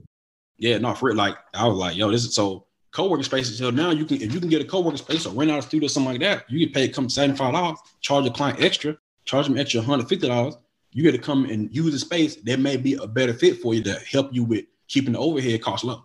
yeah. 0.59 0.71
Yeah, 0.71 0.77
no, 0.77 0.93
for 0.93 1.09
it, 1.09 1.15
like 1.15 1.37
I 1.53 1.65
was 1.67 1.77
like, 1.77 1.95
yo, 1.95 2.11
this 2.11 2.25
is 2.25 2.35
so 2.35 2.65
co-working 2.91 3.23
spaces. 3.23 3.57
So 3.57 3.69
now 3.69 3.91
you 3.91 4.03
can 4.05 4.21
if 4.21 4.33
you 4.33 4.39
can 4.41 4.49
get 4.49 4.61
a 4.61 4.65
co-working 4.65 4.97
space 4.97 5.25
or 5.25 5.33
rent 5.33 5.49
out 5.49 5.59
a 5.59 5.61
studio, 5.61 5.87
something 5.87 6.11
like 6.11 6.21
that, 6.21 6.49
you 6.51 6.59
get 6.59 6.73
paid 6.73 6.93
come 6.93 7.07
seventy-five 7.09 7.53
dollars, 7.53 7.79
charge 8.01 8.25
a 8.25 8.29
client 8.29 8.61
extra, 8.61 8.97
charge 9.23 9.47
them 9.47 9.57
extra 9.57 9.81
$150. 9.81 10.57
You 10.91 11.03
get 11.03 11.11
to 11.13 11.17
come 11.17 11.45
and 11.45 11.73
use 11.73 11.93
the 11.93 11.99
space 11.99 12.35
that 12.37 12.59
may 12.59 12.75
be 12.75 12.95
a 12.95 13.07
better 13.07 13.33
fit 13.33 13.59
for 13.61 13.73
you 13.73 13.81
to 13.83 13.93
help 14.11 14.33
you 14.33 14.43
with 14.43 14.65
keeping 14.87 15.13
the 15.13 15.19
overhead 15.19 15.61
costs 15.61 15.85
low. 15.85 16.03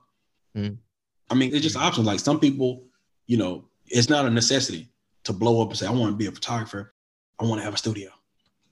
Mm. 0.57 0.77
I 1.31 1.35
mean, 1.35 1.53
it's 1.53 1.63
just 1.63 1.77
options. 1.77 2.07
Like 2.07 2.21
some 2.21 2.39
people, 2.39 2.85
you 3.27 3.39
know, 3.39 3.65
it's 3.87 4.09
not 4.11 4.27
a 4.27 4.31
necessity 4.31 4.89
to 5.25 5.33
blow 5.33 5.63
up 5.63 5.69
and 5.69 5.79
say, 5.79 5.87
I 5.87 5.91
want 5.91 6.13
to 6.13 6.17
be 6.17 6.27
a 6.27 6.33
photographer. 6.33 6.95
I 7.41 7.45
want 7.45 7.61
to 7.61 7.65
have 7.65 7.75
a 7.75 7.79
studio. 7.79 8.11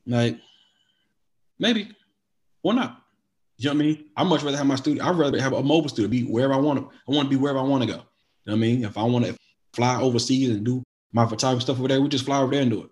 Like, 0.07 0.39
maybe. 1.59 1.91
Why 2.63 2.75
not? 2.75 3.03
You 3.59 3.69
know 3.69 3.75
what 3.75 3.83
I 3.83 3.87
mean? 3.87 4.05
I'd 4.17 4.27
much 4.27 4.43
rather 4.43 4.57
have 4.57 4.67
my 4.67 4.77
studio. 4.77 5.05
I'd 5.05 5.17
rather 5.17 5.41
have 5.41 5.53
a 5.53 5.63
mobile 5.63 5.89
studio, 5.89 6.09
be 6.09 6.25
wherever 6.25 6.55
I 6.55 6.59
want 6.59 6.81
to. 6.81 6.97
I 7.09 7.15
want 7.15 7.31
to 7.31 7.31
be 7.31 7.41
wherever 7.41 7.59
I 7.59 7.63
want 7.63 7.83
to 7.83 7.89
go. 7.89 7.95
You 7.95 7.99
know 7.99 8.05
what 8.45 8.55
I 8.55 8.57
mean? 8.57 8.85
If 8.85 8.99
I 8.99 9.03
want 9.05 9.25
to 9.25 9.37
fly 9.73 10.01
overseas 10.01 10.51
and 10.51 10.65
do 10.65 10.83
my 11.13 11.27
photography 11.27 11.63
stuff 11.63 11.79
over 11.79 11.89
there, 11.89 12.01
we 12.01 12.09
just 12.09 12.25
fly 12.25 12.41
over 12.41 12.53
there 12.53 12.63
and 12.63 12.71
do 12.71 12.83
it. 12.85 12.91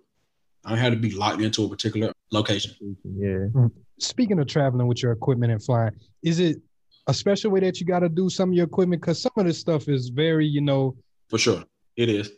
I 0.64 0.70
don't 0.70 0.78
have 0.78 0.92
to 0.92 0.98
be 0.98 1.10
locked 1.10 1.40
into 1.40 1.64
a 1.64 1.68
particular 1.68 2.12
location. 2.30 2.74
Yeah. 3.04 3.46
Hmm. 3.46 3.66
Speaking 3.98 4.38
of 4.38 4.46
traveling 4.46 4.86
with 4.86 5.02
your 5.02 5.12
equipment 5.12 5.52
and 5.52 5.62
flying, 5.62 5.92
is 6.22 6.38
it 6.38 6.58
a 7.06 7.14
special 7.14 7.50
way 7.50 7.60
that 7.60 7.80
you 7.80 7.86
got 7.86 8.00
to 8.00 8.08
do 8.08 8.28
some 8.28 8.50
of 8.50 8.54
your 8.54 8.66
equipment? 8.66 9.02
Because 9.02 9.20
some 9.20 9.32
of 9.36 9.46
this 9.46 9.58
stuff 9.58 9.88
is 9.88 10.08
very, 10.10 10.46
you 10.46 10.60
know, 10.60 10.96
For 11.28 11.38
sure. 11.38 11.64
It 11.96 12.08
is. 12.08 12.30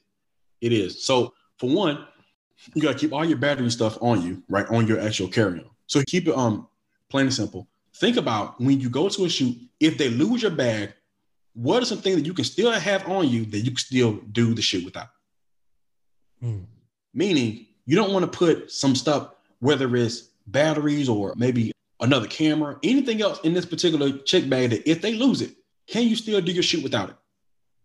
It 0.62 0.72
is. 0.72 1.05
So 1.05 1.34
for 1.59 1.68
one, 1.68 2.06
you 2.72 2.80
gotta 2.80 2.98
keep 2.98 3.12
all 3.12 3.24
your 3.24 3.36
battery 3.36 3.68
stuff 3.70 3.98
on 4.01 4.22
you, 4.22 4.43
right? 4.48 4.66
On 4.68 4.86
your 4.86 5.01
actual 5.01 5.28
carry-on. 5.28 5.68
So 5.86 6.02
keep 6.06 6.28
it 6.28 6.34
um 6.34 6.68
plain 7.10 7.26
and 7.26 7.34
simple. 7.34 7.68
Think 7.97 8.16
about 8.16 8.59
when 8.59 8.80
you 8.80 8.89
go 8.89 9.10
to 9.10 9.24
a 9.26 9.28
shoot, 9.28 9.55
if 9.80 9.98
they 9.98 10.09
lose 10.09 10.40
your 10.40 10.52
bag, 10.52 10.94
what 11.52 11.82
are 11.82 11.86
some 11.86 11.98
things 11.98 12.16
that 12.16 12.24
you 12.24 12.32
can 12.32 12.47
still 12.47 12.70
have 12.70 13.06
on 13.06 13.28
you 13.28 13.44
that 13.47 13.59
you 13.59 13.72
can 13.72 13.76
still 13.76 14.12
do 14.30 14.55
the 14.55 14.62
shoot 14.62 14.84
without? 14.84 15.09
Meaning 17.12 17.66
you 17.84 17.97
don't 17.97 18.12
want 18.12 18.24
to 18.24 18.39
put 18.39 18.70
some 18.70 18.94
stuff, 18.94 19.32
whether 19.59 19.94
it's 19.97 20.30
batteries 20.47 21.09
or 21.09 21.34
maybe 21.36 21.72
another 22.01 22.26
camera, 22.26 22.78
anything 22.82 23.20
else 23.20 23.40
in 23.40 23.52
this 23.52 23.66
particular 23.66 24.12
check 24.18 24.48
bag 24.48 24.70
that 24.70 24.89
if 24.89 25.02
they 25.02 25.14
lose 25.14 25.43
it, 25.43 25.51
can 25.86 26.05
you 26.05 26.16
still 26.16 26.40
do 26.40 26.52
your 26.52 26.62
shoot 26.62 26.82
without 26.82 27.10
it? 27.10 27.16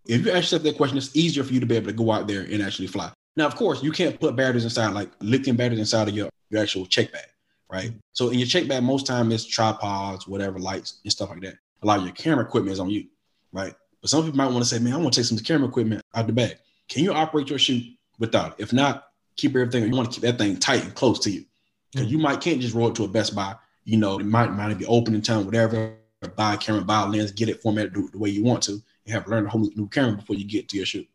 If 0.07 0.25
you 0.25 0.31
ask 0.31 0.43
yourself 0.43 0.63
that 0.63 0.77
question, 0.77 0.97
it's 0.97 1.15
easier 1.15 1.43
for 1.43 1.53
you 1.53 1.59
to 1.59 1.65
be 1.65 1.75
able 1.75 1.87
to 1.87 1.93
go 1.93 2.11
out 2.11 2.27
there 2.27 2.41
and 2.41 2.61
actually 2.61 2.87
fly. 2.87 3.11
Now, 3.35 3.45
of 3.45 3.55
course, 3.55 3.83
you 3.83 3.91
can't 3.91 4.19
put 4.19 4.35
batteries 4.35 4.63
inside, 4.63 4.93
like 4.93 5.11
lithium 5.21 5.57
batteries 5.57 5.79
inside 5.79 6.07
of 6.07 6.15
your, 6.15 6.29
your 6.49 6.61
actual 6.61 6.85
check 6.85 7.11
bag, 7.11 7.27
right? 7.69 7.91
So 8.13 8.29
in 8.29 8.39
your 8.39 8.47
check 8.47 8.67
bag, 8.67 8.83
most 8.83 9.05
time 9.05 9.31
it's 9.31 9.45
tripods, 9.45 10.27
whatever, 10.27 10.59
lights 10.59 10.99
and 11.03 11.11
stuff 11.11 11.29
like 11.29 11.41
that. 11.41 11.55
A 11.83 11.85
lot 11.85 11.99
of 11.99 12.05
your 12.05 12.13
camera 12.13 12.45
equipment 12.45 12.73
is 12.73 12.79
on 12.79 12.89
you, 12.89 13.05
right? 13.51 13.75
But 14.01 14.09
some 14.09 14.23
people 14.23 14.37
might 14.37 14.47
want 14.51 14.59
to 14.59 14.65
say, 14.65 14.79
man, 14.79 14.93
I 14.93 14.97
want 14.97 15.13
to 15.13 15.19
take 15.19 15.27
some 15.27 15.37
camera 15.37 15.67
equipment 15.67 16.01
out 16.15 16.25
the 16.25 16.33
bag. 16.33 16.57
Can 16.87 17.03
you 17.03 17.13
operate 17.13 17.49
your 17.49 17.59
shoot 17.59 17.83
without 18.17 18.53
it? 18.53 18.63
If 18.63 18.73
not, 18.73 19.07
keep 19.35 19.51
everything. 19.51 19.83
You 19.83 19.95
want 19.95 20.11
to 20.11 20.15
keep 20.15 20.23
that 20.23 20.37
thing 20.37 20.57
tight 20.57 20.83
and 20.83 20.95
close 20.95 21.19
to 21.19 21.29
you. 21.29 21.45
Because 21.91 22.11
you 22.11 22.17
hmm. 22.17 22.23
might 22.23 22.41
can't 22.41 22.61
just 22.61 22.73
roll 22.73 22.89
it 22.89 22.95
to 22.95 23.03
a 23.03 23.07
Best 23.07 23.35
Buy. 23.35 23.55
You 23.83 23.97
know, 23.97 24.19
it 24.19 24.25
might 24.25 24.51
might 24.51 24.73
be 24.77 24.85
open 24.85 25.15
in 25.15 25.21
town, 25.21 25.45
whatever. 25.45 25.95
Buy 26.35 26.55
a 26.55 26.57
camera, 26.57 26.81
buy 26.81 27.03
a 27.03 27.05
lens, 27.05 27.31
get 27.31 27.47
it 27.47 27.61
formatted 27.61 27.93
the, 27.93 28.09
the 28.11 28.17
way 28.17 28.29
you 28.29 28.43
want 28.43 28.63
to. 28.63 28.81
You 29.07 29.13
have 29.13 29.25
to 29.25 29.31
learn 29.31 29.45
a 29.45 29.49
whole 29.49 29.69
new 29.75 29.87
camera 29.87 30.17
before 30.17 30.35
you 30.35 30.45
get 30.45 30.67
to 30.69 30.77
your 30.77 30.85
shoot. 30.85 31.07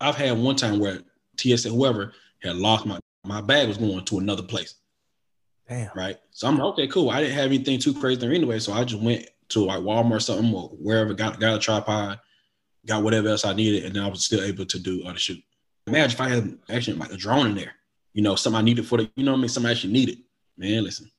I've 0.00 0.16
had 0.16 0.36
one 0.36 0.56
time 0.56 0.80
where 0.80 1.00
TSA, 1.38 1.70
whoever, 1.70 2.12
had 2.42 2.56
lost 2.56 2.84
my 2.84 2.98
my 3.24 3.40
bag 3.40 3.68
was 3.68 3.78
going 3.78 4.04
to 4.04 4.18
another 4.18 4.42
place. 4.42 4.74
Damn. 5.68 5.90
Right. 5.94 6.16
So 6.30 6.48
I'm 6.48 6.56
like, 6.56 6.66
okay, 6.68 6.88
cool. 6.88 7.10
I 7.10 7.20
didn't 7.20 7.36
have 7.36 7.46
anything 7.46 7.78
too 7.78 7.94
crazy 7.94 8.20
there 8.20 8.32
anyway. 8.32 8.58
So 8.58 8.72
I 8.72 8.84
just 8.84 9.02
went 9.02 9.26
to 9.50 9.64
like 9.64 9.80
Walmart 9.80 10.12
or 10.12 10.20
something 10.20 10.52
or 10.52 10.68
wherever, 10.70 11.14
got 11.14 11.38
got 11.38 11.56
a 11.56 11.58
tripod, 11.58 12.18
got 12.86 13.02
whatever 13.02 13.28
else 13.28 13.44
I 13.44 13.52
needed, 13.52 13.84
and 13.84 13.94
then 13.94 14.02
I 14.02 14.08
was 14.08 14.24
still 14.24 14.42
able 14.42 14.66
to 14.66 14.78
do 14.78 15.02
other 15.04 15.14
the 15.14 15.18
shoot. 15.18 15.42
Imagine 15.86 16.10
if 16.10 16.20
I 16.20 16.28
had 16.28 16.58
actually 16.70 16.96
like 16.96 17.12
a 17.12 17.16
drone 17.16 17.46
in 17.46 17.54
there, 17.54 17.74
you 18.14 18.22
know, 18.22 18.34
something 18.34 18.58
I 18.58 18.62
needed 18.62 18.86
for 18.86 18.98
the, 18.98 19.10
you 19.14 19.24
know 19.24 19.32
what 19.32 19.38
I 19.38 19.40
mean? 19.42 19.48
Something 19.48 19.68
I 19.68 19.72
actually 19.72 19.92
needed. 19.92 20.18
Man, 20.56 20.84
listen. 20.84 21.10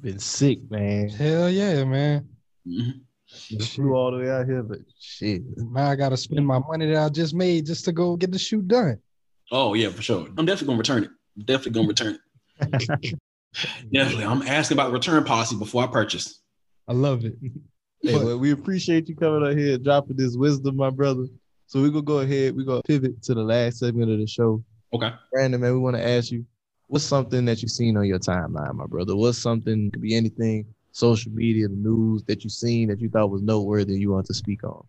Been 0.00 0.18
sick, 0.18 0.70
man. 0.70 1.08
hell 1.10 1.48
yeah, 1.50 1.84
man. 1.84 2.28
Mm-hmm. 2.66 2.98
Flew 3.30 3.94
all 3.94 4.10
the 4.10 4.18
way 4.18 4.30
out 4.30 4.46
here, 4.46 4.62
but 4.62 4.78
shit. 4.98 5.42
Now 5.56 5.90
I 5.90 5.96
got 5.96 6.08
to 6.10 6.16
spend 6.16 6.46
my 6.46 6.58
money 6.58 6.86
that 6.86 7.02
I 7.02 7.08
just 7.08 7.34
made 7.34 7.66
just 7.66 7.84
to 7.84 7.92
go 7.92 8.16
get 8.16 8.32
the 8.32 8.38
shoot 8.38 8.66
done. 8.66 8.98
Oh 9.52 9.74
yeah, 9.74 9.88
for 9.90 10.02
sure. 10.02 10.26
I'm 10.36 10.46
definitely 10.46 10.68
gonna 10.68 10.78
return 10.78 11.04
it. 11.04 11.10
Definitely 11.44 11.72
gonna 11.72 11.88
return 11.88 12.18
it. 12.60 13.18
definitely. 13.92 14.24
I'm 14.24 14.42
asking 14.42 14.76
about 14.76 14.88
the 14.88 14.92
return 14.94 15.24
policy 15.24 15.56
before 15.56 15.84
I 15.84 15.86
purchase. 15.88 16.40
I 16.88 16.92
love 16.92 17.24
it. 17.24 17.34
Hey, 18.02 18.14
well, 18.14 18.38
we 18.38 18.52
appreciate 18.52 19.08
you 19.08 19.16
coming 19.16 19.46
out 19.46 19.56
here 19.56 19.76
dropping 19.76 20.16
this 20.16 20.36
wisdom, 20.36 20.76
my 20.76 20.90
brother. 20.90 21.26
So 21.66 21.80
we're 21.80 21.90
gonna 21.90 22.02
go 22.02 22.20
ahead, 22.20 22.56
we're 22.56 22.64
gonna 22.64 22.82
pivot 22.82 23.22
to 23.24 23.34
the 23.34 23.42
last 23.42 23.78
segment 23.78 24.10
of 24.10 24.18
the 24.18 24.26
show. 24.26 24.64
Okay. 24.92 25.12
Brandon, 25.32 25.60
man, 25.60 25.72
we 25.72 25.78
want 25.78 25.96
to 25.96 26.06
ask 26.06 26.32
you, 26.32 26.44
what's 26.86 27.04
something 27.04 27.44
that 27.44 27.62
you've 27.62 27.70
seen 27.70 27.96
on 27.96 28.06
your 28.06 28.18
timeline, 28.18 28.74
my 28.74 28.86
brother? 28.86 29.14
What's 29.14 29.38
something 29.38 29.90
could 29.90 30.02
be 30.02 30.16
anything, 30.16 30.66
social 30.92 31.32
media, 31.32 31.68
the 31.68 31.76
news 31.76 32.22
that 32.24 32.44
you've 32.44 32.52
seen 32.52 32.88
that 32.88 33.00
you 33.00 33.08
thought 33.08 33.30
was 33.30 33.42
noteworthy 33.42 33.98
you 33.98 34.12
want 34.12 34.26
to 34.26 34.34
speak 34.34 34.64
on? 34.64 34.84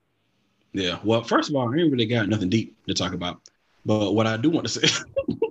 Yeah. 0.73 0.99
Well, 1.03 1.23
first 1.23 1.49
of 1.49 1.55
all, 1.55 1.69
I 1.73 1.77
ain't 1.77 1.91
really 1.91 2.05
got 2.05 2.29
nothing 2.29 2.49
deep 2.49 2.75
to 2.87 2.93
talk 2.93 3.13
about. 3.13 3.41
But 3.85 4.13
what 4.13 4.27
I 4.27 4.37
do 4.37 4.49
want 4.49 4.67
to 4.67 4.87
say, 4.87 5.03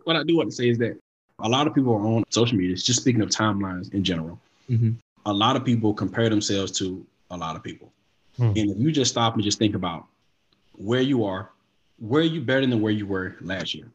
what 0.05 0.17
I 0.17 0.23
do 0.23 0.37
want 0.37 0.51
to 0.51 0.57
say 0.57 0.69
is 0.69 0.79
that 0.79 0.99
a 1.41 1.49
lot 1.49 1.67
of 1.67 1.75
people 1.75 1.93
are 1.95 2.07
on 2.07 2.25
social 2.31 2.57
media, 2.57 2.77
just 2.77 3.01
speaking 3.01 3.23
of 3.23 3.29
timelines 3.31 3.93
in 3.93 4.05
general. 4.05 4.39
Mhm. 4.69 4.97
A 5.27 5.33
lot 5.33 5.57
of 5.57 5.65
people 5.65 5.93
compare 5.93 6.29
themselves 6.31 6.73
to 6.79 7.05
a 7.31 7.37
lot 7.37 7.57
of 7.57 7.63
people. 7.63 7.93
And 8.39 8.57
if 8.57 8.79
you 8.79 8.91
just 8.91 9.11
stop 9.11 9.35
and 9.35 9.43
just 9.43 9.59
think 9.59 9.75
about 9.75 10.07
where 10.77 11.03
you 11.03 11.25
are, 11.25 11.51
where 11.99 12.23
you 12.23 12.41
better 12.41 12.67
than 12.67 12.81
where 12.81 12.93
you 12.93 13.07
were 13.07 13.37
last 13.43 13.75
year. 13.75 13.91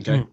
Okay. 0.00 0.18
Hmm. 0.20 0.30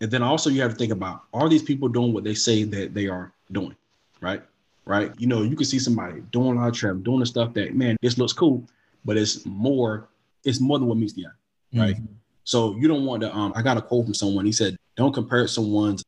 And 0.00 0.10
then 0.10 0.22
also 0.22 0.50
you 0.50 0.62
have 0.62 0.72
to 0.72 0.76
think 0.76 0.92
about 0.92 1.24
are 1.34 1.48
these 1.48 1.62
people 1.62 1.88
doing 1.88 2.12
what 2.12 2.22
they 2.22 2.34
say 2.34 2.62
that 2.62 2.94
they 2.94 3.08
are 3.08 3.32
doing? 3.50 3.74
Right. 4.20 4.42
Right. 4.84 5.12
You 5.18 5.26
know, 5.26 5.42
you 5.42 5.56
can 5.56 5.64
see 5.64 5.78
somebody 5.78 6.22
doing 6.32 6.56
a 6.56 6.60
lot 6.60 6.68
of 6.68 6.74
travel, 6.74 7.00
doing 7.00 7.20
the 7.20 7.26
stuff 7.26 7.54
that, 7.54 7.74
man, 7.74 7.96
this 8.02 8.18
looks 8.18 8.32
cool, 8.32 8.66
but 9.04 9.16
it's 9.16 9.46
more, 9.46 10.08
it's 10.44 10.60
more 10.60 10.78
than 10.78 10.88
what 10.88 10.98
meets 10.98 11.12
the 11.12 11.26
eye. 11.26 11.80
Right. 11.80 11.96
So 12.44 12.76
you 12.76 12.88
don't 12.88 13.04
want 13.04 13.22
to, 13.22 13.32
um, 13.34 13.52
I 13.54 13.62
got 13.62 13.76
a 13.76 13.82
quote 13.82 14.06
from 14.06 14.14
someone. 14.14 14.44
He 14.44 14.52
said, 14.52 14.76
don't 14.96 15.12
compare 15.12 15.46
someone's 15.46 16.02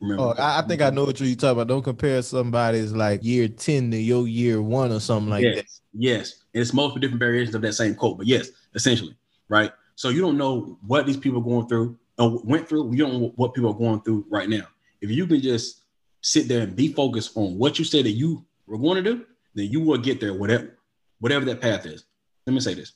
remember. 0.00 0.22
Oh, 0.22 0.34
I, 0.42 0.58
I 0.58 0.62
think 0.62 0.82
I 0.82 0.90
know 0.90 1.04
what 1.04 1.20
you're 1.20 1.34
talking 1.34 1.50
about. 1.50 1.68
Don't 1.68 1.82
compare 1.82 2.20
somebody's 2.22 2.92
like 2.92 3.24
year 3.24 3.48
10 3.48 3.90
to 3.90 3.96
your 3.96 4.28
year 4.28 4.60
one 4.60 4.92
or 4.92 5.00
something 5.00 5.30
like 5.30 5.44
yes, 5.44 5.56
that. 5.56 5.66
Yes. 5.94 6.44
And 6.54 6.62
it's 6.62 6.72
multiple 6.72 7.00
different 7.00 7.20
variations 7.20 7.54
of 7.54 7.62
that 7.62 7.74
same 7.74 7.94
quote, 7.94 8.18
but 8.18 8.26
yes, 8.26 8.50
essentially. 8.74 9.16
Right. 9.48 9.72
So 9.94 10.10
you 10.10 10.20
don't 10.20 10.36
know 10.36 10.78
what 10.86 11.06
these 11.06 11.16
people 11.16 11.40
are 11.40 11.44
going 11.44 11.68
through 11.68 11.98
or 12.18 12.40
went 12.44 12.68
through. 12.68 12.92
You 12.92 12.98
don't 12.98 13.20
know 13.20 13.32
what 13.36 13.54
people 13.54 13.70
are 13.70 13.78
going 13.78 14.02
through 14.02 14.26
right 14.28 14.48
now. 14.48 14.66
If 15.00 15.10
you 15.10 15.26
can 15.26 15.40
just 15.40 15.82
sit 16.20 16.48
there 16.48 16.62
and 16.62 16.74
be 16.74 16.92
focused 16.92 17.36
on 17.36 17.58
what 17.58 17.78
you 17.78 17.84
said 17.84 18.04
that 18.04 18.10
you 18.10 18.44
were 18.66 18.78
going 18.78 19.02
to 19.02 19.14
do, 19.14 19.24
then 19.54 19.70
you 19.70 19.80
will 19.80 19.98
get 19.98 20.20
there, 20.20 20.34
whatever, 20.34 20.76
whatever 21.20 21.44
that 21.44 21.60
path 21.60 21.86
is. 21.86 22.04
Let 22.46 22.54
me 22.54 22.60
say 22.60 22.74
this: 22.74 22.92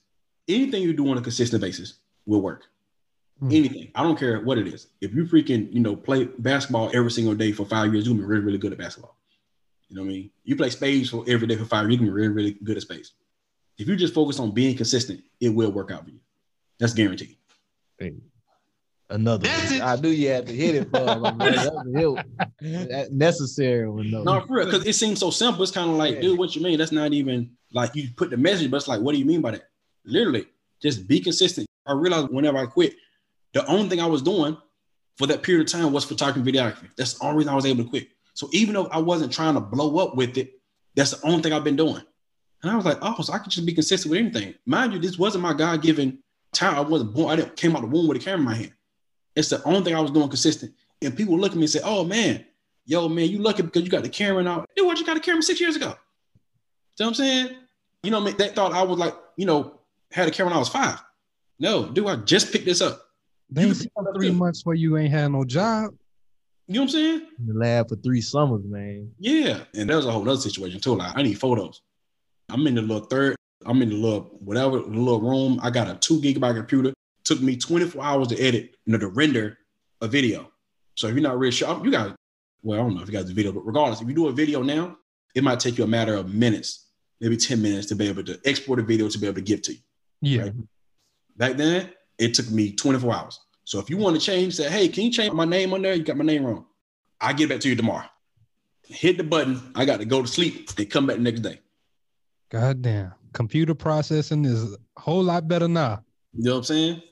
anything 0.49 0.83
you 0.83 0.93
do 0.93 1.09
on 1.11 1.19
a 1.19 1.23
consistent 1.23 1.61
basis 1.61 1.95
will 2.27 2.41
work. 2.41 2.65
Hmm. 3.39 3.51
Anything. 3.53 3.91
I 3.95 4.03
don't 4.03 4.19
care 4.19 4.41
what 4.41 4.59
it 4.59 4.67
is. 4.69 4.89
If 5.01 5.15
you 5.15 5.25
freaking, 5.25 5.73
you 5.73 5.81
know, 5.81 5.97
play 5.97 6.25
basketball 6.39 6.91
every 6.93 7.11
single 7.11 7.35
day 7.35 7.53
for 7.53 7.65
five 7.65 7.93
years, 7.93 8.07
you'll 8.07 8.17
be 8.17 8.23
really, 8.23 8.43
really 8.45 8.59
good 8.59 8.73
at 8.73 8.79
basketball. 8.79 9.17
You 9.89 9.97
know 9.97 10.03
what 10.03 10.11
I 10.11 10.13
mean? 10.13 10.31
You 10.45 10.57
play 10.57 10.71
spades 10.71 11.11
for 11.11 11.25
every 11.27 11.49
day 11.49 11.57
for 11.57 11.65
five 11.65 11.85
years, 11.85 11.93
you 11.93 11.99
can 11.99 12.07
be 12.07 12.13
really, 12.13 12.29
really 12.29 12.53
good 12.63 12.77
at 12.77 12.83
spades. 12.83 13.13
If 13.77 13.89
you 13.89 13.97
just 13.97 14.15
focus 14.15 14.39
on 14.39 14.53
being 14.53 14.77
consistent, 14.77 15.23
it 15.41 15.49
will 15.49 15.73
work 15.73 15.91
out 15.91 16.05
for 16.05 16.11
you. 16.11 16.21
That's 16.79 16.95
guaranteed. 16.95 17.37
Another. 19.11 19.49
one. 19.49 19.81
I 19.83 19.97
knew 19.97 20.09
you 20.09 20.29
had 20.29 20.47
to 20.47 20.53
hit 20.55 20.75
it 20.77 20.91
for 20.91 21.01
him. 21.01 21.23
man. 21.23 21.39
That 21.39 21.73
was 21.75 21.87
a 21.95 21.99
hit. 22.63 22.89
That 22.91 23.13
necessary 23.13 23.89
one 23.91 24.11
though. 24.11 24.23
No, 24.23 24.41
for 24.43 24.57
real, 24.57 24.67
because 24.67 24.87
it 24.87 24.95
seems 24.95 25.19
so 25.19 25.31
simple. 25.31 25.63
It's 25.63 25.73
kind 25.73 25.91
of 25.91 25.97
like, 25.97 26.21
dude, 26.21 26.39
what 26.39 26.55
you 26.55 26.63
mean? 26.63 26.79
That's 26.79 26.93
not 26.93 27.13
even 27.13 27.51
like 27.73 27.95
you 27.95 28.09
put 28.17 28.31
the 28.31 28.37
message, 28.37 28.71
but 28.71 28.79
it's 28.79 28.89
like, 28.89 29.01
what 29.01 29.13
do 29.13 29.19
you 29.19 29.25
mean 29.25 29.41
by 29.41 29.53
that? 29.53 29.69
Literally, 30.05 30.47
just 30.81 31.09
be 31.09 31.21
consistent. 31.21 31.67
I 31.87 31.93
realized 31.93 32.29
whenever 32.31 32.59
I 32.59 32.67
quit, 32.67 32.95
the 33.53 33.67
only 33.67 33.89
thing 33.89 34.01
I 34.01 34.07
was 34.07 34.23
doing 34.23 34.57
for 35.17 35.27
that 35.27 35.43
period 35.43 35.67
of 35.67 35.73
time 35.73 35.93
was 35.93 36.05
photography 36.05 36.41
and 36.41 36.49
videography. 36.49 36.89
That's 36.97 37.15
the 37.15 37.25
only 37.25 37.39
reason 37.39 37.53
I 37.53 37.57
was 37.57 37.67
able 37.67 37.85
to 37.85 37.91
quit. 37.91 38.09
So 38.35 38.49
even 38.53 38.75
though 38.75 38.87
I 38.87 38.99
wasn't 38.99 39.33
trying 39.33 39.55
to 39.55 39.61
blow 39.61 39.99
up 39.99 40.17
with 40.17 40.37
it, 40.39 40.53
that's 40.95 41.11
the 41.13 41.27
only 41.27 41.43
thing 41.43 41.53
I've 41.53 41.65
been 41.65 41.77
doing. 41.77 42.03
And 42.63 42.71
I 42.71 42.77
was 42.77 42.85
like, 42.85 42.99
oh, 43.03 43.21
so 43.23 43.33
I 43.33 43.39
could 43.39 43.51
just 43.53 43.67
be 43.67 43.73
consistent 43.73 44.11
with 44.11 44.21
anything. 44.21 44.55
Mind 44.67 44.93
you, 44.93 44.99
this 44.99 45.19
wasn't 45.19 45.43
my 45.43 45.53
God 45.55 45.83
given 45.83 46.23
talent. 46.53 46.79
I 46.79 46.91
wasn't 46.91 47.15
born, 47.15 47.31
I 47.33 47.37
didn't 47.37 47.57
came 47.57 47.75
out 47.75 47.83
the 47.83 47.89
womb 47.89 48.07
with 48.09 48.19
a 48.19 48.21
camera 48.21 48.39
in 48.41 48.45
my 48.45 48.55
hand. 48.55 48.73
It's 49.37 49.49
the 49.49 49.63
only 49.65 49.83
thing 49.83 49.95
I 49.95 50.01
was 50.01 50.11
doing 50.11 50.29
consistent. 50.29 50.73
And 51.03 51.17
people 51.17 51.39
look 51.39 51.53
at 51.53 51.57
me 51.57 51.65
and 51.65 51.71
say, 51.71 51.81
oh 51.83 52.05
man, 52.05 52.45
yo, 52.87 53.09
man, 53.09 53.29
you 53.29 53.39
lucky 53.39 53.63
because 53.63 53.83
you 53.83 53.89
got 53.89 54.03
the 54.03 54.09
camera 54.09 54.43
now. 54.43 54.65
Dude, 54.77 54.87
what 54.87 54.99
you 54.99 55.07
got 55.07 55.17
a 55.17 55.21
camera 55.21 55.43
six 55.43 55.61
years 55.61 55.77
ago? 55.77 55.87
You 55.87 55.93
know 55.93 55.97
what 56.97 57.07
I'm 57.09 57.15
saying? 57.15 57.57
You 58.03 58.11
know, 58.11 58.19
what 58.19 58.25
I 58.25 58.27
mean? 58.27 58.37
they 58.37 58.49
thought 58.49 58.73
I 58.73 58.83
was 58.83 58.99
like, 58.99 59.15
you 59.37 59.47
know, 59.47 59.81
had 60.13 60.29
a 60.29 60.31
camera 60.31 60.51
when 60.51 60.57
I 60.57 60.59
was 60.59 60.69
five. 60.69 61.03
No, 61.59 61.87
dude, 61.87 62.07
I 62.07 62.17
just 62.17 62.53
picked 62.53 62.65
this 62.65 62.81
up. 62.81 63.03
They 63.51 63.65
ain't 63.65 63.77
seen 63.77 63.91
three 64.15 64.31
months 64.31 64.65
where 64.65 64.77
you 64.77 64.97
ain't 64.97 65.13
had 65.13 65.33
no 65.33 65.45
job. 65.45 65.93
You 66.67 66.75
know 66.75 66.81
what 66.83 66.85
I'm 66.85 66.89
saying? 66.91 67.27
In 67.39 67.47
the 67.47 67.55
lab 67.55 67.89
for 67.89 67.97
three 67.97 68.21
summers, 68.21 68.65
man. 68.65 69.11
Yeah. 69.19 69.65
And 69.75 69.91
that 69.91 69.97
was 69.97 70.07
a 70.07 70.13
whole 70.13 70.29
other 70.29 70.41
situation 70.41 70.81
too. 70.81 70.95
Like, 70.95 71.17
I 71.17 71.23
need 71.23 71.35
photos. 71.35 71.83
I'm 72.49 72.67
in 72.67 72.77
the 72.77 72.83
little 72.83 73.07
third, 73.07 73.37
I'm 73.67 73.83
in 73.83 73.91
the 73.91 73.97
little 73.97 74.37
whatever 74.41 74.79
the 74.79 74.87
little 74.87 75.21
room. 75.21 75.61
I 75.63 75.71
got 75.71 75.89
a 75.89 75.97
two 75.97 76.21
gigabyte 76.21 76.57
computer. 76.57 76.93
Took 77.25 77.41
me 77.41 77.57
24 77.57 78.03
hours 78.03 78.29
to 78.29 78.41
edit, 78.41 78.77
you 78.85 78.93
know, 78.93 78.99
to 78.99 79.09
render 79.09 79.59
a 80.01 80.09
video. 80.09 80.51
So 80.97 81.07
if 81.07 81.15
you're 81.15 81.23
not 81.23 81.39
really 81.39 81.53
sure, 81.53 81.81
you 81.85 81.91
got 81.91 82.17
well, 82.63 82.79
I 82.79 82.83
don't 82.83 82.95
know 82.95 83.03
if 83.03 83.09
you 83.09 83.13
got 83.13 83.27
the 83.27 83.33
video, 83.33 83.53
but 83.53 83.67
regardless, 83.67 84.01
if 84.01 84.09
you 84.09 84.15
do 84.15 84.29
a 84.29 84.33
video 84.33 84.63
now, 84.63 84.97
it 85.35 85.43
might 85.43 85.61
take 85.61 85.79
you 85.79 85.85
a 85.85 85.87
matter 85.87 86.15
of 86.15 86.35
minutes, 86.35 86.89
maybe 87.21 87.37
10 87.37 87.61
minutes 87.63 87.87
to 87.89 87.95
be 87.95 88.09
able 88.09 88.25
to 88.25 88.39
export 88.45 88.79
a 88.79 88.83
video 88.83 89.09
to 89.09 89.19
be 89.19 89.27
able 89.27 89.37
to 89.37 89.43
give 89.43 89.63
to 89.63 89.73
you. 89.73 89.79
Yeah. 90.21 90.51
Back 91.37 91.57
then, 91.57 91.91
it 92.19 92.35
took 92.35 92.51
me 92.51 92.73
24 92.73 93.15
hours. 93.15 93.41
So 93.65 93.79
if 93.79 93.89
you 93.89 93.97
want 93.97 94.17
to 94.17 94.23
change, 94.23 94.55
say, 94.55 94.69
hey, 94.69 94.89
can 94.89 95.05
you 95.05 95.11
change 95.11 95.33
my 95.33 95.45
name 95.45 95.73
on 95.73 95.83
there? 95.83 95.95
You 95.95 96.03
got 96.03 96.17
my 96.17 96.25
name 96.25 96.45
wrong. 96.45 96.67
I 97.21 97.33
get 97.33 97.49
back 97.49 97.61
to 97.61 97.69
you 97.69 97.77
tomorrow. 97.77 98.07
Hit 98.87 99.17
the 99.17 99.25
button. 99.25 99.73
I 99.75 99.85
got 99.85 100.01
to 100.01 100.05
go 100.05 100.21
to 100.21 100.29
sleep 100.29 100.69
and 100.77 100.91
come 100.91 101.07
back 101.07 101.17
the 101.17 101.23
next 101.23 101.41
day. 101.41 101.61
God 102.51 102.83
damn. 102.83 103.13
Computer 103.33 103.75
processing 103.75 104.45
is 104.45 104.73
a 104.73 104.77
whole 105.01 105.23
lot 105.23 105.47
better 105.47 105.69
now. 105.69 106.03
You 106.35 106.45
know 106.45 106.53
what 106.53 106.59
I'm 106.59 106.65
saying? 106.65 107.03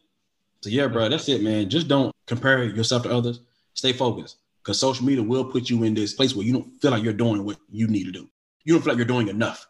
So 0.63 0.71
yeah, 0.71 0.87
bro, 0.87 1.09
that's 1.09 1.29
it, 1.29 1.43
man. 1.43 1.69
Just 1.71 1.89
don't 1.89 2.15
compare 2.27 2.65
yourself 2.65 3.05
to 3.05 3.11
others. 3.11 3.41
Stay 3.75 3.93
focused. 3.93 4.39
Because 4.63 4.79
social 4.79 5.07
media 5.07 5.23
will 5.23 5.45
put 5.45 5.71
you 5.71 5.85
in 5.85 5.95
this 5.95 6.15
place 6.15 6.35
where 6.35 6.45
you 6.45 6.53
don't 6.53 6.81
feel 6.81 6.91
like 6.91 7.03
you're 7.03 7.13
doing 7.13 7.45
what 7.45 7.57
you 7.71 7.87
need 7.87 8.05
to 8.05 8.13
do. 8.13 8.29
You 8.65 8.75
don't 8.75 8.83
feel 8.83 8.93
like 8.93 8.99
you're 8.99 9.07
doing 9.07 9.29
enough. 9.29 9.67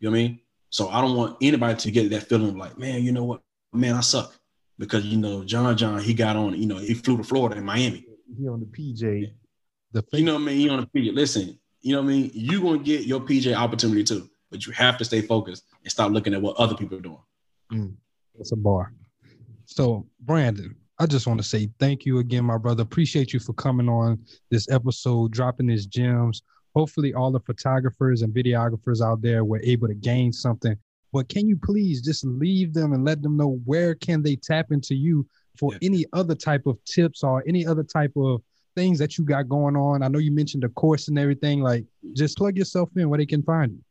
You 0.00 0.08
know 0.08 0.12
what 0.12 0.18
I 0.18 0.22
mean? 0.22 0.40
So 0.70 0.88
I 0.88 1.00
don't 1.00 1.16
want 1.16 1.36
anybody 1.42 1.76
to 1.76 1.90
get 1.90 2.10
that 2.10 2.28
feeling 2.28 2.50
of 2.50 2.56
like, 2.56 2.78
man, 2.78 3.02
you 3.02 3.12
know 3.12 3.24
what? 3.24 3.42
Man, 3.72 3.94
I 3.94 4.00
suck. 4.00 4.34
Because 4.78 5.04
you 5.04 5.18
know, 5.18 5.44
John 5.44 5.76
John, 5.76 6.00
he 6.00 6.14
got 6.14 6.36
on, 6.36 6.54
you 6.54 6.66
know, 6.66 6.78
he 6.78 6.94
flew 6.94 7.16
to 7.16 7.24
Florida 7.24 7.56
in 7.56 7.64
Miami. 7.64 8.06
He 8.38 8.48
on 8.48 8.60
the 8.60 8.66
PJ. 8.66 9.32
The 9.92 10.04
you 10.12 10.24
know 10.24 10.34
what 10.34 10.42
I 10.42 10.44
mean? 10.44 10.56
He 10.58 10.68
on 10.68 10.80
the 10.80 11.00
PJ. 11.00 11.14
Listen, 11.14 11.58
you 11.80 11.92
know 11.92 12.02
what 12.02 12.08
I 12.08 12.12
mean? 12.12 12.30
You're 12.34 12.60
gonna 12.60 12.78
get 12.78 13.06
your 13.06 13.20
PJ 13.20 13.54
opportunity 13.54 14.04
too, 14.04 14.28
but 14.50 14.66
you 14.66 14.72
have 14.72 14.98
to 14.98 15.04
stay 15.04 15.22
focused 15.22 15.64
and 15.82 15.90
stop 15.90 16.12
looking 16.12 16.34
at 16.34 16.42
what 16.42 16.56
other 16.56 16.74
people 16.74 16.98
are 16.98 17.02
doing. 17.02 17.22
Mm. 17.72 17.94
It's 18.38 18.52
a 18.52 18.56
bar. 18.56 18.92
So, 19.66 20.06
Brandon, 20.20 20.74
I 20.98 21.06
just 21.06 21.26
want 21.26 21.40
to 21.40 21.46
say 21.46 21.68
thank 21.78 22.06
you 22.06 22.18
again, 22.18 22.44
my 22.44 22.56
brother. 22.56 22.82
Appreciate 22.82 23.32
you 23.32 23.40
for 23.40 23.52
coming 23.52 23.88
on 23.88 24.18
this 24.50 24.70
episode, 24.70 25.32
dropping 25.32 25.66
these 25.66 25.86
gems. 25.86 26.42
Hopefully, 26.74 27.14
all 27.14 27.30
the 27.30 27.40
photographers 27.40 28.22
and 28.22 28.32
videographers 28.32 29.04
out 29.04 29.20
there 29.20 29.44
were 29.44 29.60
able 29.62 29.88
to 29.88 29.94
gain 29.94 30.32
something. 30.32 30.76
But 31.12 31.28
can 31.28 31.48
you 31.48 31.56
please 31.56 32.00
just 32.00 32.24
leave 32.24 32.74
them 32.74 32.92
and 32.92 33.04
let 33.04 33.22
them 33.22 33.36
know 33.36 33.60
where 33.64 33.94
can 33.94 34.22
they 34.22 34.36
tap 34.36 34.66
into 34.70 34.94
you 34.94 35.26
for 35.58 35.72
any 35.82 36.04
other 36.12 36.34
type 36.34 36.66
of 36.66 36.82
tips 36.84 37.22
or 37.22 37.42
any 37.46 37.66
other 37.66 37.82
type 37.82 38.12
of 38.16 38.42
things 38.74 38.98
that 38.98 39.18
you 39.18 39.24
got 39.24 39.48
going 39.48 39.76
on? 39.76 40.02
I 40.02 40.08
know 40.08 40.18
you 40.18 40.32
mentioned 40.32 40.62
the 40.62 40.68
course 40.70 41.08
and 41.08 41.18
everything. 41.18 41.60
Like, 41.60 41.84
just 42.14 42.36
plug 42.36 42.56
yourself 42.56 42.90
in 42.96 43.08
where 43.08 43.18
they 43.18 43.26
can 43.26 43.42
find 43.42 43.72
you. 43.72 43.82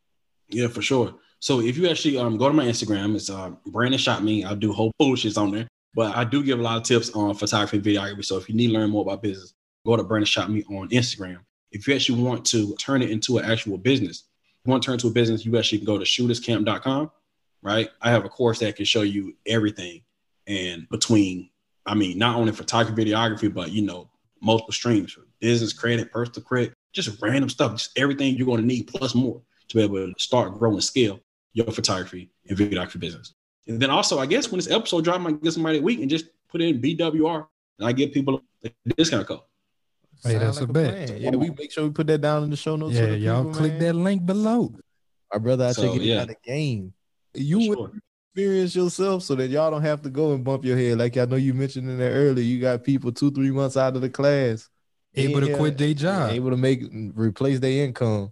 Yeah, 0.61 0.67
for 0.67 0.81
sure. 0.81 1.15
So 1.39 1.61
if 1.61 1.77
you 1.77 1.87
actually 1.87 2.17
um, 2.17 2.37
go 2.37 2.47
to 2.47 2.53
my 2.53 2.65
Instagram, 2.65 3.15
it's 3.15 3.29
uh, 3.29 3.51
Brandon 3.67 3.99
Shot 3.99 4.23
Me. 4.23 4.43
I 4.43 4.55
do 4.55 4.73
whole 4.73 4.91
foolishness 4.99 5.37
on 5.37 5.51
there, 5.51 5.67
but 5.93 6.15
I 6.15 6.23
do 6.23 6.43
give 6.43 6.59
a 6.59 6.61
lot 6.61 6.77
of 6.77 6.83
tips 6.83 7.11
on 7.11 7.35
photography 7.35 7.77
and 7.77 7.85
videography. 7.85 8.25
So 8.25 8.37
if 8.37 8.49
you 8.49 8.55
need 8.55 8.67
to 8.67 8.73
learn 8.73 8.89
more 8.89 9.03
about 9.03 9.21
business, 9.21 9.53
go 9.85 9.95
to 9.95 10.03
Brandon 10.03 10.25
Shot 10.25 10.49
Me 10.49 10.63
on 10.69 10.89
Instagram. 10.89 11.39
If 11.71 11.87
you 11.87 11.93
actually 11.95 12.21
want 12.21 12.45
to 12.45 12.75
turn 12.75 13.01
it 13.01 13.11
into 13.11 13.37
an 13.37 13.45
actual 13.45 13.77
business, 13.77 14.23
you 14.65 14.71
want 14.71 14.81
to 14.83 14.87
turn 14.87 14.93
into 14.93 15.07
a 15.07 15.11
business, 15.11 15.45
you 15.45 15.57
actually 15.57 15.79
can 15.79 15.85
go 15.85 15.97
to 15.97 16.05
shooterscamp.com, 16.05 17.11
right? 17.61 17.89
I 18.01 18.09
have 18.09 18.25
a 18.25 18.29
course 18.29 18.59
that 18.59 18.75
can 18.75 18.85
show 18.85 19.01
you 19.03 19.35
everything 19.45 20.01
and 20.47 20.87
between, 20.89 21.49
I 21.85 21.95
mean, 21.95 22.17
not 22.17 22.37
only 22.37 22.53
photography, 22.53 23.05
videography, 23.05 23.53
but 23.53 23.71
you 23.71 23.83
know, 23.83 24.09
multiple 24.41 24.73
streams, 24.73 25.17
business 25.39 25.73
credit, 25.73 26.11
personal 26.11 26.43
credit, 26.43 26.73
just 26.93 27.21
random 27.21 27.49
stuff, 27.49 27.73
just 27.73 27.97
everything 27.97 28.35
you're 28.35 28.47
going 28.47 28.61
to 28.61 28.65
need 28.65 28.87
plus 28.87 29.13
more 29.13 29.41
to 29.67 29.77
be 29.77 29.83
able 29.83 29.95
to 29.97 30.13
start, 30.17 30.57
grow, 30.57 30.71
and 30.71 30.83
scale 30.83 31.19
your 31.55 31.71
photography 31.71 32.29
and 32.47 32.55
videography 32.57 32.99
business. 32.99 33.33
And 33.67 33.79
then 33.81 33.89
also, 33.89 34.19
I 34.19 34.27
guess 34.27 34.51
when 34.51 34.59
this 34.59 34.69
episode 34.69 35.03
drop, 35.05 35.15
I 35.15 35.23
might 35.23 35.41
get 35.41 35.53
somebody 35.53 35.79
a 35.79 35.81
week 35.81 35.99
and 36.01 36.09
just 36.09 36.25
put 36.49 36.61
in 36.61 36.79
BWR 36.79 37.47
and 37.79 37.87
I 37.87 37.91
give 37.93 38.11
people 38.11 38.43
a 38.63 38.69
discount 38.95 39.25
code. 39.27 39.39
Hey, 40.23 40.37
that's 40.37 40.59
a 40.59 40.67
bet. 40.67 41.07
plan. 41.07 41.21
Yeah, 41.21 41.29
we 41.31 41.49
make 41.49 41.71
sure 41.71 41.85
we 41.85 41.89
put 41.89 42.07
that 42.07 42.19
down 42.19 42.43
in 42.43 42.49
the 42.49 42.55
show 42.55 42.75
notes. 42.75 42.95
for 42.97 43.03
Yeah, 43.03 43.09
the 43.11 43.17
y'all 43.17 43.43
people, 43.45 43.57
click 43.59 43.71
man. 43.73 43.81
that 43.81 43.93
link 43.93 44.25
below. 44.25 44.73
My 45.33 45.39
brother, 45.39 45.65
I 45.65 45.71
So, 45.71 45.81
take 45.93 46.01
it 46.01 46.05
yeah. 46.05 46.21
out 46.21 46.29
of 46.29 46.41
game. 46.43 46.93
You 47.33 47.69
would 47.69 48.01
experience 48.33 48.75
yourself 48.75 49.23
so 49.23 49.35
that 49.35 49.47
y'all 49.47 49.71
don't 49.71 49.81
have 49.81 50.01
to 50.03 50.09
go 50.09 50.33
and 50.33 50.43
bump 50.43 50.65
your 50.65 50.77
head. 50.77 50.97
Like 50.97 51.17
I 51.17 51.25
know 51.25 51.35
you 51.37 51.53
mentioned 51.53 51.89
in 51.89 51.97
there 51.97 52.11
earlier, 52.13 52.43
you 52.43 52.59
got 52.61 52.83
people 52.83 53.11
two, 53.11 53.31
three 53.31 53.51
months 53.51 53.77
out 53.77 53.95
of 53.95 54.01
the 54.01 54.09
class. 54.09 54.69
Able 55.15 55.41
to 55.41 55.55
quit 55.55 55.77
their 55.77 55.93
job. 55.93 56.31
Able 56.31 56.49
to 56.49 56.57
make 56.57 56.81
replace 57.15 57.59
their 57.59 57.85
income. 57.85 58.31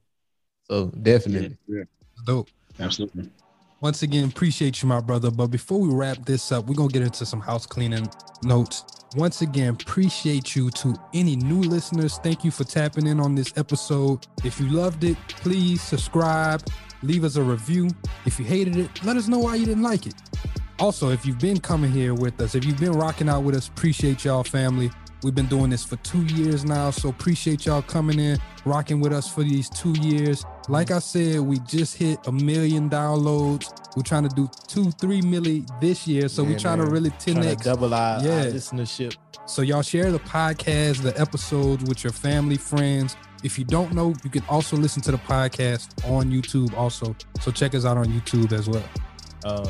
So 0.70 0.88
definitely. 0.88 1.58
Yeah, 1.68 1.84
Dope. 2.26 2.50
Absolutely. 2.80 3.30
Once 3.82 4.02
again, 4.02 4.30
appreciate 4.30 4.82
you, 4.82 4.88
my 4.88 5.02
brother. 5.02 5.30
But 5.30 5.48
before 5.48 5.80
we 5.80 5.94
wrap 5.94 6.26
this 6.26 6.52
up, 6.54 6.68
we're 6.68 6.76
gonna 6.76 6.90
get 6.90 7.02
into 7.02 7.26
some 7.26 7.42
house 7.42 7.66
cleaning 7.66 8.08
notes. 8.42 8.86
Once 9.16 9.42
again, 9.42 9.78
appreciate 9.80 10.56
you 10.56 10.70
to 10.72 10.96
any 11.14 11.36
new 11.36 11.60
listeners. 11.60 12.18
Thank 12.24 12.44
you 12.44 12.50
for 12.50 12.64
tapping 12.64 13.06
in 13.06 13.20
on 13.20 13.36
this 13.36 13.52
episode. 13.58 14.26
If 14.44 14.60
you 14.60 14.70
loved 14.70 15.04
it, 15.04 15.18
please 15.28 15.82
subscribe, 15.82 16.64
leave 17.02 17.24
us 17.24 17.36
a 17.36 17.44
review. 17.44 17.90
If 18.26 18.40
you 18.40 18.46
hated 18.46 18.78
it, 18.78 19.04
let 19.04 19.18
us 19.18 19.28
know 19.28 19.40
why 19.40 19.56
you 19.56 19.66
didn't 19.66 19.84
like 19.84 20.08
it. 20.08 20.16
Also, 20.80 21.10
if 21.10 21.26
you've 21.26 21.40
been 21.40 21.60
coming 21.60 21.92
here 21.92 22.14
with 22.14 22.40
us, 22.42 22.56
if 22.56 22.66
you've 22.66 22.80
been 22.80 22.94
rocking 22.94 23.30
out 23.30 23.44
with 23.44 23.56
us, 23.56 23.68
appreciate 23.68 24.24
y'all, 24.24 24.44
family. 24.44 24.90
We've 25.24 25.36
been 25.36 25.48
doing 25.48 25.70
this 25.70 25.84
for 25.84 25.96
two 25.98 26.24
years 26.26 26.66
now, 26.66 26.90
so 26.90 27.10
appreciate 27.10 27.66
y'all 27.66 27.82
coming 27.82 28.20
in, 28.20 28.38
rocking 28.66 29.00
with 29.00 29.14
us 29.14 29.32
for 29.32 29.44
these 29.44 29.70
two 29.70 29.94
years. 30.02 30.46
Like 30.70 30.92
I 30.92 31.00
said, 31.00 31.42
we 31.42 31.60
just 31.60 31.98
hit 31.98 32.26
a 32.26 32.32
million 32.32 32.90
downloads. 32.90 33.70
We're 33.98 34.04
trying 34.04 34.28
to 34.28 34.34
do 34.34 34.50
two, 34.68 34.92
three 34.92 35.22
milli 35.22 35.68
this 35.82 36.08
year, 36.08 36.30
so 36.30 36.44
we're 36.44 36.58
trying 36.58 36.78
man. 36.78 36.88
to 36.88 36.94
really 36.94 37.10
Trying 37.10 37.42
to 37.42 37.56
10x 37.56 37.64
double 37.64 37.94
our, 37.94 38.18
our 38.18 38.24
Yeah. 38.24 38.46
listenership. 38.46 39.16
so 39.46 39.62
y'all 39.62 39.82
share 39.82 40.10
the 40.12 40.20
podcast, 40.20 41.02
the 41.04 41.20
episodes 41.20 41.84
with 41.84 42.04
your 42.04 42.14
family, 42.14 42.56
friends. 42.56 43.18
If 43.44 43.60
you 43.60 43.66
don't 43.66 43.94
know, 43.94 44.14
you 44.24 44.30
can 44.30 44.44
also 44.48 44.78
listen 44.78 45.02
to 45.04 45.12
the 45.12 45.18
podcast 45.18 46.10
on 46.10 46.32
YouTube 46.32 46.74
also. 46.78 47.14
So 47.42 47.52
check 47.52 47.76
us 47.76 47.84
out 47.84 47.98
on 47.98 48.06
YouTube 48.06 48.54
as 48.54 48.70
well. 48.70 48.84
Uh, 49.44 49.68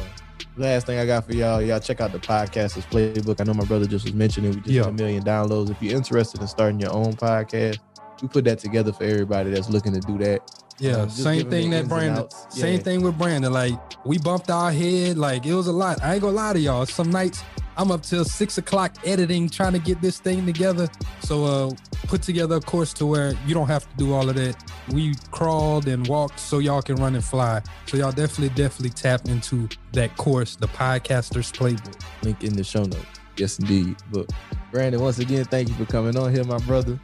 last 0.57 0.86
thing 0.86 0.99
I 0.99 1.07
got 1.07 1.26
for 1.26 1.34
y'all, 1.34 1.60
y'all 1.60 1.80
check 1.80 2.02
out 2.02 2.11
the 2.11 2.20
podcasters 2.20 2.84
playbook. 2.91 3.41
I 3.41 3.45
know 3.45 3.56
my 3.56 3.65
brother 3.65 3.88
just 3.88 4.06
was 4.06 4.14
mentioning 4.14 4.52
we 4.52 4.57
just 4.57 4.70
Yeah. 4.70 4.82
hit 4.84 4.90
a 4.91 4.94
million 4.94 5.24
downloads. 5.24 5.72
If 5.72 5.82
you're 5.82 5.98
interested 5.98 6.40
in 6.41 6.48
starting 6.48 6.80
your 6.80 6.94
own 6.94 7.14
podcast, 7.14 7.80
we 8.22 8.28
put 8.28 8.45
that 8.45 8.60
together 8.60 8.94
for 8.94 9.06
everybody 9.06 9.49
that's 9.49 9.72
looking 9.72 9.94
to 9.94 9.99
do 10.02 10.20
that. 10.20 10.41
Yeah, 10.84 11.07
same 11.07 11.49
thing 11.49 11.69
that 11.72 11.88
Brandon. 11.88 12.27
Same 12.49 12.76
Yeah. 12.77 12.84
thing 12.84 13.01
with 13.03 13.18
Brandon. 13.18 13.53
Like 13.53 13.80
we 14.05 14.18
bumped 14.18 14.49
our 14.49 14.72
head. 14.72 15.18
Like 15.18 15.45
it 15.45 15.53
was 15.53 15.68
a 15.68 15.72
lot. 15.72 16.03
I 16.03 16.14
ain't 16.14 16.22
gonna 16.22 16.35
lie 16.35 16.53
to 16.53 16.60
y'all. 16.60 16.85
Some 16.85 17.10
nights 17.10 17.41
I'm 17.76 17.89
up 17.89 18.03
till 18.03 18.23
six 18.23 18.57
o'clock 18.60 18.95
editing, 19.03 19.49
trying 19.49 19.73
to 19.73 19.80
get 19.80 19.99
this 20.01 20.19
thing 20.19 20.45
together. 20.45 20.89
So 21.22 21.45
uh 21.45 21.72
put 22.07 22.22
together 22.22 22.57
a 22.57 22.61
course 22.61 22.93
to 22.93 23.05
where 23.05 23.34
you 23.47 23.53
don't 23.53 23.68
have 23.68 23.89
to 23.89 23.95
do 23.97 24.14
all 24.14 24.30
of 24.30 24.35
that. 24.35 24.55
We 24.91 25.15
crawled 25.31 25.88
and 25.88 26.05
walked 26.07 26.39
so 26.39 26.60
y'all 26.60 26.81
can 26.81 26.97
run 26.97 27.15
and 27.15 27.23
fly. 27.23 27.61
So 27.88 27.97
y'all 27.97 28.11
definitely, 28.11 28.49
definitely 28.49 28.89
tap 28.89 29.26
into 29.27 29.69
that 29.93 30.15
course, 30.18 30.55
the 30.57 30.68
Podcasters 30.68 31.51
Playbook. 31.51 32.01
Link 32.23 32.43
in 32.43 32.55
the 32.55 32.64
show 32.64 32.84
notes. 32.84 33.05
Yes, 33.38 33.57
indeed. 33.57 33.95
But 34.11 34.30
Brandon, 34.72 35.01
once 35.01 35.18
again, 35.19 35.45
thank 35.45 35.69
you 35.69 35.76
for 35.76 35.85
coming 35.85 36.15
on 36.18 36.31
here, 36.31 36.43
my 36.43 36.57
brother. 36.60 36.99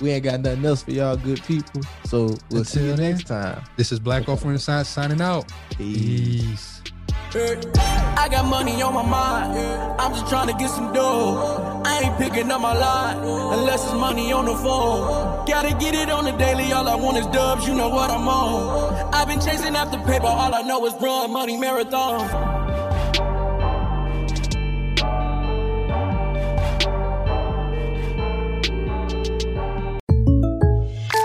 We 0.00 0.10
ain't 0.10 0.24
got 0.24 0.40
nothing 0.40 0.64
else 0.64 0.82
for 0.82 0.90
y'all 0.90 1.16
good 1.16 1.42
people. 1.44 1.82
So 2.04 2.36
we'll 2.50 2.64
see 2.64 2.84
you 2.86 2.96
next 2.96 3.26
time. 3.26 3.62
This 3.76 3.92
is 3.92 4.00
Black 4.00 4.26
Wealth 4.26 4.44
Renaissance 4.44 4.88
signing 4.88 5.20
out. 5.20 5.50
Peace. 5.70 6.82
I 7.34 8.28
got 8.30 8.44
money 8.44 8.82
on 8.82 8.92
my 8.92 9.02
mind. 9.02 9.58
I'm 9.98 10.12
just 10.12 10.28
trying 10.28 10.48
to 10.48 10.54
get 10.54 10.68
some 10.68 10.92
dough. 10.92 11.82
I 11.84 12.00
ain't 12.00 12.18
picking 12.18 12.50
up 12.50 12.60
my 12.60 12.74
line 12.74 13.16
unless 13.58 13.84
it's 13.84 13.94
money 13.94 14.32
on 14.32 14.44
the 14.44 14.54
phone. 14.54 15.46
Gotta 15.46 15.74
get 15.78 15.94
it 15.94 16.10
on 16.10 16.24
the 16.24 16.32
daily. 16.32 16.72
All 16.72 16.86
I 16.86 16.94
want 16.94 17.16
is 17.16 17.26
dubs. 17.28 17.66
You 17.66 17.74
know 17.74 17.88
what 17.88 18.10
I'm 18.10 18.28
on. 18.28 19.14
I've 19.14 19.28
been 19.28 19.40
chasing 19.40 19.74
after 19.74 19.98
paper. 19.98 20.26
All 20.26 20.54
I 20.54 20.60
know 20.62 20.84
is 20.84 20.92
run 21.00 21.32
money 21.32 21.56
marathon. 21.56 22.61